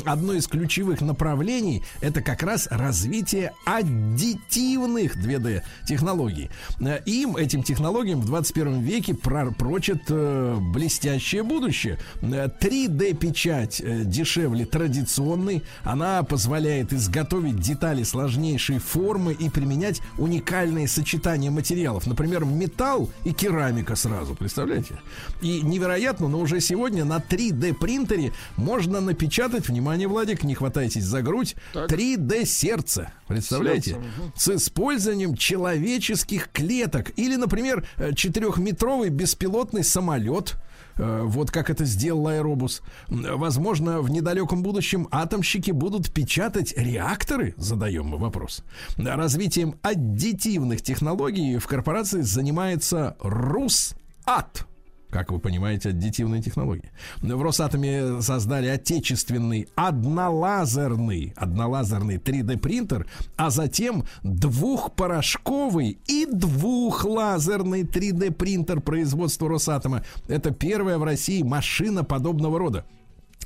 Одно 0.06 0.34
из 0.34 0.48
ключевых 0.48 1.02
направлений– 1.02 1.84
это 2.02 2.22
как 2.22 2.44
раз 2.44 2.68
развитие 2.70 3.54
аддитивных 3.66 5.18
2D 5.18 5.62
технологий. 5.88 6.50
Э, 6.80 7.00
Им, 7.06 7.36
этим 7.38 7.64
технологиям 7.64 8.22
в 8.22 8.26
21 8.26 8.82
веке 8.82 9.14
прочат 9.14 10.04
э, 10.10 10.58
блестящее 10.60 11.44
будущее. 11.44 12.00
3D-печать 12.22 13.82
дешевле 14.10 14.66
традиционной. 14.66 15.64
Она 15.84 16.24
позволяет 16.24 16.94
изготовить 16.94 17.60
детали 17.60 18.04
сложнейшей 18.04 18.80
формы 18.80 19.34
и 19.34 19.50
применять 19.50 20.02
уникальные 20.18 20.88
сочетания 20.88 21.52
материалов. 21.52 22.08
Например, 22.08 22.46
металл 22.46 23.10
и 23.24 23.34
керамика 23.34 23.96
сразу, 23.96 24.36
представляете? 24.36 25.00
И 25.42 25.62
невероятно, 25.62 26.28
но 26.28 26.40
уже 26.40 26.60
сегодня 26.60 27.06
на 27.06 27.18
3D 27.18 27.74
принтере 27.74 28.34
можно 28.56 29.02
напечатать, 29.02 29.63
внимание, 29.68 30.08
Владик, 30.08 30.44
не 30.44 30.56
хватайтесь 30.56 31.04
за 31.04 31.22
грудь, 31.22 31.56
3D 31.74 32.46
сердце. 32.46 33.12
Представляете? 33.28 33.92
Сердце, 33.92 34.08
мгм. 34.20 34.34
С 34.36 34.48
использованием 34.50 35.36
человеческих 35.36 36.50
клеток. 36.52 37.12
Или, 37.18 37.36
например, 37.36 37.86
э, 37.98 38.14
четырехметровый 38.14 39.10
беспилотный 39.10 39.84
самолет. 39.84 40.56
Э, 40.96 41.22
Вот 41.24 41.50
как 41.50 41.70
это 41.70 41.86
сделал 41.86 42.28
Аэробус. 42.28 42.82
Возможно, 43.08 44.02
в 44.02 44.12
недалеком 44.12 44.62
будущем 44.62 45.08
атомщики 45.12 45.72
будут 45.72 46.14
печатать 46.14 46.74
реакторы, 46.78 47.56
задаем 47.58 48.06
мы 48.06 48.18
вопрос. 48.18 48.64
Развитием 48.98 49.76
аддитивных 49.82 50.82
технологий 50.84 51.58
в 51.58 51.66
корпорации 51.68 52.22
занимается 52.22 53.18
РусАт. 53.22 54.68
Как 55.14 55.32
вы 55.32 55.38
понимаете, 55.38 55.90
аддитивные 55.90 56.42
технологии. 56.42 56.90
В 57.22 57.40
Росатоме 57.40 58.20
создали 58.20 58.66
отечественный 58.66 59.68
однолазерный, 59.76 61.34
однолазерный 61.36 62.18
3D 62.18 62.58
принтер, 62.58 63.06
а 63.36 63.52
затем 63.52 64.06
двухпорошковый 64.24 66.00
и 66.08 66.26
двухлазерный 66.26 67.84
3D 67.84 68.32
принтер 68.32 68.82
производства 68.82 69.48
Росатома. 69.48 70.04
Это 70.28 70.50
первая 70.50 70.98
в 70.98 71.04
России 71.04 71.44
машина 71.44 72.04
подобного 72.04 72.58
рода. 72.58 72.84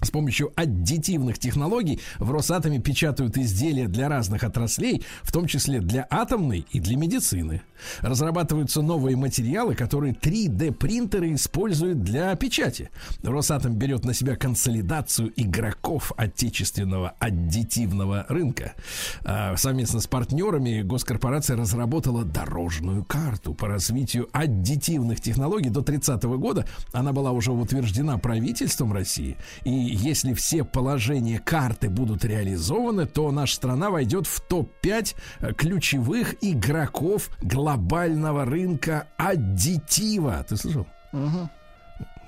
С 0.02 0.11
помощью 0.11 0.52
аддитивных 0.56 1.40
технологий 1.40 1.99
в 2.19 2.32
Росатоме 2.32 2.80
печатают 2.80 3.38
изделия 3.38 3.88
для 3.88 4.10
разных 4.10 4.44
отраслей, 4.44 5.03
в 5.24 5.32
том 5.32 5.48
числе 5.48 5.80
для 5.80 6.06
атомной 6.10 6.65
и 6.72 6.80
для 6.80 6.98
медицины. 6.98 7.64
Разрабатываются 8.02 8.82
новые 8.82 9.15
материалы, 9.18 9.76
которые 9.76 10.14
3D-принтеры 10.14 11.34
используют 11.34 12.03
для 12.03 12.36
печати. 12.36 12.90
Росатом 13.24 13.76
берет 13.76 14.06
на 14.06 14.14
себя 14.14 14.36
консолидацию 14.36 15.34
игроков 15.36 16.11
отечественного 16.15 17.15
аддитивного 17.19 18.26
рынка. 18.30 18.74
А, 19.24 19.56
Совместно 19.57 19.99
с 19.99 20.07
партнерами 20.07 20.82
госкорпорация 20.82 21.57
разработала 21.57 22.24
дорожную 22.24 23.03
карту 23.03 23.53
по 23.53 23.68
развитию 23.68 24.30
аддитивных 24.32 25.22
технологий 25.22 25.69
до 25.69 25.82
30 25.82 26.24
года. 26.38 26.68
Она 26.94 27.14
была 27.14 27.32
уже 27.32 27.52
утверждена 27.52 28.18
правительством 28.18 28.94
России. 28.94 29.38
И 29.64 29.86
если 29.88 30.34
все 30.34 30.64
положения 30.64 31.39
карты 31.39 31.89
будут 31.89 32.26
реализованы, 32.26 33.05
то 33.05 33.31
наша 33.31 33.55
страна 33.55 33.89
войдет 33.89 34.27
в 34.27 34.41
топ-5 34.41 35.15
э, 35.39 35.53
ключевых 35.53 36.35
игроков 36.41 37.30
глобального 37.41 38.45
рынка 38.45 39.07
аддитива. 39.18 40.45
Ты 40.47 40.57
слышал? 40.57 40.88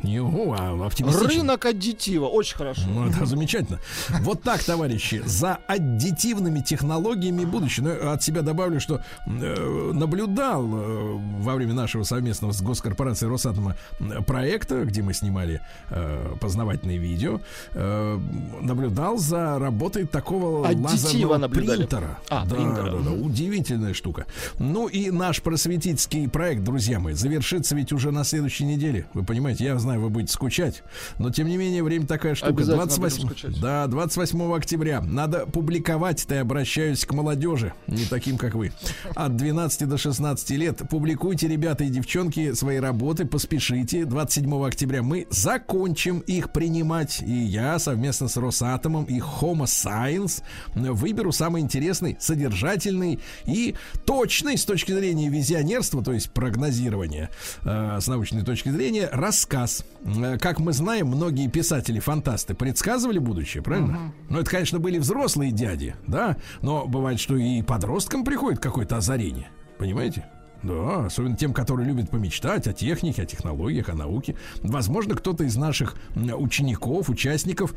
Не 0.04 0.20
а 0.20 0.86
оптимистично. 0.86 1.28
Рынок 1.28 1.66
аддитива, 1.66 2.26
очень 2.26 2.56
хорошо. 2.56 2.82
Ну, 2.88 3.08
это 3.08 3.26
замечательно. 3.26 3.80
Вот 4.22 4.42
так, 4.42 4.64
товарищи, 4.64 5.22
за 5.26 5.60
аддитивными 5.68 6.62
технологиями 6.62 7.46
будущего. 7.46 7.98
Ну, 8.02 8.12
от 8.12 8.24
себя 8.24 8.42
добавлю, 8.42 8.80
что 8.80 9.02
э, 9.26 9.92
наблюдал 9.94 10.66
э, 10.66 11.18
во 11.42 11.56
время 11.56 11.74
нашего 11.74 12.04
совместного 12.04 12.52
с 12.52 12.62
госкорпорацией 12.62 13.32
Росатома 13.32 13.76
э, 14.00 14.22
проекта, 14.22 14.86
где 14.86 15.02
мы 15.02 15.14
снимали 15.14 15.62
э, 15.90 16.36
познавательные 16.40 16.98
видео, 16.98 17.42
э, 17.74 18.20
наблюдал 18.62 19.18
за 19.18 19.60
работой 19.60 20.06
такого 20.06 20.68
Аддитива 20.68 21.34
лазерного 21.34 21.48
принтера. 21.48 22.20
А, 22.30 22.46
да, 22.46 22.56
принтера. 22.56 22.92
да, 22.92 23.00
да, 23.00 23.12
удивительная 23.12 23.94
штука. 23.94 24.26
Ну 24.60 24.88
и 24.88 25.12
наш 25.12 25.42
просветительский 25.42 26.28
проект, 26.28 26.64
друзья 26.64 27.00
мои, 27.00 27.14
завершится 27.14 27.76
ведь 27.76 27.92
уже 27.92 28.12
на 28.12 28.24
следующей 28.24 28.66
неделе. 28.66 29.08
Вы 29.14 29.24
понимаете, 29.24 29.66
я 29.66 29.76
знаю, 29.90 30.02
вы 30.02 30.10
будете 30.10 30.32
скучать, 30.32 30.84
но 31.18 31.32
тем 31.32 31.48
не 31.48 31.58
менее 31.58 31.84
время 31.84 32.06
такая 32.06 32.36
штука. 32.36 32.52
Обязательно 32.52 32.86
28, 32.86 33.16
будем 33.18 33.38
скучать. 33.38 33.62
да, 33.62 33.88
28 33.88 34.54
октября. 34.54 35.02
Надо 35.02 35.48
публиковать, 35.48 36.26
я 36.30 36.42
обращаюсь 36.42 37.06
к 37.06 37.14
молодежи, 37.14 37.74
не 37.88 38.06
таким, 38.06 38.38
как 38.38 38.54
вы. 38.54 38.72
От 39.16 39.36
12 39.36 39.88
до 39.88 39.98
16 39.98 40.50
лет. 40.52 40.82
Публикуйте, 40.90 41.48
ребята 41.48 41.84
и 41.84 41.90
девчонки, 41.90 42.54
свои 42.54 42.78
работы, 42.78 43.26
поспешите. 43.26 44.06
27 44.06 44.66
октября 44.66 45.02
мы 45.02 45.26
закончим 45.32 46.20
их 46.20 46.52
принимать. 46.52 47.22
И 47.26 47.34
я 47.34 47.80
совместно 47.80 48.28
с 48.28 48.38
Росатомом 48.38 49.06
и 49.06 49.20
Homo 49.20 49.64
Science 49.64 50.44
выберу 50.76 51.32
самый 51.32 51.62
интересный, 51.62 52.16
содержательный 52.20 53.20
и 53.46 53.76
точный 54.06 54.58
с 54.58 54.66
точки 54.66 54.92
зрения 54.92 55.30
визионерства, 55.30 56.04
то 56.04 56.14
есть 56.14 56.32
прогнозирования 56.32 57.30
э, 57.64 57.98
с 58.00 58.08
научной 58.08 58.44
точки 58.44 58.70
зрения, 58.70 59.10
рассказ. 59.12 59.79
Э, 60.04 60.38
Как 60.38 60.60
мы 60.60 60.74
знаем, 60.74 61.08
многие 61.08 61.48
писатели-фантасты 61.50 62.54
предсказывали 62.54 63.20
будущее, 63.20 63.64
правильно? 63.64 64.14
Ну, 64.30 64.40
это, 64.40 64.50
конечно, 64.50 64.80
были 64.80 64.98
взрослые 64.98 65.52
дяди, 65.52 65.96
да, 66.08 66.38
но 66.62 66.86
бывает, 66.86 67.20
что 67.20 67.36
и 67.36 67.62
подросткам 67.62 68.24
приходит 68.24 68.60
какое-то 68.60 68.98
озарение. 68.98 69.50
Понимаете? 69.78 70.26
Да, 70.64 71.06
особенно 71.06 71.38
тем, 71.38 71.54
которые 71.54 71.88
любят 71.88 72.10
помечтать 72.10 72.68
о 72.68 72.74
технике, 72.74 73.24
о 73.24 73.26
технологиях, 73.26 73.90
о 73.90 73.94
науке. 73.94 74.36
Возможно, 74.62 75.16
кто-то 75.16 75.44
из 75.44 75.56
наших 75.56 75.96
учеников, 76.16 77.10
участников 77.10 77.74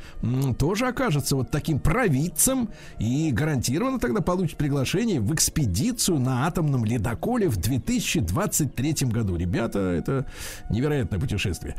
тоже 0.59 0.88
окажется 0.88 1.36
вот 1.36 1.50
таким 1.50 1.78
провидцем 1.78 2.70
и 2.98 3.30
гарантированно 3.30 3.98
тогда 3.98 4.20
получит 4.20 4.56
приглашение 4.56 5.20
в 5.20 5.32
экспедицию 5.34 6.18
на 6.18 6.46
атомном 6.46 6.84
ледоколе 6.84 7.48
в 7.48 7.56
2023 7.56 8.94
году. 9.09 9.36
Ребята, 9.36 9.78
это 9.78 10.26
невероятное 10.70 11.20
путешествие. 11.20 11.76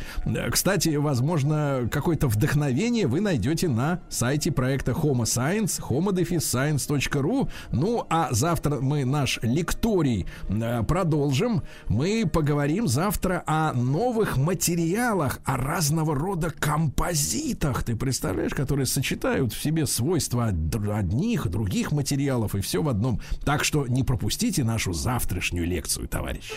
Кстати, 0.51 0.89
возможно, 0.95 1.89
какое-то 1.91 2.27
вдохновение 2.27 3.07
вы 3.07 3.19
найдете 3.19 3.67
на 3.67 3.99
сайте 4.09 4.51
проекта 4.51 4.91
Homo 4.91 5.23
Science, 5.23 5.81
homodefisscience.ru. 5.81 7.49
Ну, 7.71 8.05
а 8.09 8.29
завтра 8.31 8.79
мы 8.79 9.05
наш 9.05 9.39
лекторий 9.41 10.27
э, 10.47 10.83
продолжим. 10.93 11.63
Мы 11.87 12.29
поговорим 12.31 12.87
завтра 12.87 13.41
о 13.47 13.73
новых 13.73 14.37
материалах, 14.37 15.39
о 15.43 15.57
разного 15.57 16.13
рода 16.13 16.51
композитах. 16.51 17.83
Ты 17.83 17.95
представляешь, 17.95 18.53
которые 18.53 18.85
сочетают 18.85 19.53
в 19.53 19.59
себе 19.63 19.87
свойства 19.87 20.49
од- 20.49 20.87
одних, 20.91 21.47
других 21.47 21.91
материалов 21.91 22.53
и 22.53 22.61
все 22.61 22.83
в 22.83 22.89
одном. 22.89 23.19
Так 23.43 23.63
что 23.63 23.87
не 23.87 24.03
пропустите 24.03 24.63
нашу 24.63 24.93
завтрашнюю 24.93 25.65
лекцию, 25.65 26.07
товарищи. 26.07 26.53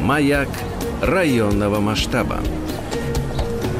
Маяк 0.00 0.50
районного 1.02 1.80
масштаба. 1.80 2.38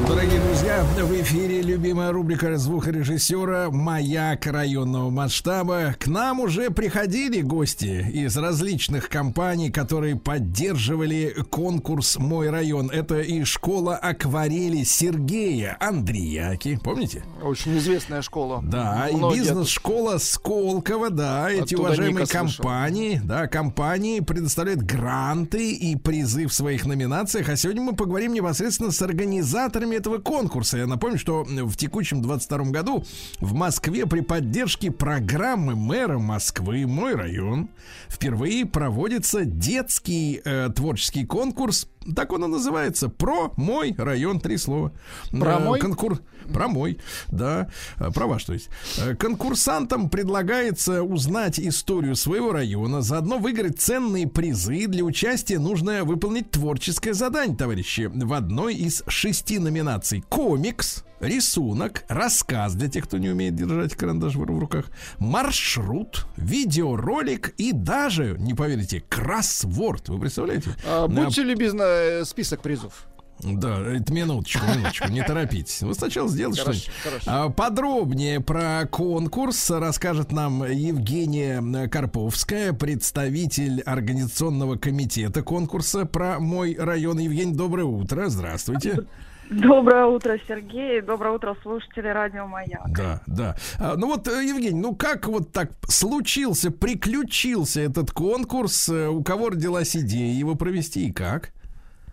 Дорогие 0.07 0.39
друзья, 0.39 0.83
в 0.83 1.21
эфире 1.21 1.63
любимая 1.63 2.11
рубрика 2.11 2.55
звукорежиссера 2.57 3.71
«Маяк 3.71 4.45
районного 4.45 5.09
масштаба». 5.09 5.95
К 5.99 6.05
нам 6.05 6.41
уже 6.41 6.69
приходили 6.69 7.41
гости 7.41 8.05
из 8.13 8.37
различных 8.37 9.09
компаний, 9.09 9.71
которые 9.71 10.15
поддерживали 10.15 11.35
конкурс 11.49 12.17
«Мой 12.17 12.51
район». 12.51 12.91
Это 12.91 13.21
и 13.21 13.43
школа 13.45 13.95
акварели 13.95 14.83
Сергея 14.83 15.75
Андреяки. 15.79 16.79
Помните? 16.83 17.23
Очень 17.41 17.79
известная 17.79 18.21
школа. 18.21 18.61
Да, 18.63 19.09
и 19.09 19.15
бизнес-школа 19.15 20.19
Сколково, 20.19 21.09
да, 21.09 21.49
эти 21.49 21.73
Оттуда 21.73 21.81
уважаемые 21.81 22.25
Ника 22.25 22.39
слышал. 22.39 22.63
компании, 22.63 23.21
да, 23.23 23.47
компании 23.47 24.19
предоставляют 24.19 24.83
гранты 24.83 25.73
и 25.73 25.95
призы 25.95 26.45
в 26.45 26.53
своих 26.53 26.85
номинациях. 26.85 27.49
А 27.49 27.55
сегодня 27.55 27.81
мы 27.81 27.95
поговорим 27.95 28.33
непосредственно 28.33 28.91
с 28.91 29.01
организаторами 29.01 29.94
инициаторами 29.95 29.97
этого 29.97 30.19
конкурса. 30.19 30.77
Я 30.77 30.87
напомню, 30.87 31.17
что 31.17 31.43
в 31.43 31.75
текущем 31.75 32.21
22 32.21 32.71
году 32.71 33.03
в 33.39 33.53
Москве 33.53 34.05
при 34.05 34.21
поддержке 34.21 34.91
программы 34.91 35.75
мэра 35.75 36.19
Москвы 36.19 36.85
«Мой 36.85 37.15
район» 37.15 37.69
впервые 38.09 38.65
проводится 38.65 39.45
детский 39.45 40.41
э, 40.43 40.69
творческий 40.75 41.25
конкурс. 41.25 41.87
Так 42.13 42.33
он 42.33 42.43
и 42.45 42.47
называется. 42.47 43.09
Про 43.09 43.51
мой 43.57 43.95
район. 43.97 44.39
Три 44.39 44.57
слова. 44.57 44.91
Про 45.31 45.53
Э, 45.53 45.59
мой? 45.59 45.79
конкур- 45.79 46.19
Про 46.53 46.67
мой, 46.67 46.99
да. 47.29 47.69
Э, 47.97 48.11
Про 48.11 48.27
ваш, 48.27 48.43
то 48.43 48.53
есть. 48.53 48.69
Э, 48.99 49.15
Конкурсантам 49.15 50.09
предлагается 50.09 51.01
узнать 51.01 51.59
историю 51.59 52.15
своего 52.15 52.51
района, 52.51 53.01
заодно 53.01 53.39
выиграть 53.39 53.79
ценные 53.81 54.27
призы. 54.27 54.85
Для 54.87 55.03
участия 55.03 55.57
нужно 55.57 56.03
выполнить 56.03 56.51
творческое 56.51 57.13
задание, 57.13 57.57
товарищи, 57.57 58.11
в 58.13 58.33
одной 58.33 58.75
из 58.75 59.01
шести 59.07 59.57
номинаций. 59.57 60.23
Комикс, 60.29 61.03
рисунок, 61.25 62.03
рассказ 62.07 62.73
для 62.75 62.87
тех, 62.87 63.05
кто 63.05 63.17
не 63.17 63.29
умеет 63.29 63.55
держать 63.55 63.95
карандаш 63.95 64.35
в 64.35 64.43
руках, 64.43 64.85
маршрут, 65.19 66.25
видеоролик 66.37 67.49
и 67.57 67.71
даже, 67.71 68.35
не 68.39 68.53
поверите, 68.53 69.03
кроссворд. 69.09 70.09
Вы 70.09 70.19
представляете? 70.19 70.71
А, 70.87 71.07
На 71.07 71.25
Будьте 71.25 71.43
любезны, 71.43 71.81
э, 71.83 72.25
список 72.25 72.61
призов. 72.61 73.07
да, 73.43 73.79
это 73.81 74.13
минуточку, 74.13 74.65
минуточку, 74.65 75.09
не 75.09 75.21
торопитесь. 75.23 75.81
Вы 75.81 75.93
сначала 75.93 76.29
сделайте 76.29 76.61
что-нибудь. 76.61 76.89
А, 77.25 77.49
Подробнее 77.49 78.39
про 78.39 78.87
конкурс 78.89 79.69
расскажет 79.71 80.31
нам 80.31 80.63
Евгения 80.63 81.87
Карповская, 81.87 82.71
представитель 82.73 83.81
организационного 83.81 84.77
комитета 84.77 85.41
конкурса 85.43 86.05
про 86.05 86.39
мой 86.39 86.75
район. 86.79 87.19
Евгений, 87.19 87.53
доброе 87.53 87.85
утро, 87.85 88.29
здравствуйте. 88.29 89.05
Доброе 89.49 90.05
утро, 90.05 90.37
Сергей. 90.47 91.01
Доброе 91.01 91.35
утро, 91.35 91.55
слушатели 91.61 92.07
радио 92.07 92.47
Маяк. 92.47 92.87
Да, 92.89 93.21
да. 93.27 93.55
А, 93.79 93.95
ну 93.95 94.07
вот, 94.07 94.27
э, 94.27 94.43
Евгений, 94.43 94.79
ну 94.81 94.95
как 94.95 95.27
вот 95.27 95.51
так 95.51 95.69
случился, 95.87 96.71
приключился 96.71 97.81
этот 97.81 98.11
конкурс? 98.11 98.89
Э, 98.89 99.07
У 99.07 99.23
кого 99.23 99.49
родилась 99.49 99.95
идея 99.95 100.33
его 100.33 100.55
провести 100.55 101.07
и 101.07 101.13
как? 101.13 101.51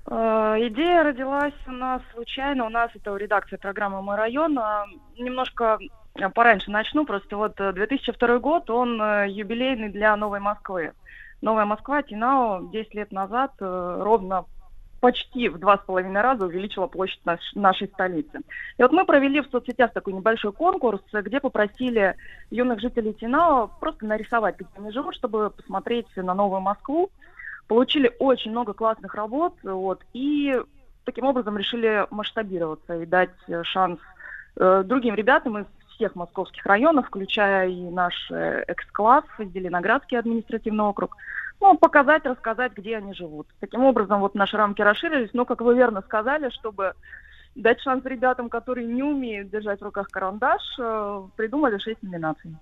Э, 0.06 0.56
Идея 0.60 1.04
родилась 1.04 1.54
у 1.66 1.72
нас 1.72 2.02
случайно. 2.12 2.66
У 2.66 2.68
нас 2.68 2.90
это 2.94 3.16
редакция 3.16 3.58
программы 3.58 4.02
«Мой 4.02 4.16
район». 4.16 4.58
А, 4.58 4.84
Немножко 5.18 5.78
пораньше 6.34 6.70
начну. 6.70 7.06
Просто 7.06 7.38
вот 7.38 7.58
э, 7.60 7.72
2002 7.72 8.38
год, 8.40 8.68
он 8.68 9.00
юбилейный 9.26 9.88
для 9.88 10.16
Новой 10.16 10.40
Москвы. 10.40 10.92
Новая 11.40 11.64
Москва, 11.64 12.02
Тинао, 12.02 12.70
10 12.70 12.94
лет 12.94 13.10
назад 13.10 13.52
ровно 13.58 14.44
почти 15.02 15.48
в 15.48 15.58
два 15.58 15.78
с 15.78 15.80
половиной 15.80 16.20
раза 16.20 16.46
увеличила 16.46 16.86
площадь 16.86 17.20
наш- 17.24 17.54
нашей 17.56 17.88
столицы. 17.88 18.38
И 18.78 18.82
вот 18.82 18.92
мы 18.92 19.04
провели 19.04 19.40
в 19.40 19.48
соцсетях 19.50 19.92
такой 19.92 20.12
небольшой 20.12 20.52
конкурс, 20.52 21.02
где 21.12 21.40
попросили 21.40 22.14
юных 22.52 22.78
жителей 22.78 23.12
Тинао 23.12 23.66
просто 23.80 24.06
нарисовать, 24.06 24.60
где 24.60 24.68
они 24.76 24.92
живут, 24.92 25.16
чтобы 25.16 25.50
посмотреть 25.50 26.06
на 26.14 26.34
Новую 26.34 26.60
Москву. 26.60 27.10
Получили 27.66 28.14
очень 28.20 28.52
много 28.52 28.74
классных 28.74 29.16
работ, 29.16 29.54
вот, 29.64 30.02
и 30.12 30.54
таким 31.04 31.24
образом 31.24 31.58
решили 31.58 32.06
масштабироваться 32.10 32.94
и 33.02 33.06
дать 33.06 33.30
э, 33.48 33.64
шанс 33.64 33.98
э, 34.54 34.84
другим 34.86 35.16
ребятам 35.16 35.58
из 35.58 35.66
всех 35.96 36.14
московских 36.14 36.64
районов, 36.64 37.08
включая 37.08 37.68
и 37.68 37.90
наш 37.90 38.14
э, 38.30 38.62
экс-класс, 38.68 39.24
Зеленоградский 39.38 40.16
административный 40.16 40.84
округ, 40.84 41.16
ну, 41.62 41.78
показать, 41.78 42.26
рассказать, 42.26 42.72
где 42.76 42.96
они 42.96 43.14
живут. 43.14 43.46
Таким 43.60 43.84
образом, 43.84 44.20
вот 44.20 44.34
наши 44.34 44.56
рамки 44.56 44.82
расширились, 44.82 45.30
но, 45.32 45.44
как 45.44 45.60
вы 45.60 45.76
верно 45.76 46.02
сказали, 46.02 46.50
чтобы 46.50 46.94
дать 47.54 47.80
шанс 47.80 48.04
ребятам, 48.04 48.48
которые 48.48 48.86
не 48.86 49.04
умеют 49.04 49.50
держать 49.50 49.80
в 49.80 49.84
руках 49.84 50.08
карандаш, 50.08 50.60
э, 50.80 51.22
придумали 51.36 51.78
шесть 51.78 52.02
номинаций. 52.02 52.56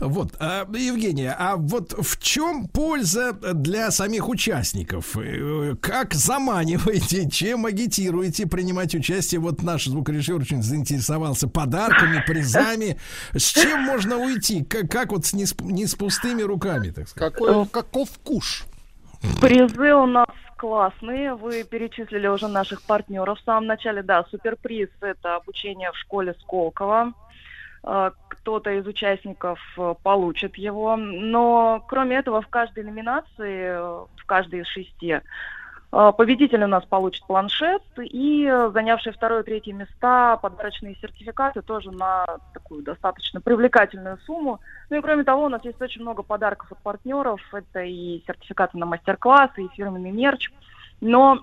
Вот, 0.00 0.36
а, 0.38 0.66
Евгения, 0.72 1.34
а 1.38 1.56
вот 1.56 1.94
в 1.98 2.20
чем 2.20 2.68
польза 2.68 3.32
для 3.32 3.90
самих 3.90 4.28
участников? 4.28 5.16
Э, 5.16 5.74
Как 5.80 6.14
заманиваете, 6.14 7.28
чем 7.30 7.66
агитируете 7.66 8.46
принимать 8.46 8.94
участие? 8.94 9.40
Вот 9.40 9.62
наш 9.62 9.86
звукорежиссер 9.86 10.36
очень 10.36 10.62
заинтересовался 10.62 11.48
подарками, 11.48 12.22
призами. 12.26 12.98
С 13.34 13.44
чем 13.44 13.82
можно 13.82 14.16
уйти? 14.18 14.64
Как, 14.64 14.90
как 14.90 15.12
вот 15.12 15.26
с 15.26 15.32
не, 15.32 15.46
с, 15.46 15.54
не 15.60 15.86
с 15.86 15.94
пустыми 15.94 16.42
руками, 16.42 16.90
так 16.90 17.08
сказать? 17.08 17.32
Какой, 17.32 17.66
каков 17.66 18.08
куш? 18.24 18.64
Призы 19.40 19.94
у 19.94 20.06
нас 20.06 20.28
классные. 20.56 21.34
Вы 21.34 21.64
перечислили 21.64 22.26
уже 22.26 22.48
наших 22.48 22.82
партнеров 22.82 23.40
в 23.40 23.44
самом 23.44 23.66
начале. 23.66 24.02
Да, 24.02 24.24
суперприз– 24.30 24.88
это 25.00 25.36
обучение 25.36 25.90
в 25.92 25.96
школе 25.96 26.34
Сколково. 26.40 27.14
Э, 27.84 28.10
Кто-то 28.28 28.70
из 28.70 28.86
участников 28.86 29.60
э, 29.76 29.94
получит 30.02 30.56
его. 30.56 30.96
Но 30.96 31.84
кроме 31.88 32.16
этого, 32.16 32.40
в 32.40 32.48
каждой 32.48 32.84
номинации, 32.84 33.72
э, 33.72 34.06
в 34.16 34.26
каждой 34.26 34.60
из 34.60 34.66
шести, 34.66 35.20
победитель 35.90 36.64
у 36.64 36.66
нас 36.66 36.84
получит 36.84 37.24
планшет 37.26 37.82
и 37.98 38.44
занявшие 38.74 39.14
второе 39.14 39.40
и 39.40 39.44
третье 39.44 39.72
места 39.72 40.36
подарочные 40.36 40.96
сертификаты 40.96 41.62
тоже 41.62 41.90
на 41.90 42.26
такую 42.52 42.82
достаточно 42.82 43.40
привлекательную 43.40 44.18
сумму. 44.18 44.60
Ну 44.90 44.98
и 44.98 45.00
кроме 45.00 45.24
того, 45.24 45.46
у 45.46 45.48
нас 45.48 45.64
есть 45.64 45.80
очень 45.80 46.02
много 46.02 46.22
подарков 46.22 46.70
от 46.72 46.78
партнеров. 46.82 47.40
Это 47.54 47.80
и 47.84 48.22
сертификаты 48.26 48.76
на 48.76 48.84
мастер-классы, 48.84 49.62
и 49.62 49.68
фирменный 49.68 50.10
мерч. 50.10 50.50
Но 51.00 51.42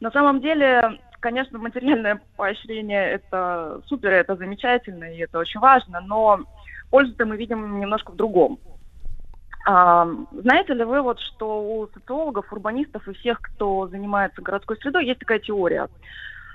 на 0.00 0.10
самом 0.10 0.40
деле, 0.40 1.00
конечно, 1.20 1.58
материальное 1.58 2.20
поощрение 2.36 3.10
это 3.10 3.80
супер, 3.86 4.10
это 4.12 4.36
замечательно, 4.36 5.04
и 5.04 5.18
это 5.18 5.38
очень 5.38 5.60
важно, 5.60 6.00
но 6.00 6.40
пользу-то 6.90 7.26
мы 7.26 7.36
видим 7.36 7.80
немножко 7.80 8.12
в 8.12 8.16
другом. 8.16 8.58
А, 9.68 10.06
знаете 10.32 10.74
ли 10.74 10.84
вы, 10.84 11.02
вот, 11.02 11.18
что 11.18 11.60
у 11.60 11.88
социологов, 11.88 12.52
урбанистов 12.52 13.08
и 13.08 13.14
всех, 13.14 13.40
кто 13.40 13.88
занимается 13.88 14.40
городской 14.40 14.76
средой, 14.76 15.06
есть 15.06 15.18
такая 15.18 15.40
теория. 15.40 15.88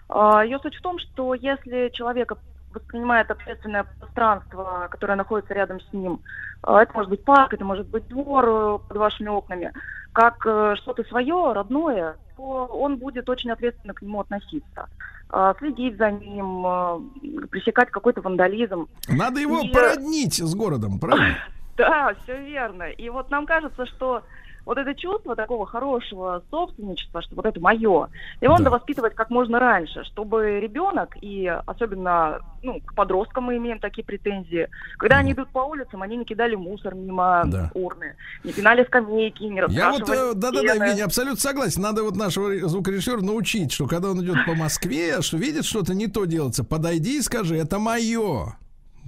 А, 0.08 0.46
Ее 0.46 0.60
суть 0.60 0.76
в 0.76 0.82
том, 0.82 0.98
что 0.98 1.34
если 1.34 1.90
человека 1.90 2.38
воспринимает 2.74 3.30
общественное 3.30 3.86
пространство, 4.00 4.88
которое 4.90 5.16
находится 5.16 5.54
рядом 5.54 5.82
с 5.82 5.94
ним, 5.94 6.22
а, 6.64 6.82
это 6.82 6.94
может 6.94 7.10
быть 7.10 7.24
парк, 7.26 7.54
это 7.54 7.66
может 7.66 7.88
быть 7.88 8.08
двор 8.08 8.46
э, 8.48 8.80
под 8.88 8.98
вашими 8.98 9.28
окнами, 9.28 9.74
как 10.14 10.46
э, 10.46 10.76
что-то 10.78 11.04
свое, 11.04 11.54
родное, 11.54 12.16
он 12.42 12.98
будет 12.98 13.30
очень 13.30 13.52
ответственно 13.52 13.94
к 13.94 14.02
нему 14.02 14.20
относиться. 14.20 14.88
А, 15.30 15.54
Следить 15.60 15.98
за 15.98 16.12
ним, 16.12 16.66
э, 16.66 17.48
пресекать 17.48 17.90
какой-то 17.90 18.22
вандализм. 18.22 18.88
Надо 19.08 19.40
его 19.40 19.60
И- 19.62 19.70
породнить 19.72 20.36
с 20.36 20.56
городом, 20.56 21.00
правильно? 21.00 21.38
Да, 21.78 22.14
все 22.24 22.38
верно. 22.44 22.84
И 22.84 23.10
вот 23.10 23.32
нам 23.32 23.46
кажется, 23.48 23.86
что 23.88 24.24
вот 24.66 24.78
это 24.78 24.94
чувство 24.96 25.36
такого 25.36 25.66
хорошего 25.66 26.44
собственничества, 26.52 27.22
что 27.22 27.36
вот 27.36 27.46
это 27.46 27.60
мое, 27.60 28.10
его 28.42 28.54
надо 28.54 28.66
Да. 28.66 28.70
воспитывать 28.72 29.16
как 29.16 29.30
можно 29.30 29.60
раньше, 29.60 30.04
чтобы 30.06 30.60
ребенок, 30.60 31.16
и 31.22 31.48
особенно 31.66 32.40
ну, 32.64 32.80
к 32.80 32.94
подросткам 32.94 33.46
мы 33.46 33.58
имеем 33.58 33.80
такие 33.80 34.04
претензии, 34.04 34.68
когда 34.98 35.18
они 35.18 35.32
идут 35.34 35.50
по 35.50 35.60
улицам, 35.60 36.02
они 36.04 36.16
не 36.18 36.26
кидали 36.26 36.56
мусор 36.56 36.94
мимо 36.94 37.44
Да. 37.48 37.72
урны, 37.74 38.16
не 38.44 38.54
пинали 38.54 38.84
скамейки, 38.86 39.44
не 39.44 39.62
Я 39.70 39.92
вот, 39.92 40.10
э, 40.10 40.34
да-да-да. 40.36 40.74
Евгений, 40.76 41.02
абсолютно 41.02 41.40
согласен. 41.40 41.82
Надо 41.82 42.04
вот 42.04 42.16
нашего 42.16 42.54
звукорежиссера 42.68 43.22
научить, 43.22 43.72
что 43.72 43.88
когда 43.88 44.12
он 44.12 44.24
идет 44.24 44.46
по 44.46 44.54
Москве, 44.54 45.22
что 45.22 45.38
видит 45.38 45.66
что-то 45.66 45.94
не 45.96 46.08
то 46.08 46.26
делается, 46.26 46.64
подойди 46.64 47.18
и 47.18 47.22
скажи, 47.22 47.58
это 47.58 47.80
мое. 47.80 48.56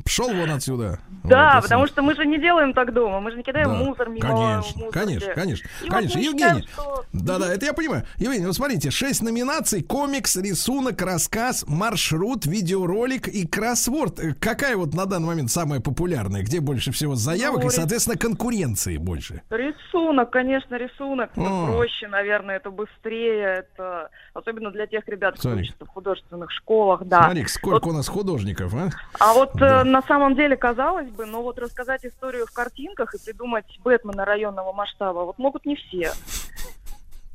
Пшел 0.06 0.34
вон 0.34 0.52
отсюда. 0.52 1.00
Да, 1.24 1.54
Вот, 1.56 1.64
потому 1.64 1.88
что 1.88 2.02
мы 2.02 2.16
же 2.16 2.26
не 2.26 2.38
делаем 2.40 2.74
так 2.74 2.94
дома, 2.94 3.22
мы 3.22 3.32
же 3.32 3.38
не 3.38 3.44
кидаем 3.44 3.70
Да, 3.70 3.74
мусор 3.76 4.10
мимо 4.10 4.22
Конечно, 4.28 4.74
мусорки. 4.76 4.92
конечно, 4.92 5.34
конечно, 5.34 5.68
И 5.82 5.84
вот 5.84 5.92
конечно. 5.92 6.20
мы 6.20 6.26
Евгений, 6.26 6.62
считаем, 6.62 6.68
что- 6.74 7.06
да-да, 7.14 7.54
это 7.54 7.66
я 7.68 7.74
понимаю. 7.74 8.04
Евгений, 8.18 8.46
вот 8.46 8.56
смотрите, 8.56 8.92
шесть 8.92 9.22
номинаций, 9.22 9.82
комикс, 9.82 10.36
рисунок, 10.36 11.02
рассказ, 11.02 11.64
маршрут, 11.68 12.46
видеоролик 12.46 13.28
и 13.30 13.48
кроссворд. 13.48 14.20
Э, 14.20 14.34
Какая 14.34 14.76
вот 14.76 14.94
на 14.94 15.06
данный 15.06 15.28
момент 15.28 15.52
самая 15.52 15.80
популярная? 15.80 16.42
Где 16.44 16.60
больше 16.60 16.92
всего 16.92 17.16
заявок 17.16 17.62
Ну, 17.62 17.68
и, 17.68 17.72
соответственно, 17.72 18.18
конкуренции 18.18 18.98
больше? 18.98 19.42
Рисунок, 19.50 20.30
конечно, 20.32 20.76
рисунок. 20.76 21.32
Это 21.36 21.42
О. 21.48 21.68
проще, 21.68 22.08
наверное, 22.10 22.58
это 22.58 22.70
быстрее. 22.72 23.64
Это 23.64 24.10
особенно 24.34 24.72
для 24.72 24.88
тех 24.88 25.08
ребят, 25.08 25.36
кто 25.36 25.44
Смотри. 25.50 25.64
учатся 25.64 25.86
в 25.86 25.88
художественных 25.90 26.52
школах, 26.52 27.04
да. 27.06 27.24
Смотри, 27.24 27.46
сколько 27.48 27.88
у 27.88 27.94
нас 27.94 28.08
художников, 28.08 28.74
а? 28.74 28.90
А 29.20 29.34
вот 29.34 29.54
Да. 29.84 29.90
э, 29.90 29.92
на 29.92 30.02
самом 30.04 30.36
деле, 30.36 30.56
казалось 30.58 31.10
бы, 31.10 31.26
но 31.26 31.42
вот 31.42 31.60
рассказать 31.60 32.06
историю 32.06 32.46
в 32.48 32.52
картинках 32.52 33.14
и 33.16 33.20
придумать 33.24 33.66
Бэтмена 33.84 34.26
районного 34.26 34.74
масштаба, 34.74 35.20
вот 35.26 35.38
могут 35.38 35.66
не 35.66 35.76
все. 35.76 36.12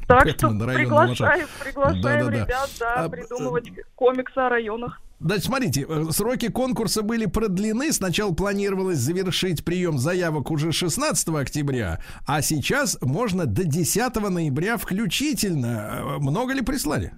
Так 0.07 0.29
что 0.31 0.49
Бэтмен 0.49 0.63
районного 0.63 1.03
приглашаем, 1.05 1.41
масштаба. 1.43 1.65
приглашаем 1.65 2.03
Да-да-да. 2.03 2.45
ребят, 2.45 2.71
да, 2.81 2.95
А, 3.05 3.09
придумывать 3.09 3.71
комиксы 3.95 4.39
о 4.39 4.49
районах. 4.49 5.01
Значит, 5.21 5.45
смотрите, 5.47 5.85
э, 5.89 6.05
сроки 6.13 6.49
конкурса 6.49 7.03
были 7.03 7.27
продлены. 7.27 7.93
Сначала 7.93 8.33
планировалось 8.33 8.99
завершить 8.99 9.65
прием 9.65 9.99
заявок 9.99 10.51
уже 10.53 10.71
16 10.73 11.29
октября, 11.41 12.01
а 12.27 12.41
сейчас 12.41 12.97
можно 13.03 13.45
до 13.47 13.65
10 13.65 14.31
ноября 14.31 14.77
включительно. 14.77 16.17
Э, 16.17 16.19
Много 16.21 16.53
ли 16.55 16.63
прислали? 16.63 17.13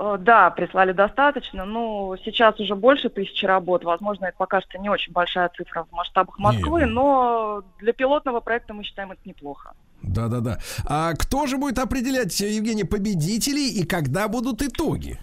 Э, 0.00 0.16
Да, 0.18 0.50
прислали 0.50 0.92
достаточно. 0.92 1.64
Ну, 1.64 2.16
сейчас 2.24 2.58
уже 2.58 2.74
больше 2.74 3.08
тысячи 3.10 3.44
работ. 3.44 3.84
Возможно, 3.84 4.26
это 4.26 4.36
покажется 4.38 4.78
не 4.78 4.88
очень 4.88 5.12
большая 5.12 5.50
цифра 5.56 5.84
в 5.84 5.92
масштабах 5.92 6.38
Москвы, 6.38 6.80
Не, 6.80 6.86
но 6.86 7.62
для 7.78 7.92
пилотного 7.92 8.40
проекта 8.40 8.72
мы 8.72 8.82
считаем 8.82 9.12
это 9.12 9.20
неплохо. 9.24 9.72
Да-да-да. 10.02 10.58
А 10.86 11.12
кто 11.12 11.46
же 11.46 11.58
будет 11.58 11.78
определять, 11.78 12.38
Евгений, 12.40 12.84
победителей 12.84 13.68
и 13.68 13.86
когда 13.86 14.28
будут 14.28 14.62
итоги? 14.62 15.18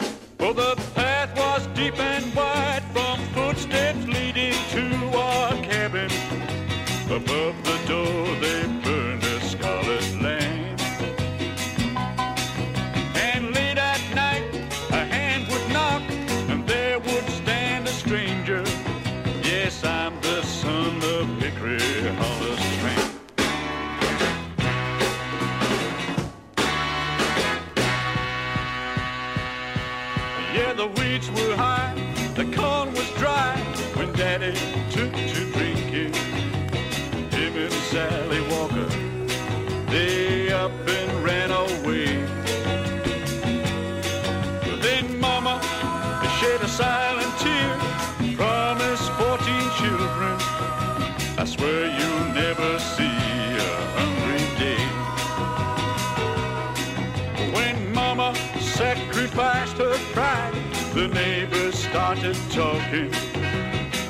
Neighbors 61.13 61.75
started 61.75 62.35
talking. 62.49 63.11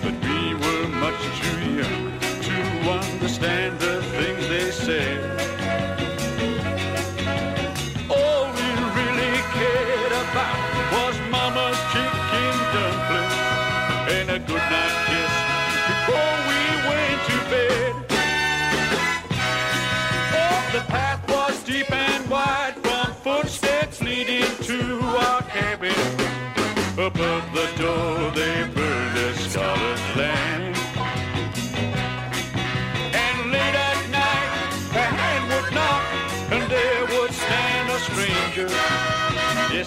But 0.01 0.15
we 0.23 0.53
were 0.53 0.87
much 0.87 1.21
too 1.41 1.59
young 1.81 2.19
to 2.47 2.57
understand 2.89 3.79
the 3.79 4.01
things 4.15 4.47
they 4.49 4.71
said. 4.71 5.19
All 8.09 8.45
we 8.57 8.67
really 8.99 9.35
cared 9.57 10.13
about 10.23 10.59
was 10.95 11.15
Mama's 11.29 11.79
chicken 11.91 12.55
dumplings 12.73 13.35
and 14.15 14.29
a 14.31 14.39
goodnight 14.39 14.95
kiss 15.05 15.10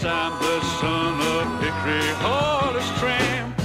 I'm 0.06 0.38
the 0.38 0.60
son 0.80 1.18
of 1.18 1.62
Hickory 1.62 2.08
Hollis 2.20 2.86
Tramp. 2.98 3.58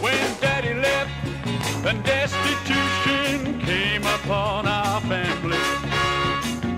When 0.00 0.40
Daddy 0.40 0.74
left 0.74 1.10
and 1.84 2.04
destitution 2.04 3.60
came 3.62 4.02
upon 4.02 4.68
our 4.68 5.00
family, 5.00 5.58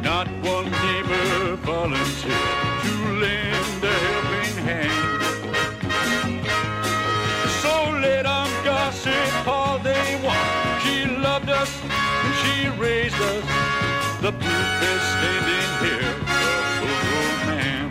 not 0.03 0.29
one 0.43 0.71
neighbor 0.71 1.57
volunteered 1.57 2.81
to 2.85 2.93
lend 3.21 3.85
a 3.85 3.93
helping 4.07 4.65
hand. 4.65 5.23
So 7.61 7.91
let 8.01 8.25
'em 8.25 8.51
gossip 8.65 9.47
all 9.47 9.79
they 9.79 10.17
want. 10.25 10.83
She 10.83 11.05
loved 11.05 11.51
us 11.51 11.71
and 11.85 12.35
she 12.41 12.69
raised 12.81 13.21
us. 13.21 13.60
The 14.21 14.33
proof 14.33 14.83
is 14.83 15.03
standing 15.17 15.71
here, 15.81 16.13
full 16.79 17.01
grown 17.07 17.39
man. 17.47 17.89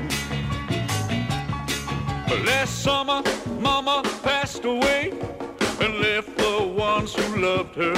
Last 2.46 2.84
summer, 2.84 3.24
Mama 3.60 4.04
passed 4.22 4.64
away 4.64 5.12
and 5.82 6.00
left 6.00 6.38
the 6.38 6.72
ones 6.78 7.16
who 7.16 7.42
loved 7.42 7.74
her. 7.78 7.96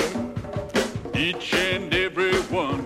Each 1.13 1.53
and 1.53 1.93
every 1.93 2.39
one 2.43 2.80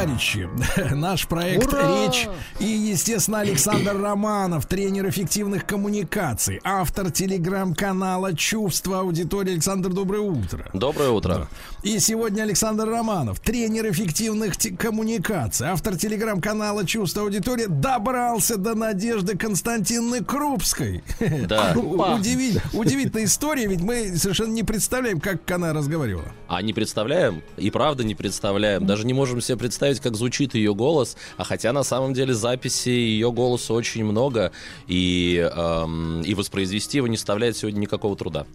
Товарищи, 0.00 0.48
наш 0.94 1.26
проект 1.26 1.66
Ура! 1.74 2.06
«Речь» 2.06 2.26
и, 2.58 2.69
естественно, 2.90 3.40
Александр 3.40 3.96
Романов, 4.00 4.66
тренер 4.66 5.08
эффективных 5.08 5.64
коммуникаций, 5.64 6.60
автор 6.64 7.10
телеграм-канала 7.10 8.36
«Чувство 8.36 9.00
аудитории». 9.00 9.52
Александр, 9.52 9.90
доброе 9.90 10.20
утро. 10.20 10.68
Доброе 10.72 11.10
утро. 11.10 11.48
И 11.82 11.98
сегодня 11.98 12.42
Александр 12.42 12.88
Романов, 12.88 13.40
тренер 13.40 13.90
эффективных 13.90 14.54
коммуникаций, 14.78 15.68
автор 15.68 15.96
телеграм-канала 15.96 16.84
«Чувство 16.84 17.22
аудитории», 17.22 17.66
добрался 17.68 18.56
до 18.56 18.74
Надежды 18.74 19.36
Константиновны 19.36 20.24
Крупской. 20.24 21.02
Да. 21.48 21.74
Удивительная 22.72 23.24
история, 23.24 23.66
ведь 23.66 23.80
мы 23.80 24.16
совершенно 24.16 24.52
не 24.52 24.62
представляем, 24.62 25.20
как 25.20 25.48
она 25.50 25.72
разговаривала. 25.72 26.32
А 26.48 26.62
не 26.62 26.72
представляем, 26.72 27.42
и 27.56 27.70
правда 27.70 28.04
не 28.04 28.14
представляем. 28.14 28.86
Даже 28.86 29.06
не 29.06 29.14
можем 29.14 29.40
себе 29.40 29.56
представить, 29.56 30.00
как 30.00 30.16
звучит 30.16 30.54
ее 30.54 30.74
голос. 30.74 31.16
А 31.36 31.44
хотя 31.44 31.72
на 31.72 31.84
самом 31.84 32.12
деле 32.12 32.34
записи 32.80 32.88
ее 32.88 33.32
голоса 33.32 33.74
очень 33.74 34.04
много, 34.04 34.52
и, 34.86 35.36
эм, 35.36 36.22
и 36.22 36.34
воспроизвести 36.34 36.98
его 36.98 37.06
не 37.06 37.16
составляет 37.16 37.56
сегодня 37.56 37.80
никакого 37.80 38.16
труда. 38.16 38.46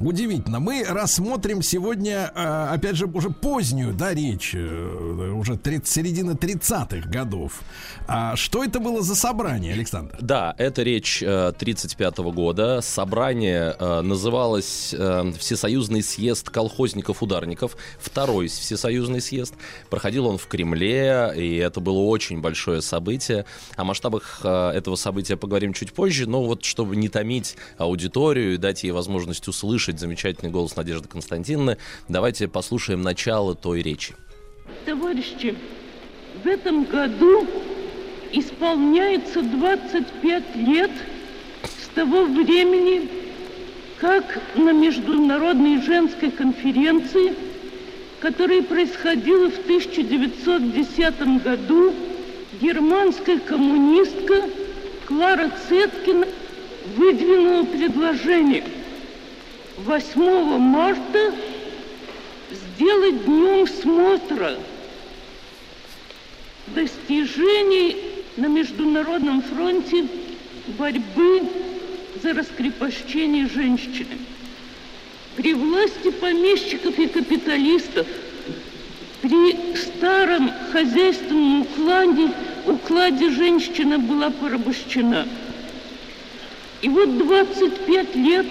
Удивительно. 0.00 0.60
Мы 0.60 0.84
рассмотрим 0.84 1.60
сегодня, 1.60 2.30
э, 2.32 2.68
опять 2.70 2.94
же, 2.94 3.06
уже 3.06 3.30
позднюю, 3.30 3.92
да, 3.92 4.14
речь, 4.14 4.52
э, 4.54 5.32
уже 5.34 5.56
30, 5.56 5.88
середина 5.88 6.36
30-х 6.36 7.08
годов. 7.08 7.60
А 8.06 8.36
что 8.36 8.62
это 8.62 8.78
было 8.78 9.02
за 9.02 9.16
собрание, 9.16 9.72
Александр? 9.72 10.16
Да, 10.20 10.54
это 10.56 10.84
речь 10.84 11.20
э, 11.20 11.52
35 11.58 12.18
года. 12.18 12.80
Собрание 12.80 13.74
э, 13.78 14.00
называлось 14.02 14.94
э, 14.96 15.32
Всесоюзный 15.36 16.02
съезд 16.02 16.48
колхозников-ударников. 16.48 17.76
Второй 17.98 18.46
Всесоюзный 18.46 19.20
съезд. 19.20 19.54
Проходил 19.90 20.26
он 20.26 20.38
в 20.38 20.46
Кремле, 20.46 21.32
и 21.34 21.56
это 21.56 21.80
было 21.80 21.98
очень 21.98 22.40
большое 22.40 22.82
событие. 22.82 23.46
О 23.74 23.82
масштабах 23.82 24.40
э, 24.44 24.70
этого 24.70 24.94
события 24.94 25.36
поговорим 25.36 25.72
чуть 25.72 25.92
позже, 25.92 26.28
но 26.28 26.44
вот 26.44 26.64
чтобы 26.64 26.94
не 26.94 27.08
томить 27.08 27.56
аудиторию 27.78 28.54
и 28.54 28.58
дать 28.58 28.84
ей 28.84 28.92
возможность 28.92 29.48
услышать 29.48 29.77
замечательный 29.78 30.50
голос 30.50 30.76
Надежды 30.76 31.08
Константиновны, 31.08 31.78
давайте 32.08 32.48
послушаем 32.48 33.02
начало 33.02 33.54
той 33.54 33.82
речи. 33.82 34.14
Товарищи, 34.84 35.54
в 36.42 36.46
этом 36.46 36.84
году 36.84 37.46
исполняется 38.32 39.42
25 39.42 40.56
лет 40.56 40.90
с 41.62 41.88
того 41.94 42.24
времени, 42.24 43.08
как 43.98 44.40
на 44.54 44.72
Международной 44.72 45.82
женской 45.82 46.30
конференции, 46.30 47.34
которая 48.20 48.62
происходила 48.62 49.50
в 49.50 49.58
1910 49.60 51.42
году, 51.42 51.94
германская 52.60 53.38
коммунистка 53.38 54.42
Клара 55.06 55.50
Цеткина 55.68 56.26
выдвинула 56.96 57.64
предложение 57.64 58.64
8 59.84 60.58
марта 60.58 61.32
сделать 62.50 63.24
днем 63.24 63.66
смотра 63.68 64.56
достижений 66.66 67.96
на 68.36 68.46
международном 68.46 69.40
фронте 69.40 70.06
борьбы 70.78 71.42
за 72.20 72.34
раскрепощение 72.34 73.48
женщины. 73.48 74.18
При 75.36 75.54
власти 75.54 76.10
помещиков 76.10 76.98
и 76.98 77.06
капиталистов, 77.06 78.06
при 79.22 79.76
старом 79.76 80.50
хозяйственном 80.72 81.62
укладе, 81.62 82.30
укладе 82.66 83.30
женщина 83.30 84.00
была 84.00 84.30
порабощена. 84.30 85.28
И 86.82 86.88
вот 86.88 87.16
25 87.16 88.16
лет 88.16 88.46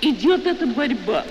идет 0.00 0.46
эта 0.46 0.66
борьба. 0.66 1.24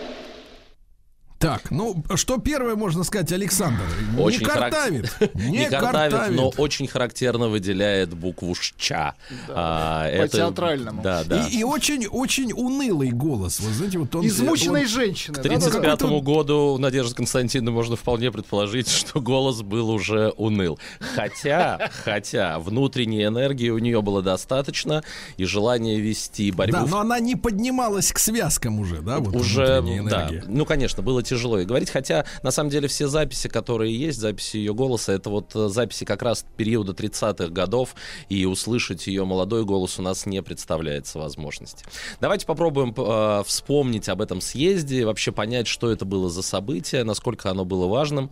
Так, 1.46 1.70
ну, 1.70 2.04
что 2.16 2.40
первое 2.40 2.76
можно 2.76 3.04
сказать, 3.04 3.32
Александр? 3.32 3.84
Очень 4.18 4.40
не 4.42 4.46
картавит. 4.46 5.14
Не 5.36 5.70
картавит, 5.70 6.36
но 6.36 6.50
очень 6.58 6.88
характерно 6.88 7.50
выделяет 7.50 8.16
букву 8.16 8.56
«ща». 8.56 9.14
А, 9.50 10.08
это- 10.08 10.24
По-театральному. 10.24 11.04
Да, 11.04 11.24
да. 11.24 11.46
И, 11.46 11.60
и 11.60 11.64
очень, 11.64 12.08
очень 12.08 12.52
унылый 12.52 13.12
голос. 13.12 13.60
Вы 13.60 13.72
знаете, 13.74 14.00
вот 14.00 14.16
он... 14.16 14.26
Измученной 14.26 14.82
он- 14.82 14.88
женщины. 14.88 15.36
К 15.36 15.44
да, 15.44 15.44
да, 15.44 15.50
да. 15.50 15.56
1935 15.58 16.24
году 16.24 16.78
Надежда 16.80 17.14
Константиновна 17.14 17.70
можно 17.70 17.96
вполне 17.96 18.32
предположить, 18.32 18.88
что 18.90 19.22
голос 19.22 19.62
был 19.62 19.92
уже 19.92 20.34
уныл. 20.38 20.80
Хотя, 21.14 21.92
хотя 22.04 22.58
внутренней 22.58 23.24
энергии 23.24 23.70
у 23.70 23.78
нее 23.78 24.02
было 24.02 24.24
достаточно 24.24 25.04
и 25.38 25.46
желание 25.46 26.00
вести 26.00 26.50
борьбу 26.50 26.74
Да, 26.74 26.86
но 26.88 27.02
она 27.02 27.20
не 27.20 27.36
поднималась 27.36 28.12
к 28.12 28.18
связкам 28.18 28.80
уже, 28.80 29.02
да? 29.02 29.20
Вот 29.20 29.36
уже, 29.36 29.80
внутренняя 29.82 30.10
да, 30.10 30.28
энергия. 30.28 30.44
ну, 30.48 30.66
конечно, 30.66 31.04
было 31.04 31.22
тяжело 31.22 31.35
и 31.36 31.66
говорить, 31.66 31.90
хотя, 31.90 32.26
на 32.44 32.52
самом 32.52 32.70
деле, 32.70 32.88
все 32.88 33.08
записи, 33.08 33.48
которые 33.48 33.98
есть, 33.98 34.20
записи 34.20 34.58
ее 34.58 34.74
голоса, 34.74 35.14
это 35.14 35.30
вот 35.30 35.56
э, 35.56 35.68
записи 35.70 36.06
как 36.06 36.22
раз 36.22 36.46
периода 36.58 36.94
30-х 36.94 37.50
годов, 37.50 37.96
и 38.30 38.46
услышать 38.46 39.08
ее 39.08 39.26
молодой 39.26 39.66
голос 39.66 40.00
у 40.00 40.02
нас 40.02 40.26
не 40.26 40.42
представляется 40.42 41.20
возможности. 41.20 41.86
Давайте 42.20 42.46
попробуем 42.46 42.94
э, 42.98 43.44
вспомнить 43.46 44.10
об 44.10 44.22
этом 44.22 44.42
съезде, 44.42 45.06
вообще 45.06 45.32
понять, 45.32 45.68
что 45.68 45.92
это 45.92 46.06
было 46.06 46.30
за 46.30 46.42
событие, 46.42 47.04
насколько 47.04 47.50
оно 47.50 47.66
было 47.66 47.88
важным. 47.88 48.32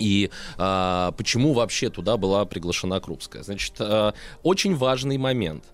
И 0.00 0.30
а, 0.56 1.12
почему 1.12 1.52
вообще 1.52 1.90
туда 1.90 2.16
была 2.16 2.46
приглашена 2.46 3.00
Крупская? 3.00 3.42
Значит, 3.42 3.74
а, 3.78 4.14
очень 4.42 4.74
важный 4.74 5.18
момент. 5.18 5.64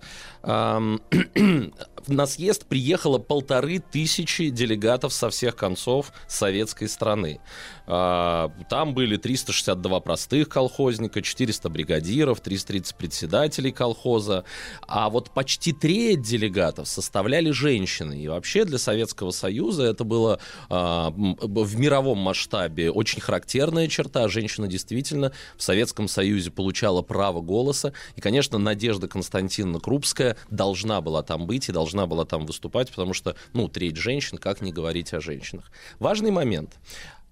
На 2.09 2.27
съезд 2.27 2.67
приехало 2.67 3.19
полторы 3.19 3.81
тысячи 3.81 4.51
делегатов 4.51 5.13
со 5.13 5.29
всех 5.29 5.57
концов 5.57 6.13
советской 6.29 6.89
страны. 6.89 7.41
А, 7.89 8.53
Там 8.71 8.95
были 8.95 9.17
362 9.17 10.01
простых 10.01 10.49
колхозника, 10.49 11.21
400 11.21 11.69
бригадиров, 11.69 12.41
330 12.41 12.95
председателей 12.95 13.73
колхоза. 13.73 14.45
А 14.87 15.11
вот 15.11 15.31
почти 15.31 15.73
треть 15.73 16.23
делегатов 16.23 16.87
составляли 16.87 17.51
женщины. 17.51 18.21
И 18.21 18.29
вообще 18.29 18.65
для 18.65 18.79
Советского 18.79 19.33
Союза 19.33 19.83
это 19.83 20.05
было 20.05 20.39
а, 20.69 21.11
в 21.11 21.77
мировом 21.77 22.19
масштабе 22.19 22.93
очень 22.93 23.21
характерная 23.21 23.89
черта. 23.89 24.29
Женщина 24.29 24.69
действительно 24.69 25.33
в 25.57 25.63
Советском 25.63 26.07
Союзе 26.07 26.53
получала 26.53 27.03
право 27.03 27.41
голоса. 27.41 27.93
И, 28.15 28.21
конечно, 28.21 28.59
Надежда 28.59 29.09
Константиновна 29.09 29.81
Крупская 29.81 30.37
должна 30.51 31.01
была 31.01 31.25
там 31.25 31.49
быть 31.49 31.69
и 31.69 31.73
должна 31.73 31.96
была 32.05 32.27
там 32.27 32.45
выступать, 32.45 32.91
потому 32.91 33.15
что, 33.15 33.37
ну, 33.55 33.69
треть 33.69 33.97
женщин, 33.97 34.37
как 34.37 34.61
не 34.61 34.73
говорить 34.73 35.15
о 35.15 35.21
женщинах. 35.21 35.71
Важный 35.99 36.31
момент. 36.31 36.77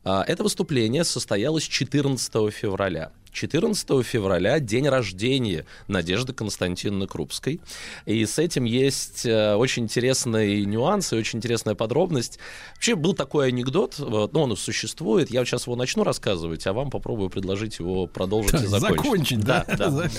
А, 0.04 0.24
Это 0.26 0.42
выступление 0.42 1.04
состоялось 1.04 1.64
14 1.64 2.50
февраля. 2.50 3.10
14 3.32 4.02
февраля 4.04 4.60
день 4.60 4.88
рождения 4.88 5.66
Надежды 5.88 6.32
Константиновны 6.32 7.06
Крупской. 7.06 7.60
И 8.06 8.24
с 8.24 8.38
этим 8.38 8.64
есть 8.64 9.26
э, 9.26 9.56
очень 9.56 9.84
интересный 9.84 10.64
нюанс 10.64 11.12
и 11.12 11.16
очень 11.16 11.38
интересная 11.40 11.74
подробность. 11.74 12.38
Вообще 12.74 12.94
был 12.94 13.12
такой 13.12 13.48
анекдот, 13.48 13.98
вот, 13.98 14.32
ну 14.32 14.42
он 14.42 14.56
существует. 14.56 15.30
Я 15.30 15.44
сейчас 15.44 15.66
его 15.66 15.74
начну 15.74 16.04
рассказывать, 16.04 16.66
а 16.66 16.72
вам 16.72 16.90
попробую 16.90 17.28
предложить 17.28 17.80
его 17.80 18.06
продолжить 18.06 18.54
и 18.54 18.66
закончить. 18.66 19.02
Закончить, 19.02 19.40
да? 19.40 19.64
да. 19.66 19.90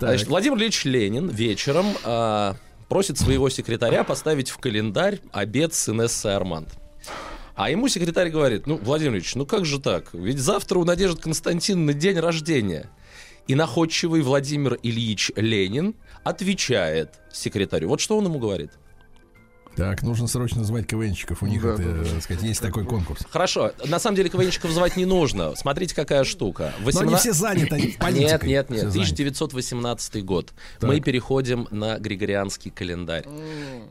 Так. 0.00 0.10
Значит, 0.10 0.28
Владимир 0.28 0.58
Ильич 0.58 0.84
Ленин 0.84 1.28
вечером 1.28 1.86
а, 2.04 2.56
просит 2.88 3.18
своего 3.18 3.48
секретаря 3.48 4.04
поставить 4.04 4.50
в 4.50 4.58
календарь 4.58 5.20
обед 5.32 5.74
с 5.74 5.88
Инессой 5.88 6.34
Арманд. 6.34 6.68
А 7.54 7.70
ему 7.70 7.88
секретарь 7.88 8.28
говорит, 8.28 8.66
ну, 8.66 8.76
Владимир 8.76 9.14
Ильич, 9.14 9.34
ну 9.34 9.46
как 9.46 9.64
же 9.64 9.80
так? 9.80 10.12
Ведь 10.12 10.38
завтра 10.38 10.78
у 10.78 10.84
Надежды 10.84 11.22
Константиновны 11.22 11.94
день 11.94 12.18
рождения. 12.18 12.90
И 13.46 13.54
находчивый 13.54 14.22
Владимир 14.22 14.78
Ильич 14.82 15.32
Ленин 15.36 15.94
отвечает 16.24 17.14
секретарю. 17.32 17.88
Вот 17.88 18.00
что 18.00 18.18
он 18.18 18.24
ему 18.26 18.38
говорит. 18.38 18.72
Так, 19.76 20.02
нужно 20.02 20.26
срочно 20.26 20.64
звать 20.64 20.86
КВНщиков. 20.86 21.42
У 21.42 21.46
них, 21.46 21.62
Да, 21.62 21.74
это, 21.74 21.82
да, 21.82 22.02
да. 22.02 22.10
так 22.10 22.22
сказать, 22.22 22.42
есть 22.42 22.62
такой 22.62 22.84
конкурс. 22.84 23.22
Хорошо, 23.30 23.72
на 23.84 23.98
самом 23.98 24.16
деле 24.16 24.30
КВНщиков 24.30 24.70
звать 24.70 24.96
не 24.96 25.04
нужно. 25.04 25.54
Смотрите, 25.54 25.94
какая 25.94 26.24
штука. 26.24 26.72
Но 26.80 27.00
они 27.00 27.12
18 27.14 27.20
все 27.20 27.32
заняты 27.32 27.76
Нет, 27.76 27.98
политикой. 27.98 28.48
нет, 28.48 28.70
нет. 28.70 28.80
Заняты. 28.90 29.12
1918 29.12 30.24
год. 30.24 30.52
Так. 30.80 30.88
Мы 30.88 31.00
переходим 31.00 31.68
на 31.70 31.98
Григорианский 31.98 32.70
календарь. 32.70 33.26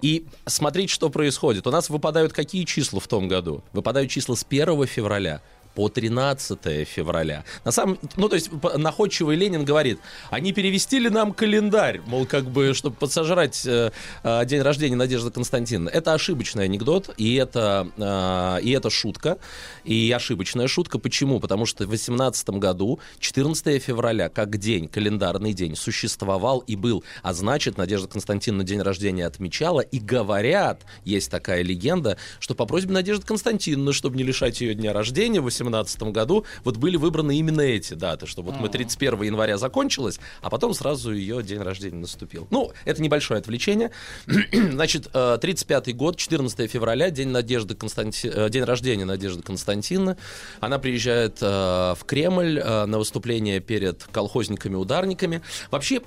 И 0.02 0.26
смотрите, 0.48 0.92
что 0.92 1.10
происходит. 1.10 1.68
У 1.68 1.72
нас 1.72 1.90
выпадают 1.90 2.34
какие 2.34 2.64
числа 2.66 3.00
в 3.00 3.08
том 3.08 3.28
году? 3.28 3.64
Выпадают 3.72 4.10
числа 4.10 4.36
с 4.36 4.44
1 4.50 4.88
февраля 4.88 5.42
по 5.76 5.90
13 5.90 6.88
февраля. 6.88 7.44
На 7.66 7.72
самом, 7.72 8.00
ну 8.16 8.30
то 8.30 8.36
есть 8.36 8.50
находчивый 8.78 9.36
Ленин 9.36 9.66
говорит, 9.66 10.00
«А 10.30 10.38
они 10.46 10.54
перевестили 10.54 11.10
нам 11.10 11.34
календарь, 11.34 12.02
мол, 12.06 12.28
как 12.28 12.44
бы, 12.46 12.76
чтобы 12.76 12.96
подсажрать 12.96 13.66
э, 13.66 13.90
э, 14.24 14.46
день 14.46 14.62
рождения 14.62 14.96
Надежды 14.96 15.32
Константиновны. 15.32 15.90
Это 15.90 16.14
ошибочный 16.14 16.66
анекдот, 16.66 17.10
и 17.18 17.34
это, 17.36 17.88
э, 17.98 18.62
и 18.64 18.70
это 18.70 18.92
шутка, 18.92 19.40
и 19.84 20.12
ошибочная 20.16 20.68
шутка. 20.68 21.00
Почему? 21.00 21.40
Потому 21.40 21.66
что 21.66 21.88
в 21.88 21.90
18 21.90 22.50
году 22.50 23.00
14 23.20 23.82
февраля, 23.82 24.30
как 24.30 24.58
день, 24.58 24.88
календарный 24.88 25.54
день, 25.54 25.76
существовал 25.76 26.60
и 26.60 26.76
был. 26.76 27.04
А 27.24 27.34
значит, 27.34 27.78
Надежда 27.78 28.08
Константиновна 28.08 28.64
день 28.64 28.82
рождения 28.82 29.26
отмечала, 29.26 29.80
и 29.80 30.00
говорят, 30.00 30.84
есть 31.06 31.32
такая 31.32 31.64
легенда, 31.64 32.18
что 32.40 32.54
по 32.54 32.66
просьбе 32.68 32.94
Надежды 32.94 33.26
Константиновны, 33.26 33.94
чтобы 33.94 34.18
не 34.18 34.24
лишать 34.24 34.62
ее 34.62 34.76
дня 34.76 34.94
рождения, 34.94 35.42
18 35.42 35.65
2017 35.72 36.14
году 36.14 36.46
вот 36.64 36.78
были 36.78 36.98
выбраны 36.98 37.38
именно 37.38 37.62
эти 37.62 37.94
даты, 37.94 38.26
чтобы 38.26 38.52
вот 38.52 38.60
мы 38.60 38.68
а. 38.68 38.72
31 38.72 39.24
января 39.24 39.58
закончилось, 39.58 40.20
а 40.42 40.50
потом 40.50 40.74
сразу 40.74 41.14
ее 41.14 41.44
день 41.44 41.62
рождения 41.62 41.98
наступил. 41.98 42.48
Ну, 42.52 42.72
это 42.86 43.02
небольшое 43.02 43.40
отвлечение. 43.40 43.92
Значит, 44.52 45.10
э, 45.14 45.38
35-й 45.42 45.94
год, 45.94 46.18
14 46.18 46.70
февраля, 46.70 47.10
день, 47.10 47.30
Надежды 47.30 47.76
Константи... 47.76 48.30
Э, 48.32 48.50
день 48.50 48.64
рождения 48.64 49.06
Надежды 49.06 49.42
Константина. 49.42 50.18
Она 50.60 50.80
приезжает 50.80 51.38
э, 51.42 51.46
в 51.46 52.04
Кремль 52.06 52.62
на 52.64 52.98
выступление 52.98 53.60
перед 53.60 54.04
колхозниками-ударниками. 54.06 55.42
Вообще, 55.72 56.02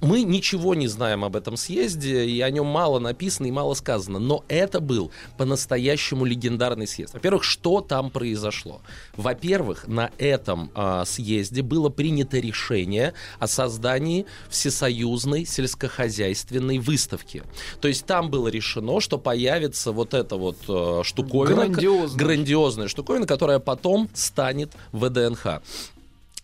мы 0.00 0.22
ничего 0.22 0.74
не 0.74 0.88
знаем 0.88 1.24
об 1.24 1.36
этом 1.36 1.56
съезде, 1.56 2.24
и 2.24 2.40
о 2.40 2.50
нем 2.50 2.66
мало 2.66 2.98
написано 2.98 3.46
и 3.46 3.50
мало 3.50 3.74
сказано, 3.74 4.18
но 4.18 4.44
это 4.48 4.80
был 4.80 5.10
по-настоящему 5.36 6.24
легендарный 6.24 6.86
съезд. 6.86 7.14
Во-первых, 7.14 7.44
что 7.44 7.80
там 7.80 8.10
произошло? 8.10 8.80
Во-первых, 9.16 9.86
на 9.88 10.10
этом 10.18 10.70
а, 10.74 11.04
съезде 11.04 11.62
было 11.62 11.88
принято 11.88 12.38
решение 12.38 13.14
о 13.38 13.46
создании 13.46 14.26
всесоюзной 14.48 15.44
сельскохозяйственной 15.44 16.78
выставки. 16.78 17.42
То 17.80 17.88
есть 17.88 18.06
там 18.06 18.30
было 18.30 18.48
решено, 18.48 19.00
что 19.00 19.18
появится 19.18 19.92
вот 19.92 20.14
эта 20.14 20.36
вот 20.36 20.56
э, 20.68 21.02
штуковина, 21.04 21.66
Грандиозная. 21.68 22.18
грандиозная 22.18 22.88
штуковина, 22.88 23.26
которая 23.26 23.58
потом 23.58 24.08
станет 24.14 24.72
ВДНХ. 24.92 25.60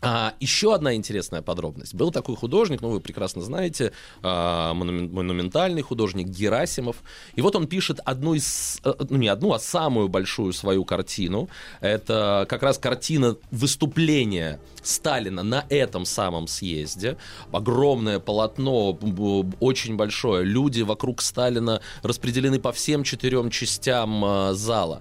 А, 0.03 0.35
еще 0.41 0.75
одна 0.75 0.95
интересная 0.95 1.41
подробность. 1.41 1.95
Был 1.95 2.11
такой 2.11 2.37
художник, 2.37 2.83
ну 2.83 2.91
вы 2.91 3.01
прекрасно 3.01 3.43
знаете, 3.43 3.93
а, 4.23 4.75
монумен- 4.75 5.11
монументальный 5.11 5.83
художник 5.83 6.27
Герасимов. 6.29 6.97
И 7.35 7.41
вот 7.41 7.57
он 7.57 7.67
пишет 7.67 8.01
одну 8.05 8.35
из, 8.35 8.79
э, 8.85 8.93
ну 9.09 9.17
не 9.17 9.29
одну, 9.29 9.55
а 9.55 9.59
самую 9.59 10.09
большую 10.09 10.53
свою 10.53 10.85
картину. 10.85 11.49
Это 11.81 12.47
как 12.49 12.63
раз 12.63 12.77
картина 12.79 13.37
выступления 13.51 14.61
Сталина 14.83 15.43
на 15.43 15.65
этом 15.71 16.05
самом 16.05 16.47
съезде. 16.47 17.17
Огромное 17.51 18.21
полотно, 18.21 18.99
очень 19.61 19.97
большое. 19.97 20.45
Люди 20.45 20.83
вокруг 20.83 21.23
Сталина 21.23 21.81
распределены 22.03 22.61
по 22.61 22.73
всем 22.73 23.03
четырем 23.03 23.49
частям 23.51 24.23
а, 24.25 24.53
зала. 24.53 25.01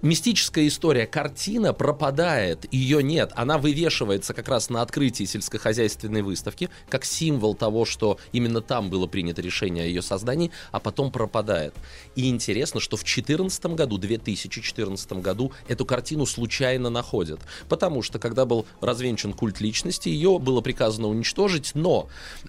Мистическая 0.00 0.68
история. 0.68 1.06
Картина 1.06 1.72
пропадает, 1.72 2.72
ее 2.72 3.02
нет. 3.02 3.32
Она 3.34 3.58
вывешивается 3.58 4.32
как 4.32 4.48
раз 4.48 4.70
на 4.70 4.82
открытии 4.82 5.24
сельскохозяйственной 5.24 6.22
выставки, 6.22 6.70
как 6.88 7.04
символ 7.04 7.56
того, 7.56 7.84
что 7.84 8.18
именно 8.30 8.60
там 8.60 8.90
было 8.90 9.08
принято 9.08 9.42
решение 9.42 9.82
о 9.82 9.86
ее 9.88 10.00
создании, 10.00 10.52
а 10.70 10.78
потом 10.78 11.10
пропадает. 11.10 11.74
И 12.14 12.28
интересно, 12.28 12.78
что 12.78 12.96
в 12.96 13.00
2014 13.00 13.66
году, 13.74 13.98
2014 13.98 15.12
году, 15.14 15.50
эту 15.66 15.84
картину 15.84 16.26
случайно 16.26 16.90
находят. 16.90 17.40
Потому 17.68 18.02
что, 18.02 18.20
когда 18.20 18.44
был 18.44 18.66
развенчан 18.80 19.32
культ 19.32 19.60
личности, 19.60 20.08
ее 20.08 20.38
было 20.38 20.60
приказано 20.60 21.08
уничтожить, 21.08 21.72
но 21.74 22.08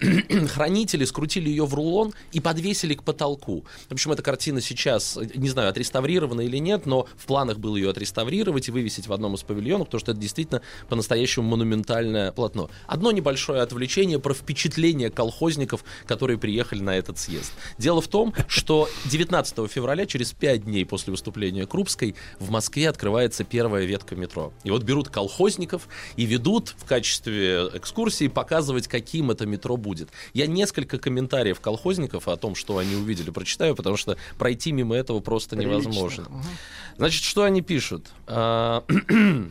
хранители 0.50 1.04
скрутили 1.04 1.48
ее 1.48 1.66
в 1.66 1.74
рулон 1.74 2.14
и 2.30 2.38
подвесили 2.38 2.94
к 2.94 3.02
потолку. 3.02 3.64
В 3.88 3.92
общем, 3.92 4.12
эта 4.12 4.22
картина 4.22 4.60
сейчас, 4.60 5.18
не 5.34 5.48
знаю, 5.48 5.70
отреставрирована 5.70 6.42
или 6.42 6.58
нет, 6.58 6.86
но 6.86 7.08
в 7.16 7.26
планах 7.40 7.58
было 7.58 7.76
ее 7.76 7.88
отреставрировать 7.88 8.68
и 8.68 8.70
вывесить 8.70 9.06
в 9.06 9.12
одном 9.14 9.34
из 9.34 9.42
павильонов, 9.42 9.86
потому 9.86 10.00
что 10.00 10.12
это 10.12 10.20
действительно 10.20 10.60
по-настоящему 10.90 11.48
монументальное 11.48 12.32
полотно. 12.32 12.68
Одно 12.86 13.12
небольшое 13.12 13.62
отвлечение 13.62 14.18
про 14.18 14.34
впечатление 14.34 15.10
колхозников, 15.10 15.82
которые 16.06 16.36
приехали 16.36 16.80
на 16.80 16.98
этот 16.98 17.18
съезд. 17.18 17.52
Дело 17.78 18.02
в 18.02 18.08
том, 18.08 18.34
что 18.46 18.90
19 19.06 19.70
февраля, 19.70 20.04
через 20.04 20.32
5 20.32 20.64
дней 20.64 20.84
после 20.84 21.12
выступления 21.12 21.66
Крупской, 21.66 22.14
в 22.38 22.50
Москве 22.50 22.90
открывается 22.90 23.42
первая 23.44 23.86
ветка 23.86 24.16
метро. 24.16 24.52
И 24.62 24.70
вот 24.70 24.82
берут 24.82 25.08
колхозников 25.08 25.88
и 26.16 26.26
ведут 26.26 26.74
в 26.76 26.84
качестве 26.84 27.70
экскурсии 27.72 28.28
показывать, 28.28 28.86
каким 28.86 29.30
это 29.30 29.46
метро 29.46 29.78
будет. 29.78 30.10
Я 30.34 30.46
несколько 30.46 30.98
комментариев 30.98 31.58
колхозников 31.60 32.28
о 32.28 32.36
том, 32.36 32.54
что 32.54 32.76
они 32.76 32.96
увидели, 32.96 33.30
прочитаю, 33.30 33.74
потому 33.74 33.96
что 33.96 34.18
пройти 34.38 34.72
мимо 34.72 34.94
этого 34.94 35.20
просто 35.20 35.56
невозможно. 35.56 36.28
Значит, 37.00 37.24
что 37.24 37.44
они 37.44 37.62
пишут? 37.62 38.08
А, 38.26 38.84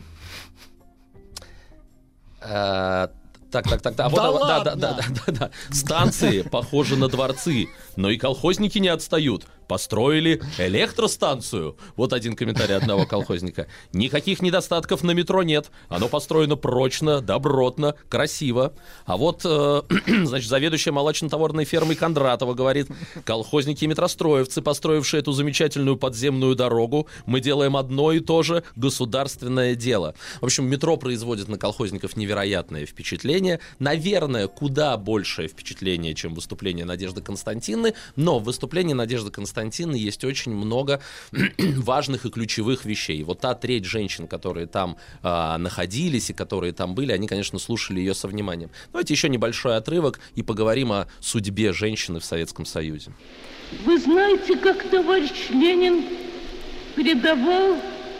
а, 2.40 3.10
Так, 3.50 3.68
так, 3.68 3.82
так, 3.82 3.96
так. 3.96 4.06
А 4.06 4.08
вот, 4.08 4.16
Да 4.18 4.28
а, 4.28 4.60
да, 4.60 4.76
да, 4.76 4.76
да, 4.76 4.92
да, 4.94 5.04
да, 5.26 5.32
да. 5.32 5.50
Станции 5.74 6.42
похожи 6.42 6.94
на 6.96 7.08
дворцы, 7.08 7.66
но 7.96 8.08
и 8.08 8.18
колхозники 8.18 8.78
не 8.78 8.86
отстают. 8.86 9.48
Построили 9.70 10.42
электростанцию. 10.58 11.76
Вот 11.94 12.12
один 12.12 12.34
комментарий 12.34 12.74
одного 12.74 13.06
колхозника. 13.06 13.68
Никаких 13.92 14.42
недостатков 14.42 15.04
на 15.04 15.12
метро 15.12 15.44
нет. 15.44 15.70
Оно 15.88 16.08
построено 16.08 16.56
прочно, 16.56 17.20
добротно, 17.20 17.94
красиво. 18.08 18.74
А 19.04 19.16
вот, 19.16 19.42
э, 19.44 19.82
значит, 20.24 20.48
заведующая 20.48 20.92
молочно-товарной 20.92 21.64
фермой 21.64 21.94
Кондратова 21.94 22.54
говорит, 22.54 22.88
колхозники 23.24 23.84
и 23.84 23.86
метростроевцы, 23.86 24.60
построившие 24.60 25.20
эту 25.20 25.30
замечательную 25.30 25.96
подземную 25.96 26.56
дорогу, 26.56 27.06
мы 27.24 27.40
делаем 27.40 27.76
одно 27.76 28.10
и 28.10 28.18
то 28.18 28.42
же 28.42 28.64
государственное 28.74 29.76
дело. 29.76 30.16
В 30.40 30.46
общем, 30.46 30.64
метро 30.64 30.96
производит 30.96 31.46
на 31.46 31.58
колхозников 31.58 32.16
невероятное 32.16 32.86
впечатление. 32.86 33.60
Наверное, 33.78 34.48
куда 34.48 34.96
большее 34.96 35.46
впечатление, 35.46 36.16
чем 36.16 36.34
выступление 36.34 36.84
Надежды 36.84 37.22
Константиновны, 37.22 37.94
но 38.16 38.40
в 38.40 38.42
выступлении 38.42 38.94
Надежды 38.94 39.30
Константиновны 39.60 39.96
есть 39.96 40.24
очень 40.24 40.52
много 40.52 41.00
важных 41.58 42.24
и 42.24 42.30
ключевых 42.30 42.84
вещей. 42.84 43.22
Вот 43.22 43.40
та 43.40 43.54
треть 43.54 43.84
женщин, 43.84 44.26
которые 44.26 44.66
там 44.66 44.96
а, 45.22 45.58
находились 45.58 46.30
и 46.30 46.32
которые 46.32 46.72
там 46.72 46.94
были, 46.94 47.12
они, 47.12 47.28
конечно, 47.28 47.58
слушали 47.58 48.00
ее 48.00 48.14
со 48.14 48.26
вниманием. 48.26 48.70
Давайте 48.92 49.12
еще 49.14 49.28
небольшой 49.28 49.76
отрывок 49.76 50.18
и 50.34 50.42
поговорим 50.42 50.92
о 50.92 51.06
судьбе 51.20 51.72
женщины 51.72 52.20
в 52.20 52.24
Советском 52.24 52.64
Союзе. 52.64 53.12
Вы 53.84 53.98
знаете, 53.98 54.56
как 54.56 54.82
товарищ 54.90 55.50
Ленин 55.50 56.04
передавал, 56.96 57.76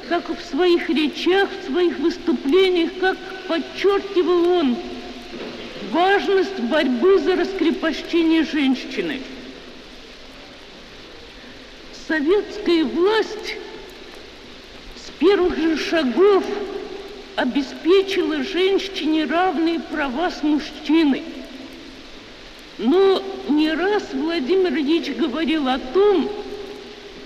как 0.08 0.28
в 0.28 0.44
своих 0.44 0.90
речах, 0.90 1.48
в 1.50 1.66
своих 1.70 1.98
выступлениях, 1.98 2.90
как 3.00 3.16
подчеркивал 3.48 4.46
он 4.46 4.76
важность 5.90 6.60
борьбы 6.60 7.18
за 7.18 7.36
раскрепощение 7.36 8.44
женщины. 8.44 9.20
Советская 12.10 12.84
власть 12.86 13.54
с 14.96 15.10
первых 15.20 15.56
же 15.56 15.76
шагов 15.78 16.42
обеспечила 17.36 18.42
женщине 18.42 19.26
равные 19.26 19.78
права 19.78 20.28
с 20.32 20.42
мужчиной. 20.42 21.22
Но 22.78 23.22
не 23.48 23.72
раз 23.72 24.02
Владимир 24.12 24.72
Ильич 24.72 25.10
говорил 25.10 25.68
о 25.68 25.78
том, 25.78 26.28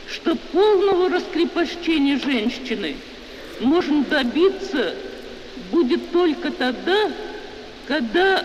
что 0.06 0.36
полного 0.52 1.09
раскрепощения 1.09 2.20
женщины 2.20 2.97
можно 3.61 4.05
добиться 4.05 4.94
будет 5.73 6.12
только 6.12 6.51
тогда, 6.51 7.11
когда 7.89 8.44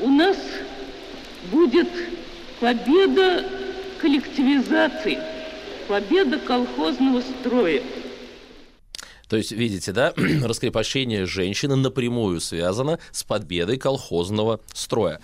у 0.00 0.08
нас 0.08 0.38
будет 1.52 1.88
победа 2.60 3.44
коллективизации, 4.00 5.18
победа 5.88 6.38
колхозного 6.38 7.20
строя. 7.20 7.82
То 9.28 9.36
есть, 9.36 9.52
видите, 9.52 9.92
да, 9.92 10.12
раскрепощение 10.44 11.26
женщины 11.26 11.76
напрямую 11.76 12.40
связано 12.40 12.98
с 13.10 13.24
победой 13.24 13.78
колхозного 13.78 14.60
строя. 14.72 15.20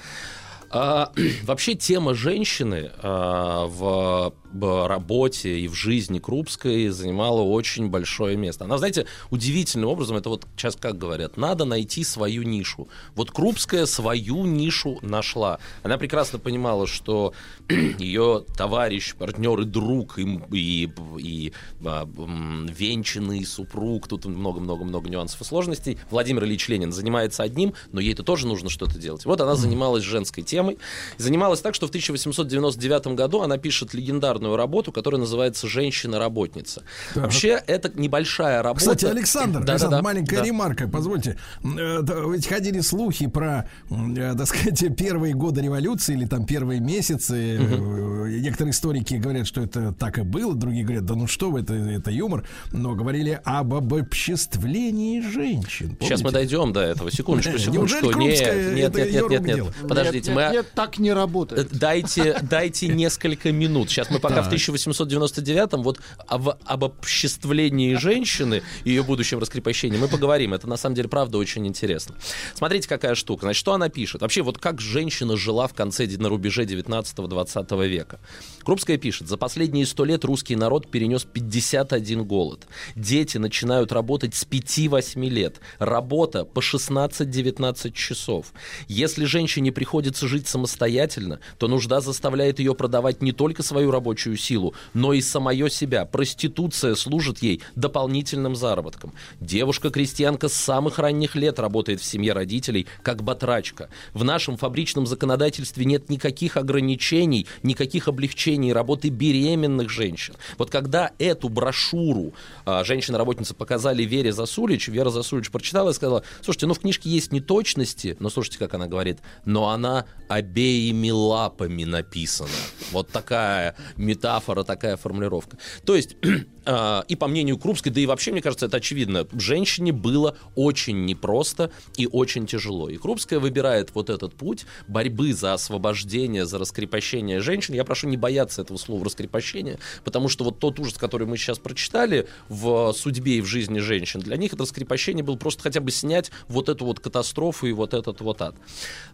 А, 0.70 1.12
вообще 1.42 1.74
тема 1.74 2.14
женщины 2.14 2.90
а, 3.02 3.66
в 3.66 4.34
работе 4.52 5.58
и 5.60 5.68
в 5.68 5.74
жизни 5.74 6.18
Крупской 6.18 6.88
занимала 6.88 7.42
очень 7.42 7.88
большое 7.88 8.36
место. 8.36 8.64
Она, 8.64 8.78
знаете, 8.78 9.06
удивительным 9.30 9.88
образом, 9.88 10.16
это 10.16 10.28
вот 10.28 10.46
сейчас 10.56 10.76
как 10.76 10.98
говорят, 10.98 11.36
надо 11.36 11.64
найти 11.64 12.04
свою 12.04 12.42
нишу. 12.42 12.88
Вот 13.14 13.30
Крупская 13.30 13.86
свою 13.86 14.46
нишу 14.46 14.98
нашла. 15.02 15.58
Она 15.82 15.98
прекрасно 15.98 16.38
понимала, 16.38 16.86
что 16.86 17.32
ее 17.98 18.44
товарищ, 18.56 19.14
партнер 19.14 19.60
и 19.60 19.64
друг, 19.64 20.18
и, 20.18 20.40
и, 20.52 20.90
и, 21.18 21.52
а, 21.84 22.08
венчанный 22.08 23.44
супруг, 23.44 24.08
тут 24.08 24.24
много-много-много 24.24 25.08
нюансов 25.08 25.40
и 25.40 25.44
сложностей, 25.44 25.98
Владимир 26.10 26.44
Ильич 26.44 26.68
Ленин 26.68 26.92
занимается 26.92 27.42
одним, 27.42 27.74
но 27.92 28.00
ей 28.00 28.12
это 28.12 28.22
тоже 28.22 28.46
нужно 28.46 28.70
что-то 28.70 28.98
делать. 28.98 29.24
Вот 29.24 29.40
она 29.40 29.54
занималась 29.54 30.02
женской 30.04 30.42
темой. 30.42 30.78
Занималась 31.18 31.60
так, 31.60 31.74
что 31.74 31.86
в 31.86 31.90
1899 31.90 33.08
году 33.08 33.42
она 33.42 33.58
пишет 33.58 33.94
легендарную 33.94 34.39
работу, 34.56 34.92
которая 34.92 35.20
называется 35.20 35.68
«Женщина-работница». 35.68 36.82
Так. 37.14 37.24
Вообще, 37.24 37.62
это 37.66 37.90
небольшая 37.94 38.62
работа. 38.62 38.80
Кстати, 38.80 39.04
Александр, 39.06 39.60
Да-да-да. 39.60 39.72
Александр, 39.72 40.02
маленькая 40.02 40.36
Да. 40.38 40.44
ремарка, 40.44 40.88
позвольте. 40.88 41.36
Э, 41.64 42.00
да, 42.02 42.14
Ведь 42.26 42.46
ходили 42.46 42.80
слухи 42.80 43.26
про, 43.26 43.68
э, 43.90 44.34
так 44.36 44.46
сказать, 44.46 44.84
первые 44.96 45.34
годы 45.34 45.60
революции 45.62 46.14
или 46.14 46.26
там 46.26 46.46
первые 46.46 46.80
месяцы. 46.80 47.58
Э, 47.60 48.10
Некоторые 48.40 48.72
историки 48.72 49.14
говорят, 49.14 49.46
что 49.46 49.60
это 49.62 49.92
так 49.92 50.18
и 50.18 50.22
было, 50.22 50.54
другие 50.54 50.84
говорят, 50.84 51.04
да 51.04 51.14
ну 51.14 51.26
что 51.26 51.50
вы, 51.50 51.60
это, 51.60 51.74
это 51.74 52.10
юмор. 52.10 52.44
Но 52.72 52.94
говорили 52.94 53.40
об 53.44 53.74
обобществлении 53.74 55.20
женщин. 55.20 55.96
Сейчас 56.00 56.20
мы 56.20 56.30
Помните? 56.30 56.32
дойдем 56.32 56.72
до 56.72 56.80
этого. 56.80 57.10
Секундочку, 57.10 57.58
секундочку. 57.58 58.12
Нет, 58.12 58.40
нет, 58.74 58.94
нет, 58.94 59.12
нет, 59.12 59.30
нет, 59.30 59.42
нет. 59.42 59.66
Подождите, 59.88 60.30
нет, 60.32 60.36
мы 60.48 60.56
нет, 60.56 60.66
так 60.74 60.98
не 60.98 61.12
работает. 61.12 61.68
Дайте, 61.72 62.38
дайте 62.42 62.88
несколько 62.88 63.52
минут. 63.52 63.90
Сейчас 63.90 64.10
мы 64.10 64.18
пока 64.20 64.29
Так. 64.34 64.50
в 64.50 64.52
1899-м 64.52 65.82
вот 65.82 66.00
об, 66.26 66.48
об 66.64 66.84
обобществлении 66.90 67.94
женщины 67.94 68.62
и 68.84 68.90
ее 68.90 69.02
будущем 69.02 69.38
раскрепощении 69.38 69.98
мы 69.98 70.08
поговорим. 70.08 70.54
Это 70.54 70.68
на 70.68 70.76
самом 70.76 70.96
деле 70.96 71.08
правда 71.08 71.38
очень 71.38 71.66
интересно. 71.66 72.14
Смотрите, 72.54 72.88
какая 72.88 73.14
штука. 73.14 73.42
Значит, 73.42 73.60
что 73.60 73.72
она 73.72 73.88
пишет? 73.88 74.22
Вообще, 74.22 74.42
вот 74.42 74.58
как 74.58 74.80
женщина 74.80 75.36
жила 75.36 75.66
в 75.66 75.74
конце, 75.74 76.06
на 76.06 76.28
рубеже 76.28 76.64
19-20 76.64 77.88
века. 77.88 78.20
Крупская 78.64 78.98
пишет, 78.98 79.28
за 79.28 79.36
последние 79.36 79.86
сто 79.86 80.04
лет 80.04 80.24
русский 80.24 80.56
народ 80.56 80.90
перенес 80.90 81.24
51 81.24 82.24
голод. 82.24 82.66
Дети 82.94 83.38
начинают 83.38 83.92
работать 83.92 84.34
с 84.34 84.44
5-8 84.44 85.28
лет. 85.28 85.60
Работа 85.78 86.44
по 86.44 86.60
16-19 86.60 87.92
часов. 87.92 88.52
Если 88.88 89.24
женщине 89.24 89.72
приходится 89.72 90.26
жить 90.26 90.48
самостоятельно, 90.48 91.40
то 91.58 91.68
нужда 91.68 92.00
заставляет 92.00 92.58
ее 92.58 92.74
продавать 92.74 93.22
не 93.22 93.32
только 93.32 93.62
свою 93.62 93.90
рабочую 93.90 94.19
силу, 94.36 94.74
но 94.94 95.12
и 95.12 95.20
самое 95.20 95.70
себя. 95.70 96.04
Проституция 96.04 96.94
служит 96.94 97.42
ей 97.42 97.62
дополнительным 97.74 98.54
заработком. 98.56 99.12
Девушка-крестьянка 99.40 100.48
с 100.48 100.54
самых 100.54 100.98
ранних 100.98 101.34
лет 101.34 101.58
работает 101.58 102.00
в 102.00 102.04
семье 102.04 102.32
родителей 102.32 102.86
как 103.02 103.22
батрачка. 103.22 103.88
В 104.14 104.24
нашем 104.24 104.56
фабричном 104.56 105.06
законодательстве 105.06 105.84
нет 105.84 106.08
никаких 106.10 106.56
ограничений, 106.56 107.46
никаких 107.62 108.08
облегчений 108.08 108.72
работы 108.72 109.08
беременных 109.08 109.90
женщин. 109.90 110.34
Вот 110.58 110.70
когда 110.70 111.12
эту 111.18 111.48
брошюру 111.48 112.34
а, 112.64 112.84
женщина-работница 112.84 113.54
показали 113.54 114.02
Вере 114.04 114.32
Засулич, 114.32 114.88
Вера 114.88 115.10
Засулич 115.10 115.50
прочитала 115.50 115.90
и 115.90 115.94
сказала, 115.94 116.22
слушайте, 116.42 116.66
ну 116.66 116.74
в 116.74 116.80
книжке 116.80 117.10
есть 117.10 117.32
неточности, 117.32 118.16
но 118.20 118.30
слушайте, 118.30 118.58
как 118.58 118.74
она 118.74 118.86
говорит, 118.86 119.18
но 119.44 119.70
она 119.70 120.06
обеими 120.28 121.10
лапами 121.10 121.84
написана. 121.84 122.50
Вот 122.92 123.08
такая 123.08 123.76
метафора, 124.10 124.64
такая 124.64 124.96
формулировка. 124.96 125.58
То 125.84 125.94
есть, 125.94 126.16
а, 126.66 127.04
и 127.08 127.16
по 127.16 127.28
мнению 127.28 127.58
Крупской, 127.58 127.92
да 127.92 128.00
и 128.00 128.06
вообще, 128.06 128.32
мне 128.32 128.42
кажется, 128.42 128.66
это 128.66 128.78
очевидно, 128.78 129.26
женщине 129.32 129.92
было 129.92 130.36
очень 130.56 131.04
непросто 131.04 131.70
и 131.96 132.06
очень 132.06 132.46
тяжело. 132.46 132.88
И 132.88 132.96
Крупская 132.96 133.38
выбирает 133.38 133.90
вот 133.94 134.10
этот 134.10 134.34
путь 134.34 134.66
борьбы 134.88 135.32
за 135.32 135.54
освобождение, 135.54 136.44
за 136.44 136.58
раскрепощение 136.58 137.40
женщин. 137.40 137.74
Я 137.74 137.84
прошу 137.84 138.08
не 138.08 138.16
бояться 138.16 138.62
этого 138.62 138.76
слова 138.76 139.04
раскрепощение, 139.04 139.78
потому 140.04 140.28
что 140.28 140.44
вот 140.44 140.58
тот 140.58 140.78
ужас, 140.80 140.94
который 140.94 141.26
мы 141.26 141.36
сейчас 141.36 141.58
прочитали 141.58 142.26
в 142.48 142.92
судьбе 142.92 143.38
и 143.38 143.40
в 143.40 143.46
жизни 143.46 143.78
женщин, 143.78 144.20
для 144.20 144.36
них 144.36 144.52
это 144.52 144.62
раскрепощение 144.62 145.24
было 145.24 145.36
просто 145.36 145.62
хотя 145.62 145.80
бы 145.80 145.90
снять 145.90 146.30
вот 146.48 146.68
эту 146.68 146.84
вот 146.84 147.00
катастрофу 147.00 147.66
и 147.66 147.72
вот 147.72 147.94
этот 147.94 148.20
вот 148.20 148.42
ад. 148.42 148.56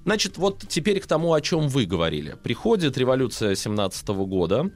Значит, 0.05 0.39
вот 0.39 0.65
теперь 0.69 1.01
к 1.01 1.07
тому, 1.07 1.33
о 1.33 1.41
чем 1.41 1.69
вы 1.69 1.85
говорили. 1.87 2.37
Приходит 2.43 2.97
революция 2.97 3.55
17 3.55 4.09
года, 4.09 4.71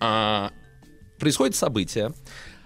а, 0.00 0.52
происходит 1.18 1.56
событие. 1.56 2.12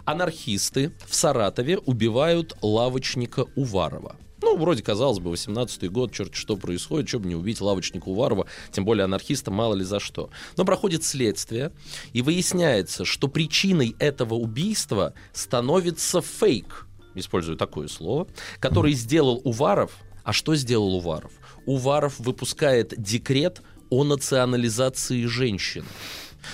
Анархисты 0.04 0.92
в 1.06 1.14
Саратове 1.14 1.78
убивают 1.78 2.56
лавочника 2.60 3.46
Уварова. 3.54 4.16
Ну, 4.42 4.56
вроде, 4.56 4.82
казалось 4.82 5.20
бы, 5.20 5.32
18-й 5.32 5.88
год, 5.88 6.12
черт 6.12 6.34
что 6.34 6.56
происходит, 6.56 7.08
что 7.08 7.20
бы 7.20 7.28
не 7.28 7.36
убить 7.36 7.60
лавочника 7.60 8.08
Уварова, 8.08 8.46
тем 8.72 8.84
более 8.84 9.04
анархиста, 9.04 9.52
мало 9.52 9.74
ли 9.74 9.84
за 9.84 10.00
что. 10.00 10.30
Но 10.56 10.64
проходит 10.64 11.04
следствие, 11.04 11.70
и 12.12 12.22
выясняется, 12.22 13.04
что 13.04 13.28
причиной 13.28 13.94
этого 14.00 14.34
убийства 14.34 15.14
становится 15.32 16.20
фейк, 16.20 16.88
использую 17.14 17.56
такое 17.56 17.86
слово, 17.86 18.26
который 18.58 18.94
сделал 18.94 19.40
Уваров. 19.44 19.92
А 20.24 20.32
что 20.32 20.56
сделал 20.56 20.96
Уваров? 20.96 21.32
Уваров 21.64 22.18
выпускает 22.18 22.94
декрет 23.00 23.62
о 23.90 24.02
национализации 24.02 25.24
женщин. 25.26 25.84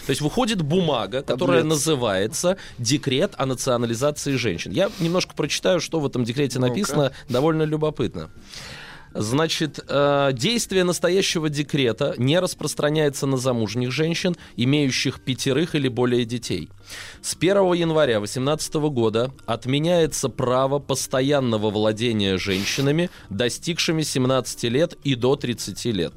То 0.06 0.10
есть 0.10 0.20
выходит 0.20 0.62
бумага, 0.62 1.22
которая 1.22 1.62
Подлец. 1.62 1.78
называется 1.78 2.56
«Декрет 2.78 3.32
о 3.36 3.46
национализации 3.46 4.36
женщин». 4.36 4.70
Я 4.72 4.90
немножко 5.00 5.34
прочитаю, 5.34 5.80
что 5.80 6.00
в 6.00 6.06
этом 6.06 6.24
декрете 6.24 6.58
написано, 6.58 7.12
довольно 7.28 7.62
любопытно. 7.62 8.30
Значит, 9.14 9.80
э, 9.88 10.30
действие 10.32 10.84
настоящего 10.84 11.48
декрета 11.48 12.14
не 12.18 12.38
распространяется 12.38 13.26
на 13.26 13.36
замужних 13.36 13.90
женщин, 13.90 14.36
имеющих 14.56 15.20
пятерых 15.20 15.74
или 15.74 15.88
более 15.88 16.24
детей. 16.24 16.68
С 17.22 17.34
1 17.34 17.72
января 17.72 18.18
2018 18.18 18.74
года 18.90 19.32
отменяется 19.46 20.28
право 20.28 20.78
постоянного 20.78 21.70
владения 21.70 22.38
женщинами, 22.38 23.10
достигшими 23.30 24.02
17 24.02 24.64
лет 24.64 24.94
и 25.04 25.14
до 25.14 25.36
30 25.36 25.84
лет. 25.86 26.12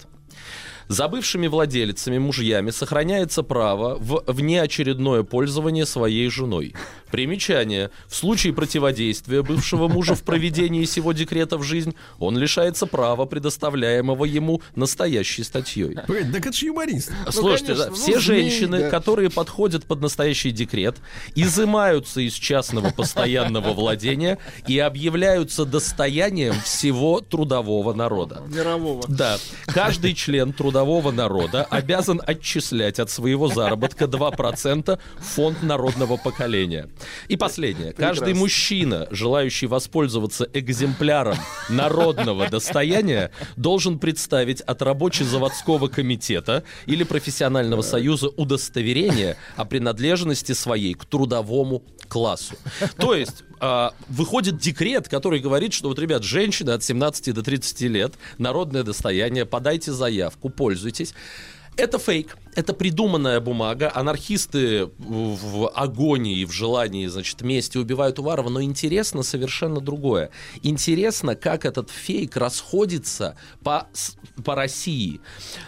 За 0.91 1.07
бывшими 1.07 1.47
владельцами, 1.47 2.17
мужьями, 2.17 2.69
сохраняется 2.69 3.43
право 3.43 3.95
в 3.97 4.25
внеочередное 4.27 5.23
пользование 5.23 5.85
своей 5.85 6.27
женой. 6.29 6.75
Примечание. 7.09 7.91
В 8.07 8.15
случае 8.15 8.51
противодействия 8.51 9.41
бывшего 9.41 9.87
мужа 9.87 10.15
в 10.15 10.23
проведении 10.23 10.83
сего 10.83 11.13
декрета 11.13 11.57
в 11.57 11.63
жизнь, 11.63 11.95
он 12.19 12.37
лишается 12.37 12.87
права, 12.87 13.25
предоставляемого 13.25 14.25
ему 14.25 14.61
настоящей 14.75 15.43
статьей. 15.43 15.95
Погоди, 16.07 16.29
так 16.29 16.47
это 16.47 16.57
же 16.57 16.65
юморист. 16.65 17.13
Слушайте, 17.29 17.67
конечно, 17.67 17.85
да, 17.85 17.89
ну, 17.91 17.95
все 17.95 18.11
змей, 18.19 18.19
женщины, 18.19 18.79
да. 18.79 18.89
которые 18.89 19.29
подходят 19.29 19.85
под 19.85 20.01
настоящий 20.01 20.51
декрет, 20.51 20.97
изымаются 21.35 22.19
из 22.19 22.33
частного 22.33 22.89
постоянного 22.89 23.71
владения 23.71 24.39
и 24.67 24.77
объявляются 24.77 25.63
достоянием 25.63 26.55
всего 26.65 27.21
трудового 27.21 27.93
народа. 27.93 28.43
Мирового. 28.45 29.05
Да, 29.07 29.37
каждый 29.67 30.15
член 30.15 30.51
трудового 30.51 30.80
народа 31.11 31.63
обязан 31.69 32.21
отчислять 32.25 32.99
от 32.99 33.09
своего 33.09 33.47
заработка 33.47 34.05
2% 34.05 34.99
в 35.17 35.23
фонд 35.23 35.63
народного 35.63 36.17
поколения. 36.17 36.89
И 37.27 37.37
последнее. 37.37 37.93
Каждый 37.93 38.25
Прекрасно. 38.25 38.39
мужчина, 38.39 39.07
желающий 39.11 39.67
воспользоваться 39.67 40.47
экземпляром 40.53 41.37
народного 41.69 42.49
достояния, 42.49 43.31
должен 43.55 43.99
представить 43.99 44.61
от 44.61 44.81
рабоче-заводского 44.81 45.87
комитета 45.87 46.63
или 46.85 47.03
профессионального 47.03 47.81
союза 47.81 48.29
удостоверение 48.29 49.37
о 49.55 49.65
принадлежности 49.65 50.53
своей 50.53 50.93
к 50.93 51.05
трудовому 51.05 51.83
классу. 52.07 52.55
То 52.97 53.15
есть 53.15 53.43
а, 53.61 53.93
выходит 54.09 54.57
декрет, 54.57 55.07
который 55.07 55.39
говорит, 55.39 55.71
что 55.73 55.87
вот, 55.87 55.99
ребят, 55.99 56.23
женщины 56.23 56.71
от 56.71 56.83
17 56.83 57.31
до 57.31 57.43
30 57.43 57.81
лет, 57.81 58.13
народное 58.39 58.81
достояние, 58.81 59.45
подайте 59.45 59.91
заявку, 59.91 60.49
пользуйтесь. 60.49 61.13
Это 61.77 61.99
фейк, 61.99 62.37
это 62.55 62.73
придуманная 62.73 63.39
бумага. 63.39 63.91
Анархисты 63.93 64.89
в 64.97 65.69
агонии, 65.69 66.43
в 66.43 66.51
желании, 66.51 67.05
значит, 67.07 67.41
вместе 67.41 67.79
убивают 67.79 68.19
Уварова. 68.19 68.49
Но 68.49 68.61
интересно 68.61 69.23
совершенно 69.23 69.79
другое. 69.79 70.31
Интересно, 70.63 71.35
как 71.35 71.63
этот 71.63 71.89
фейк 71.89 72.35
расходится 72.35 73.37
по, 73.63 73.87
по 74.43 74.55
России. 74.55 75.21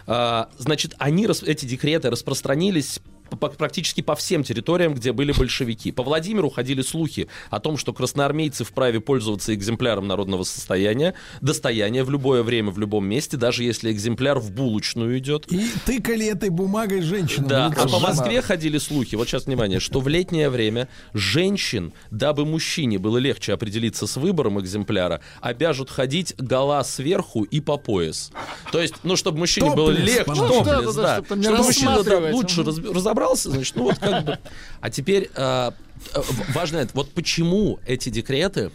А, 0.05 0.49
значит, 0.57 0.93
они, 0.97 1.25
эти 1.45 1.65
декреты 1.65 2.09
распространились 2.09 2.99
практически 3.37 4.01
по 4.01 4.15
всем 4.15 4.43
территориям, 4.43 4.93
где 4.93 5.11
были 5.11 5.31
большевики. 5.31 5.91
По 5.91 6.03
Владимиру 6.03 6.49
ходили 6.49 6.81
слухи 6.81 7.27
о 7.49 7.59
том, 7.59 7.77
что 7.77 7.93
красноармейцы 7.93 8.63
вправе 8.63 8.99
пользоваться 8.99 9.53
экземпляром 9.53 10.07
народного 10.07 10.43
состояния, 10.43 11.13
достояния 11.41 12.03
в 12.03 12.09
любое 12.09 12.43
время, 12.43 12.71
в 12.71 12.79
любом 12.79 13.05
месте, 13.05 13.37
даже 13.37 13.63
если 13.63 13.91
экземпляр 13.91 14.39
в 14.39 14.51
булочную 14.51 15.17
идет. 15.19 15.51
И 15.51 15.65
тыкали 15.85 16.25
этой 16.27 16.49
бумагой 16.49 17.01
женщину. 17.01 17.47
Да, 17.47 17.73
а 17.75 17.87
по 17.87 17.99
Москве 17.99 18.41
ходили 18.41 18.77
слухи, 18.77 19.15
вот 19.15 19.27
сейчас 19.27 19.45
внимание, 19.45 19.79
что 19.79 19.99
в 19.99 20.07
летнее 20.07 20.49
время 20.49 20.87
женщин, 21.13 21.93
дабы 22.11 22.45
мужчине 22.45 22.99
было 22.99 23.17
легче 23.17 23.53
определиться 23.53 24.07
с 24.07 24.17
выбором 24.17 24.59
экземпляра, 24.59 25.21
обяжут 25.41 25.89
ходить 25.89 26.35
гола 26.37 26.83
сверху 26.83 27.43
и 27.43 27.59
по 27.59 27.77
пояс. 27.77 28.31
То 28.71 28.81
есть, 28.81 28.95
ну, 29.03 29.15
чтобы 29.15 29.39
мужчине 29.39 29.73
было 29.75 29.93
Топлес, 29.93 30.07
легче, 30.07 30.23
по-нашему. 30.23 30.63
топлес, 30.63 30.65
Да, 30.65 30.81
да, 30.81 30.91
да, 30.91 31.01
да, 31.01 31.13
чтоб 31.15 31.27
там 31.27 31.39
не 31.39 31.45
чтобы 31.45 31.63
мужчина 31.63 32.03
да, 32.03 32.19
лучше 32.31 32.63
Мгм. 32.63 32.93
Разобрался, 33.23 33.49
значит, 33.51 33.75
ну 33.75 33.83
вот 33.83 33.97
как 33.97 34.25
бы. 34.25 34.39
А 34.81 34.89
теперь 34.89 35.29
э, 35.35 35.71
э, 36.13 36.21
важно 36.53 36.77
это, 36.77 36.91
вот 36.93 37.11
почему 37.11 37.79
эти 37.85 38.09
декреты 38.09 38.71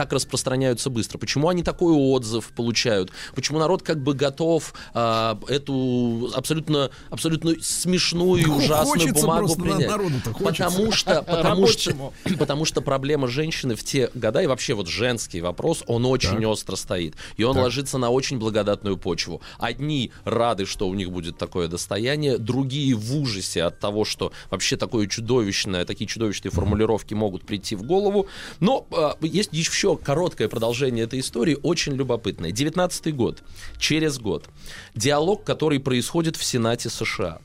так 0.00 0.14
распространяются 0.14 0.88
быстро? 0.88 1.18
Почему 1.18 1.50
они 1.50 1.62
такой 1.62 1.92
отзыв 1.92 2.52
получают? 2.56 3.10
Почему 3.34 3.58
народ 3.58 3.82
как 3.82 4.02
бы 4.02 4.14
готов 4.14 4.72
а, 4.94 5.38
эту 5.46 6.30
абсолютно, 6.34 6.90
абсолютно 7.10 7.52
смешную 7.60 8.42
и 8.42 8.46
Ну, 8.46 8.56
ужасную 8.56 9.12
бумагу 9.12 9.54
принять? 9.56 9.88
народу-то 9.88 10.32
хочется. 10.32 10.64
Потому 10.70 10.92
что, 10.92 11.22
потому 11.22 11.66
что, 11.66 12.12
потому 12.38 12.64
что 12.64 12.80
проблема 12.80 13.28
женщины 13.28 13.74
в 13.74 13.84
те 13.84 14.08
года 14.14 14.40
и 14.40 14.46
вообще 14.46 14.72
вот 14.72 14.88
женский 14.88 15.42
вопрос, 15.42 15.84
он 15.86 16.06
очень 16.06 16.46
остро 16.46 16.76
стоит. 16.76 17.14
И 17.36 17.44
он 17.44 17.58
ложится 17.58 17.98
на 17.98 18.08
очень 18.08 18.38
благодатную 18.38 18.96
почву. 18.96 19.42
Одни 19.58 20.12
рады, 20.24 20.64
что 20.64 20.88
у 20.88 20.94
них 20.94 21.10
будет 21.10 21.36
такое 21.36 21.68
достояние, 21.68 22.38
другие 22.38 22.94
в 22.94 23.14
ужасе 23.14 23.64
от 23.64 23.78
того, 23.78 24.06
что 24.06 24.32
вообще 24.48 24.78
такое 24.78 25.06
чудовищное, 25.08 25.84
такие 25.84 26.06
чудовищные 26.06 26.50
формулировки 26.50 27.12
могут 27.12 27.44
прийти 27.44 27.76
в 27.76 27.82
голову. 27.82 28.28
Но 28.60 28.86
а, 28.92 29.16
есть 29.20 29.50
еще 29.52 29.89
короткое 29.96 30.48
продолжение 30.48 31.04
этой 31.04 31.20
истории, 31.20 31.58
очень 31.62 31.94
любопытное. 31.94 32.52
19 32.52 33.14
год, 33.14 33.42
через 33.78 34.18
год. 34.18 34.48
Диалог, 34.94 35.44
который 35.44 35.80
происходит 35.80 36.36
в 36.36 36.44
Сенате 36.44 36.90
США. 36.90 37.40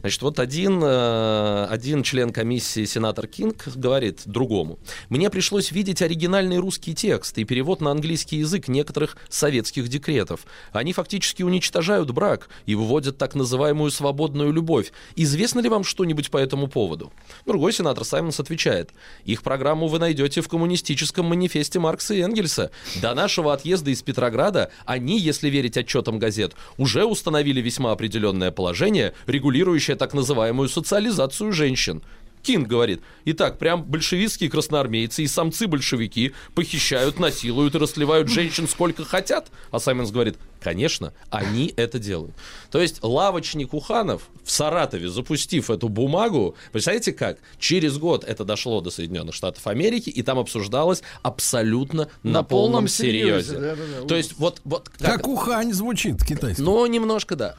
Значит, 0.00 0.22
вот 0.22 0.38
один, 0.38 0.80
э, 0.82 1.66
один 1.70 2.02
член 2.02 2.32
комиссии, 2.32 2.84
сенатор 2.84 3.26
Кинг, 3.26 3.68
говорит 3.74 4.22
другому. 4.26 4.78
«Мне 5.08 5.30
пришлось 5.30 5.72
видеть 5.72 6.02
оригинальный 6.02 6.58
русский 6.58 6.94
текст 6.94 7.38
и 7.38 7.44
перевод 7.44 7.80
на 7.80 7.90
английский 7.90 8.36
язык 8.36 8.68
некоторых 8.68 9.16
советских 9.28 9.88
декретов. 9.88 10.40
Они 10.72 10.92
фактически 10.92 11.42
уничтожают 11.42 12.10
брак 12.10 12.48
и 12.66 12.74
выводят 12.74 13.18
так 13.18 13.34
называемую 13.34 13.90
свободную 13.90 14.52
любовь. 14.52 14.92
Известно 15.16 15.60
ли 15.60 15.68
вам 15.68 15.84
что-нибудь 15.84 16.30
по 16.30 16.38
этому 16.38 16.68
поводу?» 16.68 17.12
Другой 17.46 17.72
сенатор 17.72 18.04
Саймонс 18.04 18.40
отвечает. 18.40 18.90
«Их 19.24 19.42
программу 19.42 19.88
вы 19.88 19.98
найдете 19.98 20.40
в 20.40 20.48
коммунистическом 20.48 21.26
манифесте 21.26 21.78
Маркса 21.78 22.14
и 22.14 22.20
Энгельса. 22.20 22.70
До 23.02 23.14
нашего 23.14 23.52
отъезда 23.52 23.90
из 23.90 24.02
Петрограда 24.02 24.70
они, 24.84 25.18
если 25.18 25.48
верить 25.48 25.76
отчетам 25.76 26.18
газет, 26.18 26.54
уже 26.78 27.04
установили 27.04 27.60
весьма 27.60 27.92
определенное 27.92 28.50
положение, 28.50 29.14
регулирующее 29.26 29.59
так 29.96 30.14
называемую 30.14 30.68
социализацию 30.68 31.52
женщин. 31.52 32.02
Кинг 32.42 32.68
говорит, 32.68 33.02
итак, 33.24 33.58
прям 33.58 33.84
большевистские 33.84 34.50
красноармейцы 34.50 35.22
и 35.22 35.26
самцы-большевики 35.26 36.32
похищают, 36.54 37.18
насилуют 37.18 37.74
и 37.74 37.78
расливают 37.78 38.28
женщин 38.28 38.66
сколько 38.66 39.04
хотят. 39.04 39.50
А 39.70 39.78
Саймонс 39.78 40.10
говорит, 40.10 40.36
конечно, 40.60 41.12
они 41.30 41.72
это 41.76 41.98
делают. 41.98 42.34
То 42.70 42.80
есть 42.80 43.02
лавочник 43.02 43.74
Уханов 43.74 44.28
в 44.44 44.50
Саратове, 44.50 45.08
запустив 45.08 45.70
эту 45.70 45.88
бумагу, 45.88 46.54
представляете 46.72 47.12
как? 47.12 47.38
Через 47.58 47.98
год 47.98 48.24
это 48.24 48.44
дошло 48.44 48.80
до 48.80 48.90
Соединенных 48.90 49.34
Штатов 49.34 49.66
Америки, 49.66 50.10
и 50.10 50.22
там 50.22 50.38
обсуждалось 50.38 51.02
абсолютно 51.22 52.08
на, 52.22 52.42
полном 52.42 52.88
серьезе. 52.88 53.54
да-да-да, 53.54 54.06
То 54.06 54.16
есть 54.16 54.38
вот, 54.38 54.60
вот 54.64 54.88
Как 54.98 55.26
ухань 55.26 55.72
звучит 55.72 56.24
китайский. 56.24 56.62
ну, 56.62 56.84
немножко, 56.86 57.36
да. 57.36 57.56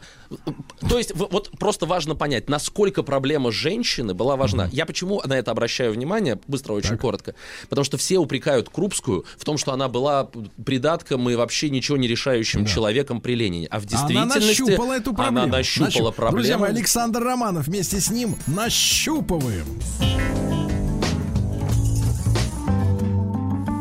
То 0.87 0.97
есть, 0.97 1.13
вот 1.13 1.51
просто 1.59 1.85
важно 1.85 2.15
понять, 2.15 2.49
насколько 2.49 3.03
проблема 3.03 3.51
женщины 3.51 4.13
была 4.13 4.35
важна. 4.35 4.69
Я 4.71 4.85
почему 4.85 5.21
на 5.25 5.37
это 5.37 5.51
обращаю 5.51 5.91
внимание, 5.93 6.39
быстро, 6.47 6.73
очень 6.73 6.97
коротко. 6.97 7.35
Потому 7.69 7.83
что 7.83 7.97
все 7.97 8.17
упрекают 8.17 8.69
Крупскую 8.69 9.25
в 9.37 9.43
том, 9.43 9.57
что 9.57 9.73
она 9.73 9.89
была 9.89 10.29
придатком 10.63 11.29
и 11.29 11.35
вообще 11.35 11.69
ничего 11.69 11.97
не 11.97 12.07
решающим 12.07 12.65
человеком 12.65 12.90
при 13.21 13.35
Ленине. 13.35 13.67
А 13.69 13.79
в 13.79 13.83
Она 13.83 13.89
действительности... 13.89 14.61
нащупала 14.61 14.93
эту 14.93 15.13
проблему. 15.13 15.43
Она 15.43 15.57
нащупала 15.57 16.09
Нащуп- 16.09 16.15
проблему. 16.15 16.37
Друзья 16.37 16.57
мои, 16.57 16.69
Александр 16.69 17.19
Романов 17.23 17.67
вместе 17.67 17.99
с 17.99 18.09
ним 18.09 18.35
нащупываем. 18.47 19.65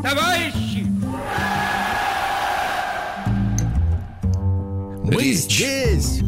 Товарищи! 0.02 0.86
Мы 5.04 5.22
Речь. 5.22 5.36
здесь! 5.38 6.20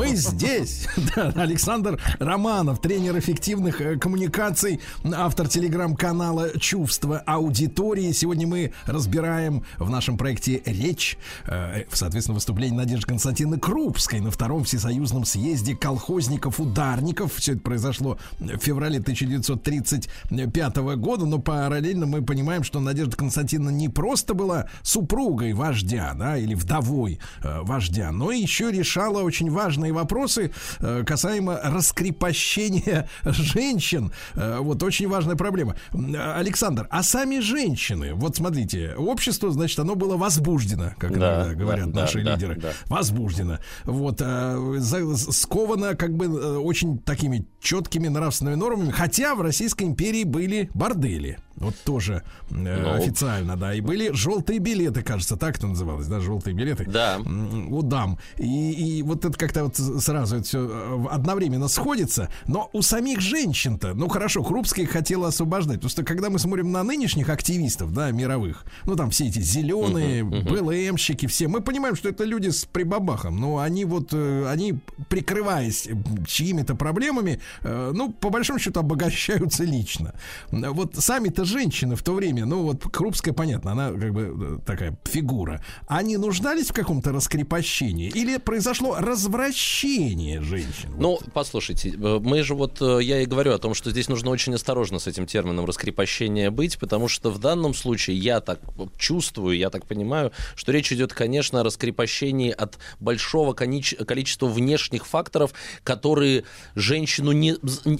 Мы 0.00 0.16
здесь. 0.16 0.88
Да, 1.16 1.32
Александр 1.36 2.00
Романов, 2.18 2.80
тренер 2.80 3.18
эффективных 3.18 3.80
э, 3.80 3.96
коммуникаций, 3.98 4.80
автор 5.12 5.48
телеграм-канала 5.48 6.58
«Чувство 6.58 7.18
аудитории». 7.18 8.12
Сегодня 8.12 8.46
мы 8.46 8.72
разбираем 8.86 9.64
в 9.78 9.90
нашем 9.90 10.16
проекте 10.16 10.62
«Речь», 10.64 11.18
э, 11.46 11.84
соответственно, 11.92 12.36
выступление 12.36 12.76
Надежды 12.78 13.06
Константиновны 13.08 13.58
Крупской 13.58 14.20
на 14.20 14.30
втором 14.30 14.64
всесоюзном 14.64 15.24
съезде 15.24 15.76
колхозников-ударников. 15.76 17.34
Все 17.34 17.52
это 17.52 17.60
произошло 17.60 18.18
в 18.38 18.58
феврале 18.58 19.00
1935 19.00 20.76
года, 20.96 21.26
но 21.26 21.40
параллельно 21.40 22.06
мы 22.06 22.22
понимаем, 22.22 22.62
что 22.62 22.80
Надежда 22.80 23.16
Константиновна 23.16 23.70
не 23.70 23.88
просто 23.88 24.32
была 24.34 24.68
супругой 24.82 25.52
вождя, 25.52 26.14
да, 26.14 26.38
или 26.38 26.54
вдовой 26.54 27.18
э, 27.42 27.60
вождя, 27.62 28.12
но 28.12 28.30
еще 28.30 28.70
решала 28.70 29.22
очень 29.22 29.50
важные 29.50 29.89
вопросы 29.92 30.52
э, 30.80 31.04
касаемо 31.06 31.60
раскрепощения 31.62 33.08
женщин. 33.24 34.12
Э, 34.34 34.58
вот 34.60 34.82
очень 34.82 35.08
важная 35.08 35.36
проблема. 35.36 35.76
Э, 35.92 36.34
Александр, 36.36 36.86
а 36.90 37.02
сами 37.02 37.40
женщины, 37.40 38.14
вот 38.14 38.36
смотрите, 38.36 38.94
общество, 38.96 39.50
значит, 39.50 39.78
оно 39.78 39.94
было 39.94 40.16
возбуждено, 40.16 40.92
как 40.98 41.18
Да, 41.18 41.44
иногда 41.46 41.54
говорят 41.54 41.86
да, 41.86 41.92
да, 41.92 42.00
наши 42.02 42.22
да, 42.22 42.34
лидеры. 42.34 42.56
да. 42.56 42.72
Возбуждено. 42.86 43.58
Вот, 43.84 44.18
сковано 45.30 45.94
как 45.94 46.14
бы 46.16 46.58
очень 46.58 46.98
такими 46.98 47.46
четкими 47.60 48.08
нравственными 48.08 48.54
нормами, 48.56 48.90
хотя 48.90 49.34
в 49.34 49.42
Российской 49.42 49.84
империи 49.84 50.24
были 50.24 50.70
бордели. 50.74 51.38
Вот 51.60 51.76
тоже 51.84 52.22
э, 52.50 52.54
Ну. 52.54 52.94
официально, 52.94 53.56
да. 53.56 53.74
И 53.74 53.80
были 53.80 54.10
желтые 54.12 54.58
билеты, 54.58 55.02
кажется, 55.02 55.36
так 55.36 55.58
это 55.58 55.66
называлось, 55.66 56.06
да, 56.06 56.18
желтые 56.20 56.54
билеты. 56.54 56.84
Да. 56.86 57.18
У 57.68 57.82
дам. 57.82 58.18
И, 58.38 58.98
и 58.98 59.02
вот 59.02 59.24
это 59.24 59.38
как-то 59.38 59.64
вот 59.64 59.76
сразу 59.76 60.36
это 60.36 60.44
все 60.44 61.08
одновременно 61.10 61.68
сходится. 61.68 62.30
Но 62.46 62.70
у 62.72 62.82
самих 62.82 63.20
женщин-то, 63.20 63.92
ну 63.94 64.08
хорошо, 64.08 64.42
Крупская 64.42 64.86
хотела 64.86 65.28
освобождать. 65.28 65.76
Потому 65.76 65.90
что 65.90 66.02
когда 66.02 66.30
мы 66.30 66.38
смотрим 66.38 66.72
на 66.72 66.82
нынешних 66.82 67.28
активистов, 67.28 67.92
да, 67.92 68.10
мировых, 68.10 68.64
ну 68.86 68.96
там 68.96 69.10
все 69.10 69.26
эти 69.28 69.40
зеленые, 69.40 70.24
БЛМщики, 70.24 71.26
все, 71.26 71.46
мы 71.46 71.60
понимаем, 71.60 71.94
что 71.94 72.08
это 72.08 72.24
люди 72.24 72.48
с 72.48 72.64
прибабахом. 72.64 73.38
Но 73.38 73.58
они 73.58 73.84
вот, 73.84 74.08
э, 74.12 74.46
они, 74.48 74.78
прикрываясь 75.08 75.86
э, 75.86 75.94
чьими-то 76.26 76.74
проблемами, 76.74 77.40
э, 77.62 77.92
ну, 77.94 78.12
по 78.12 78.30
большому 78.30 78.58
счету, 78.58 78.80
обогащаются 78.80 79.64
лично. 79.64 80.14
Вот 80.50 80.96
сами-то 80.96 81.44
женщины 81.50 81.96
в 81.96 82.02
то 82.02 82.14
время, 82.14 82.46
ну 82.46 82.62
вот 82.62 82.82
Крупская, 82.90 83.34
понятно, 83.34 83.72
она 83.72 83.92
как 83.92 84.12
бы 84.12 84.58
э, 84.60 84.64
такая 84.64 84.98
фигура. 85.04 85.62
Они 85.86 86.16
нуждались 86.16 86.68
в 86.68 86.72
каком-то 86.72 87.12
раскрепощении? 87.12 88.10
Или 88.14 88.38
произошло 88.38 88.96
развращение 88.98 90.40
женщин? 90.40 90.94
Ну, 90.96 91.18
послушайте, 91.34 91.90
э, 91.90 92.18
мы 92.22 92.42
же 92.42 92.54
вот, 92.54 92.80
э, 92.80 93.00
я 93.02 93.20
и 93.20 93.26
говорю 93.26 93.52
о 93.52 93.58
том, 93.58 93.74
что 93.74 93.90
здесь 93.90 94.08
нужно 94.08 94.30
очень 94.30 94.54
осторожно 94.54 94.98
с 94.98 95.06
этим 95.06 95.26
термином 95.26 95.66
раскрепощения 95.66 96.50
быть, 96.50 96.78
потому 96.78 97.08
что 97.08 97.30
в 97.30 97.38
данном 97.38 97.74
случае 97.74 98.16
я 98.16 98.40
так 98.40 98.60
чувствую, 98.96 99.56
я 99.56 99.70
так 99.70 99.86
понимаю, 99.86 100.32
что 100.54 100.72
речь 100.72 100.92
идет, 100.92 101.12
конечно, 101.12 101.60
о 101.60 101.64
раскрепощении 101.64 102.50
от 102.50 102.78
большого 103.00 103.52
количества 103.52 104.46
внешних 104.46 105.06
факторов, 105.06 105.52
которые 105.82 106.44
женщину 106.74 107.32
не, 107.32 107.56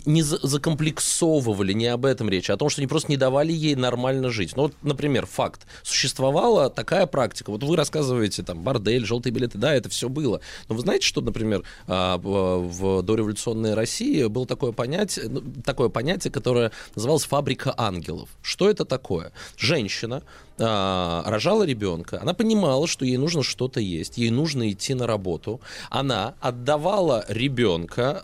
не 0.07 0.23
за- 0.23 0.39
закомплексовывали, 0.47 1.73
не 1.73 1.87
об 1.87 2.05
этом 2.05 2.29
речь, 2.29 2.51
а 2.51 2.55
о 2.55 2.57
том, 2.57 2.69
что 2.69 2.81
они 2.81 2.87
просто 2.87 3.11
не 3.11 3.17
давали 3.17 3.40
ей 3.49 3.75
нормально 3.75 4.31
жить. 4.31 4.57
Ну, 4.57 4.65
вот, 4.65 4.75
например, 4.83 5.27
факт. 5.27 5.67
Существовала 5.83 6.71
такая 6.71 7.07
практика. 7.07 7.51
Вот 7.51 7.63
вы 7.63 7.77
рассказываете, 7.77 8.43
там, 8.43 8.63
бордель, 8.63 9.05
желтые 9.05 9.33
билеты, 9.33 9.59
да, 9.59 9.75
это 9.75 9.89
все 9.89 10.09
было. 10.09 10.41
Но 10.69 10.75
вы 10.75 10.83
знаете, 10.83 11.07
что, 11.07 11.21
например, 11.21 11.63
а, 11.87 12.19
в 12.19 12.81
в 12.81 13.03
дореволюционной 13.03 13.75
России 13.75 14.25
было 14.27 14.47
такое 14.47 14.73
понятие, 14.73 15.29
ну, 15.29 15.43
такое 15.65 15.89
понятие, 15.89 16.33
которое 16.33 16.73
называлось 16.95 17.25
фабрика 17.25 17.75
ангелов. 17.77 18.29
Что 18.43 18.69
это 18.69 18.85
такое? 18.85 19.33
Женщина 19.57 20.23
а, 20.61 21.23
рожала 21.27 21.65
ребенка, 21.65 22.21
она 22.21 22.35
понимала, 22.35 22.87
что 22.87 23.05
ей 23.05 23.17
нужно 23.17 23.43
что-то 23.43 23.81
есть, 23.81 24.19
ей 24.19 24.31
нужно 24.31 24.71
идти 24.71 24.95
на 24.95 25.07
работу. 25.07 25.61
Она 25.89 26.35
отдавала 26.41 27.25
ребенка, 27.29 28.23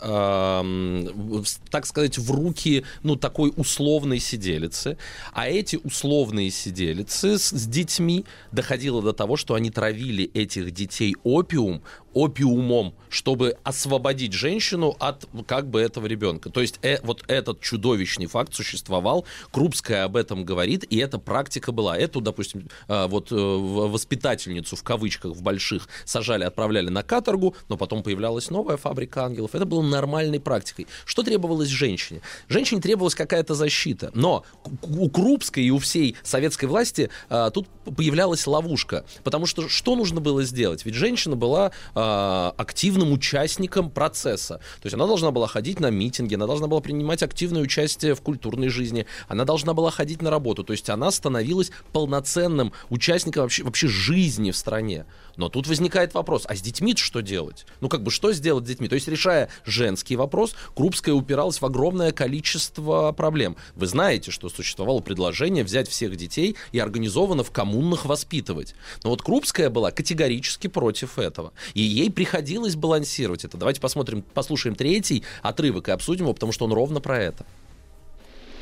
так 1.71 1.85
сказать, 1.85 2.17
в 2.17 2.31
руки, 2.31 2.83
ну, 3.03 3.15
такой 3.15 3.51
условной 3.55 4.19
сиделицы. 4.19 4.97
А 5.33 5.47
эти 5.47 5.79
условные 5.83 6.51
сиделицы 6.51 7.37
с, 7.37 7.49
с 7.49 7.67
детьми 7.67 8.25
доходило 8.51 9.01
до 9.01 9.13
того, 9.13 9.37
что 9.37 9.55
они 9.55 9.71
травили 9.71 10.29
этих 10.33 10.71
детей 10.71 11.15
опиум, 11.23 11.81
опиумом, 12.13 12.93
чтобы 13.09 13.57
освободить 13.63 14.33
женщину 14.33 14.95
от 14.99 15.27
как 15.45 15.69
бы 15.69 15.79
этого 15.79 16.05
ребенка. 16.07 16.49
То 16.49 16.61
есть 16.61 16.79
э, 16.81 16.97
вот 17.03 17.23
этот 17.27 17.61
чудовищный 17.61 18.25
факт 18.25 18.53
существовал, 18.53 19.25
Крупская 19.51 20.03
об 20.03 20.15
этом 20.15 20.43
говорит, 20.45 20.83
и 20.89 20.97
эта 20.97 21.19
практика 21.19 21.71
была. 21.71 21.97
Эту, 21.97 22.21
допустим, 22.21 22.67
э, 22.87 23.07
вот 23.07 23.31
э, 23.31 23.35
воспитательницу 23.35 24.75
в 24.75 24.83
кавычках 24.83 25.33
в 25.33 25.41
больших 25.41 25.87
сажали, 26.05 26.43
отправляли 26.43 26.89
на 26.89 27.03
каторгу, 27.03 27.55
но 27.69 27.77
потом 27.77 28.03
появлялась 28.03 28.49
новая 28.49 28.77
фабрика 28.77 29.25
ангелов. 29.25 29.55
Это 29.55 29.65
было 29.65 29.81
нормальной 29.81 30.39
практикой. 30.39 30.87
Что 31.05 31.23
требовалось 31.23 31.69
женщине? 31.69 32.21
Женщине 32.49 32.81
требовалась 32.81 33.15
какая-то 33.15 33.55
защита, 33.55 34.11
но 34.13 34.43
у 34.81 35.09
Крупской 35.09 35.63
и 35.63 35.71
у 35.71 35.79
всей 35.79 36.15
советской 36.23 36.65
власти 36.65 37.09
а, 37.29 37.49
тут 37.49 37.67
появлялась 37.95 38.45
ловушка, 38.47 39.05
потому 39.23 39.45
что 39.45 39.69
что 39.69 39.95
нужно 39.95 40.21
было 40.21 40.43
сделать? 40.43 40.85
Ведь 40.85 40.95
женщина 40.95 41.35
была 41.35 41.71
а, 41.99 42.53
активным 42.57 43.11
участником 43.11 43.89
процесса, 43.89 44.57
то 44.57 44.85
есть 44.85 44.93
она 44.93 45.07
должна 45.07 45.31
была 45.31 45.47
ходить 45.47 45.79
на 45.79 45.89
митинги, 45.89 46.35
она 46.35 46.45
должна 46.45 46.67
была 46.67 46.79
принимать 46.79 47.23
активное 47.23 47.63
участие 47.63 48.13
в 48.13 48.21
культурной 48.21 48.69
жизни, 48.69 49.07
она 49.27 49.45
должна 49.45 49.73
была 49.73 49.89
ходить 49.89 50.21
на 50.21 50.29
работу, 50.29 50.63
то 50.63 50.73
есть 50.73 50.91
она 50.91 51.09
становилась 51.09 51.71
полноценным 51.93 52.71
участником 52.91 53.41
вообще, 53.41 53.63
вообще 53.63 53.87
жизни 53.87 54.51
в 54.51 54.57
стране. 54.57 55.07
Но 55.37 55.49
тут 55.49 55.67
возникает 55.67 56.13
вопрос, 56.13 56.45
а 56.47 56.55
с 56.55 56.61
детьми 56.61 56.95
что 56.95 57.21
делать? 57.21 57.65
Ну 57.79 57.89
как 57.89 58.03
бы 58.03 58.11
что 58.11 58.33
сделать 58.33 58.65
с 58.65 58.67
детьми? 58.67 58.87
То 58.87 58.95
есть 58.95 59.07
решая 59.07 59.49
женский 59.65 60.15
вопрос, 60.15 60.55
Крупская 60.75 61.13
упиралась 61.13 61.61
в 61.61 61.65
огромное 61.65 62.11
количество 62.11 63.11
проблем. 63.11 63.55
Вы 63.75 63.87
знаете, 63.87 64.31
что 64.31 64.49
существовало 64.49 64.99
предложение 64.99 65.63
взять 65.63 65.87
всех 65.87 66.15
детей 66.15 66.55
и 66.71 66.79
организованно 66.79 67.43
в 67.43 67.51
коммунах 67.51 68.05
воспитывать. 68.05 68.75
Но 69.03 69.11
вот 69.11 69.21
Крупская 69.21 69.69
была 69.69 69.91
категорически 69.91 70.67
против 70.67 71.19
этого. 71.19 71.53
И 71.73 71.81
ей 71.81 72.11
приходилось 72.11 72.75
балансировать 72.75 73.45
это. 73.45 73.57
Давайте 73.57 73.79
посмотрим, 73.79 74.23
послушаем 74.33 74.75
третий 74.75 75.23
отрывок 75.43 75.89
и 75.89 75.91
обсудим 75.91 76.25
его, 76.25 76.33
потому 76.33 76.51
что 76.51 76.65
он 76.65 76.73
ровно 76.73 76.99
про 76.99 77.21
это. 77.21 77.45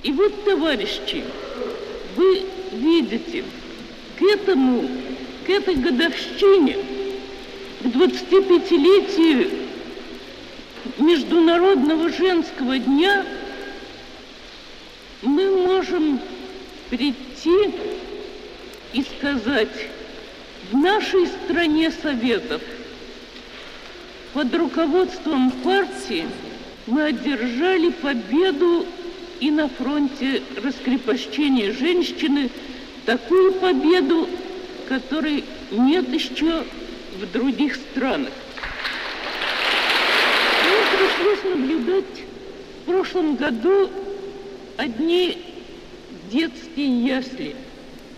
И 0.03 0.11
вот, 0.11 0.43
товарищи, 0.43 1.23
вы 2.15 2.45
видите, 2.73 3.43
к 4.19 4.21
этому, 4.21 4.87
к 5.45 5.49
этой 5.49 5.75
годовщине, 5.75 6.77
к 7.82 7.85
25-летию 7.85 9.51
Международного 10.98 12.09
женского 12.09 12.80
дня 12.80 13.25
мы 15.22 15.49
можем 15.65 16.19
прийти 16.90 17.74
и 18.93 19.03
сказать, 19.03 19.88
в 20.72 20.77
нашей 20.77 21.27
стране 21.27 21.91
Советов 21.91 22.61
под 24.33 24.53
руководством 24.56 25.51
партии 25.51 26.25
мы 26.88 27.03
одержали 27.03 27.90
победу 27.90 28.85
и 29.40 29.51
на 29.51 29.69
фронте 29.69 30.41
раскрепощения 30.64 31.72
женщины, 31.72 32.49
такую 33.06 33.53
победу, 33.53 34.27
которой 34.88 35.43
нет 35.72 36.11
еще 36.14 36.64
в 37.19 37.31
других 37.31 37.75
странах. 37.75 38.31
Мне 40.64 40.97
пришлось 40.97 41.43
наблюдать 41.55 42.23
в 42.81 42.91
прошлом 42.91 43.35
году 43.35 43.89
одни 44.77 45.38
детские 46.31 47.05
ясли. 47.05 47.55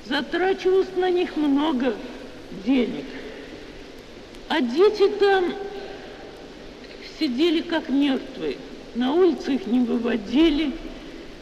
Затрачивалось 0.05 0.95
на 0.95 1.09
них 1.09 1.35
много 1.35 1.95
денег. 2.65 3.05
А 4.49 4.61
дети 4.61 5.07
там 5.19 5.53
сидели 7.19 7.61
как 7.61 7.89
мертвые. 7.89 8.57
На 8.95 9.13
улице 9.13 9.55
их 9.55 9.67
не 9.67 9.81
выводили. 9.81 10.71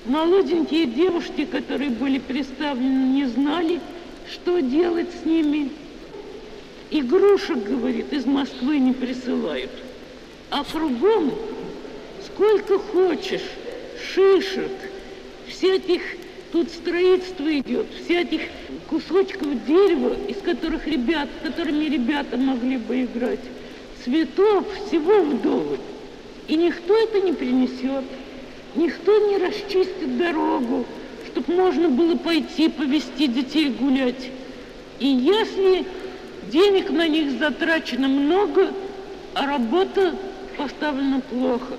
Молоденькие 0.06 0.86
девушки, 0.86 1.46
которые 1.46 1.90
были 1.90 2.20
представлены, 2.20 3.14
не 3.14 3.26
знали, 3.26 3.80
что 4.32 4.60
делать 4.60 5.10
с 5.22 5.26
ними. 5.26 5.72
Игрушек, 6.92 7.58
говорит, 7.58 8.14
из 8.14 8.26
Москвы 8.26 8.80
не 8.80 8.94
присылают. 8.94 9.72
А 10.52 10.64
кругом 10.64 11.34
сколько 12.26 12.80
хочешь 12.80 13.42
шишек, 14.14 14.72
всяких, 15.48 16.02
тут 16.52 16.70
строительство 16.70 17.58
идет, 17.58 17.88
всяких 18.04 18.42
кусочков 18.90 19.66
дерева, 19.66 20.16
из 20.28 20.38
которых 20.38 20.88
ребят, 20.88 21.30
которыми 21.44 21.86
ребята 21.86 22.38
могли 22.38 22.78
бы 22.78 23.04
играть, 23.04 23.40
цветов, 24.04 24.66
всего 24.88 25.22
вдоволь. 25.22 25.80
И 26.48 26.56
никто 26.56 26.96
это 26.96 27.22
не 27.22 27.34
принесет, 27.34 28.04
никто 28.76 29.28
не 29.28 29.38
расчистит 29.38 30.18
дорогу, 30.18 30.86
чтобы 31.36 31.54
можно 31.54 31.90
было 31.90 32.16
пойти 32.16 32.70
повести 32.70 33.28
детей 33.28 33.70
гулять. 33.70 34.32
И 35.00 35.08
если 35.08 35.86
денег 36.50 36.90
на 36.92 37.08
них 37.10 37.38
затрачено 37.38 38.08
много, 38.08 38.72
а 39.34 39.46
работа 39.46 40.16
поставлена 40.58 41.20
плохо. 41.20 41.74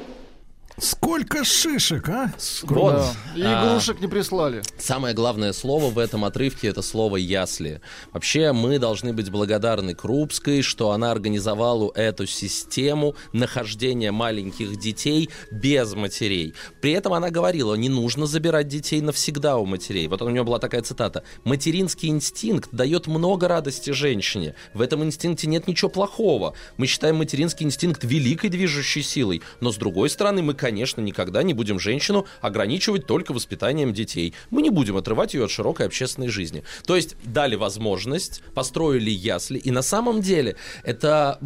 Сколько 0.79 1.43
шишек, 1.43 2.07
а? 2.11 2.33
Вот. 2.65 3.03
И 3.35 3.43
А, 3.43 3.65
игрушек 3.65 3.99
не 4.01 4.09
прислали. 4.09 4.63
Самое 4.79 5.15
главное 5.15 5.55
слово 5.55 5.91
в 5.91 5.99
этом 5.99 6.25
отрывке 6.27 6.69
это 6.69 6.83
слово 6.83 7.17
ясли. 7.17 7.81
Вообще 8.13 8.53
мы 8.53 8.79
должны 8.79 9.15
быть 9.15 9.31
благодарны 9.31 9.95
Крупской, 9.95 10.61
что 10.61 10.91
она 10.91 11.13
организовала 11.13 11.91
эту 11.95 12.27
систему 12.27 13.15
нахождения 13.33 14.13
маленьких 14.13 14.79
детей 14.79 15.31
без 15.51 15.95
матерей. 15.95 16.53
При 16.83 16.93
этом 16.93 17.15
она 17.15 17.31
говорила, 17.31 17.75
не 17.75 17.89
нужно 17.89 18.27
забирать 18.27 18.69
детей 18.69 19.01
навсегда 19.01 19.57
у 19.57 19.65
матерей. 19.65 20.09
Вот 20.09 20.21
у 20.21 20.29
нее 20.29 20.45
была 20.45 20.59
такая 20.59 20.83
цитата. 20.83 21.23
Материнский 21.45 22.11
инстинкт 22.11 22.69
дает 22.73 23.07
много 23.07 23.49
радости 23.49 23.93
женщине. 23.93 24.55
В 24.75 24.83
этом 24.83 25.03
инстинкте 25.05 25.47
нет 25.47 25.69
ничего 25.69 25.89
плохого. 25.89 26.55
Мы 26.77 26.87
считаем 26.87 27.17
материнский 27.17 27.65
инстинкт 27.65 28.05
великой 28.05 28.51
движущей 28.51 29.03
силой. 29.03 29.41
Но 29.61 29.73
с 29.73 29.77
другой 29.77 30.11
стороны, 30.11 30.43
мы, 30.43 30.53
конечно, 30.67 31.01
никогда 31.01 31.45
не 31.45 31.55
будем 31.55 31.79
женщину 31.79 32.27
ограничивать 32.41 33.07
только 33.07 33.33
воспитанием 33.33 33.93
детей. 33.93 34.35
Мы 34.51 34.63
не 34.63 34.71
будем 34.71 34.97
отрывать 34.97 35.33
ее 35.33 35.45
от 35.45 35.51
широкой 35.53 35.87
общественной 35.87 36.27
жизни. 36.27 36.65
То 36.85 36.97
есть 36.97 37.15
дали 37.23 37.55
возможность, 37.55 38.43
построили 38.53 39.11
ясли, 39.11 39.59
и 39.59 39.71
на 39.71 39.83
самом 39.83 40.21
деле 40.21 40.57
это, 40.83 41.39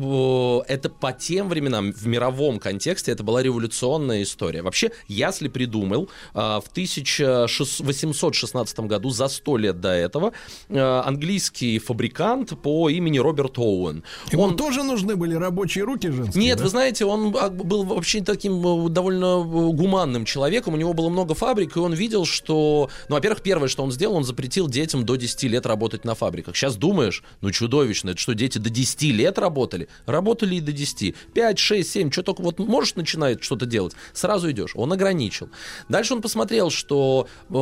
это 0.68 0.88
по 0.88 1.12
тем 1.12 1.50
временам 1.50 1.92
в 1.92 2.06
мировом 2.06 2.58
контексте 2.58 3.12
это 3.12 3.22
была 3.22 3.42
революционная 3.42 4.22
история. 4.22 4.62
Вообще 4.62 4.90
ясли 5.06 5.48
придумал 5.48 6.08
э, 6.32 6.38
в 6.38 6.64
1816 6.70 8.80
году, 8.80 9.10
за 9.10 9.28
100 9.28 9.56
лет 9.58 9.80
до 9.80 9.90
этого, 9.90 10.32
э, 10.70 10.78
английский 10.78 11.78
фабрикант 11.78 12.58
по 12.62 12.88
имени 12.88 13.18
Роберт 13.18 13.58
Оуэн. 13.58 14.02
Ему 14.32 14.52
тоже 14.52 14.82
нужны 14.82 15.16
были 15.16 15.34
рабочие 15.34 15.84
руки 15.84 16.10
женские? 16.10 16.42
Нет, 16.42 16.56
да? 16.56 16.64
вы 16.64 16.70
знаете, 16.70 17.04
он 17.04 17.36
а, 17.38 17.50
был 17.50 17.84
вообще 17.84 18.22
таким 18.22 18.66
э, 18.66 18.88
довольно 19.10 19.70
э, 19.70 19.72
гуманным 19.72 20.24
человеком. 20.24 20.74
У 20.74 20.76
него 20.76 20.92
было 20.92 21.08
много 21.08 21.34
фабрик, 21.34 21.76
и 21.76 21.80
он 21.80 21.92
видел, 21.92 22.24
что... 22.24 22.88
Ну, 23.08 23.14
во-первых, 23.14 23.42
первое, 23.42 23.68
что 23.68 23.82
он 23.82 23.92
сделал, 23.92 24.16
он 24.16 24.24
запретил 24.24 24.68
детям 24.68 25.04
до 25.04 25.16
10 25.16 25.42
лет 25.44 25.66
работать 25.66 26.04
на 26.04 26.14
фабриках. 26.14 26.56
Сейчас 26.56 26.76
думаешь, 26.76 27.22
ну, 27.40 27.50
чудовищно, 27.50 28.10
это 28.10 28.20
что, 28.20 28.34
дети 28.34 28.58
до 28.58 28.70
10 28.70 29.02
лет 29.02 29.38
работали? 29.38 29.88
Работали 30.06 30.56
и 30.56 30.60
до 30.60 30.72
10. 30.72 31.14
5, 31.34 31.58
6, 31.58 31.90
7, 31.90 32.10
что 32.10 32.22
только 32.22 32.42
вот 32.42 32.58
можешь 32.58 32.94
начинает 32.94 33.42
что-то 33.42 33.66
делать, 33.66 33.94
сразу 34.12 34.50
идешь. 34.50 34.72
Он 34.74 34.92
ограничил. 34.92 35.48
Дальше 35.88 36.14
он 36.14 36.22
посмотрел, 36.22 36.70
что, 36.70 37.26
э, 37.48 37.52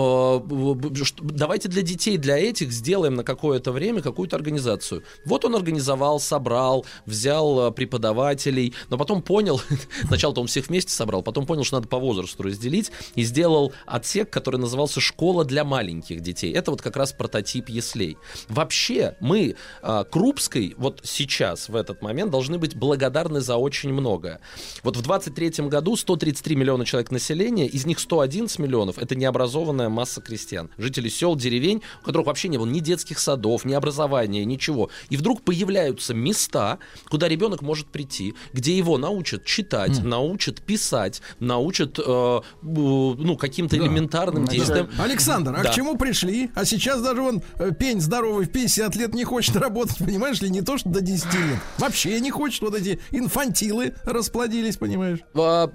что 1.04 1.24
давайте 1.24 1.68
для 1.68 1.82
детей, 1.82 2.16
для 2.18 2.38
этих 2.38 2.72
сделаем 2.72 3.14
на 3.14 3.24
какое-то 3.24 3.72
время 3.72 4.02
какую-то 4.02 4.36
организацию. 4.36 5.02
Вот 5.24 5.44
он 5.44 5.54
организовал, 5.54 6.20
собрал, 6.20 6.84
взял 7.06 7.68
э, 7.68 7.72
преподавателей, 7.72 8.74
но 8.90 8.98
потом 8.98 9.22
понял, 9.22 9.60
сначала-то 10.06 10.40
он 10.40 10.46
всех 10.46 10.68
вместе 10.68 10.92
собрал, 10.92 11.22
потом 11.22 11.37
потом 11.38 11.46
понял, 11.46 11.64
что 11.64 11.76
надо 11.76 11.86
по 11.86 11.98
возрасту 11.98 12.42
разделить, 12.42 12.90
и 13.14 13.22
сделал 13.22 13.72
отсек, 13.86 14.28
который 14.28 14.56
назывался 14.56 15.00
«Школа 15.00 15.44
для 15.44 15.64
маленьких 15.64 16.20
детей». 16.20 16.52
Это 16.52 16.72
вот 16.72 16.82
как 16.82 16.96
раз 16.96 17.12
прототип 17.12 17.68
яслей. 17.68 18.16
Вообще, 18.48 19.16
мы 19.20 19.54
а, 19.82 20.02
Крупской 20.02 20.74
вот 20.76 21.00
сейчас, 21.04 21.68
в 21.68 21.76
этот 21.76 22.02
момент, 22.02 22.32
должны 22.32 22.58
быть 22.58 22.74
благодарны 22.74 23.40
за 23.40 23.56
очень 23.56 23.92
многое. 23.92 24.40
Вот 24.82 24.96
в 24.96 25.02
23 25.02 25.68
году 25.68 25.94
133 25.96 26.56
миллиона 26.56 26.84
человек 26.84 27.12
населения, 27.12 27.66
из 27.66 27.86
них 27.86 28.00
111 28.00 28.58
миллионов— 28.58 28.98
это 28.98 29.14
необразованная 29.14 29.88
масса 29.88 30.20
крестьян. 30.20 30.70
Жители 30.76 31.08
сел, 31.08 31.36
деревень, 31.36 31.82
у 32.02 32.06
которых 32.06 32.26
вообще 32.26 32.48
не 32.48 32.58
было 32.58 32.66
ни 32.66 32.80
детских 32.80 33.20
садов, 33.20 33.64
ни 33.64 33.74
образования, 33.74 34.44
ничего. 34.44 34.90
И 35.08 35.16
вдруг 35.16 35.42
появляются 35.42 36.14
места, 36.14 36.78
куда 37.08 37.28
ребенок 37.28 37.62
может 37.62 37.86
прийти, 37.86 38.34
где 38.52 38.76
его 38.76 38.98
научат 38.98 39.44
читать, 39.44 40.02
научат 40.02 40.60
писать, 40.62 41.22
научат 41.40 41.98
э, 41.98 42.40
ну, 42.62 43.36
каким-то 43.36 43.76
Да. 43.76 43.82
элементарным 43.84 44.46
действиям. 44.46 44.88
Александр, 44.98 45.54
а 45.58 45.62
Да. 45.62 45.70
к 45.70 45.74
чему 45.74 45.96
пришли? 45.96 46.50
А 46.54 46.64
сейчас 46.64 47.02
даже 47.02 47.22
он 47.22 47.42
э, 47.58 47.70
пень 47.78 48.00
здоровый 48.00 48.46
в 48.46 48.50
50 48.50 48.94
лет 48.96 49.14
не 49.14 49.24
хочет 49.24 49.56
работать, 49.56 49.98
понимаешь 49.98 50.40
ли, 50.40 50.50
не 50.50 50.62
то 50.62 50.78
что 50.78 50.88
до 50.88 51.00
10 51.00 51.24
лет. 51.34 51.58
Вообще 51.78 52.18
не 52.20 52.30
хочет, 52.30 52.62
вот 52.62 52.74
эти 52.74 53.00
инфантилы 53.10 53.94
расплодились, 54.04 54.76
понимаешь? 54.76 55.18
А, 55.34 55.70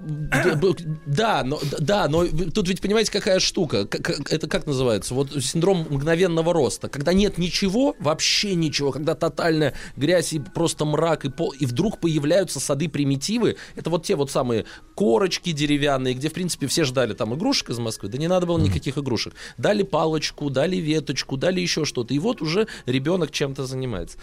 Да, 1.06 1.42
но, 1.44 1.58
да, 1.80 2.08
но 2.08 2.24
тут 2.26 2.68
ведь 2.68 2.80
понимаете, 2.80 3.10
какая 3.12 3.38
штука? 3.40 3.88
Это 4.30 4.46
как 4.48 4.66
называется? 4.66 5.14
Вот 5.14 5.32
синдром 5.42 5.86
мгновенного 5.90 6.52
роста. 6.52 6.88
Когда 6.88 7.12
нет 7.12 7.38
ничего, 7.38 7.94
вообще 8.00 8.54
ничего, 8.54 8.92
когда 8.92 9.14
тотальная 9.14 9.74
грязь 9.96 10.32
и 10.32 10.38
просто 10.40 10.84
мрак, 10.84 11.24
и, 11.24 11.30
пол, 11.30 11.50
и 11.52 11.66
вдруг 11.66 11.98
появляются 12.00 12.60
сады-примитивы. 12.60 13.56
Это 13.76 13.90
вот 13.90 14.04
те 14.04 14.16
вот 14.16 14.30
самые 14.30 14.64
корочки 14.94 15.43
деревянные, 15.52 16.14
где, 16.14 16.28
в 16.28 16.32
принципе, 16.32 16.66
все 16.66 16.84
ждали 16.84 17.12
там 17.14 17.34
игрушек 17.34 17.70
из 17.70 17.78
Москвы. 17.78 18.08
Да 18.08 18.18
не 18.18 18.28
надо 18.28 18.46
было 18.46 18.58
никаких 18.58 18.98
игрушек. 18.98 19.34
Дали 19.58 19.82
палочку, 19.82 20.50
дали 20.50 20.76
веточку, 20.76 21.36
дали 21.36 21.60
еще 21.60 21.84
что-то. 21.84 22.14
И 22.14 22.18
вот 22.18 22.42
уже 22.42 22.66
ребенок 22.86 23.30
чем-то 23.30 23.66
занимается. 23.66 24.18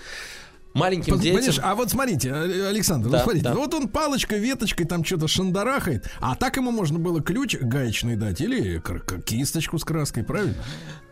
Маленьким 0.73 1.19
детям... 1.19 1.37
Понимаешь, 1.37 1.59
а 1.61 1.75
вот 1.75 1.89
смотрите, 1.89 2.29
э, 2.29 2.69
Александр, 2.69 3.09
Да, 3.09 3.17
ну 3.17 3.23
смотрите, 3.23 3.43
да. 3.43 3.53
вот 3.53 3.73
он 3.73 3.89
палочкой, 3.89 4.39
веточкой 4.39 4.85
там 4.85 5.03
что-то 5.03 5.27
шандарахает, 5.27 6.09
а 6.21 6.35
так 6.35 6.55
ему 6.55 6.71
можно 6.71 6.97
было 6.97 7.21
ключ 7.21 7.57
гаечный 7.59 8.15
дать 8.15 8.39
или 8.39 8.81
кисточку 9.25 9.77
с 9.77 9.83
краской, 9.83 10.23
правильно? 10.23 10.55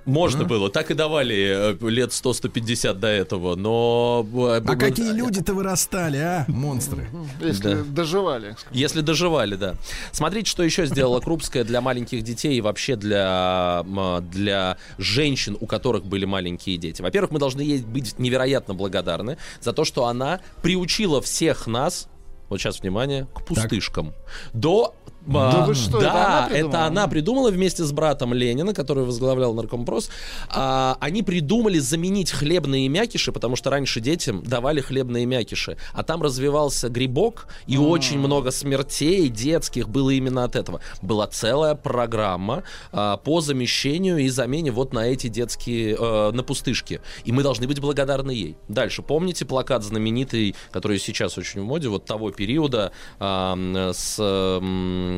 Можно 0.09 0.43
было, 0.43 0.69
так 0.69 0.91
и 0.91 0.93
давали 0.93 1.73
э, 1.79 1.89
лет 1.89 2.09
100-150 2.09 2.93
до 2.95 3.07
этого, 3.07 3.55
но... 3.55 4.25
э, 4.33 4.61
А 4.65 4.75
какие 4.75 5.11
люди-то 5.11 5.53
вырастали, 5.53 6.17
а, 6.17 6.45
монстры? 6.47 7.07
Если 7.41 7.75
Да. 7.75 7.83
доживали. 7.83 8.55
Если 8.71 9.01
доживали, 9.01 9.55
да. 9.55 9.75
Смотрите, 10.11 10.49
что 10.49 10.63
еще 10.63 10.85
сделала 10.85 11.19
Крупская 11.19 11.63
для 11.63 11.81
маленьких 11.81 12.23
детей 12.23 12.57
и 12.57 12.61
вообще 12.61 12.95
для, 12.95 13.83
для 14.31 14.77
женщин, 14.97 15.57
у 15.59 15.65
которых 15.67 16.05
были 16.05 16.25
маленькие 16.25 16.77
дети. 16.77 17.01
Во-первых, 17.01 17.31
мы 17.31 17.39
должны 17.39 17.61
ей 17.61 17.79
быть 17.81 18.17
невероятно 18.19 18.73
благодарны 18.73 19.37
за 19.61 19.73
то, 19.73 19.85
что 19.85 20.05
она 20.05 20.39
приучила 20.61 21.21
всех 21.21 21.67
нас, 21.67 22.07
вот 22.49 22.59
сейчас 22.59 22.79
внимание, 22.81 23.27
к 23.35 23.45
пустышкам. 23.45 24.13
До 24.53 24.95
Да 25.25 25.63
а, 25.63 25.65
вы 25.65 25.75
что, 25.75 25.97
это 25.97 26.11
да, 26.11 26.37
она 26.37 26.47
придумала? 26.47 26.69
это 26.69 26.85
она 26.85 27.07
придумала 27.07 27.51
вместе 27.51 27.83
с 27.83 27.91
братом 27.91 28.33
Ленина, 28.33 28.73
который 28.73 29.03
возглавлял 29.03 29.53
наркомпрос. 29.53 30.09
А, 30.49 30.97
они 30.99 31.23
придумали 31.23 31.77
заменить 31.79 32.31
хлебные 32.31 32.87
мякиши, 32.87 33.31
потому 33.31 33.55
что 33.55 33.69
раньше 33.69 33.99
детям 33.99 34.43
давали 34.43 34.81
хлебные 34.81 35.25
мякиши, 35.25 35.77
а 35.93 36.03
там 36.03 36.21
развивался 36.23 36.89
грибок, 36.89 37.47
и 37.67 37.75
А. 37.77 37.81
очень 37.81 38.17
много 38.17 38.51
смертей 38.51 39.29
детских 39.29 39.89
было 39.89 40.09
именно 40.09 40.43
от 40.45 40.55
этого. 40.55 40.81
Была 41.01 41.27
целая 41.27 41.75
программа 41.75 42.63
а, 42.91 43.17
по 43.17 43.41
замещению 43.41 44.17
и 44.19 44.29
замене 44.29 44.71
вот 44.71 44.93
на 44.93 45.07
эти 45.07 45.27
детские, 45.27 45.95
э, 45.99 46.31
на 46.31 46.43
пустышки. 46.43 47.01
И 47.25 47.31
мы 47.31 47.43
должны 47.43 47.67
быть 47.67 47.79
благодарны 47.79 48.31
ей. 48.31 48.57
Дальше, 48.67 49.01
помните 49.01 49.45
плакат 49.45 49.83
знаменитый, 49.83 50.55
который 50.71 50.99
сейчас 50.99 51.37
очень 51.37 51.61
в 51.61 51.65
моде, 51.65 51.89
вот 51.89 52.05
того 52.05 52.31
периода 52.31 52.91
а, 53.19 53.55
с, 53.93 54.17
м, 54.19 55.08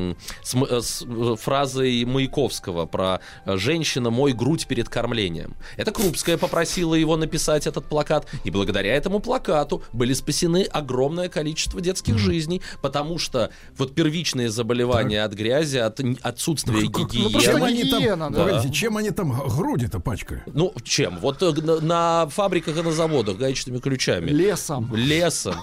с 0.44 0.56
э, 0.56 0.82
с, 0.82 1.06
э, 1.06 1.36
фразой 1.40 2.06
Маяковского 2.06 2.86
про 2.86 3.20
э, 3.46 3.58
«женщина, 3.58 4.10
мой 4.10 4.34
грудь 4.34 4.68
перед 4.68 4.90
кормлением». 4.90 5.56
Это 5.78 5.92
Крупская 5.92 6.38
попросила 6.38 6.96
его 6.96 7.18
написать 7.18 7.68
этот 7.68 7.86
плакат, 7.86 8.28
и 8.44 8.52
благодаря 8.52 8.96
этому 8.96 9.20
плакату 9.20 9.84
были 9.94 10.14
спасены 10.14 10.64
огромное 10.64 11.30
количество 11.30 11.82
детских 11.82 12.18
жизней, 12.18 12.62
потому 12.82 13.18
что 13.18 13.52
вот 13.78 13.94
первичные 13.94 14.50
заболевания 14.50 15.24
от 15.24 15.34
грязи, 15.34 15.78
от 15.78 16.00
отсутствия 16.22 16.82
гигиены... 16.82 17.42
Чем 17.42 17.64
они 17.64 17.84
там, 17.84 18.00
гигиена, 18.00 18.32
да. 18.32 18.44
погодите, 18.44 18.74
чем 18.74 18.98
они 18.98 19.12
там 19.12 19.32
груди-то 19.48 20.00
пачкали? 20.00 20.44
Ну, 20.46 20.74
чем? 20.84 21.20
Вот 21.20 21.42
на, 21.42 21.80
на 21.82 22.28
фабриках 22.30 22.78
и 22.78 22.82
на 22.82 22.92
заводах 22.92 23.38
гаечными 23.38 23.80
ключами. 23.80 24.30
Лесом. 24.30 24.94
Лесом. 24.96 25.56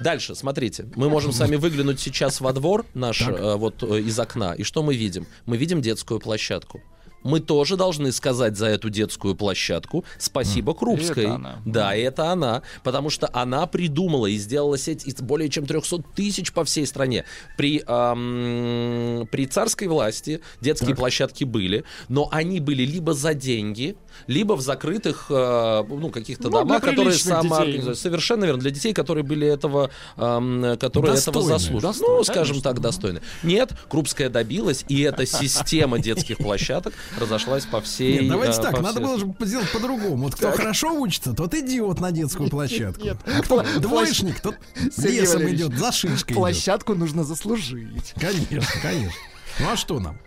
Дальше, 0.00 0.34
смотрите, 0.34 0.86
мы 0.96 1.08
можем 1.08 1.32
с 1.32 1.38
вами 1.38 1.56
выглянуть 1.56 2.00
сейчас 2.00 2.40
во 2.40 2.52
двор 2.52 2.84
наш, 2.94 3.22
э, 3.22 3.56
вот 3.56 3.82
э, 3.82 4.00
из 4.00 4.18
окна, 4.18 4.54
и 4.54 4.62
что 4.62 4.82
мы 4.82 4.94
видим? 4.94 5.26
Мы 5.46 5.56
видим 5.56 5.80
детскую 5.80 6.20
площадку. 6.20 6.80
Мы 7.24 7.40
тоже 7.40 7.76
должны 7.76 8.12
сказать 8.12 8.56
за 8.56 8.66
эту 8.66 8.90
детскую 8.90 9.34
площадку 9.34 10.04
спасибо 10.18 10.74
Крупской. 10.74 11.24
это 11.24 11.34
она. 11.34 11.56
Да, 11.64 11.96
и 11.96 12.02
это 12.02 12.30
она, 12.30 12.62
потому 12.82 13.10
что 13.10 13.28
она 13.32 13.66
придумала 13.66 14.26
и 14.26 14.36
сделала 14.36 14.78
сеть 14.78 15.04
из 15.06 15.14
более 15.16 15.48
чем 15.48 15.66
300 15.66 16.02
тысяч 16.14 16.52
по 16.52 16.64
всей 16.64 16.86
стране. 16.86 17.24
При, 17.56 17.82
ам, 17.86 19.26
при 19.30 19.46
царской 19.46 19.88
власти 19.88 20.40
детские 20.60 20.94
площадки 20.94 21.44
были, 21.44 21.84
но 22.08 22.28
они 22.30 22.60
были 22.60 22.84
либо 22.84 23.14
за 23.14 23.34
деньги, 23.34 23.96
либо 24.26 24.54
в 24.54 24.60
закрытых 24.60 25.26
э, 25.30 25.84
ну, 25.88 26.10
каких-то 26.10 26.44
Ну, 26.44 26.58
домах, 26.58 26.82
которые 26.82 27.14
самоорганизуют. 27.14 27.98
Совершенно 27.98 28.44
верно. 28.44 28.60
Для 28.60 28.70
детей, 28.70 28.92
которые 28.92 29.24
были 29.24 29.46
этого, 29.46 29.90
ам, 30.16 30.76
которые 30.78 31.16
этого 31.16 31.40
Достойны. 31.40 31.48
заслуживают. 31.48 31.82
Достойны, 31.82 32.16
ну, 32.18 32.24
скажем 32.24 32.46
конечно. 32.46 32.62
так, 32.70 32.80
достойны. 32.80 33.20
Нет, 33.42 33.72
Крупская 33.88 34.28
добилась, 34.28 34.84
и 34.88 35.00
эта 35.02 35.26
система 35.26 35.98
детских 35.98 36.36
площадок 36.44 36.94
разошлась 37.18 37.64
по 37.66 37.80
всей... 37.80 38.20
Нет, 38.20 38.28
давайте 38.28 38.60
э, 38.60 38.62
так, 38.62 38.80
надо 38.80 39.00
всей 39.00 39.04
было 39.04 39.18
же 39.18 39.34
сделать 39.40 39.70
по-другому. 39.72 40.24
Вот 40.24 40.34
кто 40.34 40.52
хорошо 40.52 40.92
учится, 40.98 41.32
тот 41.32 41.54
идет 41.54 42.00
на 42.00 42.12
детскую 42.12 42.50
площадку. 42.50 43.08
А 43.26 43.42
кто 43.42 43.62
двоечник, 43.78 44.40
тот 44.40 44.56
лесом 44.98 45.48
идет, 45.48 45.76
за 45.76 45.92
шишкой 45.92 46.34
идет. 46.34 46.36
Площадку 46.36 46.94
нужно 46.94 47.24
заслужить. 47.24 48.14
Конечно, 48.20 48.80
конечно. 48.82 49.18
Ну 49.60 49.70
а 49.70 49.76
что 49.76 50.00
нам? 50.00 50.18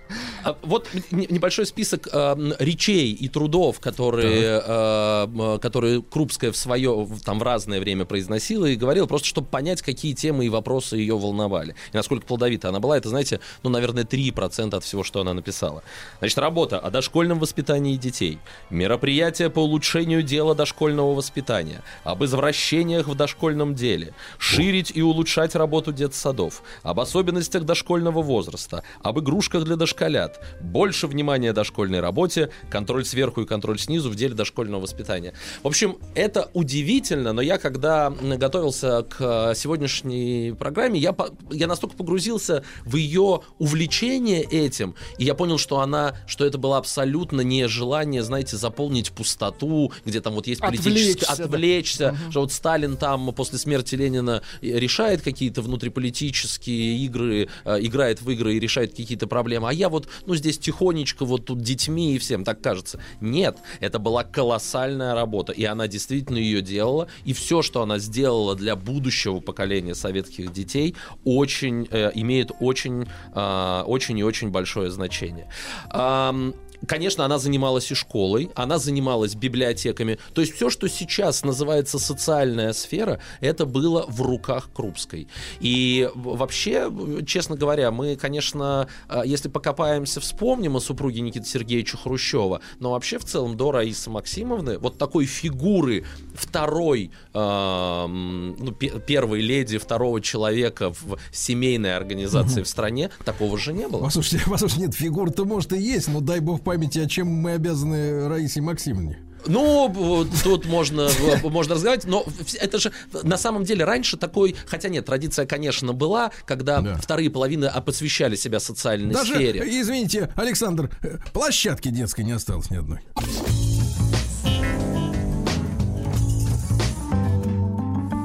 А, 0.43 0.55
Вот 0.61 0.87
небольшой 1.11 1.65
список 1.65 2.07
э, 2.11 2.17
м, 2.17 2.53
речей 2.59 3.11
и 3.11 3.27
трудов, 3.27 3.79
которые, 3.79 4.61
э, 4.65 5.27
м, 5.27 5.59
которые 5.59 6.01
Крупская 6.01 6.51
в 6.51 6.57
свое, 6.57 7.07
там 7.25 7.39
в 7.39 7.43
разное 7.43 7.79
время 7.79 8.05
произносила 8.05 8.65
и 8.65 8.75
говорила, 8.75 9.05
просто 9.07 9.27
чтобы 9.27 9.47
понять, 9.47 9.81
какие 9.81 10.13
темы 10.13 10.45
и 10.45 10.49
вопросы 10.49 10.97
ее 10.97 11.17
волновали. 11.17 11.75
И 11.93 11.97
насколько 11.97 12.25
плодовита 12.25 12.69
она 12.69 12.79
была, 12.79 12.97
это, 12.97 13.09
знаете, 13.09 13.39
ну, 13.63 13.69
наверное, 13.69 14.03
3% 14.03 14.73
от 14.77 14.83
всего, 14.83 15.03
что 15.03 15.21
она 15.21 15.33
написала. 15.33 15.83
Значит, 16.19 16.37
работа 16.37 16.79
о 16.79 16.89
дошкольном 16.89 17.39
воспитании 17.39 17.95
детей, 17.97 18.39
мероприятия 18.69 19.49
по 19.49 19.59
улучшению 19.59 20.23
дела 20.23 20.55
дошкольного 20.55 21.13
воспитания, 21.13 21.81
об 22.03 22.23
извращениях 22.23 23.07
в 23.07 23.15
дошкольном 23.15 23.75
деле, 23.75 24.13
ширить 24.37 24.91
и 24.95 25.01
улучшать 25.01 25.55
работу 25.55 25.91
детсадов, 25.91 26.61
об 26.83 26.99
особенностях 26.99 27.63
дошкольного 27.63 28.21
возраста, 28.21 28.83
об 29.01 29.19
игрушках 29.19 29.63
для 29.63 29.75
дошколят, 29.97 30.39
больше 30.61 31.07
внимания 31.07 31.53
дошкольной 31.53 31.99
работе, 31.99 32.49
контроль 32.69 33.03
сверху 33.05 33.41
и 33.41 33.45
контроль 33.45 33.79
снизу 33.79 34.09
в 34.09 34.15
деле 34.15 34.35
дошкольного 34.35 34.81
воспитания. 34.81 35.33
В 35.63 35.67
общем, 35.67 35.97
это 36.13 36.49
удивительно, 36.53 37.33
но 37.33 37.41
я, 37.41 37.57
когда 37.57 38.11
готовился 38.11 39.03
к 39.03 39.17
э, 39.19 39.55
сегодняшней 39.55 40.53
программе, 40.57 40.99
я, 40.99 41.15
я 41.51 41.67
настолько 41.67 41.95
погрузился 41.95 42.63
в 42.85 42.95
ее 42.95 43.41
увлечение 43.57 44.43
этим, 44.43 44.95
и 45.17 45.25
я 45.25 45.33
понял, 45.33 45.57
что 45.57 45.79
она, 45.79 46.15
что 46.27 46.45
это 46.45 46.57
было 46.57 46.77
абсолютно 46.77 47.41
не 47.41 47.67
желание, 47.67 48.21
знаете, 48.23 48.55
заполнить 48.57 49.11
пустоту, 49.11 49.91
где 50.05 50.21
там 50.21 50.33
вот 50.33 50.47
есть 50.47 50.61
политическое, 50.61 50.87
Отвлечься, 50.87 51.37
да. 51.37 51.43
отвлечься, 51.43 52.17
что 52.29 52.41
вот 52.41 52.51
Сталин 52.51 52.97
там 52.97 53.33
после 53.33 53.57
смерти 53.57 53.95
Ленина 53.95 54.43
э, 54.61 54.67
решает 54.79 55.21
какие-то 55.21 55.61
внутриполитические 55.61 56.97
игры, 56.99 57.49
э, 57.65 57.77
играет 57.81 58.21
в 58.21 58.29
игры 58.29 58.55
и 58.55 58.59
решает 58.59 58.91
какие-то 58.91 59.27
проблемы, 59.27 59.69
а 59.69 59.73
я 59.73 59.86
вот, 59.89 60.07
ну, 60.25 60.35
здесь 60.35 60.57
тихонечко 60.57 61.25
вот 61.25 61.45
тут 61.45 61.61
детьми 61.61 62.15
и 62.15 62.17
всем, 62.17 62.43
так 62.43 62.61
кажется. 62.61 62.99
Нет, 63.21 63.57
это 63.79 63.99
была 63.99 64.23
колоссальная 64.23 65.13
работа, 65.13 65.51
и 65.51 65.63
она 65.63 65.87
действительно 65.87 66.37
ее 66.37 66.61
делала, 66.61 67.07
и 67.25 67.33
все, 67.33 67.61
что 67.61 67.81
она 67.81 67.99
сделала 67.99 68.55
для 68.55 68.75
будущего 68.75 69.39
поколения 69.39 69.95
советских 69.95 70.51
детей, 70.51 70.95
очень, 71.23 71.87
э, 71.91 72.11
имеет 72.15 72.51
очень, 72.59 73.07
а, 73.33 73.83
очень 73.83 74.17
и 74.17 74.23
очень 74.23 74.49
большое 74.49 74.89
значение. 74.91 75.49
Ам, 75.89 76.53
Конечно, 76.85 77.25
она 77.25 77.39
занималась 77.39 77.91
и 77.91 77.95
школой, 77.95 78.51
она 78.55 78.77
занималась 78.77 79.35
библиотеками. 79.35 80.19
То 80.33 80.41
есть 80.41 80.55
все, 80.55 80.69
что 80.69 80.87
сейчас 80.87 81.43
называется 81.43 81.97
социальная 81.97 82.73
сфера, 82.73 83.19
это 83.39 83.65
было 83.65 84.05
в 84.07 84.21
руках 84.21 84.69
Крупской. 84.73 85.27
И 85.59 86.09
вообще, 86.13 86.91
честно 87.25 87.55
говоря, 87.55 87.91
мы, 87.91 88.15
конечно, 88.15 88.87
э, 89.09 89.21
если 89.25 89.49
покопаемся, 89.49 90.19
вспомним 90.19 90.75
о 90.75 90.79
супруге 90.79 91.21
Никиты 91.21 91.45
Сергеевича 91.45 91.97
Хрущева, 91.97 92.61
но 92.79 92.91
вообще 92.91 93.17
в 93.17 93.25
целом 93.25 93.57
до 93.57 93.71
Раисы 93.71 94.09
Максимовны 94.09 94.77
вот 94.77 94.97
такой 94.97 95.25
фигуры 95.25 96.05
второй, 96.35 97.11
э, 97.33 98.05
ну, 98.07 98.71
пе- 98.71 98.99
первой 98.99 99.41
леди, 99.41 99.77
второго 99.77 100.21
человека 100.21 100.91
в 100.91 101.17
семейной 101.31 101.95
организации 101.95 102.61
в 102.61 102.67
стране, 102.67 103.09
такого 103.25 103.57
же 103.57 103.73
не 103.73 103.87
было. 103.87 104.03
Послушайте, 104.03 104.45
послушайте, 104.49 104.81
нет, 104.85 104.95
фигура-то 104.95 105.45
может 105.45 105.73
и 105.73 105.79
есть, 105.79 106.07
но 106.07 106.21
дай 106.21 106.39
бог 106.39 106.61
памяти, 106.67 106.99
а 106.99 107.07
чем 107.07 107.27
мы 107.27 107.53
обязаны 107.53 108.27
Раисе 108.27 108.59
Максимовне? 108.59 109.19
Ну, 109.45 110.27
тут 110.43 110.65
можно, 110.65 111.07
можно 111.43 111.75
разговаривать, 111.75 112.05
но 112.05 112.25
это 112.59 112.77
же 112.77 112.91
на 113.23 113.37
самом 113.37 113.63
деле 113.63 113.85
раньше 113.85 114.17
такой, 114.17 114.53
хотя 114.65 114.89
нет, 114.89 115.05
традиция, 115.05 115.45
конечно, 115.45 115.93
была, 115.93 116.31
когда 116.45 116.97
вторые 116.97 117.29
половины 117.29 117.65
а, 117.65 117.79
посвящали 117.79 118.35
себя 118.35 118.59
социальной 118.59 119.13
Даже, 119.13 119.35
сфере. 119.35 119.61
извините, 119.65 120.29
Александр, 120.35 120.91
э, 121.01 121.19
площадки 121.31 121.87
детской 121.87 122.25
не 122.25 122.33
осталось 122.33 122.69
ни 122.69 122.75
одной. 122.75 122.99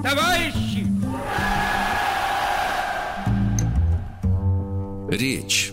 Товарищи! 0.03 0.89
Речь. 5.09 5.73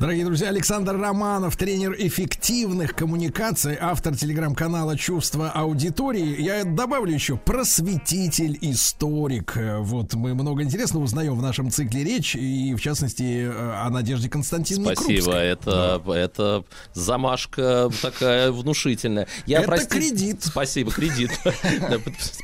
Дорогие 0.00 0.24
друзья, 0.24 0.48
Александр 0.48 0.96
Романов, 0.98 1.58
тренер 1.58 1.94
эффективных 1.98 2.94
коммуникаций, 2.96 3.76
автор 3.78 4.16
телеграм-канала 4.16 4.96
«Чувство 4.96 5.50
аудитории». 5.50 6.40
Я 6.40 6.64
добавлю 6.64 7.12
еще 7.12 7.36
просветитель, 7.36 8.56
историк. 8.62 9.58
Э, 9.58 9.76
Вот 9.80 10.14
мы 10.14 10.32
много 10.32 10.62
интересного 10.62 11.04
узнаем 11.04 11.36
в 11.36 11.42
нашем 11.42 11.70
цикле 11.70 12.02
«Речь», 12.02 12.34
и 12.34 12.74
в 12.74 12.80
частности 12.80 13.42
э, 13.44 13.50
о 13.50 13.90
Надежде 13.90 14.30
Константиновне 14.30 14.94
Спасибо, 14.96 15.20
Крупской. 15.22 15.44
это, 15.48 16.02
это 16.06 16.64
замашка 16.94 17.90
такая 18.00 18.52
внушительная. 18.52 19.28
Я, 19.44 19.58
Это 19.58 19.66
прости- 19.68 19.98
кредит. 19.98 20.42
Спасибо, 20.42 20.92
кредит. 20.92 21.30
Да, 21.44 21.98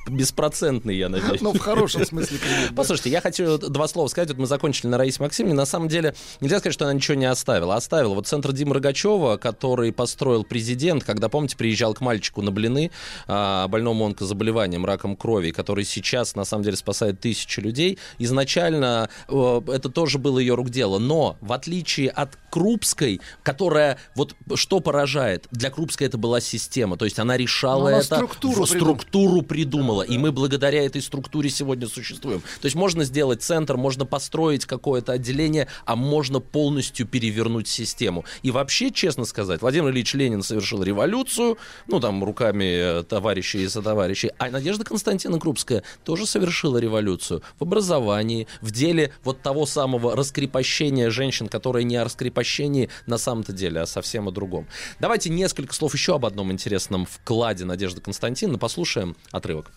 Беспроцентный, 0.09 0.95
я 0.99 1.09
надеюсь. 1.09 1.41
Ну, 1.41 1.55
в 1.55 1.59
хорошем 1.59 2.05
смысле 2.05 2.37
кредит, 2.37 2.69
да. 2.69 2.75
Послушайте, 2.77 3.09
я 3.09 3.23
хочу 3.23 3.57
два 3.57 3.89
слова 3.89 4.09
сказать. 4.09 4.29
Вот 4.29 4.37
мы 4.39 4.47
закончили 4.47 4.89
на 4.89 4.99
Раисе 4.99 5.23
Максимовне. 5.23 5.57
На 5.57 5.65
самом 5.65 5.89
деле, 5.89 6.15
нельзя 6.43 6.59
сказать, 6.59 6.75
что 6.75 6.85
она 6.85 6.93
ничего 6.93 7.15
не 7.15 7.25
оставила. 7.25 7.46
Оставила. 7.47 8.15
Вот 8.15 8.27
центр 8.27 8.53
Димы 8.53 8.75
Рогачева, 8.75 9.37
который 9.37 9.93
построил 9.93 10.45
президент, 10.45 11.05
когда, 11.05 11.29
помните, 11.29 11.57
приезжал 11.57 11.95
к 11.95 12.01
мальчику 12.01 12.43
на 12.43 12.51
блины, 12.51 12.91
а, 13.27 13.69
больному 13.69 14.05
онкозаболеванием, 14.07 14.85
раком 14.85 15.17
крови, 15.17 15.51
который 15.53 15.85
сейчас, 15.85 16.35
на 16.35 16.45
самом 16.45 16.65
деле, 16.65 16.77
спасает 16.77 17.21
тысячи 17.21 17.61
людей. 17.61 17.99
Изначально 18.19 19.09
э, 19.29 19.61
это 19.69 19.89
тоже 19.89 20.19
было 20.19 20.39
ее 20.39 20.55
рук 20.55 20.71
дело. 20.71 20.99
Но, 20.99 21.37
в 21.41 21.53
отличие 21.53 22.11
от 22.11 22.37
Крупской, 22.51 23.21
которая, 23.43 23.99
вот 24.15 24.35
что 24.55 24.81
поражает, 24.81 25.47
для 25.51 25.71
Крупской 25.71 26.07
это 26.07 26.19
была 26.19 26.41
система. 26.41 26.97
То 26.97 27.05
есть 27.05 27.19
она 27.19 27.37
решала 27.37 27.81
Но 27.83 27.87
она 27.89 27.97
это, 27.99 28.17
структуру 28.17 28.65
в- 28.65 28.71
придумала. 28.71 28.95
структуру 28.97 29.43
придумала. 29.43 30.03
И 30.03 30.19
мы 30.19 30.33
благодаря 30.33 30.85
этой 30.85 31.03
структуре 31.03 31.51
сегодня 31.51 31.87
существуем. 31.87 32.41
То 32.61 32.67
есть 32.67 32.75
можно 32.75 33.05
сделать 33.05 33.43
центр, 33.43 33.77
можно 33.77 34.05
построить 34.05 34.65
какое-то 34.65 35.13
отделение, 35.13 35.69
а 35.85 35.97
можно 35.97 36.41
полностью 36.41 37.07
перевернуть 37.07 37.36
систему. 37.69 38.25
И 38.43 38.51
вообще, 38.51 38.91
честно 38.91 39.25
сказать, 39.25 39.61
Владимир 39.63 39.91
Ильич 39.91 40.15
Ленин 40.15 40.43
совершил 40.43 40.83
революцию, 40.83 41.59
ну 41.87 42.01
там 42.01 42.23
руками 42.23 43.01
э, 43.01 43.03
товарищей 43.03 43.63
и 43.63 43.69
сотоварищей, 43.69 44.31
а 44.39 44.51
Надежда 44.51 44.85
Константиновна 44.85 45.41
Крупская 45.41 45.83
тоже 46.05 46.27
совершила 46.27 46.79
революцию 46.79 47.43
в 47.59 47.63
образовании, 47.63 48.47
в 48.61 48.71
деле 48.71 49.13
вот 49.25 49.43
того 49.43 49.67
самого 49.67 50.17
раскрепощения 50.17 51.11
женщин, 51.11 51.49
которое 51.49 51.85
не 51.85 51.97
о 51.97 52.05
раскрепощении 52.05 52.91
на 53.07 53.19
самом-то 53.19 53.53
деле, 53.53 53.81
а 53.81 53.87
совсем 53.87 54.29
о 54.29 54.31
другом. 54.31 54.67
Давайте 55.01 55.31
несколько 55.31 55.75
слов 55.75 55.95
еще 55.95 56.15
об 56.15 56.27
одном 56.27 56.53
интересном 56.53 57.07
вкладе 57.07 57.65
Надежды 57.65 58.01
Константиновны. 58.01 58.59
Послушаем 58.59 59.17
отрывок. 59.31 59.73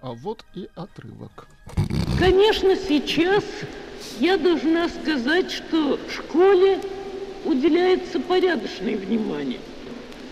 А 0.00 0.12
вот 0.12 0.44
и 0.54 0.68
отрывок. 0.74 1.48
Конечно, 2.18 2.76
сейчас 2.76 3.44
я 4.20 4.36
должна 4.36 4.88
сказать, 4.88 5.50
что 5.50 5.98
школе 6.12 6.78
уделяется 7.44 8.20
порядочное 8.20 8.96
внимание. 8.96 9.58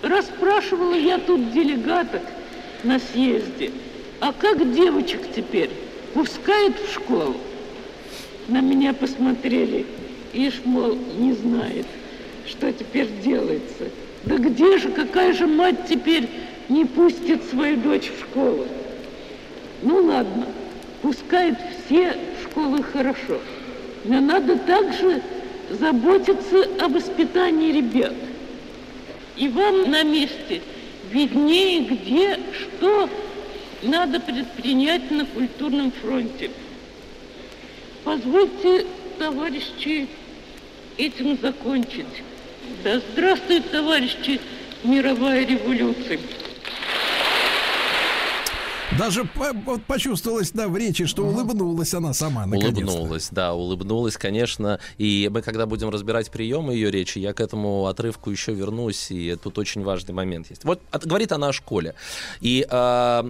Расспрашивала 0.03 0.95
я 0.95 1.19
тут 1.19 1.53
делегаток 1.53 2.23
на 2.85 2.99
съезде, 2.99 3.71
а 4.21 4.33
как 4.33 4.73
девочек 4.73 5.21
теперь? 5.35 5.71
Пускают 6.15 6.77
в 6.79 6.93
школу? 6.93 7.37
На 8.49 8.61
меня 8.61 8.93
посмотрели, 8.93 9.87
ишь, 10.33 10.61
мол, 10.65 10.97
не 11.19 11.33
знает, 11.33 11.87
что 12.47 12.73
теперь 12.73 13.09
делается. 13.23 13.89
Да 14.25 14.37
где 14.37 14.79
же, 14.79 14.91
какая 14.91 15.33
же 15.33 15.47
мать 15.47 15.89
теперь 15.89 16.29
не 16.69 16.85
пустит 16.85 17.43
свою 17.51 17.77
дочь 17.79 18.11
в 18.11 18.21
школу? 18.21 18.67
Ну 19.83 20.05
ладно, 20.05 20.47
пускают 21.03 21.59
все 21.87 22.17
школы 22.45 22.83
хорошо. 22.83 23.41
Но 24.05 24.21
надо 24.21 24.57
также 24.59 25.23
заботиться 25.71 26.69
о 26.81 26.89
воспитании 26.89 27.73
ребят. 27.73 28.15
И 29.37 29.49
вам 29.49 29.91
на 29.91 30.03
месте 30.03 30.61
виднее, 31.11 31.81
где, 31.81 32.39
что 32.59 33.09
надо 33.83 34.21
предпринять 34.21 35.11
на 35.11 35.25
культурном 35.27 35.93
фронте. 35.93 36.51
Позвольте, 38.05 38.87
товарищи, 39.19 40.09
этим 40.99 41.39
закончить. 41.41 42.07
Да 42.85 43.01
здравствует, 43.13 43.71
товарищи, 43.71 44.41
мировая 44.83 45.47
революция. 45.47 46.19
Даже 49.03 49.25
по- 49.25 49.53
вот 49.53 49.83
почувствовалось, 49.85 50.53
да, 50.53 50.69
в 50.69 50.77
речи, 50.77 51.07
что 51.07 51.25
улыбнулась 51.25 51.93
она 51.93 52.13
сама, 52.15 52.47
наконец-то. 52.47 52.85
Улыбнулась, 52.85 53.29
да, 53.33 53.53
улыбнулась, 53.53 54.17
конечно. 54.17 54.79
И 54.97 55.29
мы, 55.33 55.43
когда 55.43 55.67
будем 55.67 55.91
разбирать 55.91 56.31
приемы 56.31 56.75
ее 56.75 56.89
речи, 56.91 57.19
я 57.19 57.33
к 57.33 57.41
этому 57.41 57.87
отрывку 57.87 58.31
еще 58.31 58.53
вернусь, 58.55 59.11
и 59.11 59.35
тут 59.43 59.59
очень 59.59 59.83
важный 59.83 60.15
момент 60.15 60.51
есть. 60.51 60.65
Вот 60.65 60.81
от- 60.93 61.05
говорит 61.05 61.33
она 61.33 61.49
о 61.49 61.53
школе. 61.53 61.95
И 62.41 62.65
а, 62.71 63.27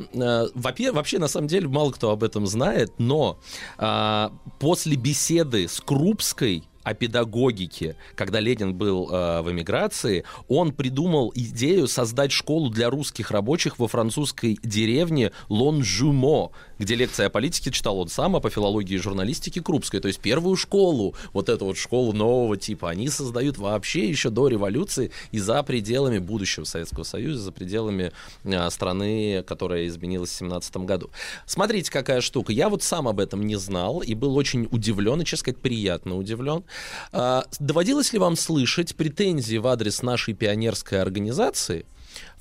вопе- 0.55 0.93
вообще, 0.93 1.19
на 1.19 1.29
самом 1.29 1.49
деле, 1.49 1.69
мало 1.69 1.91
кто 1.93 2.11
об 2.11 2.23
этом 2.23 2.47
знает, 2.47 2.93
но 2.99 3.39
а, 3.79 4.31
после 4.61 4.97
беседы 4.97 5.69
с 5.69 5.81
Крупской 5.81 6.65
о 6.83 6.95
педагогике, 6.95 7.97
когда 8.15 8.41
Ленин 8.41 8.75
был 8.75 9.09
э, 9.11 9.43
в 9.43 9.51
эмиграции, 9.51 10.25
он 10.49 10.73
придумал 10.73 11.33
идею 11.35 11.87
создать 11.87 12.33
школу 12.33 12.71
для 12.71 12.91
русских 12.91 13.31
рабочих 13.31 13.79
во 13.79 13.89
французской 13.89 14.59
деревне 14.63 15.33
Лонжумо, 15.49 16.51
где 16.83 16.97
лекции 16.97 17.25
о 17.25 17.31
политике 17.31 17.71
читал 17.71 17.99
он 18.01 18.09
сам, 18.09 18.35
а 18.35 18.41
по 18.41 18.51
филологии 18.51 18.95
и 18.95 18.99
журналистике 18.99 19.63
Крупской. 19.63 20.01
То 20.01 20.09
есть 20.09 20.19
первую 20.19 20.57
школу, 20.57 21.15
вот 21.33 21.49
эту 21.49 21.67
вот 21.67 21.79
школу 21.79 22.13
нового 22.13 22.57
типа, 22.57 22.91
они 22.91 23.09
создают 23.09 23.57
вообще 23.57 24.09
еще 24.09 24.31
до 24.31 24.49
революции 24.49 25.13
и 25.31 25.39
за 25.39 25.63
пределами 25.63 26.19
будущего 26.19 26.65
Советского 26.65 27.05
Союза, 27.05 27.41
за 27.45 27.53
пределами 27.53 28.11
э, 28.43 28.71
страны, 28.71 29.45
которая 29.47 29.87
изменилась 29.87 30.31
в 30.31 30.35
17 30.35 30.77
году. 30.79 31.11
Смотрите, 31.47 31.91
какая 31.91 32.21
штука. 32.21 32.53
Я 32.53 32.69
вот 32.69 32.83
сам 32.83 33.07
об 33.07 33.21
этом 33.21 33.47
не 33.47 33.57
знал 33.57 34.01
и 34.01 34.15
был 34.15 34.37
очень 34.37 34.67
удивлен, 34.73 35.21
и, 35.21 35.25
честно 35.25 35.43
сказать, 35.43 35.61
приятно 35.61 36.17
удивлен. 36.17 36.65
А, 37.13 37.45
доводилось 37.61 38.13
ли 38.13 38.19
вам 38.19 38.35
слышать 38.35 38.97
претензии 38.97 39.57
в 39.57 39.69
адрес 39.69 40.03
нашей 40.03 40.35
пионерской 40.35 41.01
организации 41.01 41.87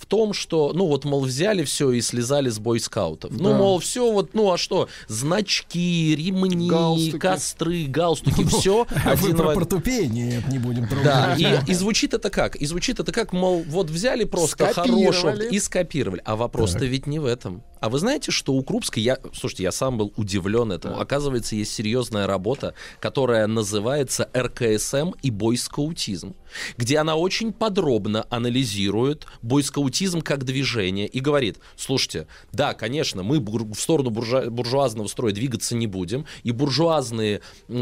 в 0.02 0.06
том, 0.08 0.34
что, 0.34 0.72
ну 0.74 0.88
вот, 0.88 1.06
мол, 1.06 1.22
взяли 1.24 1.64
все 1.64 1.92
и 1.92 2.02
слезали 2.02 2.50
с 2.50 2.58
бойскаутов. 2.58 3.32
Ну, 3.32 3.50
Да. 3.50 3.58
мол, 3.58 3.80
все 3.80 4.12
вот, 4.12 4.34
ну 4.34 4.52
а 4.52 4.58
что, 4.58 4.90
значки, 5.08 6.16
ремни, 6.16 6.68
Галстуки. 6.70 7.20
костры, 7.20 7.86
галстуки, 7.86 8.44
все. 8.48 8.88
А 9.06 9.16
вы 9.16 9.36
про 9.36 9.54
портупеи 9.54 10.06
не 10.06 10.58
будем 10.60 10.88
трогать. 10.88 11.06
Да, 11.06 11.36
и, 11.38 11.72
и 11.72 11.74
звучит 11.74 12.14
это 12.14 12.30
как? 12.30 12.56
И 12.56 12.66
звучит 12.66 13.00
это 13.00 13.12
как, 13.12 13.32
мол, 13.32 13.64
вот 13.68 13.90
взяли 13.90 14.24
просто 14.24 14.74
хорошего 14.74 15.36
и 15.36 15.60
скопировали. 15.60 16.22
А 16.26 16.36
вопрос-то 16.36 16.86
ведь 16.86 17.06
не 17.08 17.20
в 17.20 17.26
этом. 17.26 17.64
А 17.82 17.90
вы 17.90 17.98
знаете, 17.98 18.32
что 18.32 18.53
у 18.53 18.64
Крупской, 18.64 19.01
я, 19.01 19.18
слушайте, 19.34 19.64
я 19.64 19.72
сам 19.72 19.98
был 19.98 20.14
удивлен 20.16 20.72
этому. 20.72 21.00
Оказывается, 21.00 21.56
есть 21.56 21.74
серьезная 21.74 22.27
работа, 22.27 22.76
которая 23.00 23.48
называется 23.48 24.30
РКСМ 24.38 25.14
и 25.24 25.32
бойскаутизм, 25.32 26.35
где 26.77 27.00
она 27.00 27.16
очень 27.16 27.51
подробно 27.51 28.27
анализирует 28.30 29.26
бойскаутизм 29.42 30.22
как 30.22 30.43
движение 30.43 31.08
и 31.08 31.19
говорит, 31.19 31.58
слушайте, 31.76 32.27
да, 32.51 32.76
конечно, 32.76 33.24
мы 33.24 33.40
в 33.40 33.74
сторону 33.74 34.11
буржуа- 34.11 34.51
буржуазного 34.51 35.08
строя 35.08 35.34
двигаться 35.34 35.76
не 35.76 35.88
будем, 35.88 36.27
и 36.43 36.51
буржуазные 36.51 37.42
э, 37.68 37.74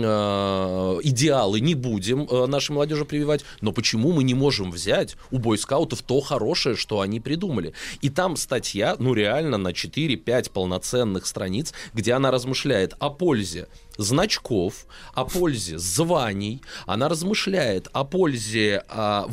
идеалы 1.03 1.59
не 1.59 1.75
будем 1.75 2.23
э, 2.23 2.45
нашей 2.45 2.71
молодежи 2.71 3.03
прививать, 3.03 3.43
но 3.59 3.73
почему 3.73 4.13
мы 4.13 4.23
не 4.23 4.33
можем 4.33 4.71
взять 4.71 5.17
у 5.29 5.39
бойскаутов 5.39 6.01
то 6.03 6.21
хорошее, 6.21 6.77
что 6.77 7.01
они 7.01 7.19
придумали? 7.19 7.73
И 7.99 8.09
там 8.09 8.37
статья, 8.37 8.95
ну 8.97 9.13
реально 9.13 9.57
на 9.57 9.73
4-5 9.89 10.51
полноценных 10.51 11.25
страниц, 11.25 11.73
где 11.93 12.13
она 12.13 12.31
размышляет 12.31 12.93
о 12.99 13.09
пользе 13.09 13.67
значков, 13.97 14.85
о 15.13 15.25
пользе 15.25 15.77
званий, 15.77 16.61
она 16.85 17.09
размышляет 17.09 17.87
о 17.91 18.05
пользе 18.05 18.83
а, 18.87 19.27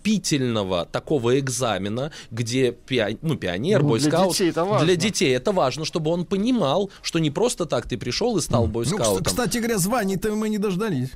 вступительного 0.00 0.86
такого 0.86 1.38
экзамена, 1.38 2.12
где 2.30 2.70
пиа- 2.70 3.18
ну, 3.22 3.36
пионер, 3.36 3.82
Ну, 3.82 3.96
для 3.96 4.08
бойскаут... 4.10 4.32
детей 4.32 4.50
это 4.50 4.64
важно. 4.64 4.86
Для 4.86 4.96
детей 4.96 5.34
это 5.36 5.52
важно, 5.52 5.84
чтобы 5.84 6.10
он 6.10 6.24
понимал, 6.24 6.90
что 7.02 7.18
не 7.18 7.30
просто 7.30 7.66
так 7.66 7.86
ты 7.88 7.98
пришел 7.98 8.36
и 8.36 8.40
стал 8.40 8.66
Ну, 8.66 8.72
бойскаутом. 8.72 9.22
кс- 9.22 9.26
кстати 9.26 9.58
говоря, 9.58 9.78
званий-то 9.78 10.34
мы 10.34 10.48
не 10.48 10.58
дождались. 10.58 11.10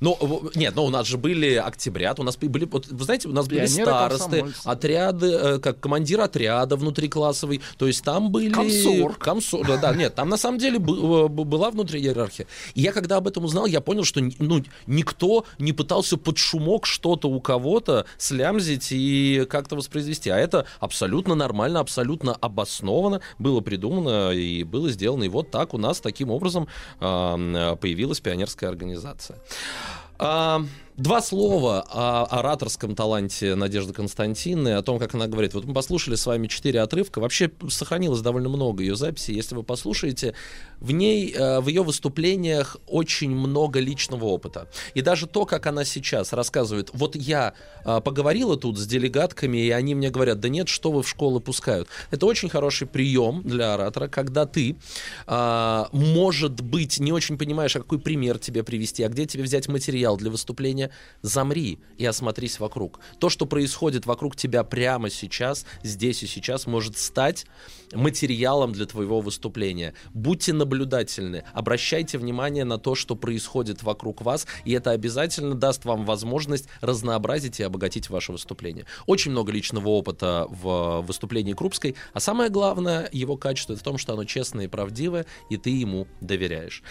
Ну, 0.00 0.50
нет, 0.54 0.74
ну 0.76 0.84
у 0.84 0.90
нас 0.90 1.06
же 1.06 1.18
были 1.18 1.54
октябрят, 1.54 2.20
у 2.20 2.22
нас 2.22 2.36
были, 2.36 2.64
вот, 2.66 2.86
вы 2.88 3.04
знаете, 3.04 3.28
у 3.28 3.32
нас 3.32 3.46
были 3.46 3.60
Пионеры, 3.66 3.84
старосты, 3.84 4.30
комсомольцы. 4.40 4.60
отряды, 4.64 5.26
э, 5.26 5.58
как 5.58 5.80
командир 5.80 6.20
отряда 6.20 6.76
внутриклассовый, 6.76 7.60
то 7.78 7.86
есть 7.86 8.04
там 8.04 8.30
были... 8.30 8.52
Комсорг. 8.52 9.18
Комсор- 9.18 9.66
да, 9.66 9.76
да, 9.76 9.94
нет, 9.94 10.14
там 10.14 10.28
на 10.28 10.36
самом 10.36 10.58
деле 10.58 10.76
э, 10.76 11.28
была 11.28 11.70
внутри 11.70 12.00
иерархия. 12.00 12.46
И 12.74 12.82
я 12.82 12.92
когда 12.92 13.16
об 13.16 13.28
этом 13.28 13.44
узнал, 13.44 13.66
я 13.66 13.80
понял, 13.80 14.04
что 14.04 14.20
ну, 14.38 14.62
никто 14.86 15.44
не 15.58 15.72
пытался 15.72 16.16
под 16.16 16.38
шумок 16.38 16.86
что-то 16.86 17.28
у 17.28 17.40
кого-то 17.40 18.06
слямзить 18.18 18.88
и 18.90 19.46
как-то 19.48 19.76
воспроизвести. 19.76 20.30
А 20.30 20.38
это 20.38 20.66
абсолютно 20.80 21.34
нормально, 21.34 21.80
абсолютно 21.80 22.34
обоснованно 22.34 23.20
было 23.38 23.60
придумано 23.60 24.30
и 24.32 24.62
было 24.64 24.90
сделано. 24.90 25.24
И 25.24 25.28
вот 25.28 25.50
так 25.50 25.74
у 25.74 25.78
нас 25.78 26.00
таким 26.00 26.30
образом 26.30 26.68
э, 27.00 27.76
появилась 27.80 28.20
пионерская 28.20 28.70
организация. 28.70 29.38
А, 30.18 30.62
Два 30.96 31.20
слова 31.20 31.84
о 31.90 32.24
ораторском 32.24 32.94
таланте 32.94 33.54
Надежды 33.54 33.92
Константиновны, 33.92 34.76
о 34.76 34.82
том, 34.82 34.98
как 34.98 35.14
она 35.14 35.26
говорит. 35.26 35.52
Вот 35.52 35.66
мы 35.66 35.74
послушали 35.74 36.14
с 36.14 36.24
вами 36.24 36.46
четыре 36.46 36.80
отрывка. 36.80 37.18
Вообще 37.18 37.50
сохранилось 37.68 38.22
довольно 38.22 38.48
много 38.48 38.82
ее 38.82 38.96
записей. 38.96 39.34
Если 39.34 39.54
вы 39.54 39.62
послушаете, 39.62 40.32
в 40.80 40.92
ней, 40.92 41.32
э, 41.32 41.60
в 41.60 41.68
ее 41.68 41.82
выступлениях 41.82 42.78
очень 42.86 43.30
много 43.30 43.78
личного 43.78 44.24
опыта. 44.24 44.68
И 44.94 45.02
даже 45.02 45.26
то, 45.26 45.44
как 45.44 45.66
она 45.66 45.84
сейчас 45.84 46.32
рассказывает. 46.32 46.88
Вот 46.94 47.14
я 47.14 47.52
э, 47.84 48.00
поговорила 48.00 48.56
тут 48.56 48.78
с 48.78 48.86
делегатками, 48.86 49.58
и 49.58 49.70
они 49.70 49.94
мне 49.94 50.08
говорят, 50.08 50.40
да 50.40 50.48
нет, 50.48 50.68
что 50.68 50.92
вы 50.92 51.02
в 51.02 51.08
школы 51.08 51.40
пускают. 51.40 51.88
Это 52.10 52.24
очень 52.24 52.48
хороший 52.48 52.86
прием 52.86 53.42
для 53.42 53.74
оратора, 53.74 54.08
когда 54.08 54.46
ты, 54.46 54.76
а, 55.26 55.88
может 55.92 56.60
быть, 56.62 56.98
не 56.98 57.12
очень 57.12 57.36
понимаешь, 57.36 57.76
а 57.76 57.80
какой 57.80 57.98
пример 57.98 58.38
тебе 58.38 58.62
привести, 58.62 59.02
а 59.02 59.08
где 59.08 59.26
тебе 59.26 59.42
взять 59.42 59.68
материал 59.68 60.16
для 60.16 60.30
выступления, 60.30 60.85
замри 61.22 61.78
и 61.98 62.04
осмотрись 62.04 62.60
вокруг. 62.60 63.00
То, 63.18 63.28
что 63.28 63.46
происходит 63.46 64.06
вокруг 64.06 64.36
тебя 64.36 64.64
прямо 64.64 65.10
сейчас, 65.10 65.66
здесь 65.82 66.22
и 66.22 66.26
сейчас, 66.26 66.66
может 66.66 66.96
стать 66.98 67.46
материалом 67.92 68.72
для 68.72 68.86
твоего 68.86 69.20
выступления. 69.20 69.94
Будьте 70.12 70.52
наблюдательны, 70.52 71.44
обращайте 71.52 72.18
внимание 72.18 72.64
на 72.64 72.78
то, 72.78 72.94
что 72.94 73.16
происходит 73.16 73.82
вокруг 73.82 74.22
вас, 74.22 74.46
и 74.64 74.72
это 74.72 74.90
обязательно 74.90 75.54
даст 75.54 75.84
вам 75.84 76.04
возможность 76.04 76.68
разнообразить 76.80 77.60
и 77.60 77.62
обогатить 77.62 78.10
ваше 78.10 78.32
выступление. 78.32 78.86
Очень 79.06 79.32
много 79.32 79.52
личного 79.52 79.88
опыта 79.88 80.46
в 80.48 81.02
выступлении 81.06 81.52
Крупской, 81.52 81.96
а 82.12 82.20
самое 82.20 82.50
главное 82.50 83.08
его 83.12 83.36
качество 83.36 83.76
в 83.76 83.82
том, 83.82 83.98
что 83.98 84.12
оно 84.12 84.24
честное 84.24 84.64
и 84.64 84.68
правдивое, 84.68 85.26
и 85.50 85.56
ты 85.56 85.70
ему 85.70 86.06
доверяешь. 86.20 86.82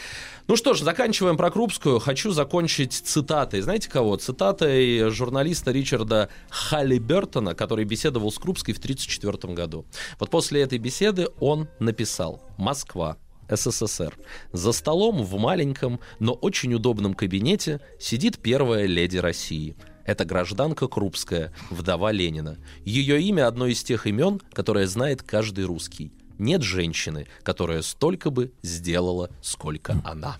Ну 0.47 0.55
что 0.55 0.73
ж, 0.73 0.81
заканчиваем 0.81 1.37
про 1.37 1.51
Крупскую. 1.51 1.99
Хочу 1.99 2.31
закончить 2.31 2.93
цитатой. 2.93 3.61
Знаете 3.61 3.84
кого? 3.87 4.17
Цитатой 4.17 5.09
журналиста 5.09 5.71
Ричарда 5.71 6.29
Халлибертона, 6.49 7.55
который 7.55 7.85
беседовал 7.85 8.31
с 8.31 8.37
Крупской 8.37 8.73
в 8.73 8.77
1934 8.77 9.53
году. 9.53 9.85
Вот 10.19 10.29
после 10.29 10.61
этой 10.61 10.77
беседы 10.77 11.27
он 11.39 11.67
написал 11.79 12.41
«Москва, 12.57 13.17
СССР. 13.49 14.17
За 14.51 14.71
столом 14.71 15.23
в 15.23 15.37
маленьком, 15.37 15.99
но 16.19 16.33
очень 16.33 16.73
удобном 16.73 17.13
кабинете 17.13 17.81
сидит 17.99 18.39
первая 18.39 18.85
леди 18.85 19.17
России. 19.17 19.75
Это 20.05 20.25
гражданка 20.25 20.87
Крупская, 20.87 21.53
вдова 21.69 22.11
Ленина. 22.11 22.57
Ее 22.83 23.21
имя 23.21 23.47
одно 23.47 23.67
из 23.67 23.83
тех 23.83 24.05
имен, 24.05 24.39
которое 24.53 24.87
знает 24.87 25.23
каждый 25.23 25.65
русский. 25.65 26.11
Нет 26.37 26.61
женщины, 26.61 27.27
которая 27.43 27.81
столько 27.81 28.29
бы 28.29 28.51
сделала, 28.61 29.29
сколько 29.41 29.99
она. 30.03 30.37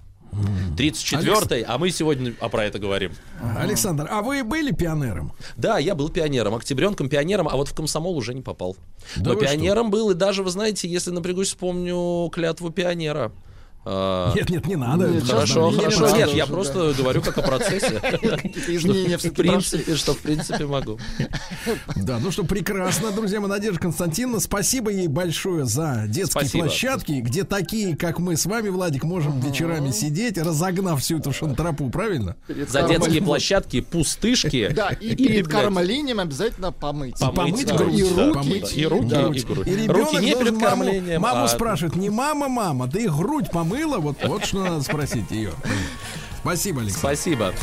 34-й, 0.77 1.61
а 1.61 1.77
мы 1.77 1.91
сегодня 1.91 2.33
а 2.39 2.49
про 2.49 2.65
это 2.65 2.79
говорим. 2.79 3.13
Александр, 3.57 4.07
а 4.09 4.21
вы 4.21 4.43
были 4.43 4.71
пионером? 4.71 5.33
Да, 5.57 5.77
я 5.77 5.95
был 5.95 6.09
пионером, 6.09 6.55
октябренком, 6.55 7.09
пионером, 7.09 7.47
а 7.47 7.55
вот 7.55 7.69
в 7.69 7.73
комсомол 7.73 8.17
уже 8.17 8.33
не 8.33 8.41
попал. 8.41 8.75
Да 9.15 9.33
Но 9.33 9.39
пионером 9.39 9.91
был, 9.91 10.11
и 10.11 10.13
даже, 10.13 10.43
вы 10.43 10.49
знаете, 10.49 10.87
если 10.87 11.11
напрягусь, 11.11 11.49
вспомню 11.49 12.29
клятву 12.29 12.69
пионера. 12.69 13.31
А, 13.87 14.33
Нет, 14.35 14.49
нет, 14.49 14.67
не 14.67 14.75
надо. 14.75 15.07
Нет, 15.07 15.23
Хорошо, 15.25 15.69
Не 15.69 15.77
хорошо. 15.77 16.01
надо 16.01 16.17
Нет, 16.17 16.27
уже, 16.29 16.37
я 16.37 16.45
да. 16.47 16.51
просто 16.51 16.93
говорю 16.97 17.21
как 17.21 17.37
о 17.37 17.41
процессе. 17.43 18.01
Изменения 18.67 19.17
В 19.17 19.31
принципе, 19.31 19.95
что 19.95 20.13
в 20.15 20.19
принципе 20.19 20.65
могу. 20.65 20.97
Да, 21.95 22.17
ну 22.19 22.31
что, 22.31 22.43
прекрасно, 22.45 23.11
друзья 23.11 23.39
мои, 23.39 23.49
Надежда 23.49 23.79
Константиновна, 23.79 24.39
спасибо 24.39 24.91
ей 24.91 25.07
большое 25.07 25.65
за 25.65 26.05
детские 26.07 26.49
площадки, 26.49 27.11
где 27.21 27.43
такие, 27.43 27.95
как 27.95 28.17
мы 28.19 28.37
с 28.37 28.45
вами, 28.47 28.69
Владик, 28.69 29.03
можем 29.03 29.39
вечерами 29.39 29.91
сидеть, 29.91 30.37
разогнав 30.39 30.99
всю 31.01 31.19
эту 31.19 31.31
шантропу, 31.31 31.89
правильно? 31.91 32.35
За 32.67 32.87
детские 32.87 33.21
площадки, 33.21 33.81
пустышки. 33.81 34.71
Да, 34.75 34.89
и 34.89 35.09
и 35.09 35.15
перед 35.15 35.47
кормлением 35.47 36.19
обязательно 36.19 36.71
помыть. 36.71 37.21
И 37.21 37.25
помыть 37.25 37.65
Да, 37.65 37.75
грудь, 37.77 37.93
И 37.99 38.03
да, 38.13 38.25
руки. 38.25 38.33
помыть. 38.39 38.77
И 38.77 38.85
руки, 38.87 39.07
Да. 39.09 39.21
и. 39.27 39.37
И 39.69 39.75
ребенок 39.75 39.95
Руки 40.11 40.17
не 40.17 40.31
должен 40.33 40.39
перед 40.39 40.61
маму, 40.61 40.83
кормлением, 40.83 41.21
маму 41.21 41.43
а- 41.43 41.47
спрашивает, 41.47 41.95
не 41.95 42.09
мама, 42.09 42.47
мама, 42.49 42.89
ты 42.89 43.07
грудь 43.09 43.49
помыла? 43.75 43.97
Вот, 43.99 44.17
вот 44.23 44.45
что 44.45 44.63
надо 44.63 44.81
спросить 44.81 45.29
ее. 45.31 45.53
Спасибо, 46.41 46.81
Александр. 46.81 46.99
Спасибо. 46.99 47.53